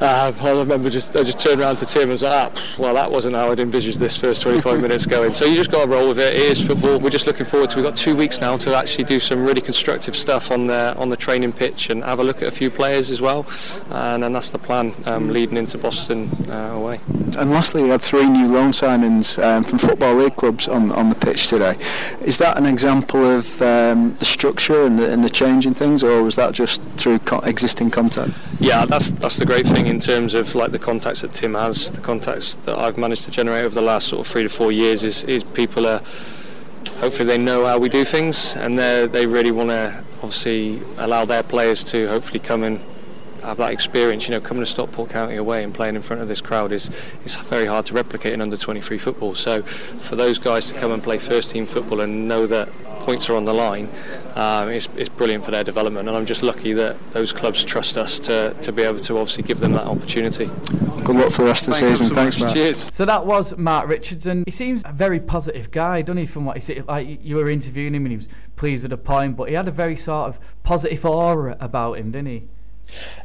Uh, 0.00 0.32
I 0.40 0.50
remember 0.50 0.90
just 0.90 1.16
I 1.16 1.22
just 1.22 1.40
turned 1.40 1.60
around 1.60 1.76
to 1.76 1.86
Tim 1.86 2.02
and 2.02 2.12
was 2.12 2.22
like, 2.22 2.32
ah, 2.32 2.76
well, 2.78 2.94
that 2.94 3.10
wasn't 3.10 3.34
how 3.34 3.50
I'd 3.50 3.58
envisaged 3.58 3.98
this 3.98 4.16
first 4.16 4.42
25 4.42 4.80
minutes 4.86 5.06
going. 5.06 5.34
So 5.34 5.46
you 5.46 5.56
just 5.56 5.70
got 5.70 5.84
to 5.84 5.90
roll 5.90 6.08
with 6.08 6.18
it. 6.18 6.34
It 6.34 6.42
is 6.42 6.64
football. 6.64 6.98
We're 6.98 7.10
just 7.10 7.26
looking 7.26 7.46
forward 7.46 7.70
to. 7.70 7.76
We've 7.76 7.86
got 7.86 7.96
two 7.96 8.14
weeks 8.14 8.40
now 8.40 8.56
to 8.58 8.76
actually 8.76 9.04
do 9.04 9.18
some 9.18 9.44
really 9.44 9.60
constructive 9.60 10.14
stuff 10.14 10.50
on 10.50 10.66
the 10.66 10.94
on 10.96 11.08
the 11.08 11.16
training 11.16 11.52
pitch 11.52 11.90
and 11.90 12.04
have 12.04 12.18
a 12.18 12.24
look 12.24 12.42
at 12.42 12.48
a 12.48 12.52
few 12.52 12.70
players 12.70 13.10
as 13.10 13.22
well. 13.22 13.46
And, 13.90 14.24
and 14.24 14.34
that's 14.34 14.50
the 14.50 14.58
plan 14.58 14.94
um, 15.06 15.32
leading 15.32 15.56
into 15.56 15.78
Boston 15.78 16.28
uh, 16.50 16.72
away. 16.74 17.00
And 17.38 17.50
lastly, 17.50 17.82
we 17.82 17.88
had 17.88 18.02
three 18.02 18.28
new 18.28 18.46
loan 18.46 18.72
signings 18.72 19.42
um, 19.42 19.64
from 19.64 19.78
football 19.78 20.14
league 20.14 20.36
clubs 20.36 20.68
on 20.68 20.92
on 20.92 21.08
the 21.08 21.14
pitch 21.14 21.48
today. 21.48 21.76
Is 22.20 22.38
that 22.38 22.58
an 22.58 22.66
example? 22.66 23.21
Of 23.22 23.62
um, 23.62 24.14
the 24.14 24.24
structure 24.24 24.82
and 24.82 24.98
the, 24.98 25.10
and 25.10 25.22
the 25.22 25.30
change 25.30 25.66
in 25.66 25.74
things, 25.74 26.02
or 26.02 26.22
was 26.22 26.36
that 26.36 26.52
just 26.52 26.82
through 26.96 27.18
co- 27.20 27.40
existing 27.40 27.90
contacts? 27.90 28.38
Yeah, 28.60 28.84
that's 28.84 29.10
that's 29.12 29.36
the 29.36 29.46
great 29.46 29.66
thing 29.66 29.86
in 29.86 29.98
terms 29.98 30.34
of 30.34 30.54
like 30.54 30.72
the 30.72 30.78
contacts 30.78 31.22
that 31.22 31.32
Tim 31.32 31.54
has, 31.54 31.90
the 31.90 32.00
contacts 32.00 32.54
that 32.62 32.78
I've 32.78 32.98
managed 32.98 33.24
to 33.24 33.30
generate 33.30 33.64
over 33.64 33.74
the 33.74 33.82
last 33.82 34.08
sort 34.08 34.26
of 34.26 34.32
three 34.32 34.42
to 34.42 34.48
four 34.48 34.72
years. 34.72 35.04
Is 35.04 35.24
is 35.24 35.44
people 35.44 35.86
are 35.86 36.02
hopefully 36.98 37.26
they 37.26 37.38
know 37.38 37.66
how 37.66 37.78
we 37.78 37.88
do 37.88 38.04
things, 38.04 38.54
and 38.56 38.78
they 38.78 39.06
they 39.06 39.26
really 39.26 39.52
want 39.52 39.70
to 39.70 40.04
obviously 40.16 40.80
allow 40.98 41.24
their 41.24 41.42
players 41.42 41.82
to 41.84 42.08
hopefully 42.08 42.38
come 42.38 42.62
and 42.62 42.78
have 43.42 43.58
that 43.58 43.72
experience. 43.72 44.28
You 44.28 44.32
know, 44.34 44.40
coming 44.40 44.62
to 44.62 44.70
Stockport 44.70 45.10
County 45.10 45.36
away 45.36 45.62
and 45.64 45.74
playing 45.74 45.96
in 45.96 46.02
front 46.02 46.22
of 46.22 46.28
this 46.28 46.40
crowd 46.40 46.72
is 46.72 46.90
is 47.24 47.36
very 47.36 47.66
hard 47.66 47.86
to 47.86 47.94
replicate 47.94 48.32
in 48.32 48.40
under 48.40 48.56
23 48.56 48.98
football. 48.98 49.34
So 49.34 49.62
for 49.62 50.16
those 50.16 50.38
guys 50.38 50.68
to 50.68 50.74
come 50.74 50.92
and 50.92 51.02
play 51.02 51.18
first 51.18 51.50
team 51.50 51.66
football 51.66 52.00
and 52.00 52.28
know 52.28 52.46
that 52.46 52.68
points 53.02 53.28
are 53.28 53.34
on 53.34 53.44
the 53.44 53.54
line, 53.54 53.88
um, 54.34 54.68
it's, 54.70 54.88
it's 54.96 55.08
brilliant 55.08 55.44
for 55.44 55.50
their 55.50 55.64
development. 55.64 56.08
And 56.08 56.16
I'm 56.16 56.26
just 56.26 56.42
lucky 56.42 56.72
that 56.74 56.96
those 57.12 57.32
clubs 57.32 57.64
trust 57.64 57.98
us 57.98 58.18
to, 58.20 58.54
to 58.62 58.72
be 58.72 58.82
able 58.82 59.00
to 59.00 59.18
obviously 59.18 59.42
give 59.42 59.60
them 59.60 59.72
that 59.72 59.86
opportunity. 59.86 60.46
Good 61.04 61.16
luck 61.16 61.32
for 61.32 61.42
the 61.42 61.48
rest 61.48 61.66
of 61.66 61.74
the 61.74 61.80
Thanks 61.80 61.98
season. 61.98 62.08
So 62.08 62.14
Thanks, 62.14 62.36
much. 62.36 62.44
Mark. 62.44 62.54
Cheers. 62.54 62.94
So 62.94 63.04
that 63.04 63.26
was 63.26 63.56
Mark 63.56 63.88
Richardson. 63.88 64.44
He 64.44 64.52
seems 64.52 64.82
a 64.84 64.92
very 64.92 65.20
positive 65.20 65.70
guy, 65.70 66.02
doesn't 66.02 66.18
he? 66.18 66.26
From 66.26 66.44
what 66.44 66.56
he 66.56 66.60
said, 66.60 66.86
like 66.86 67.24
you 67.24 67.36
were 67.36 67.50
interviewing 67.50 67.94
him 67.94 68.04
and 68.06 68.12
he 68.12 68.16
was 68.16 68.28
pleased 68.56 68.84
with 68.84 68.90
the 68.90 68.96
point, 68.96 69.36
but 69.36 69.48
he 69.48 69.54
had 69.54 69.66
a 69.66 69.72
very 69.72 69.96
sort 69.96 70.28
of 70.28 70.38
positive 70.62 71.04
aura 71.04 71.56
about 71.60 71.98
him, 71.98 72.12
didn't 72.12 72.28
he? 72.28 72.48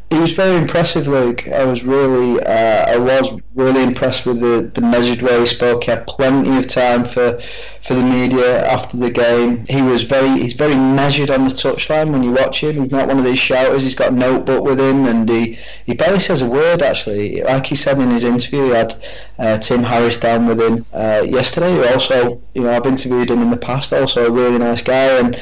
He 0.09 0.17
was 0.17 0.31
very 0.31 0.55
impressive, 0.55 1.09
Luke. 1.09 1.49
I 1.49 1.65
was 1.65 1.83
really, 1.83 2.41
uh, 2.41 2.93
I 2.93 2.97
was 2.97 3.29
really 3.55 3.83
impressed 3.83 4.25
with 4.25 4.39
the, 4.39 4.71
the 4.73 4.79
measured 4.79 5.21
way 5.21 5.37
he 5.41 5.45
spoke. 5.45 5.83
He 5.83 5.91
had 5.91 6.07
plenty 6.07 6.57
of 6.57 6.67
time 6.67 7.03
for 7.03 7.41
for 7.87 7.93
the 7.93 8.03
media 8.03 8.65
after 8.65 8.95
the 8.95 9.09
game. 9.09 9.65
He 9.67 9.81
was 9.81 10.03
very, 10.03 10.29
he's 10.29 10.53
very 10.53 10.75
measured 10.75 11.29
on 11.29 11.43
the 11.43 11.49
touchline 11.49 12.11
when 12.11 12.23
you 12.23 12.31
watch 12.31 12.63
him. 12.63 12.79
He's 12.81 12.91
not 12.91 13.07
one 13.07 13.17
of 13.17 13.25
these 13.25 13.39
shouters. 13.39 13.83
He's 13.83 13.95
got 13.95 14.13
a 14.13 14.15
notebook 14.15 14.63
with 14.63 14.79
him, 14.79 15.05
and 15.05 15.27
he, 15.27 15.57
he 15.85 15.93
barely 15.93 16.19
says 16.19 16.41
a 16.41 16.49
word. 16.49 16.81
Actually, 16.81 17.41
like 17.41 17.65
he 17.65 17.75
said 17.75 17.99
in 17.99 18.09
his 18.09 18.23
interview, 18.23 18.65
he 18.65 18.69
had 18.71 18.95
uh, 19.39 19.57
Tim 19.57 19.83
Harris 19.83 20.19
down 20.19 20.47
with 20.47 20.61
him 20.61 20.85
uh, 20.93 21.25
yesterday. 21.27 21.91
Also, 21.91 22.41
you 22.53 22.63
know, 22.63 22.71
I've 22.71 22.85
interviewed 22.85 23.29
him 23.29 23.41
in 23.41 23.49
the 23.49 23.57
past. 23.57 23.91
Also, 23.91 24.27
a 24.27 24.31
really 24.31 24.57
nice 24.57 24.81
guy, 24.81 25.19
and 25.19 25.35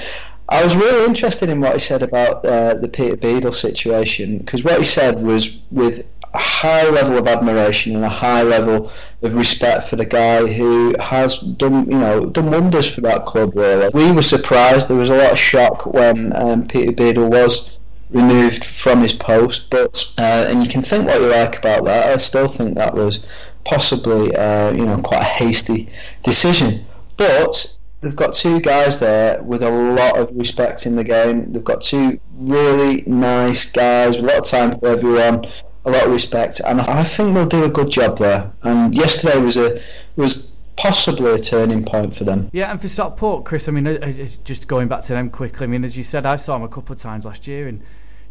I 0.47 0.63
was 0.63 0.75
really 0.75 1.05
interested 1.05 1.49
in 1.49 1.59
what 1.59 1.73
he 1.73 1.79
said 1.79 2.03
about 2.03 2.45
uh, 2.45 2.75
the 2.75 2.87
Peter 2.87 3.17
Beadle 3.17 3.51
situation 3.51 4.37
because 4.37 4.63
what 4.63 4.77
he 4.77 4.83
said 4.83 5.21
was 5.21 5.57
with 5.71 6.07
a 6.35 6.37
high 6.37 6.87
level 6.89 7.17
of 7.17 7.27
admiration 7.27 7.95
and 7.95 8.03
a 8.03 8.09
high 8.09 8.43
level 8.43 8.91
of 9.21 9.33
respect 9.33 9.87
for 9.87 9.95
the 9.95 10.05
guy 10.05 10.45
who 10.45 10.95
has 10.99 11.39
done, 11.39 11.89
you 11.89 11.97
know, 11.97 12.25
done 12.25 12.51
wonders 12.51 12.93
for 12.93 13.01
that 13.01 13.25
club. 13.25 13.55
Really, 13.55 13.89
we 13.93 14.11
were 14.11 14.21
surprised. 14.21 14.87
There 14.87 14.97
was 14.97 15.09
a 15.09 15.17
lot 15.17 15.31
of 15.31 15.39
shock 15.39 15.85
when 15.85 16.35
um, 16.35 16.67
Peter 16.67 16.91
Beadle 16.91 17.29
was 17.29 17.77
removed 18.11 18.63
from 18.63 19.01
his 19.01 19.13
post, 19.13 19.69
but 19.71 20.13
uh, 20.17 20.45
and 20.49 20.61
you 20.63 20.69
can 20.69 20.81
think 20.81 21.07
what 21.07 21.21
you 21.21 21.27
like 21.27 21.57
about 21.57 21.85
that. 21.85 22.07
I 22.13 22.17
still 22.17 22.47
think 22.47 22.75
that 22.75 22.93
was 22.93 23.25
possibly, 23.63 24.35
uh, 24.35 24.71
you 24.73 24.85
know, 24.85 25.01
quite 25.01 25.21
a 25.21 25.23
hasty 25.23 25.89
decision, 26.21 26.85
but 27.17 27.77
they've 28.05 28.15
got 28.15 28.33
two 28.33 28.61
guys 28.61 28.99
there 28.99 29.41
with 29.41 29.63
a 29.63 29.69
lot 29.69 30.19
of 30.19 30.29
respect 30.35 30.85
in 30.85 30.95
the 30.95 31.03
game. 31.03 31.49
They've 31.49 31.63
got 31.63 31.81
two 31.81 32.19
really 32.35 33.01
nice 33.07 33.65
guys, 33.65 34.17
a 34.17 34.21
lot 34.21 34.37
of 34.37 34.45
time 34.45 34.77
for 34.77 34.89
everyone, 34.89 35.47
a 35.85 35.89
lot 35.89 36.05
of 36.05 36.11
respect, 36.11 36.61
and 36.67 36.81
I 36.81 37.03
think 37.03 37.33
they'll 37.33 37.47
do 37.47 37.63
a 37.63 37.69
good 37.69 37.89
job 37.89 38.19
there. 38.19 38.53
And 38.61 38.93
yesterday 38.93 39.39
was 39.39 39.57
a 39.57 39.81
was 40.17 40.51
possibly 40.77 41.31
a 41.31 41.39
turning 41.39 41.83
point 41.83 42.13
for 42.13 42.25
them. 42.25 42.49
Yeah, 42.53 42.69
and 42.69 42.79
for 42.79 42.87
Stockport, 42.87 43.43
Chris, 43.43 43.67
I 43.67 43.71
mean, 43.71 43.87
uh, 43.87 43.97
uh, 44.01 44.27
just 44.43 44.67
going 44.67 44.87
back 44.87 45.01
to 45.03 45.13
them 45.13 45.31
quickly, 45.31 45.63
I 45.63 45.67
mean, 45.67 45.83
as 45.83 45.97
you 45.97 46.03
said, 46.03 46.27
I 46.27 46.35
saw 46.35 46.53
them 46.53 46.63
a 46.63 46.67
couple 46.67 46.93
of 46.93 47.01
times 47.01 47.25
last 47.25 47.47
year, 47.47 47.67
and 47.67 47.81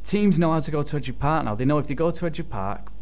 teams 0.04 0.38
know 0.38 0.52
how 0.52 0.60
to 0.60 0.70
go 0.70 0.84
to 0.84 0.96
Edgeley 0.96 1.18
Park 1.18 1.46
now. 1.46 1.56
They 1.56 1.64
know 1.64 1.78
if 1.78 1.88
they 1.88 1.96
go 1.96 2.12
to 2.12 2.24
Edgeley 2.26 2.48
Park, 2.48 2.92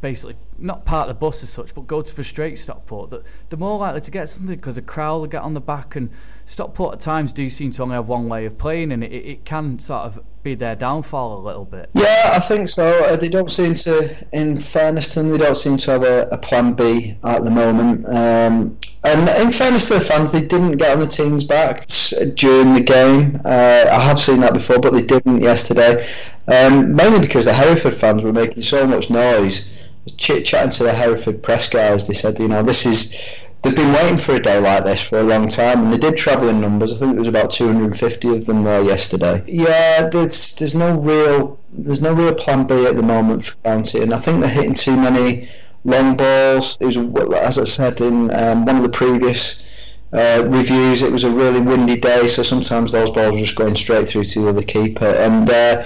basically 0.00 0.36
not 0.58 0.84
part 0.84 1.08
of 1.08 1.16
the 1.16 1.18
bus 1.18 1.42
as 1.42 1.50
such, 1.50 1.74
but 1.74 1.86
go 1.86 2.02
to 2.02 2.14
frustrate 2.14 2.58
Stockport, 2.58 3.10
that 3.10 3.22
they're 3.48 3.58
more 3.58 3.78
likely 3.78 4.00
to 4.00 4.10
get 4.10 4.28
something 4.28 4.56
because 4.56 4.76
the 4.76 4.82
crowd 4.82 5.20
will 5.20 5.26
get 5.26 5.42
on 5.42 5.54
the 5.54 5.60
back. 5.60 5.96
And 5.96 6.10
Stockport 6.46 6.94
at 6.94 7.00
times 7.00 7.32
do 7.32 7.48
seem 7.48 7.70
to 7.72 7.82
only 7.82 7.94
have 7.94 8.08
one 8.08 8.28
way 8.28 8.44
of 8.44 8.58
playing, 8.58 8.92
and 8.92 9.02
it, 9.02 9.12
it 9.12 9.44
can 9.44 9.78
sort 9.78 10.02
of 10.02 10.20
be 10.42 10.54
their 10.54 10.74
downfall 10.74 11.38
a 11.38 11.40
little 11.40 11.64
bit. 11.64 11.90
Yeah, 11.92 12.32
I 12.34 12.38
think 12.38 12.68
so. 12.68 13.04
Uh, 13.04 13.16
they 13.16 13.28
don't 13.28 13.50
seem 13.50 13.74
to, 13.76 14.16
in 14.32 14.58
fairness 14.58 15.14
to 15.14 15.22
them, 15.22 15.30
they 15.30 15.38
don't 15.38 15.56
seem 15.56 15.76
to 15.78 15.90
have 15.90 16.02
a, 16.02 16.28
a 16.28 16.38
plan 16.38 16.72
B 16.72 17.16
at 17.24 17.44
the 17.44 17.50
moment. 17.50 18.06
Um, 18.06 18.78
and 19.04 19.28
in 19.42 19.50
fairness 19.50 19.88
to 19.88 19.94
the 19.94 20.00
fans, 20.00 20.30
they 20.30 20.40
didn't 20.40 20.76
get 20.76 20.92
on 20.92 21.00
the 21.00 21.06
team's 21.06 21.44
back 21.44 21.86
during 22.34 22.74
the 22.74 22.80
game. 22.80 23.40
Uh, 23.44 23.86
I 23.90 24.00
have 24.00 24.18
seen 24.18 24.40
that 24.40 24.54
before, 24.54 24.78
but 24.78 24.92
they 24.92 25.02
didn't 25.02 25.42
yesterday. 25.42 26.06
Um, 26.48 26.94
mainly 26.94 27.20
because 27.20 27.44
the 27.44 27.52
Hereford 27.52 27.94
fans 27.94 28.24
were 28.24 28.32
making 28.32 28.62
so 28.62 28.86
much 28.86 29.08
noise 29.08 29.79
chit 30.16 30.44
chatting 30.44 30.70
to 30.70 30.84
the 30.84 30.94
Hereford 30.94 31.42
press 31.42 31.68
guys, 31.68 32.06
they 32.06 32.14
said, 32.14 32.38
you 32.38 32.48
know, 32.48 32.62
this 32.62 32.86
is 32.86 33.40
they've 33.62 33.76
been 33.76 33.92
waiting 33.92 34.16
for 34.16 34.34
a 34.34 34.40
day 34.40 34.58
like 34.58 34.84
this 34.84 35.02
for 35.02 35.20
a 35.20 35.22
long 35.22 35.48
time, 35.48 35.84
and 35.84 35.92
they 35.92 35.98
did 35.98 36.16
travel 36.16 36.48
in 36.48 36.60
numbers. 36.60 36.92
I 36.92 36.96
think 36.96 37.12
there 37.12 37.20
was 37.20 37.28
about 37.28 37.50
250 37.50 38.36
of 38.36 38.46
them 38.46 38.62
there 38.62 38.82
yesterday. 38.82 39.42
Yeah, 39.46 40.08
there's 40.08 40.54
there's 40.56 40.74
no 40.74 40.98
real 40.98 41.58
there's 41.72 42.02
no 42.02 42.12
real 42.12 42.34
plan 42.34 42.66
B 42.66 42.86
at 42.86 42.96
the 42.96 43.02
moment 43.02 43.44
for 43.44 43.56
County, 43.62 44.02
and 44.02 44.14
I 44.14 44.18
think 44.18 44.40
they're 44.40 44.50
hitting 44.50 44.74
too 44.74 44.96
many 44.96 45.48
long 45.84 46.16
balls. 46.16 46.78
It 46.80 46.86
was 46.86 46.96
as 47.34 47.58
I 47.58 47.64
said 47.64 48.00
in 48.00 48.34
um, 48.34 48.64
one 48.64 48.76
of 48.76 48.82
the 48.82 48.88
previous. 48.88 49.64
Uh, 50.12 50.42
reviews. 50.48 51.02
It 51.02 51.12
was 51.12 51.22
a 51.22 51.30
really 51.30 51.60
windy 51.60 51.96
day, 51.96 52.26
so 52.26 52.42
sometimes 52.42 52.90
those 52.90 53.12
balls 53.12 53.32
were 53.32 53.38
just 53.38 53.54
going 53.54 53.76
straight 53.76 54.08
through 54.08 54.24
to 54.24 54.40
the 54.40 54.48
other 54.48 54.62
keeper. 54.62 55.06
And 55.06 55.48
uh, 55.48 55.84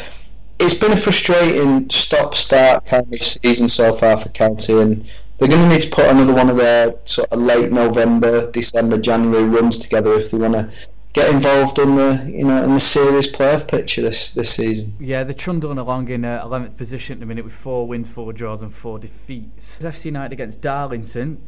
it's 0.59 0.75
been 0.75 0.93
a 0.93 0.97
frustrating 0.97 1.89
stop-start 1.91 2.87
kind 2.87 3.13
of 3.13 3.23
season 3.23 3.69
so 3.69 3.93
far 3.93 4.17
for 4.17 4.29
County, 4.31 4.81
and 4.81 5.05
they're 5.39 5.49
going 5.49 5.61
to 5.61 5.69
need 5.69 5.83
to 5.83 5.91
put 5.91 6.07
another 6.07 6.33
one 6.33 6.49
of 6.49 6.57
their 6.57 6.95
sort 7.05 7.31
of 7.31 7.41
late 7.41 7.73
November, 7.73 8.51
December, 8.51 8.99
January 8.99 9.45
runs 9.45 9.79
together 9.79 10.15
if 10.15 10.31
they 10.31 10.39
want 10.39 10.55
to 10.55 10.71
get 11.15 11.31
involved 11.33 11.79
in 11.79 11.95
the 11.95 12.29
you 12.29 12.45
know 12.45 12.63
in 12.65 12.75
the 12.75 12.81
serious 12.81 13.29
playoff 13.29 13.67
picture 13.67 14.03
this 14.03 14.31
this 14.31 14.55
season. 14.55 14.95
Yeah, 15.01 15.25
they're 15.25 15.33
trundling 15.33 15.79
along 15.79 16.09
in 16.09 16.25
uh, 16.25 16.45
11th 16.45 16.77
position 16.77 17.15
at 17.15 17.21
the 17.21 17.27
minute 17.27 17.45
with 17.45 17.55
four 17.55 17.87
wins, 17.87 18.11
four 18.11 18.33
draws, 18.33 18.63
and 18.63 18.75
four 18.75 18.99
defeats. 18.99 19.79
FC 19.79 20.07
United 20.07 20.33
against 20.33 20.61
Darlington. 20.61 21.41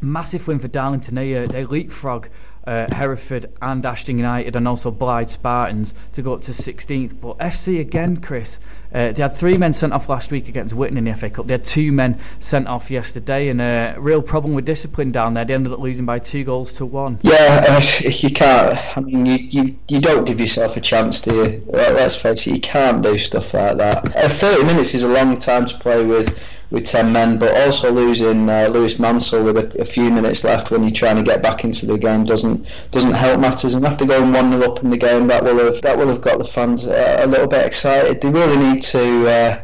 Massive 0.00 0.46
win 0.48 0.58
for 0.58 0.68
Darlington. 0.68 1.14
They, 1.14 1.36
uh, 1.36 1.46
they 1.46 1.66
leapfrog 1.66 2.28
uh, 2.66 2.86
Hereford 2.94 3.52
and 3.62 3.84
Ashton 3.84 4.18
United 4.18 4.56
and 4.56 4.68
also 4.68 4.90
Blyth 4.90 5.28
Spartans 5.28 5.94
to 6.12 6.22
go 6.22 6.34
up 6.34 6.42
to 6.42 6.52
16th. 6.52 7.20
But 7.20 7.38
FC 7.38 7.80
again, 7.80 8.18
Chris, 8.18 8.60
uh, 8.92 9.12
they 9.12 9.22
had 9.22 9.32
three 9.32 9.56
men 9.56 9.72
sent 9.72 9.92
off 9.92 10.08
last 10.08 10.30
week 10.30 10.48
against 10.48 10.74
Witton 10.74 10.98
in 10.98 11.04
the 11.04 11.14
FA 11.14 11.30
Cup. 11.30 11.46
They 11.46 11.54
had 11.54 11.64
two 11.64 11.92
men 11.92 12.18
sent 12.40 12.66
off 12.66 12.90
yesterday, 12.90 13.48
and 13.48 13.60
a 13.60 13.94
uh, 13.96 14.00
real 14.00 14.22
problem 14.22 14.54
with 14.54 14.64
discipline 14.64 15.12
down 15.12 15.34
there. 15.34 15.44
They 15.44 15.54
ended 15.54 15.72
up 15.72 15.78
losing 15.78 16.06
by 16.06 16.18
two 16.18 16.44
goals 16.44 16.72
to 16.74 16.86
one. 16.86 17.18
Yeah, 17.22 17.80
you 18.00 18.30
can't. 18.30 18.78
I 18.96 19.00
mean, 19.00 19.26
you, 19.26 19.36
you, 19.50 19.76
you 19.88 20.00
don't 20.00 20.24
give 20.24 20.40
yourself 20.40 20.76
a 20.76 20.80
chance, 20.80 21.20
do 21.20 21.34
you? 21.34 21.64
Let's 21.66 22.16
face 22.16 22.46
it, 22.46 22.54
you 22.54 22.60
can't 22.60 23.02
do 23.02 23.16
stuff 23.18 23.54
like 23.54 23.76
that. 23.78 24.16
Uh, 24.16 24.28
30 24.28 24.64
minutes 24.64 24.94
is 24.94 25.04
a 25.04 25.08
long 25.08 25.36
time 25.38 25.66
to 25.66 25.78
play 25.78 26.04
with 26.04 26.38
with 26.70 26.84
10 26.84 27.12
men, 27.12 27.38
but 27.38 27.56
also 27.62 27.92
losing 27.92 28.48
uh, 28.48 28.68
Lewis 28.72 28.98
Mansell 28.98 29.44
with 29.44 29.58
a, 29.58 29.80
a, 29.80 29.84
few 29.84 30.10
minutes 30.10 30.44
left 30.44 30.70
when 30.70 30.82
you're 30.82 30.92
trying 30.92 31.16
to 31.16 31.22
get 31.22 31.42
back 31.42 31.64
into 31.64 31.84
the 31.84 31.98
game 31.98 32.24
doesn't 32.24 32.66
doesn't 32.92 33.12
help 33.12 33.40
matters. 33.40 33.74
And 33.74 33.84
after 33.84 34.04
going 34.04 34.32
one 34.32 34.52
0 34.52 34.62
up 34.62 34.82
in 34.82 34.90
the 34.90 34.96
game, 34.96 35.26
that 35.26 35.42
will 35.42 35.58
have 35.58 35.82
that 35.82 35.98
will 35.98 36.08
have 36.08 36.20
got 36.20 36.38
the 36.38 36.44
fans 36.44 36.86
uh, 36.86 37.20
a 37.22 37.26
little 37.26 37.48
bit 37.48 37.66
excited. 37.66 38.20
They 38.20 38.30
really 38.30 38.56
need 38.56 38.79
to. 38.80 39.28
Uh, 39.28 39.62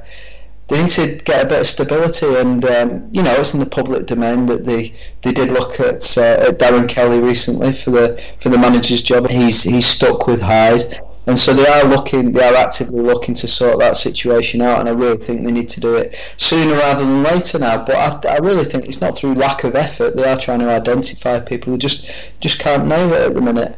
they 0.69 0.81
need 0.81 0.89
to 0.89 1.15
get 1.25 1.45
a 1.45 1.49
bit 1.49 1.61
of 1.61 1.67
stability, 1.67 2.27
and 2.27 2.65
um, 2.65 3.09
you 3.13 3.23
know 3.23 3.33
it's 3.35 3.55
in 3.55 3.61
the 3.61 3.67
public 3.67 4.07
domain 4.07 4.47
that 4.47 4.65
they 4.65 4.95
they 5.23 5.33
did 5.33 5.53
look 5.53 5.79
at, 5.79 6.19
uh, 6.19 6.49
at 6.49 6.59
Darren 6.59 6.89
Kelly 6.89 7.21
recently 7.21 7.73
for 7.73 7.91
the 7.91 8.23
for 8.41 8.49
the 8.49 8.59
manager's 8.59 9.03
job. 9.03 9.29
He's 9.29 9.63
he's 9.63 9.87
stuck 9.87 10.27
with 10.27 10.41
Hyde 10.41 11.01
and 11.27 11.37
so 11.37 11.53
they 11.53 11.67
are 11.67 11.85
looking, 11.85 12.31
they 12.31 12.45
are 12.45 12.55
actively 12.55 13.01
looking 13.03 13.35
to 13.35 13.49
sort 13.49 13.81
that 13.81 13.97
situation 13.97 14.63
out, 14.63 14.79
and 14.79 14.89
I 14.89 14.93
really 14.93 15.19
think 15.19 15.45
they 15.45 15.51
need 15.51 15.69
to 15.71 15.81
do 15.81 15.97
it 15.97 16.15
sooner 16.37 16.75
rather 16.75 17.05
than 17.05 17.25
later 17.25 17.59
now. 17.59 17.85
But 17.85 18.27
I, 18.27 18.35
I 18.35 18.39
really 18.39 18.65
think 18.65 18.87
it's 18.87 19.01
not 19.01 19.19
through 19.19 19.35
lack 19.35 19.65
of 19.65 19.75
effort. 19.75 20.15
They 20.15 20.25
are 20.25 20.39
trying 20.39 20.61
to 20.61 20.71
identify 20.71 21.41
people 21.41 21.73
who 21.73 21.79
just 21.79 22.11
just 22.41 22.61
can't 22.61 22.87
nail 22.87 23.13
it 23.13 23.23
at 23.23 23.35
the 23.35 23.41
minute. 23.41 23.77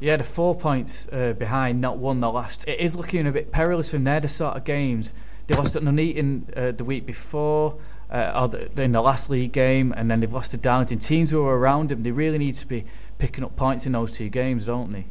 Yeah, 0.00 0.16
the 0.16 0.24
four 0.24 0.54
points 0.54 1.08
uh, 1.08 1.32
behind, 1.38 1.80
not 1.80 1.98
won 1.98 2.20
the 2.20 2.30
last. 2.30 2.68
It 2.68 2.80
is 2.80 2.96
looking 2.96 3.26
a 3.26 3.32
bit 3.32 3.50
perilous 3.50 3.90
from 3.90 4.04
there. 4.04 4.20
The 4.20 4.28
sort 4.28 4.56
of 4.56 4.64
games 4.64 5.14
they 5.46 5.56
lost 5.56 5.76
at 5.76 5.82
Nuneaton 5.82 6.46
uh, 6.56 6.72
the 6.72 6.84
week 6.84 7.06
before. 7.06 7.78
Uh, 8.08 8.48
in 8.76 8.92
the 8.92 9.00
last 9.00 9.30
league 9.30 9.50
game, 9.50 9.92
and 9.96 10.08
then 10.08 10.20
they've 10.20 10.32
lost 10.32 10.52
to 10.52 10.56
Darlington. 10.56 11.00
Teams 11.00 11.32
who 11.32 11.44
are 11.44 11.58
around 11.58 11.88
them, 11.88 12.04
they 12.04 12.12
really 12.12 12.38
need 12.38 12.54
to 12.54 12.66
be 12.66 12.84
picking 13.18 13.42
up 13.42 13.56
points 13.56 13.84
in 13.84 13.92
those 13.92 14.12
two 14.12 14.28
games, 14.28 14.66
don't 14.66 14.92
they? 14.92 15.06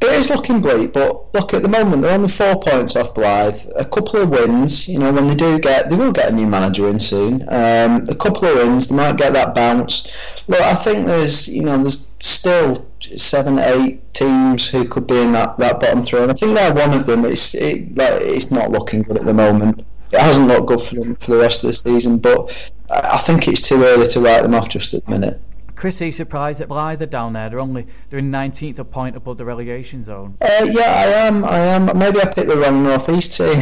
It 0.00 0.12
is 0.12 0.30
looking 0.30 0.60
bleak, 0.60 0.92
but 0.92 1.34
look 1.34 1.54
at 1.54 1.62
the 1.62 1.68
moment 1.68 2.02
they're 2.02 2.12
only 2.12 2.28
four 2.28 2.60
points 2.60 2.96
off 2.96 3.14
Blyth. 3.14 3.70
A 3.76 3.84
couple 3.84 4.20
of 4.20 4.30
wins, 4.30 4.88
you 4.88 4.98
know, 4.98 5.12
when 5.12 5.26
they 5.26 5.34
do 5.34 5.58
get, 5.58 5.90
they 5.90 5.96
will 5.96 6.12
get 6.12 6.30
a 6.30 6.34
new 6.34 6.46
manager 6.46 6.88
in 6.88 6.98
soon. 6.98 7.42
Um, 7.48 8.04
a 8.08 8.14
couple 8.14 8.48
of 8.48 8.56
wins, 8.56 8.88
they 8.88 8.96
might 8.96 9.16
get 9.16 9.32
that 9.32 9.54
bounce. 9.54 10.08
Look, 10.48 10.60
I 10.60 10.74
think 10.74 11.06
there's, 11.06 11.48
you 11.48 11.64
know, 11.64 11.78
there's 11.78 12.14
still 12.18 12.86
seven, 13.16 13.58
eight 13.58 14.14
teams 14.14 14.68
who 14.68 14.86
could 14.86 15.06
be 15.06 15.20
in 15.20 15.32
that, 15.32 15.56
that 15.58 15.80
bottom 15.80 16.00
three, 16.00 16.22
and 16.22 16.30
I 16.30 16.34
think 16.34 16.54
they're 16.54 16.74
one 16.74 16.94
of 16.94 17.06
them. 17.06 17.24
It's 17.24 17.54
it, 17.54 17.96
like, 17.96 18.22
it's 18.22 18.50
not 18.50 18.70
looking 18.70 19.02
good 19.02 19.18
at 19.18 19.24
the 19.24 19.34
moment. 19.34 19.84
It 20.12 20.20
hasn't 20.20 20.48
looked 20.48 20.66
good 20.66 20.80
for 20.80 20.94
them 20.96 21.16
for 21.16 21.32
the 21.32 21.38
rest 21.38 21.64
of 21.64 21.68
the 21.68 21.72
season, 21.72 22.18
but 22.18 22.70
I 22.90 23.18
think 23.18 23.48
it's 23.48 23.66
too 23.66 23.82
early 23.82 24.06
to 24.08 24.20
write 24.20 24.42
them 24.42 24.54
off 24.54 24.68
just 24.68 24.94
at 24.94 25.04
the 25.04 25.10
minute. 25.10 25.40
Chris, 25.76 26.00
are 26.00 26.06
you 26.06 26.12
surprised 26.12 26.60
that 26.60 26.68
Blyth 26.68 27.00
are 27.00 27.06
down 27.06 27.32
there? 27.32 27.50
They're 27.50 27.60
only 27.60 27.86
they're 28.08 28.18
in 28.18 28.30
19th 28.30 28.78
a 28.78 28.84
point 28.84 29.16
above 29.16 29.38
the 29.38 29.44
relegation 29.44 30.02
zone. 30.02 30.36
Uh, 30.40 30.66
yeah, 30.70 30.82
I 30.82 31.06
am. 31.26 31.44
I 31.44 31.58
am. 31.58 31.98
Maybe 31.98 32.20
I 32.20 32.26
picked 32.26 32.48
the 32.48 32.56
wrong 32.56 32.84
northeast 32.84 33.36
team 33.36 33.60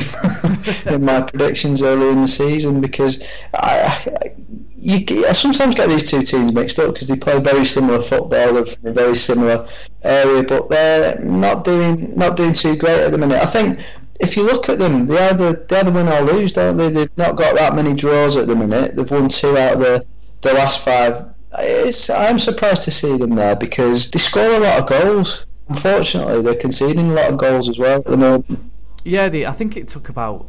in 0.94 1.04
my 1.04 1.22
predictions 1.22 1.82
earlier 1.82 2.10
in 2.10 2.22
the 2.22 2.28
season 2.28 2.80
because 2.80 3.22
I, 3.54 4.14
I, 4.22 4.32
you, 4.76 5.26
I 5.26 5.32
sometimes 5.32 5.74
get 5.74 5.88
these 5.88 6.08
two 6.10 6.22
teams 6.22 6.52
mixed 6.52 6.78
up 6.78 6.92
because 6.92 7.08
they 7.08 7.16
play 7.16 7.40
very 7.40 7.64
similar 7.64 8.02
football 8.02 8.56
of 8.58 8.76
a 8.84 8.92
very 8.92 9.16
similar 9.16 9.66
area, 10.02 10.42
but 10.42 10.68
they're 10.68 11.18
not 11.20 11.64
doing 11.64 12.14
not 12.14 12.36
doing 12.36 12.52
too 12.52 12.76
great 12.76 13.00
at 13.00 13.12
the 13.12 13.18
minute. 13.18 13.40
I 13.40 13.46
think 13.46 13.80
if 14.20 14.36
you 14.36 14.44
look 14.44 14.68
at 14.68 14.78
them, 14.78 15.06
they 15.06 15.18
either 15.18 15.52
they 15.52 15.80
either 15.80 15.90
win 15.90 16.08
or 16.08 16.20
lose, 16.20 16.52
don't 16.52 16.76
they? 16.76 16.90
They've 16.90 17.16
not 17.16 17.36
got 17.36 17.56
that 17.56 17.74
many 17.74 17.94
draws 17.94 18.36
at 18.36 18.46
the 18.46 18.54
minute. 18.54 18.96
They've 18.96 19.10
won 19.10 19.28
two 19.28 19.56
out 19.56 19.74
of 19.74 19.80
the 19.80 20.06
the 20.42 20.52
last 20.52 20.80
five 20.80 21.32
it's, 21.59 22.11
I'm 22.11 22.38
surprised 22.38 22.82
to 22.84 22.90
see 22.90 23.16
them 23.16 23.34
there 23.34 23.57
because 23.57 24.11
they 24.11 24.18
score 24.18 24.53
a 24.53 24.59
lot 24.59 24.80
of 24.80 24.86
goals. 24.86 25.46
Unfortunately, 25.68 26.42
they're 26.42 26.55
conceding 26.55 27.11
a 27.11 27.14
lot 27.14 27.30
of 27.30 27.38
goals 27.38 27.68
as 27.68 27.78
well 27.78 27.98
at 27.98 28.05
the 28.05 28.16
moment. 28.16 28.72
Yeah, 29.05 29.28
they, 29.28 29.46
I 29.46 29.53
think 29.53 29.76
it 29.76 29.88
took 29.88 30.09
about 30.09 30.46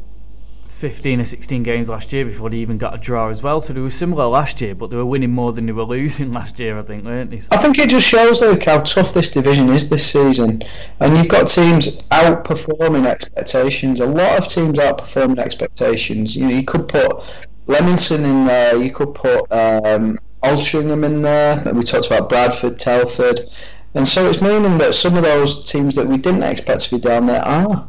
15 0.84 1.22
or 1.22 1.24
16 1.24 1.64
games 1.64 1.88
last 1.88 2.12
year 2.12 2.26
before 2.26 2.50
they 2.50 2.58
even 2.58 2.78
got 2.78 2.94
a 2.94 2.98
draw 2.98 3.30
as 3.30 3.42
well. 3.42 3.62
So 3.62 3.72
they 3.72 3.80
were 3.80 3.90
similar 3.90 4.26
last 4.26 4.60
year, 4.60 4.76
but 4.76 4.90
they 4.90 4.98
were 4.98 5.06
winning 5.06 5.32
more 5.32 5.54
than 5.54 5.66
they 5.66 5.72
were 5.72 5.84
losing 5.98 6.34
last 6.34 6.60
year, 6.60 6.78
I 6.78 6.82
think, 6.82 7.06
weren't 7.06 7.32
they? 7.32 7.42
I 7.52 7.58
think 7.58 7.80
it 7.80 7.90
just 7.90 8.06
shows, 8.06 8.42
Luke, 8.42 8.66
how 8.66 8.82
tough 8.82 9.14
this 9.14 9.30
division 9.30 9.70
is 9.70 9.90
this 9.90 10.06
season. 10.06 10.62
And 11.00 11.16
you've 11.16 11.30
got 11.30 11.48
teams 11.48 11.96
outperforming 12.12 13.06
expectations. 13.06 14.02
A 14.02 14.06
lot 14.06 14.38
of 14.38 14.50
teams 14.50 14.78
outperforming 14.78 15.40
expectations. 15.40 16.36
You 16.36 16.48
know, 16.48 16.54
you 16.54 16.66
could 16.66 16.90
put 16.90 17.24
Leamington 17.68 18.26
in 18.26 18.46
there, 18.46 18.76
you 18.76 18.92
could 18.92 19.14
put 19.14 19.50
um, 19.54 20.20
Altrincham 20.44 21.06
in 21.06 21.22
there. 21.22 21.64
We 21.74 21.84
talked 21.84 22.08
about 22.08 22.30
Bradford, 22.30 22.80
Telford. 22.80 23.50
And 23.96 24.08
so 24.08 24.28
it's 24.30 24.42
meaning 24.42 24.78
that 24.80 24.94
some 24.94 25.16
of 25.16 25.24
those 25.24 25.70
teams 25.70 25.96
that 25.96 26.08
we 26.08 26.18
didn't 26.18 26.44
expect 26.44 26.82
to 26.82 26.96
be 26.96 27.00
down 27.00 27.28
there 27.28 27.44
are. 27.44 27.88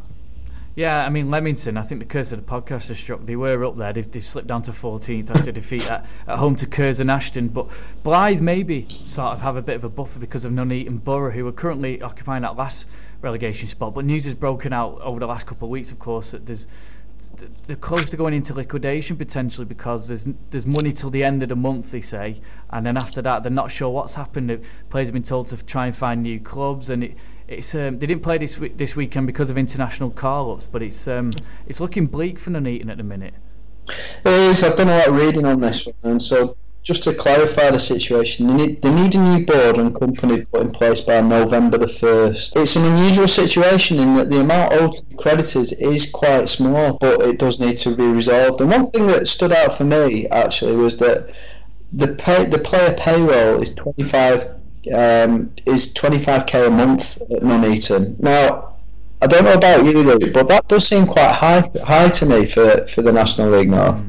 Yeah, 0.75 1.05
I 1.05 1.09
mean 1.09 1.31
Leamington. 1.31 1.77
I 1.77 1.83
think 1.83 2.01
the 2.01 2.05
curse 2.05 2.33
of 2.33 2.45
the 2.45 2.51
podcast 2.51 2.89
has 2.89 2.99
struck. 2.99 3.25
They 3.25 3.37
were 3.37 3.63
up 3.63 3.77
there. 3.77 3.93
They've, 3.93 4.11
they've 4.11 4.25
slipped 4.25 4.49
down 4.49 4.61
to 4.63 4.71
14th 4.71 5.29
after 5.29 5.51
defeat 5.51 5.89
at, 5.89 6.05
at 6.27 6.37
home 6.37 6.55
to 6.57 6.67
Curzon 6.67 7.09
Ashton. 7.09 7.47
But 7.47 7.69
Blyth 8.03 8.41
maybe 8.41 8.85
sort 8.89 9.31
of 9.31 9.41
have 9.41 9.55
a 9.55 9.61
bit 9.61 9.77
of 9.77 9.85
a 9.85 9.89
buffer 9.89 10.19
because 10.19 10.43
of 10.43 10.51
Nuneaton 10.51 10.97
Borough, 10.97 11.31
who 11.31 11.47
are 11.47 11.53
currently 11.53 12.01
occupying 12.01 12.41
that 12.41 12.57
last 12.57 12.87
relegation 13.21 13.69
spot. 13.69 13.95
But 13.95 14.03
news 14.03 14.25
has 14.25 14.33
broken 14.33 14.73
out 14.73 14.99
over 15.01 15.19
the 15.19 15.27
last 15.27 15.47
couple 15.47 15.67
of 15.67 15.71
weeks, 15.71 15.91
of 15.91 15.99
course, 15.99 16.31
that 16.31 16.45
there's 16.45 16.67
they're 17.65 17.75
close 17.75 18.09
to 18.09 18.17
going 18.17 18.33
into 18.33 18.53
liquidation 18.53 19.17
potentially 19.17 19.65
because 19.65 20.07
there's 20.07 20.25
there's 20.51 20.65
money 20.65 20.93
till 20.93 21.09
the 21.09 21.23
end 21.23 21.41
of 21.43 21.49
the 21.49 21.55
month 21.55 21.91
they 21.91 22.01
say 22.01 22.39
and 22.69 22.85
then 22.85 22.97
after 22.97 23.21
that 23.21 23.43
they're 23.43 23.51
not 23.51 23.71
sure 23.71 23.89
what's 23.89 24.13
happened 24.13 24.49
the 24.49 24.59
players 24.89 25.07
have 25.07 25.13
been 25.13 25.23
told 25.23 25.47
to 25.47 25.63
try 25.65 25.85
and 25.87 25.95
find 25.95 26.21
new 26.21 26.39
clubs 26.39 26.89
and 26.89 27.03
it, 27.03 27.17
it's 27.47 27.75
um, 27.75 27.99
they 27.99 28.07
didn't 28.07 28.23
play 28.23 28.37
this 28.37 28.59
this 28.75 28.95
weekend 28.95 29.27
because 29.27 29.49
of 29.49 29.57
international 29.57 30.09
call-ups, 30.09 30.67
but 30.67 30.81
it's 30.81 31.07
um, 31.07 31.31
it's 31.67 31.79
looking 31.79 32.07
bleak 32.07 32.39
for 32.39 32.49
Nuneaton 32.49 32.89
at 32.89 32.97
the 32.97 33.03
minute. 33.03 33.35
It 33.87 34.25
is. 34.25 34.63
I've 34.63 34.75
done 34.75 34.89
a 34.89 34.97
lot 34.97 35.07
of 35.07 35.15
reading 35.15 35.45
on 35.45 35.59
this 35.59 35.85
one, 35.85 35.95
and 36.03 36.21
so 36.21 36.57
just 36.85 37.01
to 37.01 37.13
clarify 37.15 37.71
the 37.71 37.79
situation, 37.79 38.45
they 38.45 38.53
need, 38.53 38.81
they 38.83 38.93
need 38.93 39.15
a 39.15 39.17
new 39.17 39.43
board 39.43 39.77
and 39.77 39.99
company 39.99 40.45
put 40.45 40.61
in 40.61 40.71
place 40.71 41.01
by 41.01 41.19
November 41.19 41.79
the 41.79 41.87
1st. 41.87 42.61
It's 42.61 42.75
an 42.75 42.85
unusual 42.85 43.27
situation 43.27 43.97
in 43.97 44.15
that 44.17 44.29
the 44.29 44.41
amount 44.41 44.71
owed 44.73 44.93
to 44.93 45.09
the 45.09 45.15
creditors 45.15 45.73
is 45.73 46.11
quite 46.11 46.47
small, 46.47 46.93
but 46.93 47.21
it 47.21 47.39
does 47.39 47.59
need 47.59 47.79
to 47.79 47.95
be 47.95 48.05
resolved. 48.05 48.61
And 48.61 48.69
one 48.69 48.85
thing 48.85 49.07
that 49.07 49.27
stood 49.27 49.51
out 49.51 49.75
for 49.75 49.83
me 49.83 50.27
actually 50.27 50.75
was 50.75 50.95
that 50.97 51.33
the 51.91 52.13
pay, 52.13 52.45
the 52.45 52.59
player 52.59 52.93
payroll 52.93 53.63
is 53.63 53.73
25 53.73 54.51
um, 54.93 55.51
is 55.65 55.91
25k 55.95 56.67
a 56.67 56.69
month 56.69 57.19
at 57.31 57.41
Nuneaton. 57.41 58.15
Now, 58.19 58.75
I 59.23 59.25
don't 59.25 59.43
know 59.43 59.53
about 59.53 59.85
you, 59.85 60.03
Luke, 60.03 60.31
but 60.31 60.47
that 60.49 60.67
does 60.67 60.87
seem 60.87 61.07
quite 61.07 61.31
high 61.31 61.67
high 61.83 62.09
to 62.09 62.25
me 62.27 62.45
for, 62.45 62.85
for 62.85 63.01
the 63.01 63.11
National 63.11 63.49
League 63.49 63.71
North. 63.71 64.05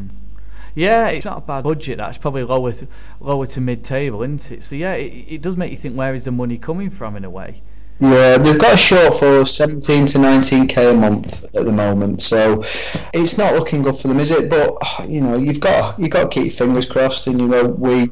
Yeah, 0.77 1.09
it's 1.09 1.25
not 1.25 1.39
a 1.39 1.41
bad 1.41 1.65
budget. 1.65 1.97
That's 1.97 2.19
probably 2.19 2.45
lower 2.45 2.71
to, 2.71 2.87
lower 3.19 3.47
to 3.47 3.61
mid 3.63 3.83
table, 3.83 4.23
isn't 4.23 4.53
it? 4.53 4.63
So 4.63 4.77
yeah, 4.77 4.93
it, 4.93 5.25
it 5.27 5.43
does 5.43 5.57
make 5.57 5.71
you 5.71 5.77
think 5.77 5.97
where 5.97 6.13
is 6.13 6.27
the 6.27 6.31
money 6.31 6.59
coming 6.59 6.91
from 6.91 7.17
in 7.17 7.25
a 7.25 7.31
way. 7.31 7.63
Yeah, 7.99 8.37
they've 8.37 8.59
got 8.59 8.75
a 8.75 8.77
shortfall 8.77 9.41
of 9.41 9.49
17 9.49 10.05
to 10.05 10.19
19k 10.19 10.91
a 10.91 10.95
month 10.95 11.45
at 11.45 11.65
the 11.65 11.73
moment, 11.73 12.21
so 12.21 12.63
it's 13.15 13.39
not 13.39 13.55
looking 13.55 13.81
good 13.81 13.97
for 13.97 14.09
them, 14.09 14.21
is 14.21 14.31
it? 14.31 14.51
But 14.51 14.77
you 15.09 15.23
know, 15.23 15.39
you've 15.39 15.61
got 15.61 15.99
you've 15.99 16.11
got 16.11 16.25
to 16.25 16.29
keep 16.29 16.45
your 16.45 16.53
fingers 16.53 16.85
crossed, 16.85 17.27
and 17.27 17.41
you 17.41 17.49
know 17.49 17.65
we 17.65 18.11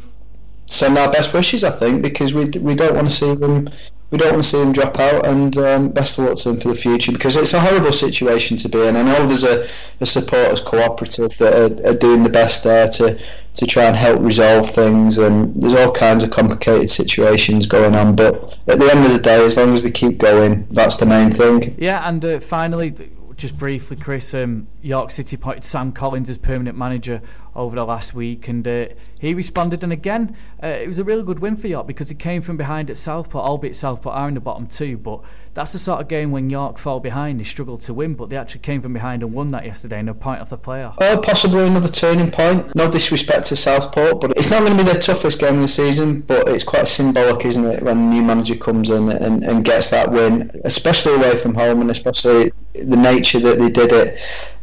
send 0.65 0.97
our 0.97 1.13
best 1.13 1.35
wishes, 1.35 1.65
I 1.65 1.71
think, 1.71 2.01
because 2.01 2.33
we 2.33 2.49
we 2.61 2.75
don't 2.75 2.95
want 2.95 3.11
to 3.11 3.15
see 3.15 3.35
them 3.35 3.69
we 4.15 4.19
don't 4.19 4.31
want 4.31 4.45
to 4.45 4.49
see 4.49 4.59
them 4.59 4.73
drop 4.73 5.01
out. 5.01 5.27
And 5.27 5.57
um, 5.59 5.89
best 5.89 6.21
of 6.21 6.27
luck 6.27 6.39
to 6.39 6.51
them 6.51 6.61
for 6.61 6.69
the 6.69 6.75
future 6.77 7.11
because 7.11 7.35
it's 7.35 7.53
a 7.53 7.59
horrible 7.59 7.91
situation 7.91 8.57
to 8.59 8.69
be 8.69 8.81
in. 8.81 8.95
I 8.95 9.03
know 9.03 9.27
there's 9.27 9.43
a, 9.43 9.67
a 10.01 10.07
supporters 10.07 10.61
cooperative 10.61 11.37
that 11.39 11.53
are, 11.53 11.91
are 11.91 11.95
doing 11.95 12.23
the 12.23 12.29
best 12.29 12.63
there 12.63 12.87
to 12.87 13.19
to 13.55 13.67
try 13.67 13.85
and 13.85 13.97
help 13.97 14.21
resolve 14.21 14.71
things, 14.71 15.19
and 15.19 15.61
there's 15.61 15.75
all 15.75 15.91
kinds 15.91 16.23
of 16.23 16.31
complicated 16.31 16.91
situations 16.91 17.67
going 17.67 17.95
on. 17.95 18.15
But 18.15 18.59
at 18.69 18.79
the 18.79 18.89
end 18.91 19.05
of 19.05 19.13
the 19.13 19.19
day, 19.19 19.45
as 19.45 19.57
long 19.57 19.75
as 19.75 19.83
they 19.83 19.91
keep 19.91 20.19
going, 20.19 20.67
that's 20.71 20.97
the 20.97 21.07
main 21.07 21.31
thing. 21.31 21.75
Yeah, 21.79 22.09
and 22.09 22.25
uh, 22.25 22.41
finally, 22.41 22.95
just 23.37 23.57
briefly, 23.57 23.97
Chris, 23.97 24.33
um, 24.35 24.69
York 24.83 25.11
City 25.11 25.37
appointed 25.37 25.65
Sam 25.65 25.93
Collins 25.93 26.31
as 26.31 26.39
permanent 26.39 26.79
manager 26.79 27.21
over 27.57 27.77
the 27.77 27.85
last 27.85 28.15
week, 28.15 28.49
and 28.49 28.67
uh, 28.67 28.87
he 29.21 29.35
responded. 29.35 29.83
And 29.83 29.93
again, 29.93 30.37
uh, 30.63 30.67
it 30.67 30.87
was 30.87 30.99
a 30.99 31.05
really 31.05 31.23
good 31.23 31.39
win 31.39 31.57
for 31.57 31.69
York 31.69 31.87
because 31.87 32.09
he 32.09 32.15
came 32.15 32.43
from 32.43 32.57
behind 32.57 32.91
at 32.91 32.97
Southport, 32.97 33.45
albeit 33.45 33.77
Southport 33.77 34.17
are 34.17 34.29
in 34.29 34.35
the 34.35 34.41
bottom 34.41 34.67
two. 34.67 34.97
But 34.97 35.23
that's 35.55 35.73
the 35.73 35.79
sort 35.79 36.01
of 36.01 36.09
game 36.09 36.31
when 36.31 36.51
York 36.51 36.79
fall 36.79 37.01
behind, 37.01 37.39
they 37.39 37.45
struggle 37.45 37.79
to 37.79 37.95
win, 37.95 38.15
but 38.15 38.29
they 38.29 38.37
actually 38.37 38.61
came 38.61 38.81
from 38.81 38.93
behind 38.93 39.23
and 39.23 39.33
won 39.33 39.49
that 39.49 39.65
yesterday 39.65 40.01
in 40.01 40.09
a 40.09 40.15
point 40.15 40.41
of 40.41 40.51
the 40.51 40.59
playoff. 40.59 40.97
Oh, 41.01 41.21
possibly 41.21 41.67
another 41.67 41.89
turning 41.89 42.31
point. 42.31 42.75
No 42.75 42.91
disrespect 42.91 43.47
to 43.47 43.57
Southport, 43.57 44.21
but 44.21 44.33
it's 44.37 44.51
not 44.51 44.61
going 44.61 44.77
to 44.77 44.85
be 44.85 44.91
their 44.91 45.01
toughest 45.01 45.41
game 45.41 45.57
of 45.57 45.63
the 45.63 45.69
season. 45.69 46.21
But 46.23 46.49
it's 46.49 46.65
quite 46.65 46.89
symbolic, 46.89 47.45
isn't 47.45 47.65
it, 47.65 47.83
when 47.83 47.99
a 47.99 48.11
new 48.11 48.23
manager 48.23 48.57
comes 48.57 48.91
in 48.91 49.11
and, 49.11 49.45
and 49.45 49.65
gets 49.65 49.91
that 49.91 50.11
win, 50.11 50.51
especially 50.65 51.15
away 51.15 51.37
from 51.37 51.55
home, 51.55 51.81
and 51.81 51.91
especially 51.91 52.53
the 52.73 52.97
nature 52.97 53.39
that 53.41 53.59
they 53.59 53.71
did 53.71 53.93
it. 53.93 54.19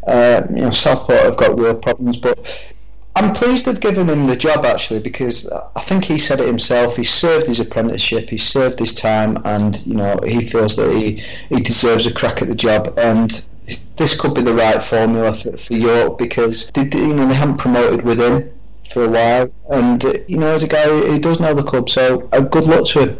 Uh, 0.06 0.46
you 0.50 0.62
know, 0.62 0.72
Southport 0.72 1.20
have 1.20 1.38
got 1.38 1.60
real 1.60 1.76
problems, 1.76 2.18
but 2.18 2.74
I'm 3.16 3.34
pleased 3.34 3.66
they've 3.66 3.80
given 3.80 4.10
him 4.10 4.26
the 4.26 4.36
job 4.36 4.66
actually 4.66 5.02
because 5.02 5.52
I 5.76 5.82
think 5.82 6.06
he 6.06 6.18
said 6.18 6.40
it 6.40 6.48
himself. 6.48 6.96
He 6.96 7.04
served 7.04 7.48
his 7.48 7.60
apprenticeship, 7.60 8.30
he 8.30 8.38
served 8.38 8.80
his 8.80 8.94
time, 8.94 9.38
and 9.46 9.86
you 9.86 9.96
know 9.96 10.20
he 10.26 10.44
feels 10.46 10.76
that 10.78 10.92
he 10.92 11.24
he 11.50 11.62
deserves 11.62 12.08
a 12.08 12.14
crack 12.14 12.42
at 12.42 12.48
the 12.48 12.56
job. 12.56 12.94
And 12.98 13.44
this 13.98 14.20
could 14.20 14.34
be 14.34 14.42
the 14.42 14.54
right 14.54 14.82
formula 14.82 15.34
for, 15.34 15.58
for 15.58 15.74
York 15.74 16.18
because 16.18 16.72
they, 16.72 16.84
you 16.84 17.14
know 17.14 17.28
they 17.28 17.36
haven't 17.36 17.58
promoted 17.58 18.04
within 18.04 18.52
for 18.88 19.06
a 19.06 19.10
while, 19.10 19.52
and 19.70 20.04
you 20.28 20.38
know 20.38 20.48
as 20.48 20.64
a 20.64 20.68
guy 20.68 20.84
who 20.84 21.20
does 21.20 21.40
know 21.40 21.54
the 21.54 21.64
club, 21.64 21.90
so 21.90 22.28
uh, 22.32 22.40
good 22.40 22.64
luck 22.64 22.86
to 22.88 23.00
him. 23.02 23.18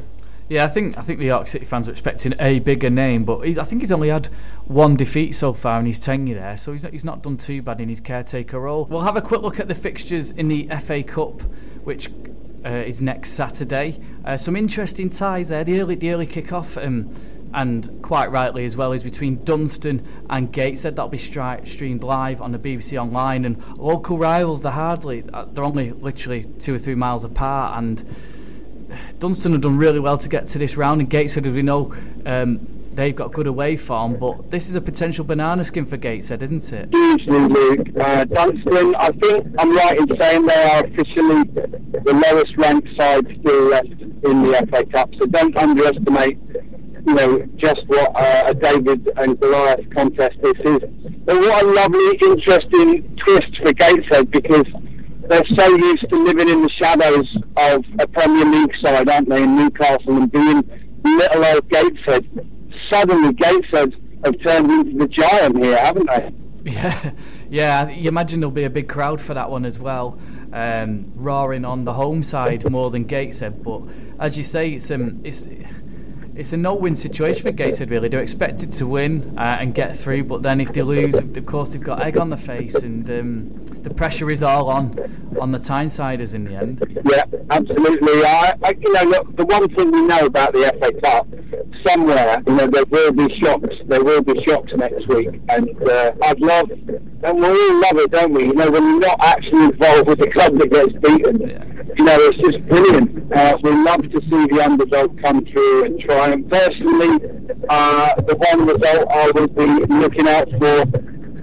Yeah, 0.52 0.66
I 0.66 0.68
think 0.68 0.98
I 0.98 1.02
think 1.02 1.20
the 1.20 1.28
York 1.28 1.48
City 1.48 1.64
fans 1.64 1.88
are 1.88 1.92
expecting 1.92 2.34
a 2.38 2.60
bigger 2.60 2.90
name, 2.90 3.24
but 3.24 3.40
I 3.58 3.64
think 3.64 3.82
he's 3.82 3.92
only 3.94 4.10
had 4.10 4.26
one 4.66 4.98
defeat 4.98 5.34
so 5.34 5.54
far 5.54 5.80
in 5.80 5.86
his 5.86 5.98
tenure 5.98 6.36
there, 6.36 6.58
so 6.58 6.74
he's 6.74 6.84
not, 6.84 6.92
he's 6.92 7.06
not 7.06 7.24
done 7.24 7.38
too 7.38 7.62
bad 7.62 7.80
in 7.80 7.88
his 7.88 8.02
caretaker 8.02 8.60
role. 8.60 8.84
We'll 8.84 9.00
have 9.00 9.16
a 9.16 9.22
quick 9.22 9.44
look 9.44 9.62
at 9.62 9.70
the 9.70 9.76
fixtures 9.76 10.32
in 10.32 10.50
the 10.50 10.68
FA 10.82 11.04
Cup, 11.04 11.42
which 11.86 12.10
uh, 12.66 12.68
is 12.68 13.02
next 13.02 13.30
Saturday. 13.30 13.98
Uh, 14.26 14.36
some 14.36 14.58
interesting 14.58 15.10
ties 15.10 15.48
there. 15.48 15.64
The 15.64 15.80
early 15.80 15.96
the 15.96 16.12
early 16.12 16.26
kick 16.26 16.52
off. 16.52 16.78
Um, 16.78 17.16
and 17.54 18.02
quite 18.02 18.30
rightly 18.30 18.66
as 18.66 18.76
well 18.76 18.92
is 18.92 19.04
between 19.04 19.42
Dunston 19.46 20.06
and 20.30 20.52
Gateshead. 20.52 20.98
That'll 20.98 21.10
be 21.10 21.18
stri- 21.18 21.66
streamed 21.66 22.04
live 22.04 22.42
on 22.42 22.52
the 22.52 22.60
BBC 22.60 23.02
Online. 23.02 23.46
And 23.46 23.78
local 23.78 24.18
rivals, 24.18 24.62
they're 24.62 24.72
hardly, 24.74 25.24
uh, 25.34 25.46
they're 25.46 25.64
only 25.64 25.92
literally 25.92 26.44
two 26.60 26.74
or 26.76 26.78
three 26.78 26.96
miles 26.96 27.26
apart. 27.26 27.78
And 27.78 28.04
Dunston 29.20 29.52
have 29.54 29.62
done 29.62 29.78
really 29.78 30.00
well 30.00 30.18
to 30.18 30.30
get 30.30 30.48
to 30.50 30.58
this 30.58 30.78
round, 30.78 31.02
and 31.02 31.10
Gateshead, 31.10 31.46
as 31.46 31.54
we 31.54 31.62
know, 31.62 31.94
um, 32.26 32.68
they've 32.94 33.16
got 33.16 33.34
good 33.34 33.48
away 33.48 33.76
form. 33.76 34.18
But 34.18 34.50
this 34.50 34.70
is 34.70 34.76
a 34.76 34.82
potential 34.82 35.26
banana 35.26 35.64
skin 35.64 35.86
for 35.86 35.98
Gateshead, 35.98 36.44
isn't 36.44 36.72
it? 36.74 36.90
Luke. 36.94 37.88
Uh, 38.00 38.26
Dunston, 38.26 38.96
I 38.96 39.12
think 39.12 39.48
I'm 39.60 39.76
right 39.76 39.98
in 39.98 40.20
saying 40.20 40.46
they 40.46 40.64
are 40.64 40.86
officially 40.86 41.44
the 42.04 42.24
lowest 42.32 42.58
ranked 42.58 42.90
side 43.00 43.26
still 43.40 43.64
left 43.70 43.88
in 43.88 44.44
the 44.44 44.68
FA 44.72 44.86
Cup. 44.86 45.10
So 45.20 45.26
don't 45.28 45.56
underestimate, 45.58 46.38
you 47.08 47.14
know, 47.14 47.46
just 47.58 47.82
what 47.88 48.12
uh, 48.16 48.44
a 48.48 48.54
David 48.54 49.10
and 49.18 49.40
Goliath 49.40 49.90
contest 49.96 50.38
this 50.42 50.58
is. 50.66 50.80
But 51.26 51.38
what 51.38 51.64
a 51.64 51.68
lovely, 51.68 52.18
interesting 52.22 53.16
twist 53.18 53.58
for 53.64 53.74
Gateshead 53.74 54.32
because 54.32 54.66
they're 55.28 55.46
so 55.58 55.76
used 55.76 56.10
to 56.10 56.24
living 56.24 56.50
in 56.50 56.62
the 56.62 56.70
shadows 56.70 57.28
of 57.58 57.86
a 58.00 58.08
Premier 58.08 58.46
League 58.46 58.74
side, 58.84 59.10
aren't 59.10 59.30
they, 59.30 59.44
in 59.44 59.56
Newcastle 59.56 60.18
and 60.18 60.32
being 60.32 60.64
little 61.04 61.46
old 61.46 61.70
Gateshead. 61.70 62.28
Suddenly, 62.92 63.34
Gateshead 63.34 63.94
have 64.26 64.36
turned 64.44 64.72
into 64.72 64.98
the 64.98 65.08
giant 65.08 65.64
here, 65.64 65.78
haven't 65.78 66.08
they? 66.10 66.34
Yeah, 66.64 67.12
yeah. 67.50 67.90
You 67.90 68.08
imagine 68.08 68.40
there'll 68.40 68.52
be 68.52 68.66
a 68.66 68.70
big 68.70 68.88
crowd 68.88 69.20
for 69.20 69.34
that 69.34 69.50
one 69.50 69.66
as 69.66 69.80
well, 69.80 70.20
um, 70.54 71.12
roaring 71.16 71.66
on 71.66 71.82
the 71.82 71.94
home 71.94 72.22
side 72.22 72.70
more 72.70 72.92
than 72.92 73.06
Gateshead. 73.06 73.64
But 73.64 73.82
as 74.20 74.38
you 74.38 74.44
say, 74.44 74.74
it's 74.74 74.92
um, 74.92 75.22
it's 75.24 75.48
it's 76.36 76.54
a 76.54 76.58
no-win 76.58 76.96
situation 76.96 77.44
for 77.44 77.52
Gateshead. 77.52 77.90
Really, 77.90 78.08
they're 78.08 78.22
expected 78.22 78.72
to 78.72 78.88
win 78.88 79.36
uh, 79.38 79.58
and 79.60 79.76
get 79.76 79.96
through, 79.96 80.24
but 80.26 80.42
then 80.42 80.62
if 80.62 80.72
they 80.74 80.82
lose, 80.82 81.16
of 81.16 81.46
course 81.46 81.74
they've 81.74 81.84
got 81.84 82.02
egg 82.02 82.18
on 82.18 82.30
the 82.30 82.38
face, 82.38 82.76
and 82.76 83.10
um, 83.10 83.66
the 83.84 83.94
pressure 83.94 84.30
is 84.32 84.42
all 84.42 84.70
on 84.70 84.98
on 85.40 85.52
the 85.52 85.60
Tynesiders 85.60 86.34
in 86.34 86.44
the 86.44 86.56
end. 86.56 86.84
Yeah, 87.06 87.24
absolutely. 87.50 88.24
I, 88.24 88.54
I, 88.64 88.76
you 88.80 88.94
know, 88.94 89.04
look, 89.04 89.36
the 89.36 89.46
one 89.46 89.68
thing 89.76 89.92
we 89.92 90.02
know 90.02 90.26
about 90.26 90.54
the 90.54 90.74
FA 90.80 90.94
Cup, 91.02 91.28
somewhere, 91.86 92.42
you 92.48 92.56
know, 92.56 92.68
there 92.68 92.86
will 92.86 93.12
be 93.12 93.28
shocks. 93.40 93.76
There 93.86 94.04
will 94.04 94.22
be 94.22 94.42
shocks 94.48 94.72
next 94.76 95.08
week, 95.08 95.42
and 95.50 95.70
uh, 95.90 96.12
I'd 96.24 96.40
love, 96.40 96.72
and 96.72 97.40
we 97.40 97.48
all 97.48 97.82
love 97.82 97.98
it, 97.98 98.12
don't 98.12 98.34
we? 98.34 98.46
You 98.46 98.54
know, 98.54 98.72
when 98.72 98.84
you're 98.84 99.00
not 99.00 99.24
actually 99.24 99.66
involved 99.66 100.08
with 100.08 100.20
the 100.20 100.32
club 100.32 100.58
that 100.60 100.72
gets 100.72 100.94
beaten. 100.94 101.42
Yeah. 101.42 101.66
You 101.98 102.06
know, 102.06 102.18
it's 102.20 102.38
just 102.38 102.66
brilliant. 102.68 103.34
Uh, 103.34 103.58
we 103.64 103.72
love 103.72 104.02
to 104.02 104.22
see 104.22 104.48
the 104.48 104.62
underdog 104.64 105.22
come 105.22 105.44
through 105.46 105.86
and 105.86 106.00
try. 106.00 106.21
And 106.22 106.50
personally, 106.50 107.20
uh, 107.70 108.16
the 108.22 108.36
one 108.36 108.68
result 108.68 109.12
I 109.12 109.32
would 109.32 109.56
be 109.56 109.94
looking 109.94 110.28
out 110.28 110.50
for 110.60 110.86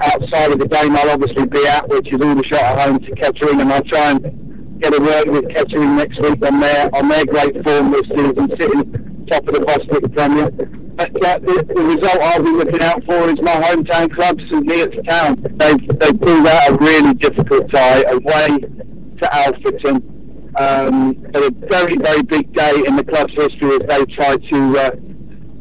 outside 0.01 0.53
of 0.53 0.59
the 0.59 0.69
game 0.69 0.97
I'll 0.97 1.11
obviously 1.11 1.47
be 1.47 1.67
at, 1.67 1.89
which 1.89 2.13
is 2.13 2.21
Aldershot 2.21 2.61
at 2.61 2.89
home 2.89 2.99
to 3.01 3.15
Kettering, 3.17 3.61
and 3.61 3.73
I'll 3.73 3.83
try 3.83 4.13
and 4.13 4.81
get 4.81 4.97
a 4.97 5.01
word 5.01 5.31
with 5.31 5.49
Kettering 5.53 5.97
next 5.97 6.21
week 6.21 6.45
on 6.47 6.61
their 6.61 6.95
on 6.95 7.09
their 7.09 7.25
great 7.27 7.55
form 7.65 7.91
this 7.91 8.07
season, 8.09 8.49
sitting 8.59 9.27
top 9.31 9.47
of 9.49 9.55
the 9.55 9.61
Bostik 9.61 10.15
Premier. 10.15 10.51
But 10.99 11.25
uh, 11.25 11.39
the, 11.39 11.65
the, 11.75 11.83
result 11.83 12.19
I'll 12.21 12.43
be 12.43 12.51
looking 12.51 12.83
out 12.83 13.05
for 13.05 13.29
is 13.29 13.41
my 13.41 13.55
hometown 13.55 14.13
club, 14.15 14.41
St 14.51 14.67
Neots 14.67 15.09
Town. 15.09 15.37
They've, 15.57 15.99
they've 16.01 16.21
pulled 16.21 16.47
out 16.47 16.71
a 16.71 16.75
really 16.75 17.15
difficult 17.15 17.71
tie 17.71 18.03
away 18.03 18.59
to 18.59 19.27
Alfreton. 19.31 20.18
Um, 20.59 21.25
a 21.35 21.51
very, 21.51 21.97
very 21.97 22.23
big 22.23 22.53
day 22.53 22.83
in 22.87 22.97
the 22.97 23.05
club's 23.05 23.33
history 23.35 23.77
as 23.77 23.83
they 23.89 24.05
try 24.07 24.37
to 24.37 24.79
uh, 24.79 24.91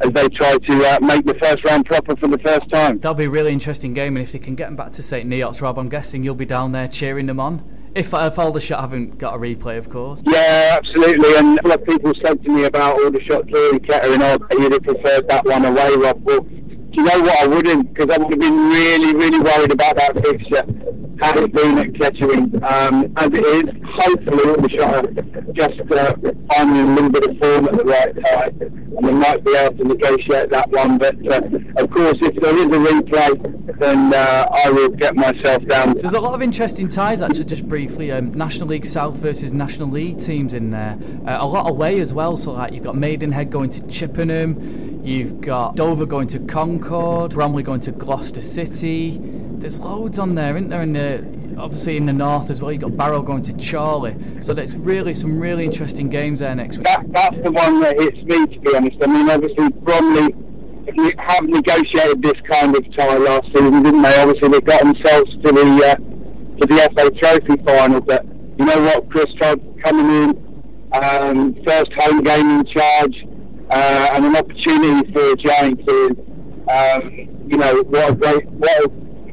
as 0.00 0.12
they 0.12 0.28
try 0.28 0.56
to 0.56 0.84
uh, 0.86 0.98
make 1.00 1.24
the 1.24 1.34
first 1.42 1.64
round 1.64 1.86
proper 1.86 2.16
for 2.16 2.28
the 2.28 2.38
first 2.38 2.68
time. 2.70 2.98
That'll 2.98 3.14
be 3.14 3.24
a 3.24 3.30
really 3.30 3.52
interesting 3.52 3.94
game, 3.94 4.16
and 4.16 4.24
if 4.24 4.32
they 4.32 4.38
can 4.38 4.54
get 4.54 4.66
them 4.66 4.76
back 4.76 4.92
to 4.92 5.02
St 5.02 5.28
Neots, 5.28 5.60
Rob, 5.60 5.78
I'm 5.78 5.88
guessing 5.88 6.22
you'll 6.22 6.34
be 6.34 6.46
down 6.46 6.72
there 6.72 6.88
cheering 6.88 7.26
them 7.26 7.40
on. 7.40 7.62
If, 7.94 8.12
if 8.12 8.38
Aldershot 8.38 8.80
haven't 8.80 9.18
got 9.18 9.34
a 9.34 9.38
replay, 9.38 9.76
of 9.78 9.90
course. 9.90 10.22
Yeah, 10.24 10.78
absolutely. 10.78 11.36
And 11.36 11.58
a 11.64 11.68
lot 11.68 11.80
of 11.80 11.86
people 11.86 12.12
said 12.22 12.42
to 12.44 12.50
me 12.50 12.64
about 12.64 13.00
Aldershot 13.02 13.48
clearing 13.48 13.80
Kettering, 13.80 14.22
oh, 14.22 14.38
you'd 14.52 14.72
have 14.72 14.82
preferred 14.82 15.28
that 15.28 15.44
one 15.44 15.64
away, 15.64 15.96
Rob. 15.96 16.22
Well, 16.22 16.40
do 16.40 16.90
you 16.92 17.04
know 17.04 17.20
what? 17.20 17.40
I 17.40 17.46
wouldn't, 17.46 17.92
because 17.92 18.14
I 18.14 18.18
would 18.18 18.30
have 18.30 18.40
been 18.40 18.68
really, 18.68 19.14
really 19.14 19.40
worried 19.40 19.72
about 19.72 19.96
that 19.96 20.14
fixture 20.24 20.64
had 21.20 21.36
it 21.38 21.52
been 21.52 21.78
at 21.78 21.94
Kettering. 21.94 22.62
Um, 22.62 23.12
as 23.16 23.30
it 23.32 23.44
is, 23.44 23.64
hopefully 24.00 24.44
Aldershot 24.50 25.54
just 25.54 25.80
uh, 25.90 26.14
finding 26.52 26.80
a 26.80 26.94
little 26.94 27.10
bit 27.10 27.28
of 27.28 27.38
form 27.38 27.68
at 27.68 27.76
the 27.76 27.84
right 27.84 28.24
time, 28.24 28.60
and 28.60 29.06
we 29.06 29.12
might 29.12 29.44
be 29.44 29.54
able 29.56 29.76
to 29.76 29.84
negotiate 29.84 30.50
that 30.50 30.70
one. 30.70 30.98
But 30.98 31.16
uh, 31.26 31.40
of 31.82 31.90
course, 31.90 32.16
if 32.22 32.36
there 32.40 32.56
is 32.56 32.64
a 32.64 32.68
replay, 32.68 33.78
then 33.78 34.14
uh, 34.14 34.46
I 34.64 34.70
will 34.70 34.90
get 34.90 35.14
myself 35.14 35.64
down. 35.66 35.94
There's 35.98 36.14
a 36.14 36.20
lot 36.20 36.34
of 36.34 36.42
interesting 36.42 36.88
ties, 36.88 37.20
actually. 37.20 37.44
Just 37.44 37.68
briefly, 37.68 38.12
um, 38.12 38.32
National 38.34 38.68
League 38.68 38.86
South 38.86 39.16
versus 39.16 39.52
National 39.52 39.88
League 39.88 40.18
teams 40.18 40.54
in 40.54 40.70
there. 40.70 40.98
Uh, 41.26 41.38
a 41.40 41.46
lot 41.46 41.68
away 41.68 42.00
as 42.00 42.12
well. 42.12 42.36
So 42.36 42.52
like 42.52 42.72
you've 42.72 42.84
got 42.84 42.96
Maidenhead 42.96 43.50
going 43.50 43.70
to 43.70 43.86
Chippenham, 43.86 45.04
you've 45.04 45.40
got 45.40 45.76
Dover 45.76 46.06
going 46.06 46.28
to 46.28 46.38
Concord, 46.40 47.32
Bromley 47.32 47.62
going 47.62 47.80
to 47.80 47.92
Gloucester 47.92 48.40
City. 48.40 49.18
There's 49.58 49.80
loads 49.80 50.18
on 50.18 50.34
there, 50.34 50.56
isn't 50.56 50.68
there? 50.70 50.86
The 50.86 51.37
obviously 51.58 51.96
in 51.96 52.06
the 52.06 52.12
north 52.12 52.50
as 52.50 52.62
well. 52.62 52.72
You've 52.72 52.82
got 52.82 52.96
Barrow 52.96 53.22
going 53.22 53.42
to 53.42 53.52
Chorley, 53.54 54.16
So 54.40 54.54
there's 54.54 54.76
really 54.76 55.14
some 55.14 55.38
really 55.40 55.64
interesting 55.64 56.08
games 56.08 56.40
there 56.40 56.54
next 56.54 56.78
week. 56.78 56.86
That, 56.86 57.04
that's 57.12 57.36
the 57.42 57.52
one 57.52 57.80
that 57.80 57.98
hits 57.98 58.16
me, 58.18 58.46
to 58.46 58.60
be 58.60 58.74
honest. 58.74 58.96
I 59.02 59.06
mean, 59.06 59.28
obviously 59.30 59.68
Bromley 59.70 60.34
have 61.18 61.44
negotiated 61.44 62.22
this 62.22 62.40
kind 62.50 62.74
of 62.74 62.96
tie 62.96 63.18
last 63.18 63.46
season, 63.48 63.82
didn't 63.82 64.02
they? 64.02 64.20
Obviously 64.20 64.48
they 64.48 64.60
got 64.60 64.82
themselves 64.82 65.30
to 65.44 65.52
the 65.52 65.86
uh, 65.86 65.94
to 66.60 66.66
the 66.66 66.90
FA 66.96 67.10
Trophy 67.20 67.62
final, 67.64 68.00
but 68.00 68.24
you 68.58 68.64
know 68.64 68.82
what, 68.82 69.08
Chris 69.10 69.26
Todd 69.40 69.60
coming 69.84 70.06
in, 70.06 70.92
um, 70.92 71.54
first 71.66 71.92
home 71.98 72.22
game 72.22 72.50
in 72.50 72.66
charge, 72.66 73.16
uh, 73.70 74.10
and 74.12 74.24
an 74.24 74.36
opportunity 74.36 75.12
for 75.12 75.32
a 75.32 75.36
giant 75.36 75.86
to, 75.86 76.10
um, 76.68 77.46
you 77.48 77.56
know, 77.56 77.82
what 77.84 78.10
a 78.10 78.14
great, 78.16 78.46
what 78.46 78.84
a 78.84 78.88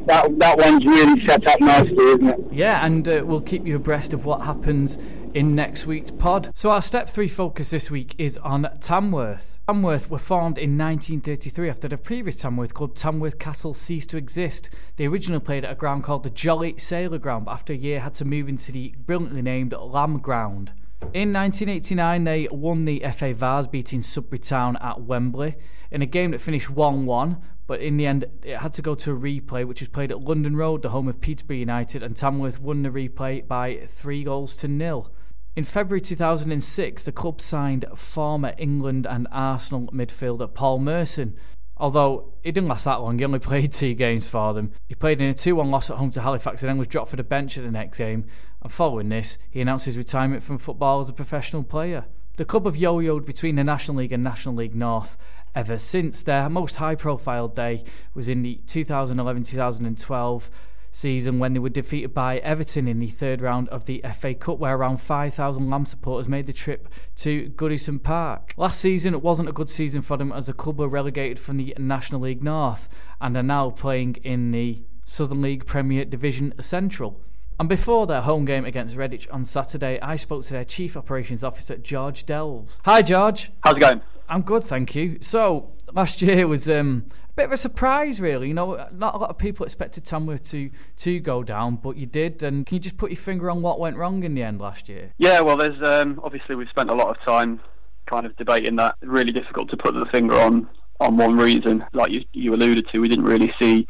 that 0.07 0.39
that 0.39 0.57
one's 0.57 0.85
really 0.85 1.25
set 1.27 1.47
up 1.47 1.59
nicely, 1.59 1.95
isn't 1.95 2.27
it? 2.27 2.39
Yeah, 2.51 2.85
and 2.85 3.07
uh, 3.07 3.21
we'll 3.25 3.41
keep 3.41 3.65
you 3.65 3.75
abreast 3.75 4.13
of 4.13 4.25
what 4.25 4.41
happens 4.41 4.97
in 5.33 5.53
next 5.53 5.85
week's 5.85 6.11
pod. 6.11 6.49
So 6.55 6.71
our 6.71 6.81
step 6.81 7.09
three 7.09 7.27
focus 7.27 7.69
this 7.69 7.91
week 7.91 8.15
is 8.17 8.37
on 8.37 8.69
Tamworth. 8.79 9.59
Tamworth 9.67 10.09
were 10.09 10.17
formed 10.17 10.57
in 10.57 10.77
1933 10.77 11.69
after 11.69 11.87
the 11.87 11.97
previous 11.97 12.37
Tamworth 12.37 12.73
club, 12.73 12.95
Tamworth 12.95 13.37
Castle, 13.37 13.73
ceased 13.73 14.11
to 14.11 14.17
exist. 14.17 14.69
They 14.95 15.05
originally 15.05 15.43
played 15.43 15.65
at 15.65 15.71
a 15.71 15.75
ground 15.75 16.03
called 16.03 16.23
the 16.23 16.29
Jolly 16.29 16.75
Sailor 16.77 17.17
Ground, 17.17 17.45
but 17.45 17.51
after 17.51 17.73
a 17.73 17.77
year 17.77 17.99
had 17.99 18.13
to 18.15 18.25
move 18.25 18.47
into 18.47 18.71
the 18.71 18.95
brilliantly 19.05 19.41
named 19.41 19.73
Lamb 19.73 20.19
Ground. 20.19 20.71
In 21.13 21.31
1989, 21.31 22.23
they 22.23 22.47
won 22.51 22.85
the 22.85 23.03
FA 23.13 23.33
Vase, 23.33 23.67
beating 23.67 24.01
Sudbury 24.01 24.39
Town 24.39 24.77
at 24.81 25.01
Wembley 25.01 25.55
in 25.91 26.01
a 26.01 26.05
game 26.05 26.31
that 26.31 26.41
finished 26.41 26.69
1 26.69 27.05
1, 27.05 27.41
but 27.67 27.79
in 27.79 27.95
the 27.95 28.05
end, 28.05 28.25
it 28.43 28.57
had 28.57 28.73
to 28.73 28.81
go 28.81 28.95
to 28.95 29.11
a 29.11 29.15
replay, 29.15 29.65
which 29.65 29.79
was 29.79 29.87
played 29.87 30.11
at 30.11 30.21
London 30.21 30.57
Road, 30.57 30.81
the 30.81 30.89
home 30.89 31.07
of 31.07 31.21
Peterborough 31.21 31.55
United, 31.55 32.03
and 32.03 32.15
Tamworth 32.15 32.59
won 32.59 32.83
the 32.83 32.89
replay 32.89 33.47
by 33.47 33.79
three 33.85 34.23
goals 34.23 34.57
to 34.57 34.67
nil. 34.67 35.11
In 35.55 35.63
February 35.63 36.01
2006, 36.01 37.05
the 37.05 37.13
club 37.13 37.39
signed 37.39 37.85
former 37.95 38.53
England 38.57 39.07
and 39.09 39.25
Arsenal 39.31 39.87
midfielder 39.93 40.53
Paul 40.53 40.79
Merson. 40.79 41.35
Although 41.77 42.33
it 42.43 42.53
didn't 42.53 42.69
last 42.69 42.85
that 42.85 43.01
long, 43.01 43.19
he 43.19 43.25
only 43.25 43.39
played 43.39 43.73
two 43.73 43.93
games 43.93 44.27
for 44.27 44.53
them. 44.53 44.71
He 44.87 44.95
played 44.95 45.21
in 45.21 45.29
a 45.29 45.33
2 45.33 45.55
1 45.55 45.71
loss 45.71 45.89
at 45.89 45.97
home 45.97 46.11
to 46.11 46.21
Halifax 46.21 46.63
and 46.63 46.69
then 46.69 46.77
was 46.77 46.87
dropped 46.87 47.09
for 47.09 47.17
the 47.17 47.23
bench 47.23 47.57
at 47.57 47.63
the 47.63 47.71
next 47.71 47.97
game. 47.97 48.25
And 48.61 48.71
following 48.71 49.09
this, 49.09 49.37
he 49.49 49.61
announced 49.61 49.85
his 49.85 49.97
retirement 49.97 50.43
from 50.43 50.57
football 50.57 51.01
as 51.01 51.09
a 51.09 51.13
professional 51.13 51.63
player. 51.63 52.05
The 52.37 52.45
club 52.45 52.65
have 52.65 52.75
yo 52.75 52.97
yoed 52.97 53.25
between 53.25 53.55
the 53.55 53.63
National 53.63 53.97
League 53.97 54.11
and 54.11 54.23
National 54.23 54.55
League 54.55 54.75
North 54.75 55.17
ever 55.53 55.77
since. 55.77 56.23
Their 56.23 56.49
most 56.49 56.75
high 56.75 56.95
profile 56.95 57.47
day 57.47 57.83
was 58.13 58.27
in 58.27 58.41
the 58.41 58.55
2011 58.67 59.43
2012 59.43 60.49
season 60.95 61.39
when 61.39 61.53
they 61.53 61.59
were 61.59 61.69
defeated 61.69 62.13
by 62.13 62.37
Everton 62.39 62.87
in 62.87 62.99
the 62.99 63.07
third 63.07 63.41
round 63.41 63.67
of 63.69 63.85
the 63.85 64.03
FA 64.15 64.33
Cup, 64.33 64.59
where 64.59 64.75
around 64.75 64.97
5,000 64.97 65.69
Lamb 65.69 65.85
supporters 65.85 66.29
made 66.29 66.47
the 66.47 66.53
trip 66.53 66.87
to 67.17 67.49
Goodison 67.55 68.01
Park. 68.01 68.53
Last 68.57 68.79
season, 68.79 69.13
it 69.13 69.21
wasn't 69.21 69.49
a 69.49 69.53
good 69.53 69.69
season 69.69 70.01
for 70.01 70.17
them 70.17 70.31
as 70.31 70.47
the 70.47 70.53
club 70.53 70.79
were 70.79 70.87
relegated 70.87 71.37
from 71.37 71.57
the 71.57 71.75
National 71.77 72.21
League 72.21 72.43
North 72.43 72.87
and 73.19 73.35
are 73.35 73.43
now 73.43 73.69
playing 73.69 74.15
in 74.23 74.51
the 74.51 74.81
Southern 75.03 75.41
League 75.41 75.65
Premier 75.65 76.05
Division 76.05 76.53
Central. 76.61 77.21
And 77.59 77.69
before 77.69 78.05
their 78.05 78.21
home 78.21 78.43
game 78.43 78.65
against 78.65 78.97
Redditch 78.97 79.27
on 79.31 79.45
Saturday, 79.45 79.99
I 80.01 80.17
spoke 80.17 80.43
to 80.45 80.53
their 80.53 80.65
Chief 80.65 80.97
Operations 80.97 81.43
Officer, 81.43 81.77
George 81.77 82.25
Delves. 82.25 82.79
Hi, 82.83 83.01
George. 83.01 83.51
How's 83.63 83.75
it 83.75 83.79
going? 83.79 84.01
I'm 84.27 84.41
good, 84.41 84.63
thank 84.63 84.95
you. 84.95 85.17
So, 85.21 85.74
last 85.95 86.21
year 86.21 86.47
was 86.47 86.69
um, 86.69 87.05
a 87.29 87.33
bit 87.35 87.45
of 87.45 87.51
a 87.53 87.57
surprise, 87.57 88.21
really. 88.21 88.49
You 88.49 88.53
know, 88.53 88.87
not 88.91 89.15
a 89.15 89.17
lot 89.17 89.29
of 89.29 89.37
people 89.37 89.65
expected 89.65 90.05
Tamworth 90.05 90.43
to 90.51 90.69
to 90.97 91.19
go 91.19 91.43
down, 91.43 91.77
but 91.77 91.97
you 91.97 92.05
did. 92.05 92.43
And 92.43 92.65
can 92.65 92.75
you 92.75 92.79
just 92.79 92.97
put 92.97 93.11
your 93.11 93.17
finger 93.17 93.49
on 93.49 93.61
what 93.61 93.79
went 93.79 93.97
wrong 93.97 94.23
in 94.23 94.35
the 94.35 94.43
end 94.43 94.61
last 94.61 94.89
year? 94.89 95.13
Yeah, 95.17 95.41
well, 95.41 95.57
there's 95.57 95.81
um, 95.81 96.19
obviously 96.23 96.55
we've 96.55 96.69
spent 96.69 96.89
a 96.89 96.95
lot 96.95 97.09
of 97.09 97.23
time 97.25 97.59
kind 98.05 98.25
of 98.25 98.35
debating 98.37 98.75
that. 98.75 98.95
Really 99.01 99.31
difficult 99.31 99.69
to 99.71 99.77
put 99.77 99.93
the 99.93 100.05
finger 100.11 100.35
on 100.35 100.69
on 100.99 101.17
one 101.17 101.37
reason. 101.37 101.83
Like 101.93 102.11
you 102.11 102.23
you 102.33 102.53
alluded 102.53 102.87
to, 102.91 102.99
we 102.99 103.07
didn't 103.07 103.25
really 103.25 103.53
see 103.59 103.87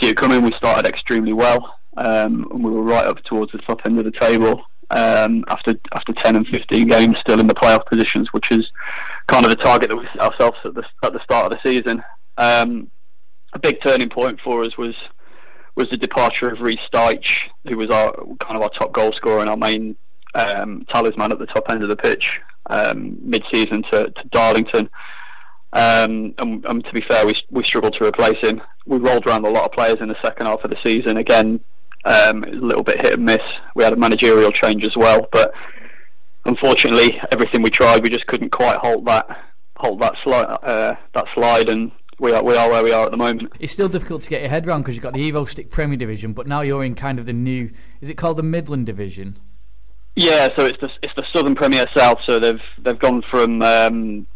see 0.00 0.10
it 0.10 0.16
coming. 0.16 0.42
We 0.42 0.52
started 0.52 0.86
extremely 0.86 1.32
well, 1.32 1.74
um, 1.96 2.46
and 2.52 2.62
we 2.62 2.70
were 2.70 2.82
right 2.82 3.06
up 3.06 3.22
towards 3.24 3.52
the 3.52 3.58
top 3.58 3.80
end 3.86 3.98
of 3.98 4.04
the 4.04 4.12
table 4.12 4.62
um, 4.90 5.44
after 5.48 5.74
after 5.92 6.12
10 6.12 6.36
and 6.36 6.46
15 6.46 6.88
games, 6.88 7.16
still 7.20 7.40
in 7.40 7.46
the 7.46 7.54
playoff 7.54 7.84
positions, 7.86 8.28
which 8.32 8.50
is 8.50 8.66
kind 9.28 9.44
of 9.44 9.50
the 9.50 9.56
target 9.56 9.88
that 9.88 9.96
we 9.96 10.06
set 10.12 10.20
ourselves 10.20 10.58
at 10.64 10.74
the 10.74 10.82
at 11.04 11.12
the 11.12 11.22
start 11.22 11.52
of 11.52 11.58
the 11.58 11.68
season. 11.68 12.02
Um, 12.36 12.90
a 13.52 13.58
big 13.58 13.78
turning 13.84 14.10
point 14.10 14.40
for 14.42 14.64
us 14.64 14.76
was 14.76 14.94
was 15.76 15.88
the 15.90 15.96
departure 15.96 16.48
of 16.50 16.60
Reece 16.60 16.78
Styche, 16.92 17.38
who 17.68 17.76
was 17.76 17.90
our 17.90 18.12
kind 18.12 18.56
of 18.56 18.62
our 18.62 18.70
top 18.70 18.92
goal 18.92 19.12
scorer 19.12 19.40
and 19.40 19.48
our 19.48 19.56
main 19.56 19.96
um, 20.34 20.84
talisman 20.92 21.32
at 21.32 21.38
the 21.38 21.46
top 21.46 21.70
end 21.70 21.82
of 21.82 21.88
the 21.88 21.96
pitch 21.96 22.30
um, 22.68 23.16
mid-season 23.22 23.82
to, 23.92 24.10
to 24.10 24.28
Darlington. 24.30 24.90
Um, 25.72 26.34
and, 26.38 26.64
and, 26.64 26.84
to 26.84 26.92
be 26.92 27.04
fair, 27.08 27.26
we, 27.26 27.34
we 27.50 27.62
struggled 27.64 27.94
to 27.94 28.06
replace 28.06 28.38
him. 28.40 28.60
We 28.86 28.98
rolled 28.98 29.26
around 29.26 29.46
a 29.46 29.50
lot 29.50 29.64
of 29.64 29.72
players 29.72 29.98
in 30.00 30.08
the 30.08 30.16
second 30.24 30.46
half 30.46 30.64
of 30.64 30.70
the 30.70 30.78
season. 30.82 31.18
Again, 31.18 31.60
um, 32.04 32.44
a 32.44 32.50
little 32.50 32.82
bit 32.82 33.04
hit 33.04 33.14
and 33.14 33.24
miss. 33.24 33.42
We 33.74 33.84
had 33.84 33.92
a 33.92 33.96
managerial 33.96 34.50
change 34.50 34.84
as 34.84 34.96
well, 34.96 35.28
but 35.30 35.52
unfortunately, 36.48 37.20
everything 37.30 37.62
we 37.62 37.70
tried, 37.70 38.02
we 38.02 38.10
just 38.10 38.26
couldn't 38.26 38.50
quite 38.50 38.78
halt 38.78 39.04
that 39.04 39.26
halt 39.76 40.00
that 40.00 40.14
slide 40.24 40.58
uh, 40.62 40.94
that 41.14 41.26
slide, 41.34 41.68
and 41.68 41.92
we 42.18 42.32
are 42.32 42.42
we 42.42 42.56
are 42.56 42.68
where 42.68 42.82
we 42.82 42.92
are 42.92 43.04
at 43.04 43.10
the 43.12 43.16
moment. 43.16 43.52
It's 43.60 43.72
still 43.72 43.88
difficult 43.88 44.22
to 44.22 44.30
get 44.30 44.40
your 44.40 44.50
head 44.50 44.66
around 44.66 44.82
because 44.82 44.94
you've 44.96 45.02
got 45.02 45.12
the 45.12 45.30
Evo-Stik 45.30 45.70
Premier 45.70 45.96
Division, 45.96 46.32
but 46.32 46.46
now 46.46 46.62
you're 46.62 46.84
in 46.84 46.94
kind 46.94 47.18
of 47.18 47.26
the 47.26 47.32
new. 47.32 47.70
Is 48.00 48.10
it 48.10 48.14
called 48.14 48.38
the 48.38 48.42
Midland 48.42 48.86
Division? 48.86 49.38
Yeah, 50.16 50.48
so 50.56 50.64
it's 50.64 50.80
the 50.80 50.90
it's 51.02 51.14
the 51.16 51.24
Southern 51.32 51.54
Premier 51.54 51.86
South. 51.96 52.18
So 52.26 52.40
they've 52.40 52.60
they've 52.82 52.98
gone 52.98 53.22
from 53.30 53.62
um, 53.62 54.26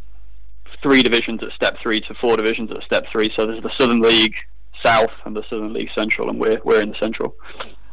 three 0.82 1.02
divisions 1.02 1.42
at 1.42 1.52
step 1.52 1.76
three 1.82 2.00
to 2.00 2.14
four 2.20 2.36
divisions 2.36 2.70
at 2.70 2.82
step 2.84 3.06
three. 3.10 3.32
So 3.36 3.46
there's 3.46 3.62
the 3.62 3.72
Southern 3.78 4.00
League, 4.00 4.34
South 4.84 5.10
and 5.24 5.34
the 5.34 5.42
Southern 5.50 5.72
League 5.72 5.90
Central, 5.94 6.28
and 6.30 6.38
we're 6.38 6.60
we're 6.64 6.82
in 6.82 6.90
the 6.90 6.98
Central. 7.00 7.34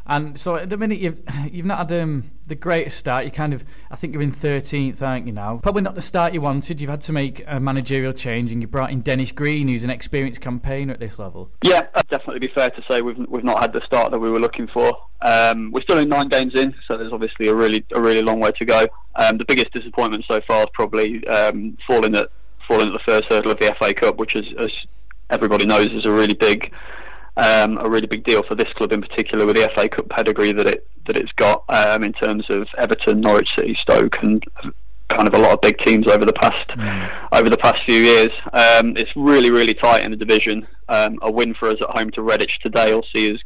And 0.10 0.38
so 0.40 0.56
at 0.56 0.70
the 0.70 0.78
minute 0.78 1.00
you've 1.00 1.22
you've 1.52 1.66
not 1.66 1.78
had 1.90 2.02
um, 2.02 2.30
the 2.48 2.56
greatest 2.56 2.98
start. 2.98 3.26
You 3.26 3.32
kind 3.32 3.54
of 3.54 3.64
I 3.90 3.96
think 3.96 4.14
you're 4.14 4.22
in 4.22 4.32
13th, 4.32 5.02
aren't 5.02 5.28
you 5.28 5.34
now? 5.34 5.60
Probably 5.64 5.84
not 5.84 5.96
the 5.96 6.02
start 6.02 6.34
you 6.34 6.42
wanted. 6.42 6.82
You've 6.82 6.90
had 6.90 7.02
to 7.02 7.14
make 7.14 7.44
a 7.48 7.60
managerial 7.60 8.14
change, 8.14 8.52
and 8.52 8.62
you 8.62 8.68
brought 8.68 8.92
in 8.92 9.02
Dennis 9.02 9.32
Greene, 9.32 9.68
who's 9.68 9.84
an 9.84 9.90
experienced 9.90 10.42
campaigner 10.42 10.94
at 10.94 11.00
this 11.00 11.20
level. 11.20 11.52
Yeah, 11.64 11.88
definitely 12.10 12.40
be 12.40 12.54
fair 12.54 12.70
to 12.70 12.84
say 12.90 13.02
we've 13.02 13.18
we've 13.28 13.44
not 13.44 13.62
had 13.62 13.74
the 13.74 13.82
start 13.86 14.12
that 14.12 14.20
we 14.20 14.30
were 14.30 14.40
looking 14.40 14.68
for. 14.68 14.98
Um, 15.22 15.72
we're 15.72 15.82
still 15.82 16.00
in 16.00 16.10
nine 16.10 16.28
games 16.28 16.54
in, 16.60 16.74
so 16.88 16.98
there's 16.98 17.14
obviously 17.14 17.48
a 17.48 17.56
really 17.56 17.86
a 17.94 18.02
really 18.02 18.22
long 18.22 18.40
way 18.40 18.52
to 18.58 18.66
go. 18.66 18.88
Um, 19.16 19.38
the 19.38 19.46
biggest 19.46 19.72
disappointment 19.72 20.26
so 20.28 20.40
far 20.48 20.64
is 20.64 20.70
probably 20.74 21.26
um, 21.28 21.78
falling 21.86 22.16
at 22.16 22.30
falling 22.68 22.88
at 22.88 22.94
the 22.94 23.04
first 23.06 23.26
hurdle 23.30 23.52
of 23.52 23.60
the 23.60 23.76
FA 23.80 23.94
Cup, 23.94 24.18
which 24.18 24.36
is 24.36 24.46
as 24.60 24.72
everybody 25.30 25.66
knows 25.66 25.88
is 25.88 26.06
a 26.06 26.12
really 26.12 26.34
big 26.34 26.74
um, 27.38 27.78
a 27.78 27.90
really 27.90 28.08
big 28.08 28.24
deal 28.24 28.44
for 28.44 28.56
this 28.56 28.72
club 28.76 28.92
in 28.92 29.02
particular 29.02 29.46
with 29.46 29.56
the 29.56 29.70
FA 29.76 29.90
Cup 29.90 30.10
pedigree 30.10 30.52
that 30.52 30.68
it 30.68 30.88
that 31.08 31.18
it's 31.18 31.32
got 31.34 31.64
um, 31.70 32.04
in 32.04 32.14
terms 32.14 32.46
of 32.50 32.68
Everton, 32.78 33.22
Norwich 33.22 33.50
City, 33.58 33.76
Stoke, 33.82 34.16
and 34.22 34.44
kind 35.10 35.28
of 35.28 35.34
a 35.34 35.40
lot 35.40 35.52
of 35.52 35.62
big 35.62 35.76
teams 35.80 36.08
over 36.08 36.24
the 36.24 36.34
past 36.34 36.70
mm. 36.70 37.28
over 37.32 37.50
the 37.50 37.58
past 37.58 37.78
few 37.88 38.00
years. 38.00 38.30
Um, 38.54 38.96
it's 38.96 39.12
really 39.16 39.52
really 39.52 39.74
tight 39.74 40.04
in 40.04 40.12
the 40.12 40.18
division. 40.18 40.68
Um, 40.88 41.20
a 41.22 41.32
win 41.32 41.54
for 41.54 41.70
us 41.70 41.78
at 41.82 41.90
home 41.98 42.10
to 42.12 42.22
Redditch 42.22 42.58
today 42.64 42.94
will 42.94 43.06
see 43.16 43.32
us 43.34 43.40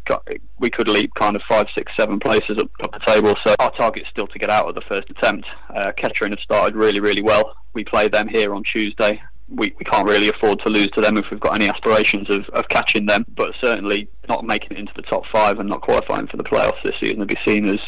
we 0.59 0.69
could 0.69 0.87
leap 0.87 1.13
kind 1.15 1.35
of 1.35 1.41
five, 1.47 1.65
six, 1.77 1.91
seven 1.97 2.19
places 2.19 2.57
up, 2.57 2.69
up 2.81 2.91
the 2.91 2.99
table. 3.05 3.35
So 3.45 3.53
our 3.59 3.71
target's 3.71 4.07
still 4.09 4.27
to 4.27 4.39
get 4.39 4.49
out 4.49 4.67
of 4.67 4.75
the 4.75 4.81
first 4.87 5.09
attempt. 5.09 5.45
Uh, 5.75 5.91
Kettering 5.97 6.31
have 6.31 6.39
started 6.39 6.75
really 6.75 6.99
really 6.99 7.21
well. 7.21 7.55
We 7.73 7.83
play 7.85 8.07
them 8.07 8.27
here 8.27 8.53
on 8.53 8.63
Tuesday 8.63 9.21
we, 9.49 9.73
we 9.77 9.85
can't 9.85 10.07
really 10.07 10.29
afford 10.29 10.59
to 10.65 10.69
lose 10.69 10.89
to 10.91 11.01
them 11.01 11.17
if 11.17 11.25
we've 11.29 11.39
got 11.39 11.55
any 11.55 11.69
aspirations 11.69 12.29
of, 12.29 12.45
of 12.53 12.67
catching 12.69 13.05
them. 13.05 13.25
But 13.35 13.49
certainly 13.61 14.07
not 14.27 14.45
making 14.45 14.71
it 14.71 14.79
into 14.79 14.93
the 14.95 15.03
top 15.03 15.23
five 15.31 15.59
and 15.59 15.69
not 15.69 15.81
qualifying 15.81 16.27
for 16.27 16.37
the 16.37 16.43
playoffs 16.43 16.81
this 16.83 16.95
season 16.99 17.19
would 17.19 17.27
be 17.27 17.37
seen 17.45 17.67
as 17.67 17.79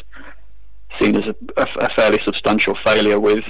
seen 1.02 1.16
as 1.16 1.24
a, 1.26 1.62
a, 1.62 1.66
a 1.86 1.90
fairly 1.96 2.20
substantial 2.24 2.78
failure 2.86 3.20
with 3.20 3.44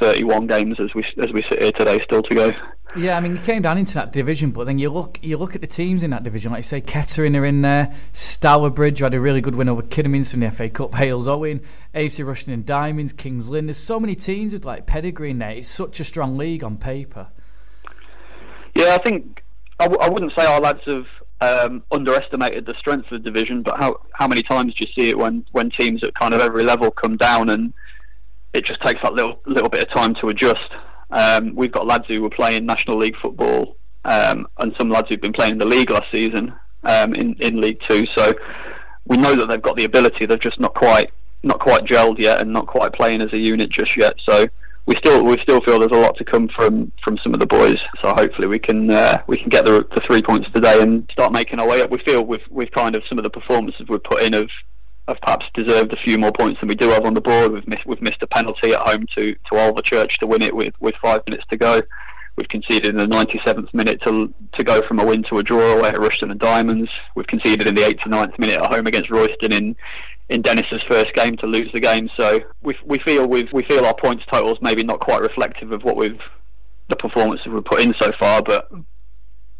31 0.00 0.46
games 0.46 0.78
as 0.80 0.92
we 0.94 1.04
as 1.18 1.32
we 1.32 1.42
sit 1.50 1.62
here 1.62 1.72
today 1.72 2.00
still 2.04 2.22
to 2.22 2.34
go. 2.34 2.52
Yeah, 2.96 3.16
I 3.16 3.20
mean, 3.20 3.36
you 3.36 3.42
came 3.42 3.62
down 3.62 3.78
into 3.78 3.94
that 3.94 4.10
division, 4.12 4.50
but 4.50 4.64
then 4.64 4.78
you 4.78 4.90
look 4.90 5.18
you 5.22 5.36
look 5.36 5.54
at 5.54 5.60
the 5.60 5.66
teams 5.66 6.02
in 6.02 6.10
that 6.10 6.24
division, 6.24 6.50
like 6.50 6.60
you 6.60 6.64
say, 6.64 6.80
Kettering 6.80 7.36
are 7.36 7.44
in 7.44 7.62
there, 7.62 7.92
Stourbridge 8.12 8.98
had 8.98 9.14
a 9.14 9.20
really 9.20 9.40
good 9.40 9.54
win 9.54 9.68
over 9.68 9.82
Kidderminster 9.82 10.36
in 10.36 10.40
the 10.40 10.50
FA 10.50 10.68
Cup, 10.68 10.92
Halesowen, 10.92 11.62
AFC 11.94 12.24
Rushden 12.24 12.52
and 12.52 12.66
Diamonds, 12.66 13.12
Kings 13.12 13.48
Lynn. 13.48 13.66
There's 13.66 13.76
so 13.76 14.00
many 14.00 14.16
teams 14.16 14.52
with 14.52 14.64
like 14.64 14.86
pedigree 14.86 15.30
in 15.30 15.38
there. 15.38 15.50
It's 15.50 15.68
such 15.68 16.00
a 16.00 16.04
strong 16.04 16.36
league 16.36 16.64
on 16.64 16.78
paper. 16.78 17.28
Yeah, 18.74 18.94
I 18.94 18.98
think 18.98 19.42
I 19.78 19.84
w- 19.84 20.00
I 20.00 20.08
wouldn't 20.08 20.32
say 20.36 20.44
our 20.44 20.60
lads 20.60 20.80
have 20.86 21.06
um, 21.40 21.82
underestimated 21.92 22.66
the 22.66 22.74
strength 22.78 23.10
of 23.12 23.22
the 23.22 23.30
division, 23.30 23.62
but 23.62 23.78
how 23.78 24.00
how 24.12 24.26
many 24.26 24.42
times 24.42 24.74
do 24.74 24.86
you 24.86 24.92
see 24.94 25.10
it 25.10 25.18
when 25.18 25.44
when 25.52 25.70
teams 25.70 26.02
at 26.02 26.14
kind 26.14 26.34
of 26.34 26.40
every 26.40 26.64
level 26.64 26.90
come 26.90 27.16
down 27.16 27.50
and 27.50 27.72
it 28.52 28.64
just 28.64 28.80
takes 28.82 29.00
that 29.02 29.12
little 29.14 29.40
little 29.46 29.68
bit 29.68 29.82
of 29.82 29.94
time 29.94 30.14
to 30.16 30.28
adjust. 30.28 30.70
Um, 31.10 31.54
we've 31.54 31.72
got 31.72 31.86
lads 31.86 32.04
who 32.08 32.22
were 32.22 32.30
playing 32.30 32.66
National 32.66 32.98
League 32.98 33.16
football, 33.20 33.76
um, 34.04 34.46
and 34.58 34.74
some 34.78 34.90
lads 34.90 35.08
who've 35.08 35.20
been 35.20 35.32
playing 35.32 35.52
in 35.52 35.58
the 35.58 35.66
league 35.66 35.90
last 35.90 36.06
season 36.12 36.52
um, 36.84 37.14
in 37.14 37.34
in 37.40 37.60
League 37.60 37.80
Two. 37.88 38.06
So 38.16 38.32
we 39.06 39.16
know 39.16 39.34
that 39.36 39.48
they've 39.48 39.62
got 39.62 39.76
the 39.76 39.84
ability. 39.84 40.26
They've 40.26 40.40
just 40.40 40.60
not 40.60 40.74
quite 40.74 41.10
not 41.42 41.60
quite 41.60 41.84
gelled 41.84 42.18
yet, 42.18 42.40
and 42.40 42.52
not 42.52 42.66
quite 42.66 42.92
playing 42.92 43.22
as 43.22 43.32
a 43.32 43.38
unit 43.38 43.70
just 43.70 43.96
yet. 43.96 44.14
So 44.28 44.46
we 44.86 44.96
still 44.96 45.24
we 45.24 45.36
still 45.42 45.60
feel 45.60 45.78
there's 45.78 45.92
a 45.92 46.00
lot 46.00 46.16
to 46.18 46.24
come 46.24 46.48
from 46.48 46.92
from 47.04 47.18
some 47.22 47.34
of 47.34 47.40
the 47.40 47.46
boys. 47.46 47.76
So 48.02 48.12
hopefully 48.14 48.48
we 48.48 48.58
can 48.58 48.90
uh, 48.90 49.22
we 49.26 49.38
can 49.38 49.48
get 49.48 49.64
the, 49.64 49.86
the 49.94 50.02
three 50.06 50.22
points 50.22 50.48
today 50.52 50.82
and 50.82 51.08
start 51.12 51.32
making 51.32 51.60
our 51.60 51.68
way 51.68 51.80
up. 51.80 51.90
We 51.90 52.02
feel 52.04 52.24
we've 52.24 52.40
we've 52.50 52.70
kind 52.72 52.96
of 52.96 53.02
some 53.08 53.18
of 53.18 53.24
the 53.24 53.30
performances 53.30 53.86
we've 53.88 54.02
put 54.02 54.22
in 54.22 54.32
have 54.32 54.48
have 55.10 55.20
perhaps 55.20 55.46
deserved 55.54 55.92
a 55.92 56.02
few 56.04 56.18
more 56.18 56.32
points 56.32 56.60
than 56.60 56.68
we 56.68 56.74
do 56.74 56.88
have 56.90 57.04
on 57.04 57.14
the 57.14 57.20
board. 57.20 57.52
We've 57.52 57.66
missed, 57.66 57.86
we've 57.86 58.02
missed 58.02 58.22
a 58.22 58.26
penalty 58.26 58.72
at 58.72 58.80
home 58.80 59.06
to 59.16 59.32
to 59.32 59.52
Alvechurch 59.52 60.12
to 60.20 60.26
win 60.26 60.42
it 60.42 60.54
with 60.54 60.74
with 60.80 60.94
five 61.02 61.20
minutes 61.26 61.44
to 61.50 61.58
go. 61.58 61.80
We've 62.36 62.48
conceded 62.48 62.86
in 62.86 62.96
the 62.96 63.06
97th 63.06 63.74
minute 63.74 64.00
to 64.06 64.32
to 64.54 64.64
go 64.64 64.80
from 64.86 65.00
a 65.00 65.04
win 65.04 65.24
to 65.24 65.38
a 65.38 65.42
draw 65.42 65.78
away 65.78 65.88
at 65.88 65.96
Rushden 65.96 66.30
and 66.30 66.40
Diamonds. 66.40 66.90
We've 67.14 67.26
conceded 67.26 67.68
in 67.68 67.74
the 67.74 67.82
89th 67.82 68.38
minute 68.38 68.60
at 68.60 68.72
home 68.72 68.86
against 68.86 69.10
Royston 69.10 69.52
in 69.52 69.76
in 70.28 70.42
Dennis's 70.42 70.80
first 70.88 71.12
game 71.14 71.36
to 71.38 71.46
lose 71.46 71.70
the 71.72 71.80
game. 71.80 72.08
So 72.16 72.38
we 72.62 72.76
we 72.86 72.98
feel 73.00 73.26
we 73.26 73.48
we 73.52 73.64
feel 73.64 73.84
our 73.84 73.96
points 73.96 74.24
totals 74.32 74.58
maybe 74.62 74.84
not 74.84 75.00
quite 75.00 75.20
reflective 75.20 75.72
of 75.72 75.82
what 75.82 75.96
we've 75.96 76.20
the 76.88 76.96
performances 76.96 77.46
we've 77.46 77.64
put 77.64 77.82
in 77.82 77.94
so 78.00 78.10
far, 78.18 78.42
but 78.42 78.70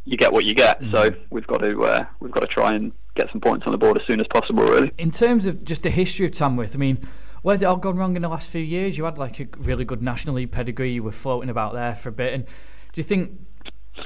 you 0.04 0.16
get 0.16 0.32
what 0.32 0.44
you 0.44 0.54
get. 0.54 0.80
Mm. 0.80 0.92
So 0.92 1.10
we've 1.30 1.46
got 1.46 1.58
to 1.58 1.82
uh, 1.82 2.06
we've 2.20 2.32
got 2.32 2.40
to 2.40 2.46
try 2.46 2.74
and 2.74 2.92
get 3.14 3.30
some 3.32 3.40
points 3.40 3.66
on 3.66 3.72
the 3.72 3.78
board 3.78 4.00
as 4.00 4.06
soon 4.06 4.20
as 4.20 4.26
possible. 4.28 4.64
Really. 4.64 4.92
In 4.98 5.10
terms 5.10 5.46
of 5.46 5.64
just 5.64 5.82
the 5.82 5.90
history 5.90 6.26
of 6.26 6.32
Tamworth, 6.32 6.74
I 6.74 6.78
mean. 6.78 7.06
Where's 7.42 7.62
it 7.62 7.64
all 7.64 7.78
gone 7.78 7.96
wrong 7.96 8.16
in 8.16 8.20
the 8.20 8.28
last 8.28 8.50
few 8.50 8.60
years? 8.60 8.98
You 8.98 9.04
had 9.04 9.16
like 9.16 9.40
a 9.40 9.48
really 9.60 9.86
good 9.86 10.02
National 10.02 10.34
League 10.34 10.52
pedigree. 10.52 10.92
You 10.92 11.02
were 11.02 11.10
floating 11.10 11.48
about 11.48 11.72
there 11.72 11.94
for 11.94 12.10
a 12.10 12.12
bit. 12.12 12.34
And 12.34 12.44
do 12.44 12.52
you 12.96 13.02
think 13.02 13.30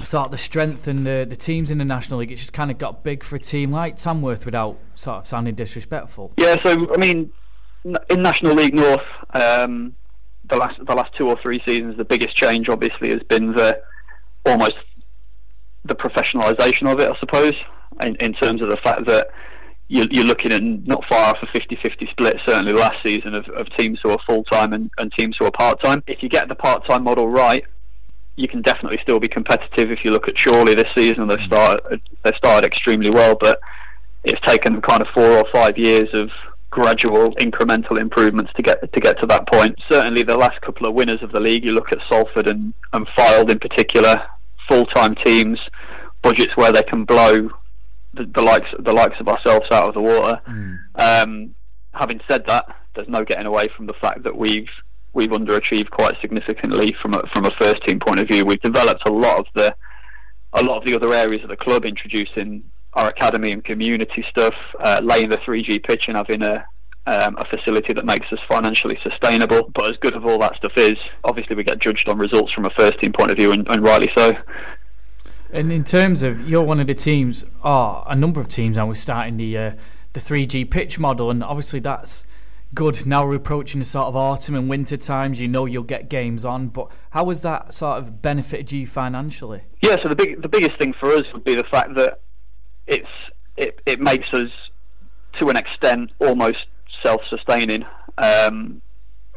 sort 0.05 0.27
of 0.27 0.31
the 0.31 0.39
strength 0.39 0.87
and 0.87 1.05
the, 1.05 1.27
the 1.29 1.35
teams 1.35 1.73
in 1.73 1.79
the 1.79 1.85
National 1.85 2.21
League, 2.21 2.31
it's 2.31 2.41
just 2.41 2.53
kind 2.53 2.71
of 2.71 2.79
got 2.79 3.03
big 3.03 3.25
for 3.25 3.35
a 3.35 3.41
team 3.41 3.73
like 3.73 3.97
Tamworth 3.97 4.45
without 4.45 4.79
sort 4.95 5.19
of 5.19 5.27
sounding 5.27 5.57
disrespectful? 5.57 6.33
Yeah, 6.37 6.55
so, 6.63 6.95
I 6.95 6.97
mean, 6.97 7.33
in 7.85 8.23
National 8.23 8.55
League 8.55 8.73
North, 8.73 9.03
um, 9.31 9.97
the 10.49 10.57
last 10.57 10.79
the 10.87 10.95
last 10.95 11.13
two 11.17 11.29
or 11.29 11.37
three 11.43 11.61
seasons, 11.67 11.97
the 11.97 12.05
biggest 12.05 12.37
change 12.37 12.69
obviously 12.69 13.11
has 13.11 13.23
been 13.29 13.53
the 13.53 13.81
almost 14.47 14.77
the 15.85 15.95
professionalisation 15.95 16.91
of 16.91 17.01
it, 17.01 17.11
I 17.11 17.19
suppose, 17.19 17.55
in, 18.03 18.17
in 18.17 18.33
terms 18.35 18.63
of 18.63 18.71
the 18.71 18.79
fact 18.79 19.07
that 19.07 19.29
you're, 19.89 20.07
you're 20.11 20.25
looking 20.25 20.53
at 20.53 20.63
not 20.63 21.05
far 21.09 21.31
off 21.31 21.39
a 21.43 21.47
50-50 21.47 22.11
split, 22.11 22.37
certainly 22.47 22.73
last 22.73 22.97
season, 23.05 23.35
of, 23.35 23.47
of 23.51 23.67
teams 23.77 23.99
who 24.03 24.11
are 24.11 24.19
full-time 24.27 24.73
and, 24.73 24.91
and 24.99 25.13
teams 25.19 25.37
who 25.39 25.45
are 25.45 25.51
part-time. 25.51 26.03
If 26.07 26.23
you 26.23 26.29
get 26.29 26.49
the 26.49 26.55
part-time 26.55 27.05
model 27.05 27.29
right, 27.29 27.65
you 28.37 28.49
can 28.49 28.63
definitely 28.63 28.99
still 29.03 29.21
be 29.21 29.29
competitive. 29.29 29.91
If 29.91 30.05
you 30.05 30.11
look 30.11 30.29
at 30.29 30.37
Chorley 30.37 30.75
this 30.75 30.89
season, 30.97 31.29
they've 31.29 31.47
started 31.47 32.01
they've 32.25 32.35
started 32.37 32.67
extremely 32.67 33.11
well, 33.11 33.37
but 33.39 33.61
it's 34.25 34.41
taken 34.47 34.81
kind 34.81 35.03
of 35.03 35.09
four 35.15 35.39
or 35.39 35.45
five 35.53 35.79
years 35.79 36.09
of 36.15 36.31
gradual 36.71 37.31
incremental 37.37 38.01
improvements 38.01 38.53
to 38.57 38.63
get 38.63 38.93
to 38.93 39.01
get 39.01 39.21
to 39.21 39.27
that 39.27 39.47
point. 39.53 39.77
Certainly, 39.89 40.25
the 40.25 40.37
last 40.37 40.61
couple 40.63 40.89
of 40.89 40.95
winners 40.95 41.23
of 41.23 41.31
the 41.31 41.41
league, 41.41 41.65
you 41.65 41.73
look 41.73 41.93
at 41.93 41.99
Salford 42.09 42.49
and, 42.49 42.75
and 42.93 43.07
Fylde 43.17 43.51
in 43.51 43.61
particular, 43.61 44.17
full 44.69 44.87
time 44.87 45.15
teams, 45.25 45.61
budgets 46.25 46.57
where 46.57 46.73
they 46.73 46.83
can 46.83 47.05
blow 47.05 47.51
the, 48.15 48.25
the, 48.35 48.43
likes 48.43 48.67
the 48.79 48.93
likes 48.93 49.21
of 49.21 49.29
ourselves 49.29 49.67
out 49.71 49.89
of 49.89 49.95
the 49.95 50.01
water. 50.01 50.41
Mm. 50.49 50.79
Um, 50.97 51.55
having 51.93 52.21
said 52.29 52.45
that, 52.49 52.65
there's 52.97 53.09
no 53.09 53.25
getting 53.25 53.47
away 53.47 53.69
from 53.77 53.87
the 53.87 53.95
fact 54.01 54.25
that 54.25 54.37
we've 54.37 54.69
we've 55.13 55.31
underachieved 55.31 55.91
quite 55.91 56.15
significantly 56.21 56.95
from 57.01 57.15
a, 57.15 57.23
from 57.33 57.45
a 57.45 57.51
first 57.61 57.77
team 57.87 58.01
point 58.01 58.19
of 58.19 58.27
view. 58.27 58.45
We've 58.45 58.61
developed 58.61 59.07
a 59.07 59.13
lot 59.13 59.39
of 59.39 59.47
the 59.55 59.75
a 60.55 60.63
lot 60.63 60.79
of 60.79 60.85
the 60.85 60.95
other 60.95 61.13
areas 61.13 61.43
of 61.43 61.51
the 61.51 61.57
club, 61.57 61.85
introducing 61.85 62.65
our 62.95 63.09
academy 63.09 63.51
and 63.51 63.65
community 63.65 64.25
stuff, 64.31 64.55
uh, 64.81 65.01
laying 65.03 65.29
the 65.29 65.39
3G 65.39 65.83
pitch 65.85 66.05
and 66.07 66.17
having 66.17 66.43
a 66.43 66.65
um, 67.07 67.37
a 67.37 67.45
facility 67.47 67.93
that 67.93 68.07
makes 68.07 68.27
us 68.33 68.39
financially 68.49 68.99
sustainable. 69.03 69.71
But 69.75 69.87
as 69.87 69.99
good 70.01 70.17
as 70.17 70.23
all 70.25 70.39
that 70.39 70.57
stuff 70.57 70.73
is, 70.77 70.95
obviously 71.25 71.55
we 71.55 71.65
get 71.65 71.79
judged 71.79 72.09
on 72.09 72.19
results 72.19 72.53
from 72.53 72.65
a 72.65 72.71
first 72.79 72.95
team 73.03 73.13
point 73.13 73.31
of 73.31 73.37
view, 73.37 73.53
and, 73.53 73.67
and 73.69 73.85
rightly 73.85 74.11
so. 74.17 74.33
And 75.55 75.71
in 75.71 75.85
terms 75.85 76.25
of 76.25 76.49
you're 76.49 76.65
one 76.65 76.81
of 76.81 76.89
the 76.89 76.95
teams, 76.95 77.45
oh, 77.63 78.03
a 78.07 78.17
number 78.17 78.41
of 78.41 78.49
teams 78.49 78.77
now 78.77 78.89
we're 78.89 78.97
starting 78.97 79.37
the 79.37 79.57
uh, 79.57 79.73
the 80.13 80.19
3G 80.19 80.69
pitch 80.69 80.99
model, 80.99 81.31
and 81.31 81.45
obviously 81.45 81.79
that's 81.79 82.27
good. 82.75 83.07
Now 83.07 83.25
we're 83.25 83.37
approaching 83.37 83.79
the 83.79 83.85
sort 83.85 84.07
of 84.07 84.17
autumn 84.17 84.57
and 84.57 84.69
winter 84.69 84.97
times. 84.97 85.41
You 85.41 85.47
know 85.47 85.67
you'll 85.67 85.85
get 85.85 86.09
games 86.09 86.45
on, 86.45 86.69
but 86.69 86.91
how 87.11 87.29
has 87.29 87.43
that 87.43 87.73
sort 87.73 87.99
of 87.99 88.21
benefited 88.21 88.73
you 88.73 88.85
financially? 88.85 89.63
Yeah, 89.81 89.95
so 90.03 90.09
the 90.09 90.17
big 90.17 90.43
the 90.43 90.49
biggest 90.49 90.77
thing 90.77 90.93
for 90.99 91.13
us 91.13 91.23
would 91.33 91.45
be 91.45 91.55
the 91.55 91.65
fact 91.71 91.95
that 91.99 92.21
it's 92.89 93.07
it 93.57 93.81
it 93.87 94.01
makes 94.01 94.27
us 94.33 94.51
to 95.39 95.51
an 95.51 95.57
extent 95.57 96.11
almost 96.19 96.67
self-sustaining, 97.05 97.85
um, 98.19 98.83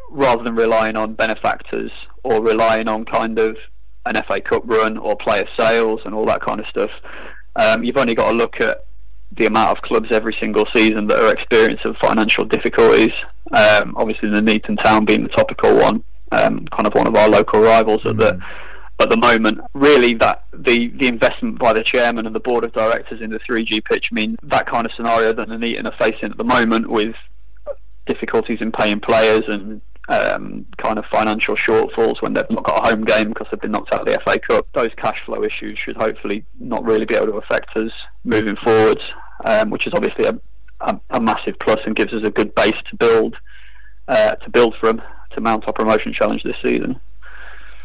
rather 0.09 0.43
than 0.43 0.55
relying 0.55 0.95
on 0.95 1.13
benefactors 1.13 1.91
or 2.23 2.41
relying 2.41 2.87
on 2.87 3.05
kind 3.05 3.37
of 3.37 3.55
an 4.07 4.21
FA 4.27 4.41
Cup 4.41 4.63
run 4.65 4.97
or 4.97 5.15
player 5.15 5.47
sales 5.57 6.01
and 6.05 6.13
all 6.13 6.25
that 6.25 6.41
kind 6.41 6.59
of 6.59 6.65
stuff. 6.67 6.91
Um, 7.55 7.83
you've 7.83 7.97
only 7.97 8.15
got 8.15 8.31
to 8.31 8.37
look 8.37 8.61
at 8.61 8.85
the 9.37 9.45
amount 9.45 9.77
of 9.77 9.83
clubs 9.83 10.07
every 10.11 10.35
single 10.41 10.65
season 10.73 11.07
that 11.07 11.19
are 11.19 11.31
experiencing 11.31 11.95
financial 12.01 12.45
difficulties. 12.45 13.11
Um, 13.51 13.95
obviously, 13.97 14.29
the 14.29 14.41
Nuneaton 14.41 14.77
Town 14.83 15.05
being 15.05 15.23
the 15.23 15.29
topical 15.29 15.75
one, 15.75 16.03
um, 16.31 16.65
kind 16.67 16.87
of 16.87 16.93
one 16.93 17.07
of 17.07 17.15
our 17.15 17.29
local 17.29 17.61
rivals 17.61 18.01
mm-hmm. 18.03 18.19
at 18.21 18.39
the 18.39 18.45
at 18.99 19.09
the 19.09 19.17
moment. 19.17 19.59
Really, 19.73 20.13
that 20.15 20.45
the 20.53 20.89
the 20.99 21.07
investment 21.07 21.59
by 21.59 21.73
the 21.73 21.83
chairman 21.83 22.25
and 22.25 22.35
the 22.35 22.39
board 22.39 22.63
of 22.63 22.73
directors 22.73 23.21
in 23.21 23.29
the 23.29 23.39
3G 23.39 23.83
pitch 23.85 24.11
mean 24.11 24.37
that 24.43 24.69
kind 24.69 24.85
of 24.85 24.91
scenario 24.95 25.33
that 25.33 25.47
the 25.47 25.57
Nuneaton 25.57 25.85
are 25.85 25.95
facing 25.99 26.31
at 26.31 26.37
the 26.37 26.43
moment 26.43 26.89
with 26.89 27.15
difficulties 28.07 28.59
in 28.61 28.71
paying 28.71 28.99
players 28.99 29.43
and 29.47 29.81
um, 30.09 30.65
kind 30.77 30.97
of 30.97 31.05
financial 31.11 31.55
shortfalls 31.55 32.21
when 32.21 32.33
they've 32.33 32.49
not 32.49 32.63
got 32.63 32.85
a 32.85 32.89
home 32.89 33.03
game 33.03 33.29
because 33.29 33.47
they've 33.51 33.61
been 33.61 33.71
knocked 33.71 33.93
out 33.93 34.01
of 34.01 34.07
the 34.07 34.19
FA 34.25 34.39
Cup. 34.39 34.67
Those 34.73 34.89
cash 34.97 35.17
flow 35.25 35.43
issues 35.43 35.77
should 35.83 35.97
hopefully 35.97 36.45
not 36.59 36.83
really 36.83 37.05
be 37.05 37.15
able 37.15 37.27
to 37.27 37.37
affect 37.37 37.75
us 37.75 37.91
moving 38.23 38.55
forwards, 38.63 39.01
um, 39.45 39.69
which 39.69 39.85
is 39.85 39.93
obviously 39.93 40.25
a, 40.25 40.39
a, 40.81 40.99
a, 41.09 41.19
massive 41.19 41.55
plus 41.59 41.79
and 41.85 41.95
gives 41.95 42.13
us 42.13 42.21
a 42.23 42.31
good 42.31 42.55
base 42.55 42.75
to 42.89 42.95
build 42.95 43.35
uh, 44.07 44.31
to 44.31 44.49
build 44.49 44.75
from 44.79 45.01
to 45.31 45.41
mount 45.41 45.65
our 45.67 45.73
promotion 45.73 46.13
challenge 46.13 46.43
this 46.43 46.55
season. 46.63 46.99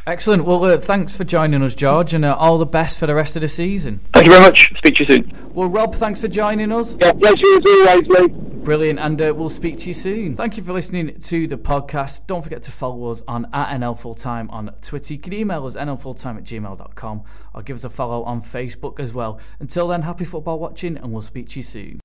Excellent. 0.04 0.44
Well, 0.44 0.64
uh, 0.64 0.78
thanks 0.78 1.16
for 1.16 1.22
joining 1.22 1.62
us, 1.62 1.76
George, 1.76 2.12
and 2.12 2.24
uh, 2.24 2.34
all 2.36 2.58
the 2.58 2.66
best 2.66 2.98
for 2.98 3.06
the 3.06 3.14
rest 3.14 3.36
of 3.36 3.42
the 3.42 3.48
season. 3.48 4.00
Thank 4.12 4.26
you 4.26 4.32
very 4.32 4.42
much. 4.44 4.68
Speak 4.78 4.96
to 4.96 5.04
you 5.04 5.10
soon. 5.14 5.50
Well, 5.54 5.68
Rob, 5.68 5.94
thanks 5.94 6.20
for 6.20 6.26
joining 6.26 6.72
us. 6.72 6.96
Yeah, 7.00 7.12
pleasure 7.12 7.36
as 7.36 7.64
always, 7.66 8.08
mate. 8.08 8.64
Brilliant, 8.64 9.00
and 9.00 9.20
uh, 9.20 9.34
we'll 9.36 9.48
speak 9.48 9.76
to 9.78 9.88
you 9.88 9.92
soon. 9.92 10.36
Thank 10.36 10.56
you 10.56 10.62
for 10.62 10.72
listening 10.72 11.18
to 11.18 11.46
the 11.48 11.56
podcast. 11.56 12.26
Don't 12.26 12.42
forget 12.42 12.62
to 12.62 12.72
follow 12.72 13.10
us 13.10 13.22
on 13.28 13.48
at 13.52 13.78
NL 13.80 13.98
Full 13.98 14.14
Time 14.14 14.48
on 14.50 14.72
Twitter. 14.80 15.14
You 15.14 15.20
can 15.20 15.32
email 15.32 15.66
us 15.66 15.76
nlfulltime 15.76 16.36
at 16.36 16.44
gmail.com 16.44 17.24
or 17.54 17.62
give 17.62 17.74
us 17.74 17.84
a 17.84 17.90
follow 17.90 18.22
on 18.22 18.40
Facebook 18.40 19.00
as 19.00 19.12
well. 19.12 19.40
Until 19.58 19.88
then, 19.88 20.02
happy 20.02 20.24
football 20.24 20.60
watching, 20.60 20.96
and 20.96 21.12
we'll 21.12 21.22
speak 21.22 21.48
to 21.50 21.58
you 21.58 21.64
soon. 21.64 22.00